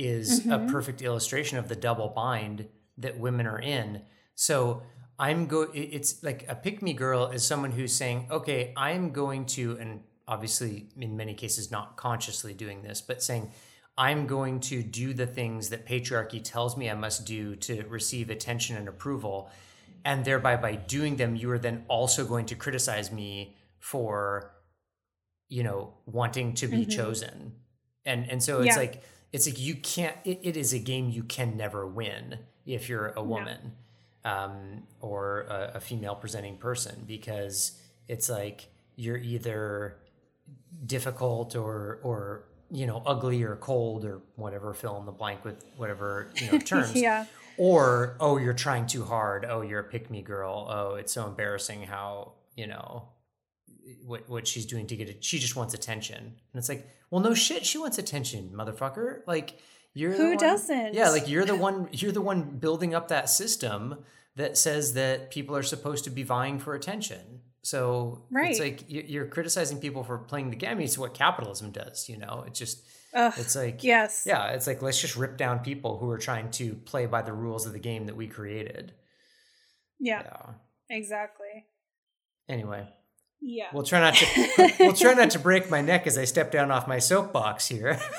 is 0.00 0.40
mm-hmm. 0.40 0.52
a 0.52 0.72
perfect 0.72 1.02
illustration 1.02 1.58
of 1.58 1.68
the 1.68 1.76
double 1.76 2.08
bind 2.08 2.66
that 2.98 3.18
women 3.18 3.46
are 3.46 3.60
in 3.60 4.02
so 4.40 4.82
I'm 5.18 5.48
go. 5.48 5.68
It's 5.74 6.22
like 6.22 6.46
a 6.48 6.54
pick 6.54 6.80
me 6.80 6.94
girl 6.94 7.26
is 7.26 7.44
someone 7.44 7.72
who's 7.72 7.92
saying, 7.92 8.28
okay, 8.30 8.72
I'm 8.74 9.10
going 9.10 9.44
to, 9.56 9.76
and 9.78 10.00
obviously 10.26 10.88
in 10.98 11.14
many 11.14 11.34
cases 11.34 11.70
not 11.70 11.98
consciously 11.98 12.54
doing 12.54 12.82
this, 12.82 13.02
but 13.02 13.22
saying, 13.22 13.52
I'm 13.98 14.26
going 14.26 14.60
to 14.60 14.82
do 14.82 15.12
the 15.12 15.26
things 15.26 15.68
that 15.68 15.84
patriarchy 15.84 16.42
tells 16.42 16.74
me 16.74 16.88
I 16.88 16.94
must 16.94 17.26
do 17.26 17.54
to 17.56 17.82
receive 17.82 18.30
attention 18.30 18.78
and 18.78 18.88
approval. 18.88 19.50
And 20.06 20.24
thereby, 20.24 20.56
by 20.56 20.76
doing 20.76 21.16
them, 21.16 21.36
you 21.36 21.50
are 21.50 21.58
then 21.58 21.84
also 21.86 22.24
going 22.24 22.46
to 22.46 22.54
criticize 22.54 23.12
me 23.12 23.58
for, 23.78 24.54
you 25.50 25.62
know, 25.62 25.92
wanting 26.06 26.54
to 26.54 26.66
be 26.66 26.78
mm-hmm. 26.78 26.90
chosen. 26.90 27.52
And 28.06 28.30
and 28.30 28.42
so 28.42 28.60
it's 28.60 28.68
yeah. 28.68 28.76
like 28.76 29.02
it's 29.32 29.46
like 29.46 29.60
you 29.60 29.74
can't. 29.76 30.16
It, 30.24 30.40
it 30.42 30.56
is 30.56 30.72
a 30.72 30.78
game 30.78 31.10
you 31.10 31.22
can 31.22 31.56
never 31.56 31.86
win 31.86 32.38
if 32.66 32.88
you're 32.88 33.12
a 33.16 33.22
woman. 33.22 33.58
No 33.64 33.70
um, 34.24 34.82
or 35.00 35.42
a, 35.42 35.72
a 35.76 35.80
female 35.80 36.14
presenting 36.14 36.56
person 36.56 37.04
because 37.06 37.80
it's 38.08 38.28
like 38.28 38.66
you're 38.96 39.16
either 39.16 39.96
difficult 40.86 41.56
or 41.56 42.00
or 42.02 42.44
you 42.70 42.86
know 42.86 43.02
ugly 43.06 43.42
or 43.42 43.56
cold 43.56 44.04
or 44.04 44.20
whatever 44.36 44.74
fill 44.74 44.98
in 44.98 45.06
the 45.06 45.12
blank 45.12 45.44
with 45.44 45.64
whatever 45.76 46.30
you 46.36 46.52
know 46.52 46.58
terms 46.64 46.94
yeah 46.94 47.24
or 47.56 48.16
oh 48.20 48.36
you're 48.36 48.52
trying 48.52 48.86
too 48.86 49.04
hard 49.04 49.44
oh 49.44 49.62
you're 49.62 49.80
a 49.80 49.84
pick 49.84 50.10
me 50.10 50.22
girl 50.22 50.68
oh 50.70 50.94
it's 50.94 51.12
so 51.12 51.26
embarrassing 51.26 51.82
how 51.82 52.32
you 52.56 52.66
know 52.66 53.08
what 54.06 54.28
what 54.28 54.46
she's 54.46 54.66
doing 54.66 54.86
to 54.86 54.96
get 54.96 55.08
it 55.08 55.22
she 55.24 55.38
just 55.38 55.56
wants 55.56 55.74
attention 55.74 56.16
and 56.16 56.34
it's 56.54 56.68
like 56.68 56.88
well 57.10 57.20
no 57.20 57.34
shit 57.34 57.64
she 57.66 57.78
wants 57.78 57.98
attention 57.98 58.50
motherfucker 58.54 59.20
like 59.26 59.58
you're 59.92 60.12
Who 60.12 60.28
one, 60.28 60.36
doesn't? 60.36 60.94
Yeah, 60.94 61.08
like 61.10 61.28
you're 61.28 61.44
the 61.44 61.56
one 61.56 61.88
you're 61.90 62.12
the 62.12 62.20
one 62.20 62.58
building 62.58 62.94
up 62.94 63.08
that 63.08 63.28
system 63.28 64.04
that 64.36 64.56
says 64.56 64.94
that 64.94 65.32
people 65.32 65.56
are 65.56 65.64
supposed 65.64 66.04
to 66.04 66.10
be 66.10 66.22
vying 66.22 66.60
for 66.60 66.76
attention. 66.76 67.40
So 67.62 68.24
Right. 68.30 68.52
it's 68.52 68.60
like 68.60 68.88
you- 68.88 69.04
you're 69.04 69.26
criticizing 69.26 69.80
people 69.80 70.04
for 70.04 70.16
playing 70.18 70.50
the 70.50 70.56
game. 70.56 70.70
I 70.70 70.74
mean, 70.74 70.84
it's 70.84 70.96
what 70.96 71.12
capitalism 71.12 71.72
does, 71.72 72.08
you 72.08 72.16
know. 72.18 72.44
It's 72.46 72.56
just 72.60 72.84
Ugh, 73.14 73.32
it's 73.36 73.56
like 73.56 73.82
yes. 73.82 74.22
yeah, 74.24 74.50
it's 74.52 74.68
like 74.68 74.80
let's 74.80 75.00
just 75.00 75.16
rip 75.16 75.36
down 75.36 75.58
people 75.58 75.98
who 75.98 76.08
are 76.10 76.18
trying 76.18 76.52
to 76.52 76.74
play 76.76 77.06
by 77.06 77.22
the 77.22 77.32
rules 77.32 77.66
of 77.66 77.72
the 77.72 77.80
game 77.80 78.06
that 78.06 78.14
we 78.14 78.28
created. 78.28 78.94
Yeah, 79.98 80.22
Yeah. 80.22 80.52
exactly. 80.88 81.66
Anyway, 82.48 82.88
Yeah. 83.42 83.68
we'll 83.72 83.84
try 83.84 84.00
not 84.00 84.14
to 84.14 84.72
we'll 84.80 84.92
try 84.92 85.14
not 85.14 85.30
to 85.30 85.38
break 85.38 85.70
my 85.70 85.80
neck 85.80 86.06
as 86.06 86.18
I 86.18 86.24
step 86.24 86.50
down 86.52 86.70
off 86.70 86.86
my 86.86 86.98
soapbox 86.98 87.68
here. 87.68 87.98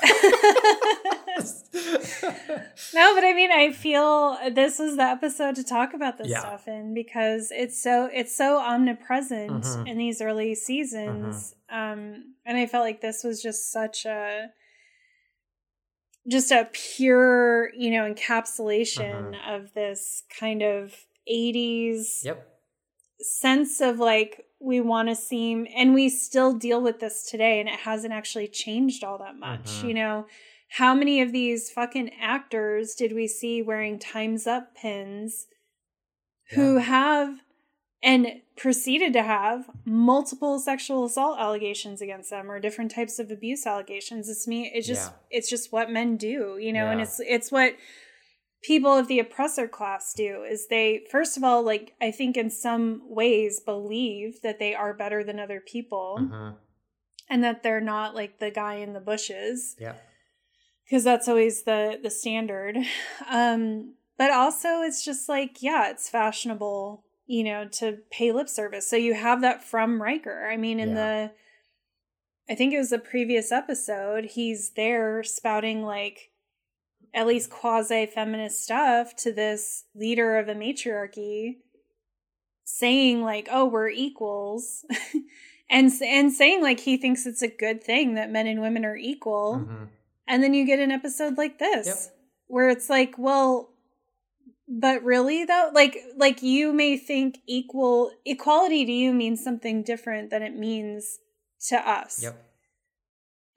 No, 2.94 3.14
but 3.14 3.24
I 3.24 3.32
mean, 3.32 3.50
I 3.50 3.72
feel 3.72 4.36
this 4.54 4.78
was 4.78 4.96
the 4.96 5.02
episode 5.02 5.54
to 5.56 5.64
talk 5.64 5.94
about 5.94 6.18
this 6.18 6.28
Yeah. 6.28 6.40
stuff 6.40 6.68
in 6.68 6.92
because 6.94 7.50
it's 7.50 7.82
so 7.82 8.08
it's 8.12 8.36
so 8.36 8.58
omnipresent 8.58 9.62
Mhm. 9.64 9.88
in 9.88 9.96
these 9.98 10.20
early 10.20 10.54
seasons, 10.54 11.54
Mm-hmm. 11.72 11.92
um, 12.02 12.34
and 12.44 12.58
I 12.58 12.66
felt 12.66 12.84
like 12.84 13.00
this 13.00 13.24
was 13.24 13.42
just 13.42 13.72
such 13.72 14.04
a 14.04 14.48
just 16.28 16.52
a 16.52 16.68
pure, 16.72 17.72
you 17.74 17.90
know, 17.90 18.12
encapsulation 18.12 19.34
of 19.48 19.72
this 19.74 20.22
kind 20.38 20.62
of 20.62 20.94
'80s 21.30 22.18
Mm-hmm. 22.20 22.26
yep. 22.28 22.48
sense 23.20 23.80
of 23.80 23.98
like 23.98 24.44
we 24.62 24.80
want 24.80 25.08
to 25.08 25.14
seem 25.16 25.66
and 25.76 25.92
we 25.92 26.08
still 26.08 26.52
deal 26.52 26.80
with 26.80 27.00
this 27.00 27.28
today 27.28 27.58
and 27.60 27.68
it 27.68 27.80
hasn't 27.80 28.12
actually 28.12 28.46
changed 28.48 29.02
all 29.04 29.18
that 29.18 29.36
much 29.36 29.64
Mhm. 29.82 29.88
you 29.88 29.94
know? 29.94 30.26
How 30.76 30.94
many 30.94 31.20
of 31.20 31.32
these 31.32 31.70
fucking 31.70 32.12
actors 32.20 32.94
did 32.94 33.12
we 33.12 33.26
see 33.26 33.60
wearing 33.60 33.98
times 33.98 34.46
up 34.46 34.74
pins 34.74 35.46
who 36.52 36.76
have 36.78 37.40
and 38.02 38.40
proceeded 38.56 39.12
to 39.12 39.22
have 39.22 39.70
multiple 39.84 40.58
sexual 40.58 41.04
assault 41.04 41.38
allegations 41.38 42.00
against 42.02 42.30
them 42.30 42.50
or 42.50 42.58
different 42.58 42.90
types 42.90 43.18
of 43.18 43.30
abuse 43.30 43.66
allegations? 43.66 44.28
It's 44.28 44.46
me 44.48 44.70
it's 44.74 44.86
just 44.86 45.10
Yeah. 45.10 45.16
it's 45.38 45.48
just 45.50 45.72
what 45.72 45.90
men 45.90 46.16
do 46.16 46.58
you 46.60 46.72
know? 46.72 46.86
And 46.88 47.00
it's 47.00 47.20
it's 47.20 47.52
what 47.52 47.74
people 48.62 48.96
of 48.96 49.08
the 49.08 49.18
oppressor 49.18 49.66
class 49.68 50.12
do 50.14 50.44
is 50.44 50.68
they 50.68 51.04
first 51.10 51.36
of 51.36 51.42
all 51.44 51.62
like 51.62 51.94
i 52.00 52.10
think 52.10 52.36
in 52.36 52.48
some 52.50 53.02
ways 53.08 53.60
believe 53.60 54.40
that 54.42 54.58
they 54.58 54.74
are 54.74 54.94
better 54.94 55.24
than 55.24 55.40
other 55.40 55.60
people 55.60 56.18
Mhm. 56.20 56.56
and 57.28 57.42
that 57.44 57.62
they're 57.62 57.80
not 57.80 58.14
like 58.14 58.38
the 58.38 58.50
guy 58.50 58.74
in 58.76 58.92
the 58.92 59.00
bushes 59.00 59.74
Yeah. 59.78 59.94
because 60.84 61.04
that's 61.04 61.28
always 61.28 61.64
the 61.64 61.98
the 62.02 62.10
standard 62.10 62.76
um 63.28 63.94
but 64.18 64.30
also 64.30 64.82
it's 64.82 65.04
just 65.04 65.28
like 65.28 65.62
yeah 65.62 65.90
it's 65.90 66.08
fashionable 66.08 67.04
you 67.26 67.42
know 67.44 67.66
to 67.68 67.98
pay 68.10 68.30
lip 68.32 68.48
service 68.48 68.88
so 68.88 68.96
you 68.96 69.14
have 69.14 69.40
that 69.40 69.64
from 69.64 70.00
Riker 70.02 70.48
i 70.48 70.56
mean 70.56 70.78
in 70.78 70.90
Yeah. 70.90 70.94
the 70.94 71.32
i 72.52 72.54
think 72.54 72.74
it 72.74 72.78
was 72.78 72.90
the 72.90 72.98
previous 72.98 73.50
episode 73.50 74.24
he's 74.36 74.72
there 74.72 75.22
spouting 75.22 75.82
like 75.82 76.30
at 77.14 77.26
least 77.26 77.50
quasi 77.50 78.06
feminist 78.06 78.62
stuff 78.62 79.14
to 79.16 79.32
this 79.32 79.84
leader 79.94 80.38
of 80.38 80.48
a 80.48 80.54
matriarchy 80.54 81.58
saying 82.64 83.22
like 83.22 83.48
oh 83.50 83.64
we're 83.66 83.88
equals 83.88 84.84
and 85.70 85.90
and 86.02 86.32
saying 86.32 86.62
like 86.62 86.80
he 86.80 86.96
thinks 86.96 87.26
it's 87.26 87.42
a 87.42 87.48
good 87.48 87.82
thing 87.82 88.14
that 88.14 88.30
men 88.30 88.46
and 88.46 88.60
women 88.60 88.84
are 88.84 88.96
equal 88.96 89.64
Mhm. 89.66 89.88
and 90.28 90.42
then 90.42 90.54
you 90.54 90.64
get 90.64 90.78
an 90.78 90.90
episode 90.90 91.36
like 91.36 91.58
this 91.58 91.86
Yep. 91.86 91.96
where 92.46 92.68
it's 92.70 92.88
like, 92.90 93.14
well, 93.18 93.70
but 94.68 95.02
really 95.02 95.44
though, 95.44 95.70
like 95.74 95.98
like 96.16 96.42
you 96.42 96.72
may 96.72 96.96
think 96.96 97.38
equal 97.46 98.10
equality 98.24 98.84
to 98.86 98.92
you 98.92 99.12
means 99.12 99.42
something 99.42 99.82
different 99.82 100.30
than 100.30 100.42
it 100.42 100.56
means 100.56 101.18
to 101.68 101.76
us. 101.76 102.22
Yep. 102.22 102.36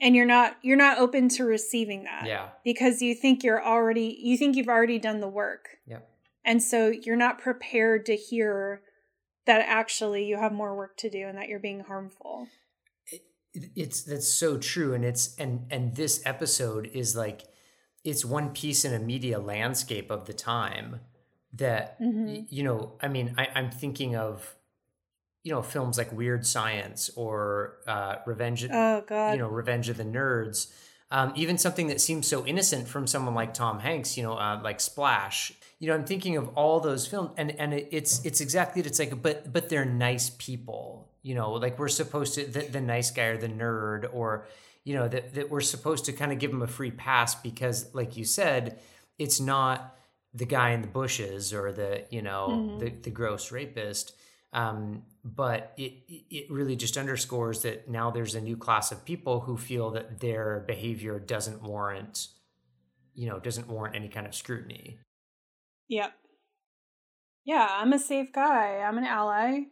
And 0.02 0.16
you're 0.16 0.26
not 0.26 0.58
you're 0.62 0.78
not 0.78 0.98
open 1.00 1.30
to 1.30 1.46
receiving 1.46 2.04
that. 2.04 2.26
Yeah. 2.28 2.50
Because 2.64 3.02
you 3.02 3.16
think 3.16 3.44
you're 3.44 3.64
already 3.64 4.18
you 4.22 4.38
think 4.38 4.56
you've 4.56 4.68
already 4.68 5.00
done 5.00 5.20
the 5.22 5.30
work. 5.30 5.70
Yep. 5.88 6.10
And 6.44 6.62
so 6.62 6.90
you're 6.90 7.16
not 7.16 7.40
prepared 7.40 8.06
to 8.08 8.16
hear 8.16 8.82
that 9.46 9.62
actually 9.68 10.26
you 10.26 10.38
have 10.38 10.52
more 10.52 10.76
work 10.76 10.98
to 10.98 11.10
do 11.10 11.28
and 11.28 11.38
that 11.38 11.48
you're 11.48 11.60
being 11.60 11.82
harmful. 11.82 12.48
It- 13.12 13.72
it's 13.76 14.04
that's 14.04 14.28
so 14.28 14.58
true 14.58 14.94
and 14.94 15.06
it's 15.06 15.34
and 15.38 15.66
and 15.72 15.96
this 15.96 16.22
episode 16.26 16.90
is 16.94 17.16
like 17.16 17.44
it's 18.04 18.26
one 18.26 18.50
piece 18.50 18.84
in 18.84 18.94
a 18.94 19.00
media 19.00 19.40
landscape 19.40 20.12
of 20.12 20.26
the 20.26 20.34
time 20.34 21.00
that 21.54 21.98
Mhm. 22.02 22.26
y- 22.28 22.46
you 22.50 22.64
know 22.64 22.98
i 23.02 23.08
mean 23.08 23.34
I, 23.38 23.48
i'm 23.56 23.72
thinking 23.72 24.14
of 24.14 24.58
you 25.46 25.52
know 25.54 25.62
films 25.62 25.98
like 25.98 26.12
weird 26.12 26.44
science 26.56 27.10
or 27.16 27.78
uh 27.88 28.16
revenge 28.26 28.68
Oh 28.72 29.02
god. 29.08 29.32
you 29.34 29.38
know 29.40 29.48
revenge 29.62 29.88
of 29.90 29.98
the 29.98 30.04
nerds 30.20 30.58
um, 31.12 31.32
even 31.36 31.56
something 31.66 31.88
that 31.92 32.02
seems 32.02 32.26
so 32.28 32.38
innocent 32.48 32.88
from 32.94 33.06
someone 33.14 33.36
like 33.42 33.54
tom 33.54 33.80
hanks 33.80 34.18
you 34.18 34.24
know 34.24 34.34
uh, 34.46 34.60
like 34.64 34.80
splash 34.82 35.54
you 35.80 35.88
know 35.88 35.94
i'm 35.98 36.04
thinking 36.14 36.36
of 36.36 36.46
all 36.58 36.80
those 36.80 37.04
films 37.12 37.30
and 37.38 37.52
and 37.62 37.74
it, 37.78 37.88
it's 37.98 38.14
it's 38.26 38.42
exactly 38.42 38.82
it's 38.82 39.00
like 39.04 39.14
but 39.22 39.54
but 39.54 39.70
they're 39.70 39.86
nice 39.86 40.28
people 40.50 41.08
you 41.22 41.36
know 41.36 41.50
like 41.66 41.78
we're 41.80 41.88
supposed 42.02 42.34
to 42.36 42.42
the, 42.56 42.62
the 42.78 42.82
nice 42.82 43.12
guy 43.12 43.26
or 43.34 43.38
the 43.38 43.48
nerd 43.64 44.02
or 44.14 44.48
you 44.84 44.94
know 44.98 45.08
that, 45.08 45.34
that 45.36 45.50
we're 45.52 45.62
supposed 45.76 46.06
to 46.06 46.12
kind 46.22 46.32
of 46.34 46.40
give 46.40 46.52
them 46.52 46.64
a 46.64 46.68
free 46.80 46.92
pass 46.92 47.36
because 47.36 47.78
like 47.94 48.18
you 48.18 48.26
said 48.26 48.80
it's 49.24 49.40
not 49.40 49.78
the 50.34 50.46
guy 50.46 50.70
in 50.72 50.82
the 50.82 50.88
bushes 51.02 51.54
or 51.54 51.72
the 51.72 51.92
you 52.10 52.22
know 52.24 52.46
Mhm. 52.50 52.80
the, 52.82 52.90
the 53.06 53.10
gross 53.20 53.52
rapist 53.52 54.06
um, 54.54 55.04
but 55.26 55.74
it 55.78 55.94
it 56.30 56.52
really 56.52 56.76
just 56.76 56.98
underscores 56.98 57.64
that 57.64 57.90
now 57.90 58.12
there's 58.12 58.36
a 58.36 58.42
new 58.42 58.56
class 58.56 58.92
of 58.92 59.04
people 59.04 59.42
who 59.42 59.58
feel 59.58 59.90
that 59.92 60.20
their 60.20 60.64
behavior 60.68 61.20
doesn't 61.20 61.64
warrant 61.64 62.28
you 63.16 63.28
know 63.28 63.40
doesn't 63.40 63.68
warrant 63.68 63.96
any 63.96 64.08
kind 64.08 64.28
of 64.28 64.36
scrutiny 64.36 65.00
Yep. 65.88 66.14
Yeah, 67.46 67.68
I'm 67.70 67.94
a 67.94 68.00
safe 68.00 68.34
guy. 68.34 68.78
I'm 68.78 68.98
an 68.98 69.04
ally. 69.04 69.66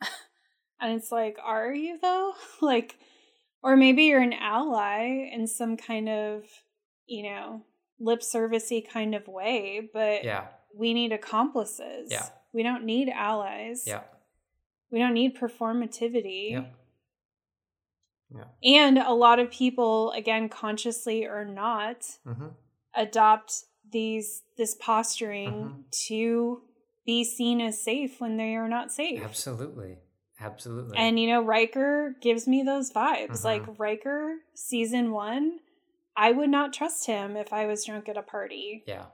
and 0.80 0.98
it's 0.98 1.12
like, 1.12 1.36
are 1.42 1.74
you 1.74 1.98
though? 2.00 2.32
like, 2.62 2.96
or 3.62 3.76
maybe 3.76 4.04
you're 4.04 4.22
an 4.22 4.32
ally 4.32 5.28
in 5.32 5.46
some 5.46 5.76
kind 5.76 6.08
of, 6.08 6.44
you 7.06 7.24
know, 7.24 7.62
lip 8.00 8.20
servicey 8.20 8.86
kind 8.88 9.14
of 9.14 9.28
way, 9.28 9.88
but 9.92 10.24
yeah 10.24 10.46
we 10.76 10.92
need 10.92 11.12
accomplices. 11.12 12.10
Yeah. 12.10 12.26
We 12.52 12.64
don't 12.64 12.84
need 12.84 13.08
allies. 13.08 13.84
yeah 13.86 14.00
We 14.94 15.00
don't 15.00 15.12
need 15.14 15.36
performativity. 15.36 16.52
yeah 16.52 16.64
yeah 18.30 18.44
And 18.62 18.96
a 18.98 19.12
lot 19.12 19.40
of 19.40 19.50
people, 19.50 20.12
again, 20.12 20.48
consciously 20.48 21.24
or 21.26 21.44
not, 21.44 22.18
hmm 22.24 22.48
adopt 22.96 23.64
these 23.90 24.44
this 24.56 24.76
posturing 24.76 25.54
Mhm. 25.64 25.90
to 26.06 26.62
be 27.04 27.24
seen 27.24 27.60
as 27.60 27.82
safe 27.82 28.20
when 28.20 28.36
they 28.36 28.54
are 28.54 28.68
not 28.68 28.92
safe. 28.92 29.20
absolutely 29.24 29.98
absolutely 30.38 30.96
And 30.96 31.18
you 31.18 31.26
know, 31.26 31.42
Riker 31.42 32.14
gives 32.20 32.46
me 32.46 32.62
those 32.62 32.92
vibes. 32.92 33.40
Mhm. 33.40 33.44
Like 33.44 33.78
Riker 33.80 34.36
season 34.54 35.10
1, 35.10 35.58
I 36.16 36.30
would 36.30 36.50
not 36.50 36.72
trust 36.72 37.06
him 37.06 37.36
if 37.36 37.52
I 37.52 37.66
was 37.66 37.84
drunk 37.84 38.08
at 38.08 38.16
a 38.16 38.22
party. 38.22 38.84
yeah 38.86 39.06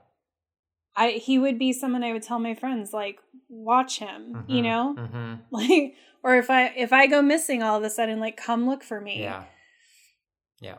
I 0.95 1.11
he 1.11 1.39
would 1.39 1.57
be 1.57 1.73
someone 1.73 2.03
I 2.03 2.13
would 2.13 2.23
tell 2.23 2.39
my 2.39 2.53
friends 2.53 2.91
like 2.93 3.19
watch 3.49 3.99
him, 3.99 4.45
you 4.47 4.61
Mhm. 4.61 4.63
know? 4.63 4.93
hmm 4.93 5.33
Like 5.51 5.95
or 6.23 6.35
if 6.37 6.49
I 6.49 6.67
if 6.75 6.91
I 6.93 7.07
go 7.07 7.21
missing 7.21 7.63
all 7.63 7.77
of 7.77 7.83
a 7.83 7.89
sudden 7.89 8.19
like 8.19 8.37
come 8.37 8.65
look 8.67 8.83
for 8.83 8.99
me. 9.01 9.21
yeah 9.21 9.43
yeah 10.59 10.77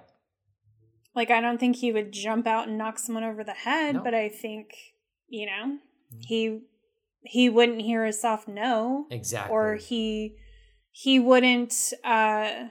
Like 1.15 1.31
I 1.31 1.41
don't 1.41 1.59
think 1.59 1.77
he 1.77 1.93
would 1.93 2.13
jump 2.13 2.47
out 2.47 2.69
and 2.69 2.79
knock 2.79 2.99
someone 2.99 3.25
over 3.25 3.45
the 3.45 3.53
head, 3.53 3.97
No. 3.97 4.03
but 4.03 4.15
I 4.15 4.29
think, 4.29 4.71
you 5.29 5.47
know, 5.47 5.79
Mhm. 6.15 6.25
he 6.27 6.61
he 7.25 7.49
wouldn't 7.49 7.83
hear 7.83 8.05
a 8.05 8.13
soft 8.13 8.49
no 8.49 9.07
exactly 9.11 9.55
or 9.55 9.75
he 9.77 10.37
he 10.91 11.19
wouldn't 11.21 11.93
uh 12.05 12.69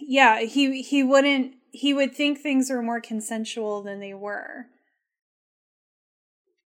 yeah, 0.00 0.40
he 0.40 0.82
he 0.82 1.02
wouldn't 1.02 1.54
he 1.72 1.92
would 1.92 2.14
think 2.14 2.38
things 2.38 2.70
were 2.70 2.82
more 2.82 3.00
consensual 3.00 3.82
than 3.82 4.00
they 4.00 4.14
were. 4.14 4.66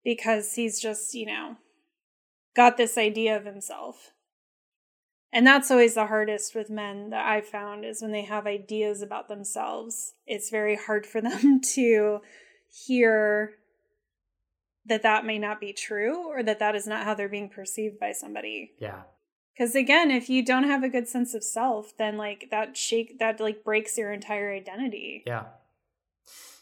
Because 0.04 0.54
he's 0.54 0.80
just, 0.80 1.14
you 1.14 1.26
know, 1.26 1.56
got 2.56 2.76
this 2.76 2.96
idea 2.96 3.36
of 3.36 3.44
himself. 3.44 4.12
And 5.32 5.46
that's 5.46 5.70
always 5.70 5.94
the 5.94 6.06
hardest 6.06 6.54
with 6.54 6.70
men 6.70 7.10
that 7.10 7.24
I've 7.24 7.46
found 7.46 7.84
is 7.84 8.02
when 8.02 8.10
they 8.10 8.22
have 8.24 8.46
ideas 8.46 9.00
about 9.00 9.28
themselves. 9.28 10.14
It's 10.26 10.50
very 10.50 10.76
hard 10.76 11.06
for 11.06 11.20
them 11.20 11.60
to 11.74 12.20
hear 12.68 13.54
that 14.86 15.02
that 15.02 15.24
may 15.24 15.38
not 15.38 15.60
be 15.60 15.72
true 15.72 16.28
or 16.28 16.42
that 16.42 16.58
that 16.58 16.74
is 16.74 16.86
not 16.86 17.04
how 17.04 17.14
they're 17.14 17.28
being 17.28 17.48
perceived 17.48 18.00
by 18.00 18.12
somebody. 18.12 18.72
yeah 18.78 19.02
Because 19.54 19.74
again, 19.74 20.10
if 20.10 20.28
you 20.28 20.44
don't 20.44 20.64
have 20.64 20.82
a 20.82 20.88
good 20.88 21.06
sense 21.06 21.34
of 21.34 21.44
self, 21.44 21.96
then 21.96 22.16
like 22.16 22.48
that 22.50 22.76
shake 22.76 23.18
that 23.18 23.40
like 23.40 23.62
breaks 23.62 23.98
your 23.98 24.12
entire 24.12 24.52
identity. 24.52 25.22
Yeah. 25.26 25.44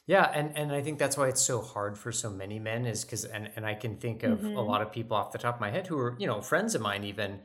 Yeah, 0.09 0.25
and 0.35 0.57
and 0.57 0.73
I 0.73 0.81
think 0.83 0.99
that's 0.99 1.17
why 1.19 1.29
it's 1.29 1.41
so 1.43 1.61
hard 1.61 1.97
for 1.99 2.11
so 2.13 2.31
many 2.31 2.59
men 2.59 2.87
is 2.87 3.05
because 3.05 3.25
and 3.27 3.51
and 3.57 3.65
I 3.67 3.75
can 3.75 3.97
think 3.97 4.23
of 4.25 4.39
Mm-hmm. 4.41 4.57
a 4.57 4.63
lot 4.63 4.81
of 4.83 4.91
people 4.91 5.17
off 5.17 5.33
the 5.33 5.39
top 5.39 5.57
of 5.57 5.61
my 5.61 5.71
head 5.71 5.87
who 5.87 5.99
are 5.99 6.17
you 6.19 6.27
know 6.27 6.41
friends 6.41 6.75
of 6.75 6.81
mine 6.81 7.05
even 7.05 7.41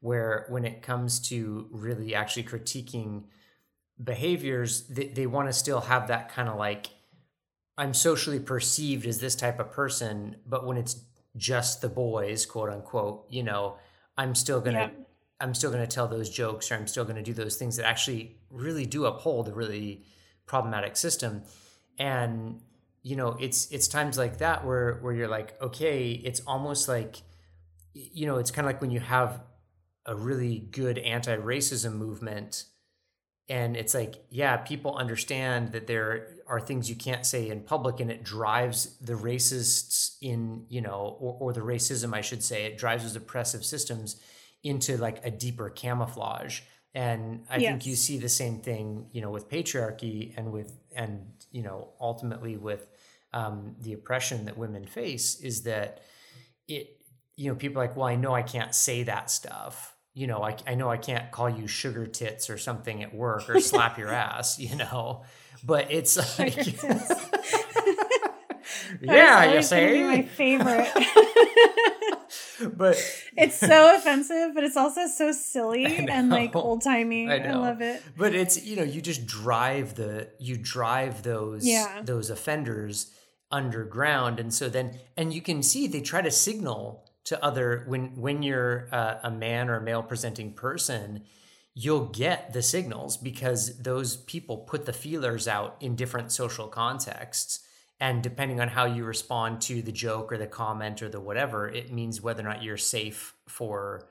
where 0.00 0.46
when 0.48 0.64
it 0.64 0.82
comes 0.82 1.20
to 1.30 1.66
really 1.70 2.14
actually 2.14 2.44
critiquing 2.44 3.24
behaviors 4.02 4.86
they, 4.88 5.08
they 5.08 5.26
want 5.26 5.48
to 5.48 5.52
still 5.52 5.80
have 5.80 6.06
that 6.08 6.28
kind 6.32 6.48
of 6.48 6.56
like 6.56 6.86
i'm 7.76 7.92
socially 7.92 8.38
perceived 8.38 9.06
as 9.06 9.18
this 9.18 9.34
type 9.34 9.58
of 9.58 9.72
person 9.72 10.36
but 10.46 10.64
when 10.66 10.76
it's 10.76 11.02
just 11.36 11.80
the 11.80 11.88
boys 11.88 12.46
quote 12.46 12.70
unquote 12.70 13.26
you 13.28 13.42
know 13.42 13.76
i'm 14.16 14.34
still 14.36 14.60
gonna 14.60 14.92
Yeah. 14.96 15.04
i'm 15.40 15.52
still 15.52 15.72
gonna 15.72 15.86
tell 15.86 16.06
those 16.06 16.30
jokes 16.30 16.70
or 16.70 16.76
i'm 16.76 16.86
still 16.86 17.04
gonna 17.04 17.22
do 17.24 17.34
those 17.34 17.56
things 17.56 17.76
that 17.76 17.86
actually 17.86 18.36
really 18.50 18.86
do 18.86 19.06
uphold 19.06 19.48
a 19.48 19.52
really 19.52 20.04
problematic 20.46 20.96
system 20.96 21.42
and 21.98 22.60
you 23.02 23.16
know 23.16 23.36
it's 23.40 23.70
it's 23.70 23.88
times 23.88 24.18
like 24.18 24.38
that 24.38 24.64
where 24.64 24.98
where 25.00 25.14
you're 25.14 25.28
like 25.28 25.60
okay 25.62 26.10
it's 26.10 26.40
almost 26.46 26.88
like 26.88 27.22
you 27.94 28.26
know 28.26 28.36
it's 28.36 28.50
kind 28.50 28.66
of 28.66 28.72
like 28.72 28.80
when 28.80 28.90
you 28.90 29.00
have 29.00 29.40
a 30.06 30.14
really 30.14 30.58
good 30.58 30.98
anti-racism 30.98 31.92
movement 31.94 32.64
and 33.48 33.76
it's 33.76 33.94
like 33.94 34.24
yeah 34.30 34.56
people 34.56 34.96
understand 34.96 35.72
that 35.72 35.86
there 35.86 36.34
are 36.46 36.60
things 36.60 36.88
you 36.88 36.96
can't 36.96 37.26
say 37.26 37.48
in 37.48 37.60
public 37.60 38.00
and 38.00 38.10
it 38.10 38.22
drives 38.22 38.96
the 38.98 39.14
racists 39.14 40.16
in 40.20 40.64
you 40.68 40.80
know 40.80 41.16
or, 41.20 41.36
or 41.40 41.52
the 41.52 41.60
racism 41.60 42.14
i 42.14 42.20
should 42.20 42.42
say 42.42 42.64
it 42.64 42.78
drives 42.78 43.02
those 43.02 43.16
oppressive 43.16 43.64
systems 43.64 44.20
into 44.64 44.96
like 44.96 45.24
a 45.24 45.30
deeper 45.30 45.70
camouflage. 45.70 46.60
And 46.94 47.44
i 47.50 47.58
think 47.58 47.86
you 47.86 47.94
see 47.94 48.18
the 48.18 48.28
same 48.28 48.60
thing 48.60 49.06
you 49.12 49.20
know 49.20 49.30
with 49.30 49.48
patriarchy 49.48 50.34
and 50.36 50.52
with 50.52 50.72
and 50.96 51.26
you 51.58 51.64
know 51.64 51.88
ultimately 52.00 52.56
with 52.56 52.86
um, 53.32 53.74
the 53.80 53.92
oppression 53.92 54.44
that 54.44 54.56
women 54.56 54.86
face 54.86 55.40
is 55.40 55.64
that 55.64 56.02
it 56.68 57.00
you 57.34 57.48
know 57.50 57.56
people 57.56 57.82
are 57.82 57.86
like 57.86 57.96
well 57.96 58.06
i 58.06 58.14
know 58.14 58.32
i 58.32 58.42
can't 58.42 58.76
say 58.76 59.02
that 59.02 59.28
stuff. 59.28 59.96
You 60.14 60.28
know 60.28 60.40
I, 60.44 60.56
I 60.68 60.76
know 60.76 60.88
i 60.88 60.96
can't 60.96 61.32
call 61.32 61.50
you 61.50 61.66
sugar 61.66 62.06
tits 62.06 62.48
or 62.48 62.58
something 62.58 63.02
at 63.02 63.12
work 63.12 63.50
or 63.50 63.60
slap 63.72 63.98
your 63.98 64.10
ass 64.12 64.60
you 64.60 64.76
know? 64.76 65.24
But 65.64 65.90
it's 65.90 66.38
like 66.38 66.56
yeah 69.00 69.44
you 69.44 69.68
gonna 69.68 70.04
my 70.06 70.22
favorite. 70.22 70.92
but 72.76 72.96
it's 73.36 73.58
so 73.58 73.94
offensive, 73.96 74.54
but 74.54 74.64
it's 74.64 74.76
also 74.76 75.06
so 75.06 75.32
silly 75.32 75.84
and 76.08 76.28
like 76.30 76.54
old 76.56 76.82
timey. 76.82 77.28
I 77.28 77.36
I, 77.38 77.52
love 77.52 77.80
it. 77.80 78.02
but 78.16 78.34
it's 78.34 78.64
you 78.64 78.76
know 78.76 78.82
you 78.82 79.00
just 79.00 79.26
drive 79.26 79.94
the 79.94 80.28
you 80.38 80.56
drive 80.56 81.22
those 81.22 81.66
Yeah. 81.66 82.02
those 82.04 82.30
offenders 82.30 83.12
underground 83.50 84.38
and 84.38 84.52
so 84.52 84.68
then 84.68 84.98
and 85.16 85.32
you 85.32 85.40
can 85.40 85.62
see 85.62 85.86
they 85.86 86.00
try 86.02 86.20
to 86.20 86.30
signal 86.30 87.04
to 87.24 87.42
other 87.42 87.84
when 87.86 88.14
when 88.20 88.42
you're 88.42 88.88
uh, 88.92 89.14
a 89.22 89.30
man 89.30 89.70
or 89.70 89.76
a 89.76 89.82
male 89.82 90.02
presenting 90.02 90.52
person 90.52 91.24
you'll 91.74 92.06
get 92.06 92.52
the 92.52 92.60
signals 92.62 93.16
because 93.16 93.78
those 93.78 94.16
people 94.16 94.58
put 94.58 94.84
the 94.84 94.92
feelers 94.92 95.48
out 95.48 95.76
in 95.80 95.96
different 95.96 96.30
social 96.30 96.68
contexts 96.68 97.60
and 98.00 98.22
depending 98.22 98.60
on 98.60 98.68
how 98.68 98.84
you 98.84 99.04
respond 99.04 99.60
to 99.62 99.82
the 99.82 99.92
joke 99.92 100.32
or 100.32 100.38
the 100.38 100.46
comment 100.46 101.02
or 101.02 101.08
the 101.08 101.20
whatever 101.20 101.68
it 101.68 101.92
means 101.92 102.20
whether 102.20 102.40
or 102.40 102.48
not 102.48 102.62
you're 102.62 102.76
safe 102.76 103.34
for 103.48 104.08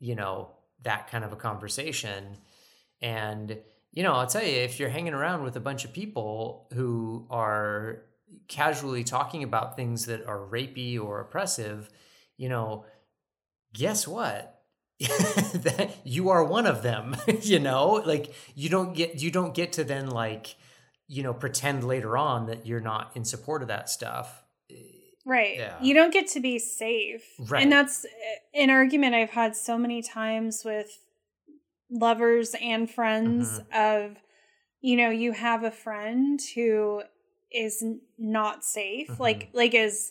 you 0.00 0.14
know 0.14 0.50
that 0.82 1.08
kind 1.10 1.24
of 1.24 1.32
a 1.32 1.36
conversation. 1.36 2.36
And 3.00 3.58
you 3.92 4.02
know 4.02 4.12
i'll 4.12 4.26
tell 4.26 4.42
you 4.42 4.56
if 4.56 4.80
you're 4.80 4.88
hanging 4.88 5.12
around 5.12 5.42
with 5.42 5.56
a 5.56 5.60
bunch 5.60 5.84
of 5.84 5.92
people 5.92 6.68
who 6.72 7.26
are 7.30 8.02
casually 8.48 9.04
talking 9.04 9.42
about 9.42 9.76
things 9.76 10.06
that 10.06 10.26
are 10.26 10.38
rapey 10.38 10.98
or 10.98 11.20
oppressive 11.20 11.90
you 12.38 12.48
know 12.48 12.86
guess 13.72 14.06
what? 14.06 14.60
That 15.00 15.90
you 16.04 16.30
are 16.30 16.44
one 16.44 16.66
of 16.66 16.82
them 16.82 17.16
you 17.42 17.58
know? 17.58 18.02
Like 18.04 18.34
you 18.54 18.68
don't 18.68 18.94
get 18.94 19.20
you 19.20 19.30
don't 19.30 19.54
get 19.54 19.72
to 19.74 19.84
then 19.84 20.08
like 20.08 20.54
you 21.14 21.22
know 21.22 21.34
pretend 21.34 21.78
later 21.84 22.12
on 22.16 22.46
that 22.46 22.60
you're 22.66 22.80
not 22.92 23.04
in 23.14 23.24
support 23.24 23.60
of 23.62 23.68
that 23.68 23.88
stuff 23.88 24.28
Right. 25.24 25.56
Yeah. 25.58 25.76
You 25.80 25.94
don't 25.94 26.12
get 26.12 26.26
to 26.34 26.40
be 26.40 26.58
safe. 26.58 27.22
Right. 27.38 27.62
And 27.62 27.70
that's 27.70 28.04
an 28.54 28.70
argument 28.70 29.14
I've 29.14 29.30
had 29.30 29.54
so 29.54 29.78
many 29.78 30.02
times 30.02 30.62
with 30.64 30.90
lovers 31.90 32.54
and 32.60 32.90
friends 32.90 33.60
Mm-hmm. 33.60 34.08
of 34.10 34.16
you 34.80 34.96
know, 34.96 35.10
you 35.10 35.30
have 35.30 35.62
a 35.62 35.70
friend 35.70 36.40
who 36.56 37.02
is 37.52 37.84
not 38.18 38.64
safe, 38.64 39.08
Mm-hmm. 39.08 39.22
like 39.22 39.48
like 39.52 39.74
is 39.74 40.10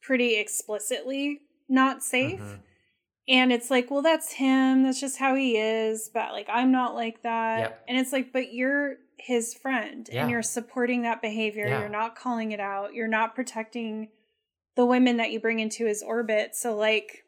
pretty 0.00 0.36
explicitly 0.36 1.40
not 1.68 2.02
safe. 2.02 2.40
Mhm. 2.40 2.60
And 3.28 3.52
it's 3.52 3.70
like, 3.70 3.90
well, 3.90 4.02
that's 4.02 4.32
him. 4.32 4.84
That's 4.84 5.00
just 5.00 5.18
how 5.18 5.34
he 5.34 5.58
is. 5.58 6.08
But 6.14 6.32
like, 6.32 6.48
I'm 6.48 6.70
not 6.72 6.94
like 6.94 7.22
that. 7.24 7.58
Yep. 7.58 7.84
And 7.88 7.98
it's 7.98 8.12
like, 8.12 8.32
but 8.32 8.54
you're 8.54 8.94
his 9.16 9.54
friend 9.54 10.08
Yeah. 10.12 10.22
and 10.22 10.30
you're 10.30 10.42
supporting 10.42 11.02
that 11.02 11.22
behavior. 11.22 11.66
Yeah. 11.66 11.80
You're 11.80 11.88
not 11.88 12.16
calling 12.16 12.52
it 12.52 12.60
out. 12.60 12.94
You're 12.94 13.08
not 13.08 13.34
protecting 13.34 14.08
the 14.76 14.84
women 14.86 15.16
that 15.16 15.30
you 15.32 15.40
bring 15.40 15.58
into 15.58 15.86
his 15.86 16.02
orbit. 16.02 16.54
So, 16.54 16.76
like, 16.76 17.24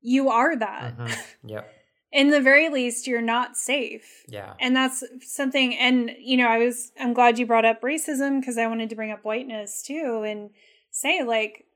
you 0.00 0.28
are 0.30 0.56
that. 0.56 0.96
Mhm. 0.96 1.26
yep 1.44 1.74
In 2.10 2.30
the 2.30 2.40
very 2.40 2.70
least, 2.70 3.06
you're 3.06 3.20
not 3.20 3.56
safe. 3.56 4.24
yeah 4.28 4.54
And 4.60 4.74
that's 4.74 5.04
something, 5.20 5.76
and 5.76 6.10
you 6.18 6.36
know, 6.38 6.48
I 6.48 6.58
was, 6.58 6.90
I'm 6.98 7.12
glad 7.12 7.38
you 7.38 7.44
brought 7.46 7.66
up 7.66 7.82
racism 7.82 8.40
because 8.40 8.56
I 8.56 8.66
wanted 8.66 8.88
to 8.90 8.96
bring 8.96 9.10
up 9.10 9.24
whiteness 9.24 9.82
too 9.82 10.22
and 10.26 10.50
say, 10.90 11.22
like, 11.22 11.66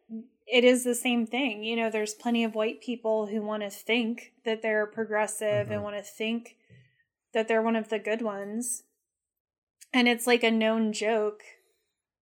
it 0.46 0.64
is 0.64 0.84
the 0.84 0.94
same 0.94 1.26
thing. 1.26 1.62
You 1.64 1.76
know, 1.76 1.90
there's 1.90 2.14
plenty 2.14 2.44
of 2.44 2.54
white 2.54 2.80
people 2.80 3.26
who 3.26 3.42
want 3.42 3.62
to 3.62 3.70
think 3.70 4.32
that 4.44 4.62
they're 4.62 4.86
progressive 4.86 5.70
and 5.70 5.80
Mhm. 5.80 5.84
want 5.84 5.96
to 5.96 6.02
think 6.02 6.56
that 7.34 7.46
they're 7.48 7.62
one 7.62 7.76
of 7.76 7.88
the 7.90 7.98
good 7.98 8.22
ones. 8.22 8.84
And 9.92 10.08
it's 10.08 10.26
like 10.26 10.42
a 10.42 10.50
known 10.50 10.92
joke 10.92 11.42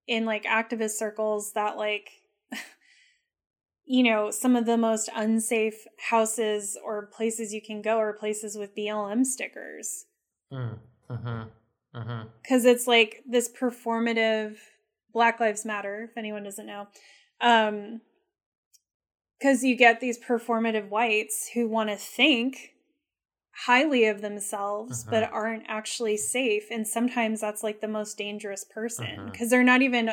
in 0.07 0.25
like 0.25 0.45
activist 0.45 0.93
circles 0.93 1.53
that, 1.53 1.77
like, 1.77 2.11
you 3.85 4.03
know, 4.03 4.31
some 4.31 4.57
of 4.57 4.67
the 4.67 4.77
most 4.77 5.09
unsafe 5.15 5.87
houses 6.11 6.77
or 6.85 7.07
places 7.07 7.55
you 7.55 7.63
can 7.63 7.83
go 7.83 7.99
are 7.99 8.13
places 8.13 8.57
with 8.57 8.77
BLM 8.77 9.25
stickers 9.25 10.07
mm. 10.53 10.79
hmm 11.09 11.43
hmm 11.95 12.23
because 12.43 12.65
it's 12.65 12.87
like 12.87 13.23
this 13.27 13.49
performative 13.49 14.57
black 15.13 15.41
lives 15.41 15.65
matter 15.65 16.09
if 16.09 16.17
anyone 16.17 16.45
doesn't 16.45 16.67
know 16.67 16.87
um 17.41 18.01
because 19.39 19.65
you 19.65 19.75
get 19.75 20.01
these 20.01 20.19
performative 20.19 20.89
whites 20.89 21.51
who 21.55 21.67
want 21.67 21.91
to 21.91 21.97
think 21.97 22.75
highly 23.67 24.07
of 24.07 24.21
themselves 24.23 25.05
but 25.05 25.23
Mhm. 25.25 25.33
aren't 25.33 25.65
actually 25.69 26.17
safe 26.17 26.67
and 26.71 26.87
sometimes 26.87 27.41
that's 27.41 27.63
like 27.63 27.81
the 27.81 27.89
most 27.89 28.17
dangerous 28.17 28.65
person 28.65 29.31
because 29.31 29.51
they're 29.51 29.63
not 29.65 29.83
even 29.83 30.11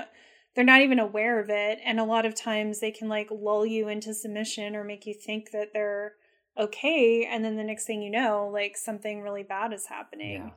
they're 0.56 0.64
not 0.66 0.82
even 0.82 1.00
aware 1.00 1.40
of 1.40 1.50
it 1.50 1.80
and 1.86 2.00
a 2.00 2.04
lot 2.04 2.26
of 2.26 2.36
times 2.36 2.80
they 2.80 2.92
can 2.92 3.08
like 3.08 3.28
lull 3.32 3.66
you 3.66 3.88
into 3.88 4.14
submission 4.14 4.76
or 4.76 4.84
make 4.84 5.06
you 5.06 5.14
think 5.14 5.52
that 5.52 5.72
they're 5.74 6.14
okay 6.58 7.26
and 7.26 7.46
then 7.46 7.56
the 7.56 7.64
next 7.64 7.86
thing 7.86 8.02
you 8.02 8.10
know 8.10 8.50
like 8.52 8.76
something 8.76 9.22
really 9.22 9.44
bad 9.44 9.72
is 9.74 9.86
happening. 9.88 10.42
Yeah. 10.48 10.50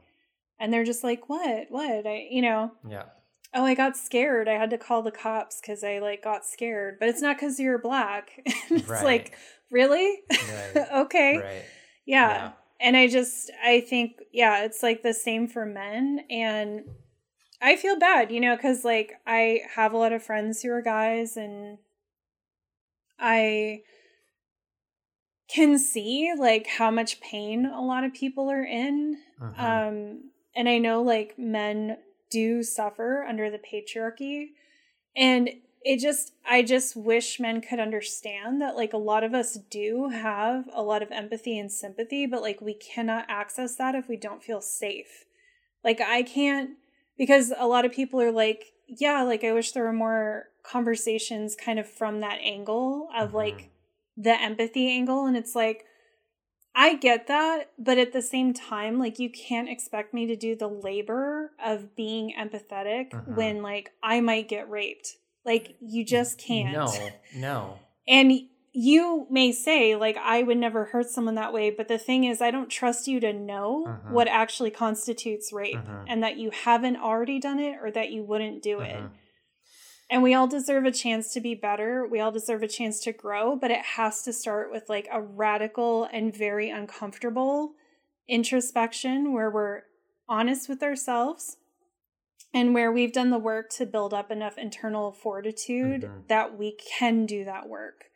And 0.59 0.73
they're 0.73 0.85
just 0.85 1.05
like 1.05 1.29
what? 1.29 1.67
What? 1.71 2.07
I 2.07 2.27
you 2.31 2.43
know? 2.43 2.73
Yeah. 2.89 3.05
Oh 3.55 3.65
i 3.65 3.75
got 3.75 3.97
scared. 3.97 4.49
I 4.49 4.55
had 4.55 4.71
to 4.71 4.79
call 4.79 5.03
the 5.03 5.11
cops 5.11 5.61
because 5.61 5.85
i 5.85 5.99
like 5.99 6.23
got 6.25 6.45
scared. 6.47 6.97
But 6.99 7.09
it's 7.09 7.23
not 7.23 7.37
because 7.37 7.61
you're 7.61 7.79
black. 7.79 8.31
It's 8.71 8.89
Right. 8.89 9.05
like 9.05 9.37
really? 9.71 10.21
Right. 10.31 10.87
okay. 11.05 11.39
Right. 11.39 11.65
Yeah. 12.05 12.31
Yeah. 12.31 12.53
And 12.81 12.97
i 12.97 13.07
just 13.07 13.51
i 13.65 13.81
think 13.81 14.13
yeah 14.33 14.65
it's 14.65 14.83
like 14.83 15.03
the 15.03 15.15
same 15.15 15.47
for 15.47 15.65
men. 15.67 16.21
And 16.31 16.83
i 17.61 17.77
feel 17.77 17.99
bad 17.99 18.31
you 18.31 18.41
know 18.41 18.57
because 18.57 18.85
like 18.85 19.13
i 19.27 19.61
have 19.75 19.93
a 19.93 19.97
lot 19.99 20.13
of 20.13 20.23
friends 20.23 20.63
who 20.63 20.71
are 20.73 20.83
guys 20.83 21.37
and 21.37 21.79
i 23.19 23.83
can 25.49 25.79
see 25.79 26.33
like 26.39 26.67
how 26.67 26.91
much 26.91 27.21
pain 27.21 27.67
a 27.67 27.81
lot 27.83 28.05
of 28.05 28.15
people 28.15 28.49
are 28.51 28.65
in. 28.65 29.19
Mhm. 29.41 29.59
um 29.59 30.31
and 30.55 30.69
i 30.69 30.79
know 30.79 31.03
like 31.03 31.39
men 31.39 31.99
do 32.31 32.63
suffer 32.63 33.25
under 33.29 33.51
the 33.51 33.59
patriarchy. 33.59 34.51
And 35.17 35.51
it 35.83 35.99
just 35.99 36.33
i 36.49 36.63
just 36.63 36.95
wish 36.97 37.41
men 37.41 37.61
could 37.61 37.81
understand 37.81 38.61
that 38.61 38.77
like 38.77 38.93
a 38.93 38.99
lot 38.99 39.25
of 39.25 39.35
us 39.35 39.59
do 39.71 40.09
have 40.11 40.69
a 40.75 40.83
lot 40.83 41.03
of 41.03 41.11
empathy 41.11 41.59
and 41.59 41.73
sympathy 41.73 42.27
but 42.27 42.43
like 42.43 42.61
we 42.61 42.75
cannot 42.75 43.25
access 43.29 43.77
that 43.77 43.95
if 43.95 44.09
we 44.09 44.17
don't 44.17 44.43
feel 44.43 44.61
safe 44.61 45.25
like 45.83 46.01
i 46.01 46.23
can't 46.23 46.71
because 47.17 47.53
a 47.59 47.67
lot 47.67 47.85
of 47.85 47.93
people 47.93 48.21
are 48.21 48.33
like 48.33 48.73
yeah 48.87 49.23
like 49.23 49.45
i 49.45 49.53
wish 49.53 49.73
there 49.73 49.85
were 49.85 49.93
more 49.93 50.49
conversations 50.63 51.57
kind 51.57 51.79
of 51.79 51.89
from 51.89 52.21
that 52.21 52.39
angle 52.43 53.09
of 53.17 53.31
Mhm. 53.31 53.35
like 53.35 53.71
the 54.17 54.41
empathy 54.41 54.89
angle 54.91 55.25
and 55.27 55.37
it's 55.37 55.55
like 55.55 55.87
I 56.73 56.95
get 56.95 57.27
that, 57.27 57.73
but 57.79 57.99
at 57.99 58.13
the 58.13 58.23
same 58.23 58.55
time, 58.55 58.99
like 58.99 59.19
you 59.19 59.29
can't 59.29 59.69
expect 59.69 60.15
me 60.15 60.27
to 60.27 60.37
do 60.37 60.55
the 60.55 60.69
labor 60.69 61.51
of 61.63 61.97
being 61.97 62.33
empathetic 62.39 63.11
Mhm. 63.11 63.35
when 63.35 63.63
like 63.63 63.93
I 64.03 64.21
might 64.21 64.49
get 64.49 64.71
raped. 64.71 65.17
Like 65.45 65.77
you 65.81 66.05
just 66.05 66.39
can't. 66.39 66.73
No, 66.73 66.93
no. 67.35 67.79
And 68.07 68.33
you 68.73 69.27
may 69.31 69.51
say 69.53 69.97
like 69.97 70.17
I 70.17 70.43
would 70.43 70.57
never 70.59 70.87
hurt 70.87 71.09
someone 71.11 71.35
that 71.37 71.53
way, 71.53 71.71
but 71.71 71.89
the 71.89 71.99
thing 71.99 72.25
is 72.25 72.41
I 72.41 72.51
don't 72.51 72.69
trust 72.69 73.09
you 73.09 73.19
to 73.21 73.33
know 73.33 73.85
Mhm. 73.87 74.13
what 74.13 74.29
actually 74.29 74.71
constitutes 74.71 75.53
rape 75.53 75.77
Mhm. 75.77 76.05
and 76.09 76.23
that 76.23 76.37
you 76.37 76.51
haven't 76.51 76.97
already 76.97 77.41
done 77.41 77.59
it 77.59 77.79
or 77.83 77.91
that 77.91 78.11
you 78.11 78.23
wouldn't 78.23 78.63
do 78.63 78.81
it. 78.81 78.97
Mhm. 78.97 79.11
And 80.09 80.23
we 80.23 80.35
all 80.35 80.47
deserve 80.49 80.85
a 80.85 80.91
chance 80.93 81.33
to 81.35 81.41
be 81.41 81.55
better. 81.55 82.07
We 82.07 82.21
all 82.21 82.33
deserve 82.33 82.63
a 82.63 82.69
chance 82.69 83.01
to 83.05 83.13
grow, 83.13 83.55
but 83.57 83.71
it 83.71 83.81
has 83.97 84.23
to 84.25 84.33
start 84.33 84.71
with 84.71 84.89
like 84.89 85.09
a 85.11 85.21
radical 85.23 86.05
and 86.13 86.35
very 86.35 86.69
uncomfortable 86.69 87.75
introspection 88.29 89.33
where 89.33 89.51
we're 89.51 89.83
honest 90.29 90.69
with 90.69 90.83
ourselves 90.83 91.57
and 92.53 92.75
where 92.75 92.91
we've 92.91 93.13
done 93.13 93.31
the 93.31 93.39
work 93.39 93.71
to 93.71 93.87
build 93.87 94.13
up 94.13 94.31
enough 94.31 94.59
internal 94.59 95.13
fortitude 95.13 96.03
Mhm. 96.03 96.27
that 96.29 96.59
we 96.59 96.73
can 96.73 97.27
do 97.27 97.45
that 97.45 97.69
work. 97.69 98.11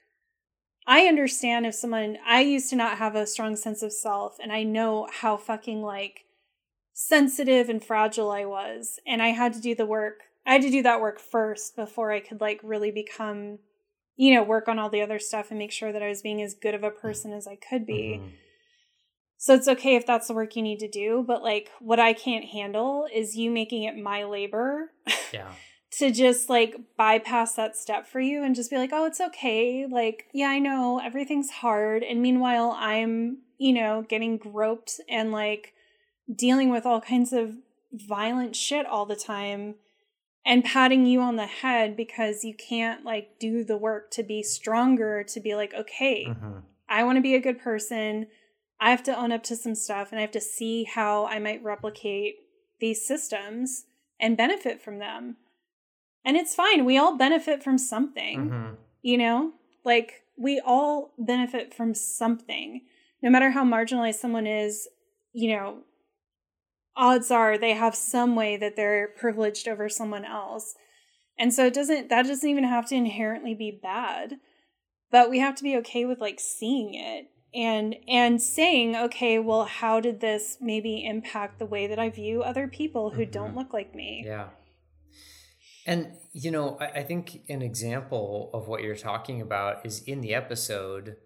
I 0.87 1.07
understand 1.07 1.65
if 1.67 1.75
someone, 1.75 2.19
I 2.27 2.41
used 2.41 2.69
to 2.71 2.77
not 2.77 2.99
have 2.99 3.15
a 3.15 3.27
strong 3.27 3.57
sense 3.57 3.83
of 3.83 3.93
self, 3.93 4.39
and 4.39 4.53
I 4.53 4.65
know 4.65 5.09
how 5.11 5.37
fucking 5.37 5.83
like 5.83 6.27
sensitive 6.93 7.69
and 7.69 7.83
fragile 7.83 8.31
I 8.31 8.45
was. 8.45 9.01
And 9.07 9.23
I 9.23 9.29
had 9.29 9.53
to 9.55 9.61
do 9.61 9.75
the 9.75 9.87
work. 9.87 10.25
I 10.47 10.53
had 10.53 10.63
to 10.63 10.71
do 10.71 10.83
that 10.83 11.01
work 11.01 11.19
first 11.19 11.75
before 11.75 12.13
I 12.13 12.21
could 12.21 12.41
like 12.41 12.61
really 12.63 12.91
become, 12.91 13.59
you 14.17 14.35
know, 14.35 14.43
work 14.43 14.69
on 14.69 14.79
all 14.79 14.91
the 14.91 15.01
other 15.01 15.19
stuff 15.19 15.51
and 15.51 15.59
make 15.59 15.73
sure 15.73 15.91
that 15.93 16.03
I 16.03 16.09
was 16.09 16.23
being 16.23 16.43
as 16.43 16.55
good 16.55 16.75
of 16.75 16.85
a 16.85 16.91
person 16.91 17.33
as 17.33 17.47
I 17.47 17.57
could 17.57 17.87
be. 17.87 18.21
Mhm. 18.21 18.33
So 19.37 19.55
it's 19.55 19.69
okay 19.69 19.97
if 19.97 20.07
that's 20.07 20.29
the 20.29 20.35
work 20.35 20.57
you 20.57 20.63
need 20.63 20.79
to 20.81 20.89
do, 20.89 21.25
but 21.27 21.43
like 21.43 21.71
what 21.81 22.01
I 22.01 22.13
can't 22.13 22.45
handle 22.47 23.07
is 23.13 23.37
you 23.37 23.51
making 23.51 23.83
it 23.85 23.97
my 23.97 24.25
labor 24.25 24.93
Yeah. 25.33 25.53
to 25.99 26.11
just 26.11 26.49
like 26.49 26.77
bypass 26.97 27.55
that 27.55 27.77
step 27.77 28.07
for 28.07 28.21
you 28.21 28.43
and 28.43 28.55
just 28.55 28.71
be 28.71 28.77
like, 28.79 28.91
oh, 28.93 29.07
it's 29.07 29.21
okay. 29.21 29.87
Like, 29.87 30.27
yeah, 30.33 30.49
I 30.49 30.59
know 30.59 30.99
everything's 30.99 31.51
hard. 31.51 32.03
And 32.03 32.23
meanwhile, 32.23 32.75
I'm, 32.79 33.39
you 33.59 33.73
know, 33.73 34.05
getting 34.09 34.37
groped 34.39 35.01
and 35.09 35.31
like 35.31 35.75
dealing 36.35 36.71
with 36.71 36.87
all 36.87 37.01
kinds 37.01 37.33
of 37.33 37.55
violent 37.93 38.57
shit 38.57 38.87
all 38.87 39.07
the 39.07 39.15
time 39.15 39.77
and 40.47 40.65
patting 40.65 41.07
you 41.07 41.21
on 41.21 41.37
the 41.37 41.47
head 41.47 41.97
because 41.97 42.45
you 42.45 42.55
can't 42.55 43.05
like 43.05 43.39
do 43.39 43.63
the 43.65 43.77
work 43.77 44.11
to 44.13 44.23
be 44.23 44.43
stronger, 44.43 45.23
to 45.25 45.41
be 45.41 45.55
like, 45.55 45.73
okay, 45.75 46.27
Mhm. 46.29 46.63
I 46.89 47.03
want 47.05 47.17
to 47.17 47.23
be 47.23 47.35
a 47.35 47.41
good 47.41 47.59
person. 47.61 48.27
I 48.85 48.91
have 48.91 49.03
to 49.05 49.19
own 49.19 49.33
up 49.33 49.43
to 49.45 49.57
some 49.57 49.75
stuff 49.75 50.11
and 50.11 50.19
I 50.19 50.21
have 50.21 50.31
to 50.33 50.43
see 50.43 50.85
how 50.85 51.25
I 51.25 51.39
might 51.39 51.65
replicate 51.65 52.35
these 52.81 53.07
systems 53.07 53.87
and 54.21 54.37
benefit 54.37 54.83
from 54.83 54.99
them. 54.99 55.39
And 56.23 56.37
it's 56.37 56.55
fine. 56.55 56.85
We 56.85 56.99
all 56.99 57.17
benefit 57.17 57.63
from 57.63 57.79
something, 57.79 58.51
Mhm. 58.51 58.77
you 59.01 59.17
know? 59.17 59.55
Like, 59.85 60.25
we 60.37 60.61
all 60.61 61.15
benefit 61.17 61.73
from 61.73 61.95
something. 61.95 62.83
No 63.23 63.31
matter 63.31 63.53
how 63.53 63.65
marginalized 63.65 64.17
someone 64.17 64.47
is, 64.47 64.87
you 65.33 65.57
know, 65.57 65.85
odds 66.95 67.31
are 67.31 67.57
they 67.57 67.73
have 67.73 67.95
some 67.95 68.37
way 68.37 68.59
that 68.59 68.77
they're 68.77 69.09
privileged 69.09 69.67
over 69.67 69.89
someone 69.89 70.27
else. 70.27 70.77
And 71.39 71.55
so 71.55 71.65
it 71.65 71.73
doesn't, 71.73 72.11
that 72.11 72.27
doesn't 72.27 72.51
even 72.51 72.65
have 72.65 72.87
to 72.89 72.95
inherently 72.95 73.55
be 73.55 73.71
bad 73.71 74.41
but 75.11 75.31
we 75.31 75.39
have 75.39 75.55
to 75.55 75.63
be 75.63 75.77
okay 75.77 76.05
with 76.05 76.21
like 76.21 76.41
seeing 76.41 76.93
it 76.93 77.31
and 77.55 77.97
and 78.09 78.41
saying 78.43 78.97
okay 78.97 79.39
well 79.39 79.65
how 79.65 80.01
did 80.01 80.21
this 80.21 80.59
maybe 80.61 81.05
impact 81.07 81.59
the 81.59 81.67
way 81.67 81.87
that 81.87 81.99
i 81.99 82.09
view 82.11 82.43
other 82.43 82.67
people 82.69 83.11
who 83.11 83.25
don't 83.25 83.53
Mhm. 83.53 83.57
look 83.57 83.73
like 83.73 83.95
me 83.95 84.23
Yeah. 84.27 84.49
And, 85.87 86.15
you 86.33 86.51
know, 86.51 86.79
I, 86.81 86.87
I 87.01 87.03
think 87.03 87.43
an 87.51 87.61
example 87.61 88.51
of 88.55 88.67
what 88.69 88.83
you're 88.83 88.97
talking 88.97 89.43
about 89.43 89.85
is 89.85 90.03
in 90.05 90.23
the 90.23 90.33
episode 90.35 91.17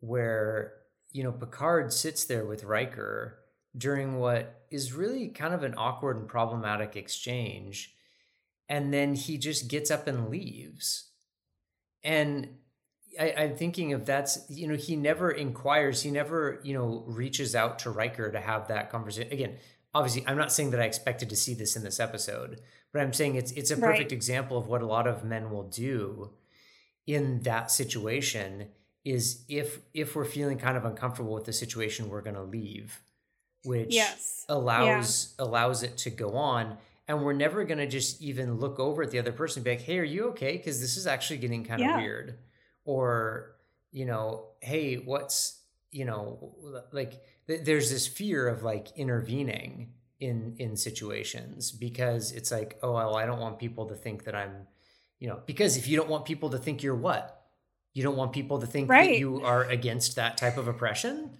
where, 0.00 0.72
you 1.10 1.22
know, 1.22 1.30
Picard 1.32 1.92
sits 1.92 2.24
there 2.24 2.46
with 2.46 2.64
Riker 2.64 3.38
during 3.76 4.18
what 4.18 4.64
is 4.70 4.94
really 4.94 5.28
kind 5.28 5.52
of 5.52 5.62
an 5.62 5.74
awkward 5.76 6.16
and 6.16 6.26
problematic 6.26 6.96
exchange. 6.96 7.94
And 8.66 8.94
then 8.94 9.14
he 9.14 9.36
just 9.36 9.68
gets 9.68 9.90
up 9.90 10.06
and 10.06 10.30
leaves. 10.30 11.10
And 12.02 12.48
I, 13.18 13.34
I'm 13.36 13.56
thinking 13.56 13.92
of 13.92 14.04
that's, 14.06 14.38
you 14.48 14.66
know, 14.68 14.74
he 14.76 14.96
never 14.96 15.30
inquires, 15.30 16.02
he 16.02 16.10
never, 16.10 16.60
you 16.62 16.74
know, 16.74 17.04
reaches 17.06 17.54
out 17.54 17.78
to 17.80 17.90
Riker 17.90 18.30
to 18.30 18.40
have 18.40 18.68
that 18.68 18.90
conversation. 18.90 19.32
Again, 19.32 19.56
obviously, 19.94 20.24
I'm 20.26 20.38
not 20.38 20.52
saying 20.52 20.70
that 20.70 20.80
I 20.80 20.84
expected 20.84 21.28
to 21.30 21.36
see 21.36 21.54
this 21.54 21.76
in 21.76 21.82
this 21.82 22.00
episode, 22.00 22.60
but 22.92 23.02
I'm 23.02 23.12
saying 23.12 23.34
it's 23.36 23.52
it's 23.52 23.70
a 23.70 23.76
Right. 23.76 23.84
perfect 23.92 24.12
example 24.12 24.56
of 24.58 24.66
what 24.66 24.82
a 24.82 24.86
lot 24.86 25.06
of 25.06 25.24
men 25.24 25.50
will 25.50 25.64
do 25.68 26.30
in 27.06 27.40
that 27.40 27.70
situation 27.70 28.68
is 29.04 29.44
if 29.48 29.80
if 29.92 30.14
we're 30.14 30.24
feeling 30.24 30.58
kind 30.58 30.76
of 30.76 30.84
uncomfortable 30.84 31.32
with 31.34 31.44
the 31.44 31.52
situation, 31.52 32.08
we're 32.08 32.22
going 32.22 32.36
to 32.36 32.42
leave, 32.42 33.00
which 33.64 33.94
Yes. 33.94 34.44
allows 34.48 35.34
allows 35.38 35.82
it 35.82 35.96
to 35.98 36.10
go 36.10 36.36
on. 36.36 36.78
And 37.08 37.24
we're 37.24 37.32
never 37.32 37.64
going 37.64 37.78
to 37.78 37.86
just 37.88 38.22
even 38.22 38.58
look 38.58 38.78
over 38.78 39.02
at 39.02 39.10
the 39.10 39.18
other 39.18 39.32
person 39.32 39.58
and 39.60 39.64
be 39.64 39.70
like, 39.72 39.80
hey, 39.80 39.98
are 39.98 40.04
you 40.04 40.28
okay? 40.28 40.56
Because 40.56 40.80
this 40.80 40.96
is 40.96 41.06
actually 41.06 41.38
getting 41.38 41.64
kind 41.64 41.82
of 41.82 41.88
Yeah. 41.88 41.96
weird. 41.96 42.38
Or, 42.84 43.54
you 43.90 44.06
know, 44.06 44.46
hey, 44.60 44.96
what's, 44.96 45.60
you 45.90 46.04
know, 46.04 46.54
like 46.92 47.22
th- 47.46 47.64
there's 47.64 47.90
this 47.90 48.06
fear 48.06 48.48
of 48.48 48.62
like 48.62 48.88
intervening 48.96 49.92
in 50.20 50.54
in 50.58 50.76
situations 50.76 51.72
because 51.72 52.32
it's 52.32 52.50
like, 52.50 52.78
oh, 52.82 52.92
well, 52.92 53.16
I 53.16 53.26
don't 53.26 53.40
want 53.40 53.58
people 53.58 53.86
to 53.86 53.94
think 53.94 54.24
that 54.24 54.34
I'm, 54.34 54.66
you 55.18 55.28
know, 55.28 55.40
because 55.46 55.76
if 55.76 55.86
you 55.88 55.96
don't 55.96 56.08
want 56.08 56.24
people 56.24 56.50
to 56.50 56.58
think 56.58 56.82
you're 56.82 56.94
what? 56.96 57.38
You 57.94 58.02
don't 58.02 58.16
want 58.16 58.32
people 58.32 58.58
to 58.60 58.66
think 58.66 58.88
that 58.88 58.94
Right. 58.94 59.18
you 59.18 59.44
are 59.44 59.64
against 59.64 60.16
that 60.16 60.36
type 60.38 60.56
of 60.56 60.66
oppression? 60.66 61.36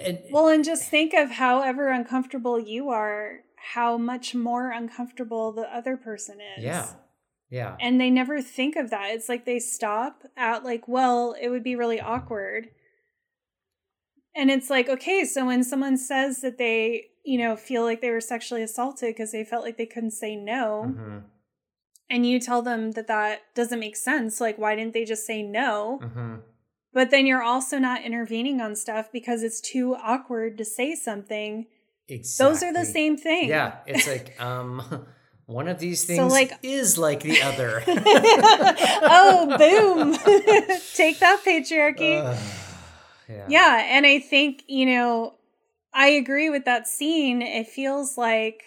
And 0.00 0.18
well 0.30 0.48
and 0.48 0.64
just 0.64 0.88
think 0.88 1.12
of 1.14 1.30
however 1.32 1.90
uncomfortable 1.90 2.58
you 2.58 2.88
are 2.88 3.40
how 3.56 3.98
much 3.98 4.34
more 4.34 4.70
uncomfortable 4.70 5.52
the 5.52 5.62
other 5.74 5.96
person 5.96 6.38
is 6.56 6.64
yeah. 6.64 6.88
Yeah. 7.54 7.76
and 7.80 8.00
they 8.00 8.10
never 8.10 8.42
think 8.42 8.74
of 8.76 8.90
that. 8.90 9.10
It's 9.12 9.28
like 9.28 9.44
they 9.44 9.60
stop 9.60 10.24
at 10.36 10.64
like 10.64 10.88
well 10.88 11.36
it 11.40 11.48
would 11.48 11.62
be 11.62 11.76
really 11.76 12.00
awkward. 12.00 12.68
And 14.34 14.50
it's 14.50 14.70
like 14.70 14.88
okay 14.88 15.24
so 15.24 15.46
when 15.46 15.62
someone 15.62 15.96
says 15.96 16.40
that 16.40 16.58
they 16.58 17.06
you 17.24 17.38
know 17.38 17.54
feel 17.56 17.82
like 17.84 18.00
they 18.00 18.10
were 18.10 18.20
sexually 18.20 18.62
assaulted 18.62 19.14
because 19.14 19.30
they 19.32 19.44
felt 19.44 19.64
like 19.64 19.78
they 19.78 19.86
couldn't 19.86 20.10
say 20.10 20.36
no 20.36 20.92
hmm 20.96 21.18
and 22.10 22.26
you 22.26 22.38
tell 22.38 22.60
them 22.60 22.92
that 22.92 23.06
that 23.06 23.40
doesn't 23.54 23.80
make 23.80 23.96
sense 23.96 24.38
like 24.38 24.58
why 24.58 24.76
didn't 24.76 24.92
they 24.92 25.04
just 25.04 25.26
say 25.26 25.42
no? 25.42 26.00
Hmm 26.12 26.36
but 26.94 27.10
then 27.10 27.26
you're 27.26 27.42
also 27.42 27.78
not 27.78 28.02
intervening 28.02 28.60
on 28.60 28.76
stuff 28.76 29.10
because 29.12 29.42
it's 29.42 29.60
too 29.60 29.96
awkward 29.96 30.56
to 30.58 30.64
say 30.64 30.94
something. 30.94 31.66
Exactly. 32.08 32.52
those 32.52 32.62
are 32.62 32.72
the 32.72 32.84
same 32.84 33.16
thing. 33.16 33.48
Yeah, 33.48 33.78
it's 33.86 34.06
like 34.06 34.40
um 34.40 34.80
one 35.46 35.68
of 35.68 35.78
these 35.78 36.04
things 36.04 36.18
So, 36.18 36.26
like- 36.28 36.52
is 36.62 36.96
like 36.98 37.20
the 37.22 37.42
other. 37.42 37.82
oh 37.86 39.56
boom 39.58 40.12
take 40.94 41.18
that 41.20 41.42
patriarchy 41.44 42.22
Ugh, 42.24 42.36
yeah. 43.28 43.46
Yeah, 43.48 43.82
and 43.96 44.04
I 44.06 44.18
think, 44.18 44.64
you 44.68 44.84
know, 44.86 45.34
I 45.94 46.08
agree 46.08 46.50
with 46.50 46.64
that 46.66 46.86
scene. 46.86 47.40
It 47.40 47.68
feels 47.68 48.18
like 48.18 48.62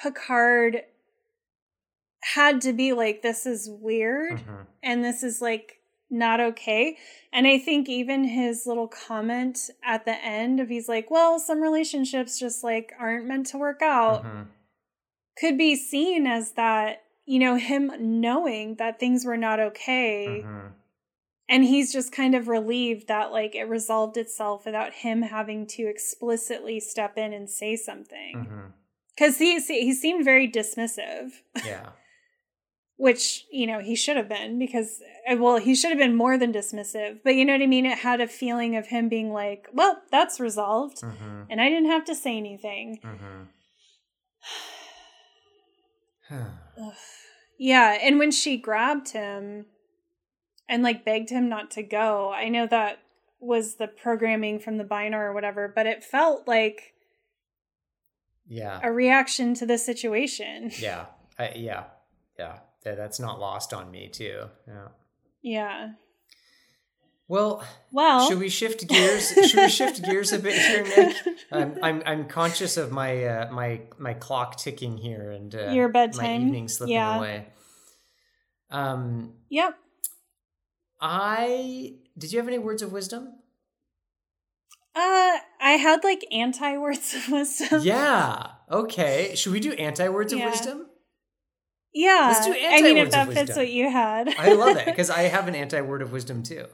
Picard 0.00 0.82
had 2.34 2.60
to 2.62 2.72
be 2.72 2.92
like, 2.92 3.22
this 3.22 3.46
is 3.46 3.68
weird 3.68 4.38
Mhm. 4.38 4.66
and 4.82 5.04
this 5.04 5.22
is 5.22 5.42
like 5.42 5.78
not 6.08 6.40
okay. 6.40 6.96
And 7.32 7.46
I 7.46 7.58
think 7.58 7.88
even 7.88 8.24
his 8.24 8.66
little 8.66 8.88
comment 8.88 9.70
at 9.84 10.04
the 10.04 10.14
end 10.24 10.60
of 10.60 10.68
he's 10.68 10.88
like, 10.88 11.10
well, 11.10 11.38
some 11.38 11.60
relationships 11.60 12.38
just 12.38 12.62
like 12.62 12.92
aren't 12.98 13.26
meant 13.26 13.46
to 13.48 13.58
work 13.58 13.82
out 13.82 14.24
Mhm. 14.24 14.46
Could 15.38 15.56
be 15.58 15.74
seen 15.76 16.26
as 16.26 16.52
that, 16.52 17.02
you 17.24 17.38
know, 17.38 17.56
him 17.56 17.90
knowing 18.20 18.76
that 18.76 18.98
things 19.00 19.24
were 19.24 19.36
not 19.36 19.58
okay 19.60 20.42
Mhm. 20.44 20.72
and 21.48 21.64
he's 21.64 21.92
just 21.92 22.12
kind 22.12 22.34
of 22.34 22.48
relieved 22.48 23.08
that 23.08 23.32
like 23.32 23.54
it 23.54 23.64
resolved 23.64 24.16
itself 24.16 24.64
without 24.64 24.92
him 24.94 25.22
having 25.22 25.66
to 25.66 25.82
explicitly 25.86 26.80
step 26.80 27.16
in 27.18 27.32
and 27.32 27.48
say 27.50 27.76
something 27.76 28.34
Mhm. 28.36 28.72
because 29.14 29.38
he 29.38 29.58
he 29.60 29.92
seemed 29.92 30.24
very 30.24 30.48
dismissive 30.48 31.42
Yeah. 31.64 31.90
which 32.96 33.46
you 33.50 33.66
know 33.66 33.80
he 33.80 33.94
should 33.96 34.16
have 34.16 34.28
been 34.28 34.58
because 34.58 35.02
uh, 35.28 35.36
well 35.36 35.56
he 35.58 35.74
should 35.74 35.90
have 35.90 35.98
been 35.98 36.14
more 36.16 36.38
than 36.38 36.52
dismissive 36.52 37.20
but 37.24 37.34
you 37.34 37.44
know 37.44 37.52
what 37.54 37.62
i 37.62 37.66
mean 37.66 37.86
it 37.86 37.98
had 37.98 38.20
a 38.20 38.28
feeling 38.28 38.76
of 38.76 38.86
him 38.88 39.08
being 39.08 39.32
like 39.32 39.68
well 39.72 40.02
that's 40.10 40.38
resolved 40.38 40.98
Mhm. 41.02 41.46
and 41.50 41.60
i 41.60 41.68
didn't 41.68 41.90
have 41.90 42.04
to 42.04 42.14
say 42.14 42.36
anything 42.36 42.98
Mhm. 43.02 43.48
yeah 47.58 47.98
and 48.02 48.18
when 48.18 48.30
she 48.30 48.56
grabbed 48.56 49.10
him 49.10 49.66
and 50.68 50.82
like 50.82 51.04
begged 51.04 51.30
him 51.30 51.48
not 51.48 51.70
to 51.70 51.82
go 51.82 52.32
i 52.32 52.48
know 52.48 52.66
that 52.66 52.98
was 53.42 53.74
the 53.74 53.88
programming 53.88 54.60
from 54.60 54.78
the 54.78 54.84
Bynar 54.84 55.28
or 55.28 55.32
whatever, 55.34 55.70
but 55.74 55.84
it 55.84 56.04
felt 56.04 56.46
like 56.46 56.94
Yeah. 58.46 58.78
a 58.82 58.92
reaction 58.92 59.54
to 59.54 59.66
the 59.66 59.78
situation. 59.78 60.70
Yeah. 60.78 61.06
I, 61.38 61.52
yeah. 61.56 61.84
Yeah. 62.38 62.60
That's 62.84 63.18
not 63.18 63.40
lost 63.40 63.74
on 63.74 63.90
me 63.90 64.08
too. 64.08 64.48
Yeah. 64.68 64.88
Yeah. 65.42 65.88
Well, 67.32 67.64
Well, 67.92 68.28
should 68.28 68.38
we 68.40 68.50
shift 68.50 68.86
gears? 68.86 69.28
should 69.48 69.60
we 69.60 69.68
shift 69.70 70.02
gears 70.02 70.32
a 70.32 70.38
bit 70.38 70.54
here, 70.54 70.84
Nic? 70.84 71.16
I'm 71.50 71.78
I'm, 71.82 72.02
I'm 72.04 72.28
conscious 72.28 72.76
of 72.76 72.92
my 72.92 73.24
uh, 73.24 73.50
my 73.50 73.80
my 73.98 74.12
clock 74.12 74.56
ticking 74.58 74.98
here 74.98 75.30
and 75.30 75.54
uh, 75.54 75.70
Your 75.70 75.88
my 75.88 75.92
bedtime? 75.92 76.42
evening 76.42 76.68
slipping 76.68 76.92
Yeah. 76.96 77.16
away. 77.16 77.46
Um, 78.70 79.32
yep. 79.48 79.78
I 81.00 81.94
did 82.18 82.32
you 82.32 82.38
have 82.38 82.48
any 82.48 82.58
words 82.58 82.82
of 82.82 82.92
wisdom? 82.92 83.28
Uh, 84.94 85.38
I 85.60 85.78
had 85.80 86.04
like 86.04 86.26
anti 86.32 86.76
words 86.76 87.14
of 87.14 87.30
wisdom. 87.30 87.80
Yeah. 87.82 88.48
Okay. 88.70 89.34
Should 89.36 89.52
we 89.54 89.60
do 89.60 89.72
anti 89.72 90.06
words 90.10 90.34
Yeah. 90.34 90.44
of 90.44 90.52
wisdom? 90.52 90.86
Yeah. 91.94 92.28
Let's 92.34 92.44
do 92.46 92.52
I 92.54 92.82
mean, 92.82 92.98
if 92.98 93.10
that 93.12 93.28
of 93.28 93.32
fits 93.34 93.48
wisdom. 93.48 93.56
what 93.64 93.70
you 93.72 93.90
had. 93.90 94.28
I 94.38 94.52
love 94.52 94.76
it 94.82 94.84
because 94.84 95.08
I 95.08 95.22
have 95.22 95.48
an 95.48 95.54
anti 95.54 95.80
word 95.80 96.02
of 96.02 96.12
wisdom 96.12 96.42
too. 96.42 96.66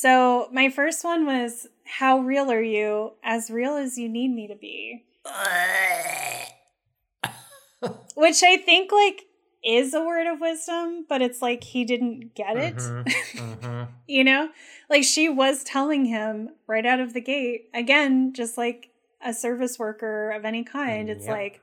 So 0.00 0.48
my 0.52 0.70
first 0.70 1.02
one 1.02 1.26
was, 1.26 1.66
"How 1.84 2.20
real 2.20 2.52
are 2.52 2.62
you? 2.62 3.14
As 3.24 3.50
real 3.50 3.74
as 3.74 3.98
you 3.98 4.08
need 4.08 4.28
me 4.28 4.46
to 4.46 4.54
be," 4.54 5.04
which 8.14 8.44
I 8.44 8.58
think 8.58 8.92
like 8.92 9.24
is 9.64 9.94
a 9.94 10.04
word 10.04 10.28
of 10.28 10.40
wisdom, 10.40 11.04
but 11.08 11.20
it's 11.20 11.42
like 11.42 11.64
he 11.64 11.84
didn't 11.84 12.36
get 12.36 12.56
it. 12.56 12.76
Mhm, 12.76 13.04
mhm. 13.34 13.88
you 14.06 14.22
know, 14.22 14.50
like 14.88 15.02
she 15.02 15.28
was 15.28 15.64
telling 15.64 16.04
him 16.04 16.50
right 16.68 16.86
out 16.86 17.00
of 17.00 17.12
the 17.12 17.20
gate 17.20 17.68
again, 17.74 18.32
just 18.32 18.56
like 18.56 18.90
a 19.20 19.34
service 19.34 19.80
worker 19.80 20.30
of 20.30 20.44
any 20.44 20.62
kind. 20.62 21.10
It's 21.10 21.26
Yep. 21.26 21.36
like, 21.36 21.60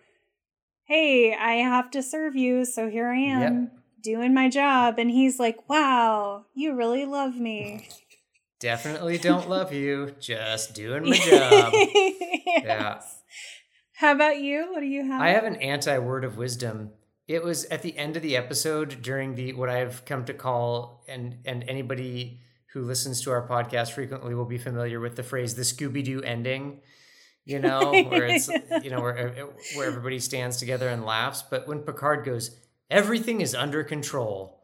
hey, 0.83 1.33
I 1.33 1.53
have 1.53 1.89
to 1.91 2.03
serve 2.03 2.35
you, 2.35 2.65
so 2.65 2.89
here 2.89 3.07
I 3.07 3.19
am. 3.19 3.61
Yep. 3.61 3.71
Doing 4.01 4.33
my 4.35 4.49
job, 4.49 4.99
and 4.99 5.09
he's 5.09 5.39
like, 5.39 5.67
"Wow, 5.69 6.45
you 6.53 6.73
really 6.75 7.05
love 7.05 7.37
me." 7.37 7.87
Definitely 8.59 9.17
don't 9.17 9.49
love 9.49 9.73
you. 9.73 10.15
Just 10.19 10.73
doing 10.73 11.03
my 11.09 11.17
job. 11.29 11.73
Yeah. 12.63 13.01
How 13.95 14.11
about 14.11 14.39
you? 14.39 14.71
What 14.71 14.81
do 14.81 14.87
you 14.87 15.05
have? 15.05 15.21
I 15.21 15.29
have 15.29 15.43
an 15.43 15.57
anti 15.57 15.97
word 15.99 16.23
of 16.23 16.37
wisdom. 16.37 16.91
It 17.27 17.43
was 17.43 17.65
at 17.65 17.81
the 17.81 17.97
end 17.97 18.15
of 18.15 18.21
the 18.23 18.37
episode 18.37 19.01
during 19.01 19.35
the 19.35 19.53
what 19.53 19.69
I've 19.69 20.05
come 20.05 20.25
to 20.25 20.33
call 20.33 21.03
and 21.07 21.37
and 21.45 21.63
anybody 21.67 22.41
who 22.73 22.83
listens 22.83 23.21
to 23.21 23.31
our 23.31 23.47
podcast 23.47 23.91
frequently 23.91 24.35
will 24.35 24.45
be 24.45 24.57
familiar 24.57 24.99
with 24.99 25.15
the 25.15 25.23
phrase 25.23 25.55
the 25.55 25.61
Scooby 25.61 26.03
Doo 26.03 26.21
ending. 26.21 26.81
You 27.45 27.59
know, 27.59 27.91
where 27.91 28.25
it's 28.25 28.47
you 28.83 28.89
know 28.89 29.01
where 29.01 29.47
where 29.75 29.87
everybody 29.87 30.19
stands 30.19 30.57
together 30.57 30.89
and 30.89 31.05
laughs. 31.05 31.41
But 31.41 31.67
when 31.67 31.79
Picard 31.79 32.25
goes, 32.25 32.57
everything 32.89 33.41
is 33.41 33.55
under 33.55 33.83
control. 33.83 34.63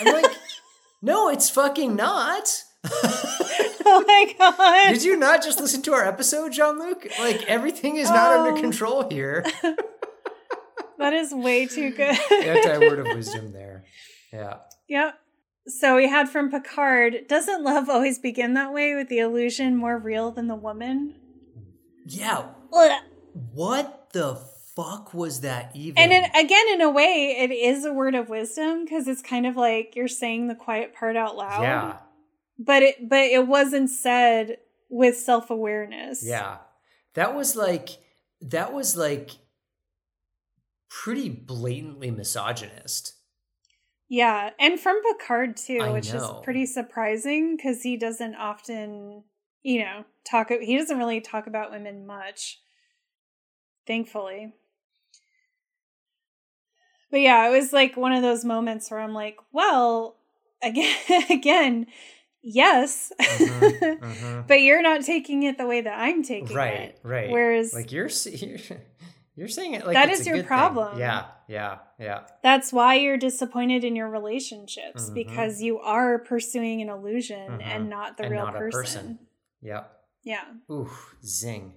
I'm 0.00 0.12
like, 0.22 0.32
no, 1.02 1.28
it's 1.28 1.50
fucking 1.50 1.96
not. 1.96 2.62
oh 3.86 4.04
my 4.06 4.34
god! 4.38 4.92
Did 4.94 5.02
you 5.04 5.16
not 5.16 5.42
just 5.42 5.60
listen 5.60 5.82
to 5.82 5.92
our 5.94 6.04
episode, 6.04 6.52
Jean 6.52 6.78
Luc? 6.78 7.06
Like 7.18 7.42
everything 7.44 7.96
is 7.96 8.08
not 8.10 8.38
under 8.38 8.56
Oh. 8.58 8.60
control 8.60 9.08
here. 9.08 9.44
that 10.98 11.12
is 11.12 11.32
way 11.32 11.66
too 11.66 11.90
good. 11.96 12.16
Anti 12.30 12.78
word 12.78 13.00
of 13.00 13.06
wisdom 13.16 13.52
there. 13.52 13.84
Yeah. 14.32 14.56
Yep. 14.88 15.18
So 15.66 15.96
we 15.96 16.08
had 16.08 16.28
from 16.28 16.50
Picard, 16.50 17.26
doesn't 17.28 17.62
love 17.62 17.88
always 17.88 18.18
begin 18.18 18.54
that 18.54 18.72
way 18.72 18.94
with 18.94 19.08
the 19.08 19.18
illusion 19.18 19.76
more 19.76 19.96
real 19.98 20.30
than 20.30 20.46
the 20.48 20.54
woman? 20.54 21.14
Yeah. 22.06 22.48
Ugh. 22.72 23.00
What 23.54 24.10
the 24.12 24.34
fuck 24.76 25.14
was 25.14 25.40
that 25.40 25.70
even? 25.74 25.96
And 25.96 26.12
it, 26.12 26.30
again, 26.36 26.66
in 26.74 26.80
a 26.82 26.90
way, 26.90 27.36
it 27.38 27.50
is 27.50 27.84
a 27.86 27.92
word 27.94 28.14
of 28.14 28.28
wisdom 28.28 28.84
because 28.84 29.08
it's 29.08 29.22
kind 29.22 29.46
of 29.46 29.56
like 29.56 29.96
you're 29.96 30.06
saying 30.08 30.48
the 30.48 30.54
quiet 30.54 30.94
part 30.94 31.16
out 31.16 31.34
loud. 31.36 31.62
yeah. 31.62 31.96
But 32.58 32.82
it 32.82 33.08
but 33.08 33.24
it 33.24 33.46
wasn't 33.46 33.90
said 33.90 34.58
with 34.88 35.16
self 35.16 35.50
awareness. 35.50 36.24
Yeah. 36.24 36.58
That 37.14 37.34
was 37.34 37.56
like 37.56 37.90
that 38.40 38.72
was 38.72 38.96
like 38.96 39.30
pretty 40.88 41.28
blatantly 41.28 42.10
misogynist. 42.10 43.14
Yeah. 44.08 44.50
And 44.60 44.78
from 44.78 45.00
Picard 45.02 45.56
too, 45.56 45.78
I 45.80 45.90
which 45.90 46.12
know. 46.12 46.18
is 46.18 46.44
pretty 46.44 46.66
surprising 46.66 47.56
because 47.56 47.82
he 47.82 47.96
doesn't 47.96 48.36
often, 48.36 49.24
you 49.62 49.80
know, 49.80 50.04
talk 50.24 50.50
he 50.50 50.76
doesn't 50.76 50.98
really 50.98 51.20
talk 51.20 51.46
about 51.46 51.72
women 51.72 52.06
much. 52.06 52.60
Thankfully. 53.86 54.52
But 57.10 57.20
yeah, 57.20 57.46
it 57.46 57.50
was 57.50 57.72
like 57.72 57.96
one 57.96 58.12
of 58.12 58.22
those 58.22 58.44
moments 58.44 58.90
where 58.90 59.00
I'm 59.00 59.14
like, 59.14 59.36
well, 59.52 60.16
again 60.62 60.96
again, 61.30 61.86
yes. 62.44 63.12
Mhm, 63.20 63.98
mhm. 64.00 64.46
but 64.46 64.60
you're 64.60 64.82
not 64.82 65.02
taking 65.02 65.42
it 65.44 65.58
the 65.58 65.66
way 65.66 65.80
that 65.80 65.98
I'm 65.98 66.22
taking 66.22 66.54
Right, 66.56 66.80
it. 66.80 67.00
right. 67.02 67.10
Right 67.24 67.30
whereas 67.30 67.72
like 67.74 67.90
you're 67.96 68.08
you're, 69.36 69.48
saying 69.48 69.74
it 69.74 69.84
like 69.86 69.94
That 69.94 70.10
is 70.10 70.24
your 70.26 70.36
good 70.36 70.42
thing. 70.42 70.46
problem. 70.48 70.98
Yeah, 70.98 71.24
yeah, 71.48 71.78
yeah. 71.98 72.20
that's 72.42 72.72
why 72.72 72.94
you're 72.96 73.16
disappointed 73.16 73.82
in 73.82 73.96
your 73.96 74.08
relationships 74.08 75.10
Mhm. 75.10 75.14
because 75.14 75.60
you 75.60 75.80
are 75.80 76.18
pursuing 76.20 76.80
an 76.82 76.88
illusion 76.88 77.50
Mhm. 77.58 77.62
and 77.62 77.90
not 77.90 78.16
the 78.16 78.24
And 78.24 78.32
real 78.32 78.44
not 78.44 78.54
a 78.56 78.58
person. 78.60 78.80
person. 78.80 79.18
Yeah. 79.60 79.84
Yeah. 80.22 80.44
Ooh, 80.70 80.90
zing. 81.24 81.74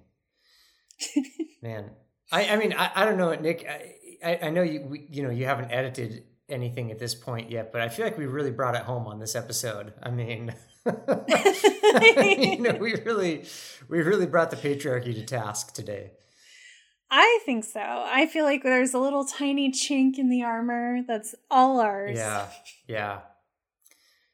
Man, 1.62 1.92
I, 2.32 2.50
I 2.50 2.56
mean, 2.58 2.74
I, 2.74 2.92
I 2.96 3.06
don't 3.06 3.18
know, 3.18 3.34
Nic. 3.34 3.66
I, 3.68 3.96
I, 4.24 4.40
I 4.48 4.50
know 4.50 4.62
you, 4.64 4.82
we, 4.82 5.08
you 5.10 5.24
know, 5.24 5.30
you 5.30 5.46
haven't 5.46 5.72
edited 5.72 6.24
anything 6.50 6.92
at 6.92 7.00
this 7.00 7.14
point 7.14 7.52
yet, 7.52 7.72
but 7.72 7.82
I 7.82 7.90
feel 7.90 8.06
like 8.06 8.18
we 8.18 8.26
really 8.26 8.52
brought 8.52 8.76
it 8.76 8.84
home 8.84 9.08
on 9.08 9.20
this 9.20 9.36
episode. 9.36 9.94
I 10.02 10.10
mean, 10.10 10.54
you 10.86 12.62
know, 12.62 12.78
we 12.80 12.96
really, 13.06 13.46
we 13.90 14.02
really 14.02 14.26
brought 14.26 14.52
the 14.52 14.58
patriarchy 14.58 15.14
to 15.14 15.26
task 15.26 15.74
today. 15.74 16.12
I 17.10 17.40
think 17.46 17.64
so. 17.64 17.80
I 17.82 18.26
feel 18.26 18.44
like 18.44 18.64
there's 18.64 18.94
a 18.94 19.00
little 19.00 19.26
tiny 19.26 19.72
chink 19.72 20.18
in 20.18 20.30
the 20.30 20.44
armor 20.44 21.02
that's 21.08 21.36
all 21.50 21.80
ours. 21.80 22.18
Yeah, 22.18 22.48
yeah. 22.88 23.20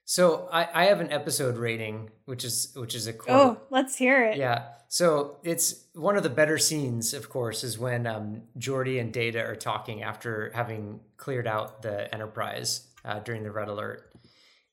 So 0.05 0.49
I, 0.51 0.67
I 0.73 0.85
have 0.85 0.99
an 0.99 1.11
episode 1.11 1.57
rating, 1.57 2.09
which 2.25 2.43
is 2.43 2.73
which 2.75 2.95
is 2.95 3.07
a 3.07 3.13
quote. 3.13 3.35
Oh, 3.35 3.61
let's 3.69 3.95
hear 3.95 4.25
it. 4.25 4.37
Yeah. 4.37 4.65
So 4.89 5.37
it's 5.43 5.85
one 5.93 6.17
of 6.17 6.23
the 6.23 6.29
better 6.29 6.57
scenes, 6.57 7.13
of 7.13 7.29
course, 7.29 7.63
is 7.63 7.79
when 7.79 8.05
um, 8.05 8.43
Geordi 8.59 8.99
and 8.99 9.11
Data 9.11 9.43
are 9.43 9.55
talking 9.55 10.03
after 10.03 10.51
having 10.53 10.99
cleared 11.17 11.47
out 11.47 11.81
the 11.81 12.13
Enterprise 12.13 12.87
uh, 13.03 13.19
during 13.19 13.43
the 13.43 13.51
red 13.51 13.69
alert. 13.69 14.11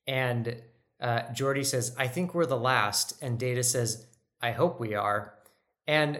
And 0.05 0.61
uh, 0.99 1.21
Geordi 1.33 1.65
says, 1.65 1.95
I 1.97 2.07
think 2.07 2.35
we're 2.35 2.45
the 2.45 2.57
last. 2.57 3.21
And 3.23 3.39
Data 3.39 3.63
says, 3.63 4.05
I 4.41 4.51
hope 4.51 4.79
we 4.79 4.93
are. 4.93 5.33
And 5.87 6.19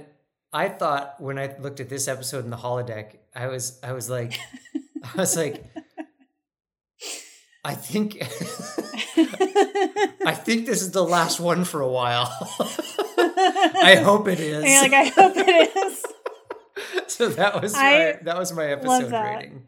I 0.53 0.69
thought 0.69 1.15
when 1.19 1.37
I 1.37 1.55
looked 1.59 1.79
at 1.79 1.89
this 1.89 2.07
episode 2.07 2.43
in 2.43 2.49
the 2.49 2.57
holodeck, 2.57 3.17
I 3.35 3.47
was 3.47 3.79
I 3.83 3.93
was 3.93 4.09
like 4.09 4.37
I 5.03 5.17
was 5.21 5.37
like 5.37 5.63
I 7.63 7.75
think 7.75 8.17
I 10.25 10.33
think 10.33 10.65
this 10.65 10.81
is 10.81 10.91
the 10.91 11.03
last 11.03 11.39
one 11.39 11.63
for 11.65 11.81
a 11.81 11.87
while. 11.87 12.27
I 13.17 14.01
hope 14.03 14.27
it 14.27 14.39
is. 14.39 14.63
And 14.65 14.91
like, 14.91 14.93
I 14.93 15.05
hope 15.05 15.33
it 15.35 15.75
is. 15.77 16.05
so 17.07 17.29
that 17.29 17.61
was 17.61 17.73
I 17.75 17.81
my 17.81 18.19
that 18.23 18.37
was 18.37 18.53
my 18.53 18.65
episode 18.67 19.11
rating. 19.11 19.65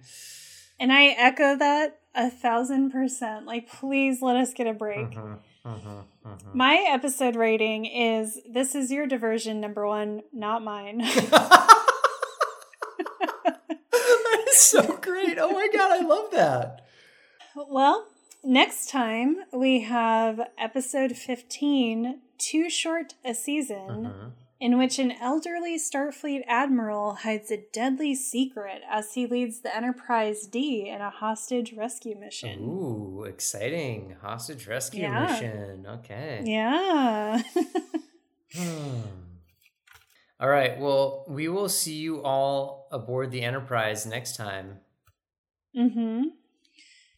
And 0.80 0.91
I 0.91 1.07
echo 1.07 1.56
that 1.57 1.99
a 2.15 2.30
thousand 2.30 2.91
percent. 2.91 3.45
Like, 3.45 3.68
please 3.70 4.22
let 4.22 4.36
us 4.38 4.53
get 4.53 4.68
a 4.68 4.74
break. 4.74 5.11
Mhm, 5.11 5.40
mhm, 5.65 6.03
mhm. 6.26 6.53
My 6.56 6.86
episode 6.90 7.36
rating 7.36 7.86
is 7.86 8.40
this 8.49 8.76
is 8.76 8.91
your 8.91 9.07
diversion, 9.07 9.60
number 9.61 9.86
one, 9.86 10.22
not 10.32 10.64
mine. 10.64 10.99
that 13.91 14.45
is 14.48 14.57
so 14.57 14.98
great. 15.02 15.38
Oh 15.40 15.52
my 15.52 15.68
god, 15.74 15.91
I 15.91 16.06
love 16.06 16.32
that. 16.32 16.86
well, 17.56 18.07
next 18.44 18.90
time 18.90 19.38
we 19.52 19.82
have 19.82 20.41
episode 20.57 21.15
15 21.18 22.22
Too 22.38 22.70
Short 22.70 23.14
a 23.24 23.34
Season, 23.34 23.88
Mhm. 23.88 24.32
in 24.60 24.78
which 24.78 24.99
an 24.99 25.11
elderly 25.11 25.78
Starfleet 25.78 26.44
admiral 26.48 27.15
hides 27.15 27.52
a 27.52 27.57
deadly 27.72 28.15
secret 28.15 28.82
as 28.90 29.14
he 29.14 29.26
leads 29.28 29.61
the 29.61 29.76
Enterprise 29.76 30.45
D 30.48 30.90
in 30.90 31.02
a 31.02 31.10
hostage 31.10 31.74
rescue 31.74 32.15
mission. 32.15 32.60
Ooh, 32.61 33.24
exciting. 33.24 34.15
Hostage 34.22 34.68
rescue 34.68 35.02
Yeah. 35.03 35.26
mission. 35.26 35.86
Okay. 35.88 36.41
Yeah. 36.45 37.41
Hmm. 38.56 39.02
All 40.40 40.48
right. 40.48 40.80
Well, 40.80 41.26
we 41.28 41.48
will 41.48 41.70
see 41.70 41.95
you 41.95 42.22
all 42.22 42.88
aboard 42.91 43.32
the 43.32 43.41
Enterprise 43.41 44.06
next 44.06 44.36
time. 44.36 44.82
mm-hmm. 45.76 46.26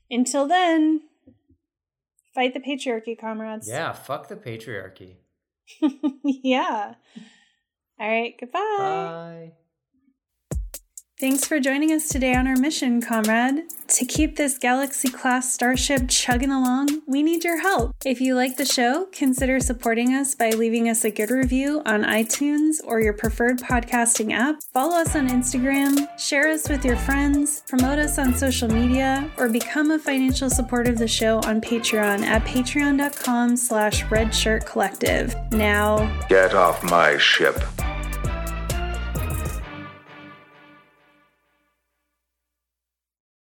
Until 0.10 0.47
then, 0.47 1.02
Fight 2.35 2.53
the 2.53 2.59
patriarchy, 2.59 3.17
comrades. 3.17 3.69
Yeah, 3.69 3.93
fuck 3.93 4.27
the 4.27 4.35
patriarchy. 4.35 5.15
yeah. 6.23 6.95
All 7.97 8.09
right, 8.09 8.35
goodbye. 8.37 8.59
Bye. 8.77 9.51
Thanks 11.17 11.45
for 11.45 11.61
joining 11.61 11.93
us 11.93 12.09
today 12.09 12.35
on 12.35 12.45
our 12.45 12.57
mission, 12.57 13.01
comrade. 13.01 13.63
To 13.87 14.05
keep 14.05 14.35
this 14.35 14.57
galaxy 14.57 15.07
class 15.07 15.53
starship 15.53 16.09
chugging 16.09 16.51
along, 16.51 17.03
we 17.07 17.23
need 17.23 17.45
your 17.45 17.61
help. 17.61 17.95
If 18.03 18.19
you 18.19 18.35
like 18.35 18.57
the 18.57 18.65
show, 18.65 19.05
consider 19.13 19.61
supporting 19.61 20.13
us 20.13 20.35
by 20.35 20.49
leaving 20.49 20.89
us 20.89 21.05
a 21.05 21.11
good 21.11 21.29
review 21.31 21.81
on 21.85 22.03
iTunes 22.03 22.81
or 22.83 22.99
your 22.99 23.13
preferred 23.13 23.59
podcasting 23.59 24.33
app. 24.33 24.57
Follow 24.73 24.97
us 24.97 25.15
on 25.15 25.29
Instagram, 25.29 26.05
share 26.19 26.49
us 26.49 26.67
with 26.67 26.83
your 26.83 26.97
friends, 26.97 27.63
promote 27.65 27.97
us 27.97 28.19
on 28.19 28.35
social 28.35 28.67
media, 28.67 29.31
or 29.37 29.47
become 29.47 29.91
a 29.91 29.99
financial 29.99 30.49
supporter 30.49 30.91
of 30.91 30.97
the 30.97 31.07
show 31.07 31.37
on 31.45 31.61
Patreon 31.61 32.23
at 32.23 32.43
patreon.com 32.43 33.55
slash 33.55 34.03
redshirtcollective. 34.05 35.53
Now, 35.53 36.27
Get 36.27 36.53
off 36.53 36.83
my 36.83 37.17
ship. 37.17 37.63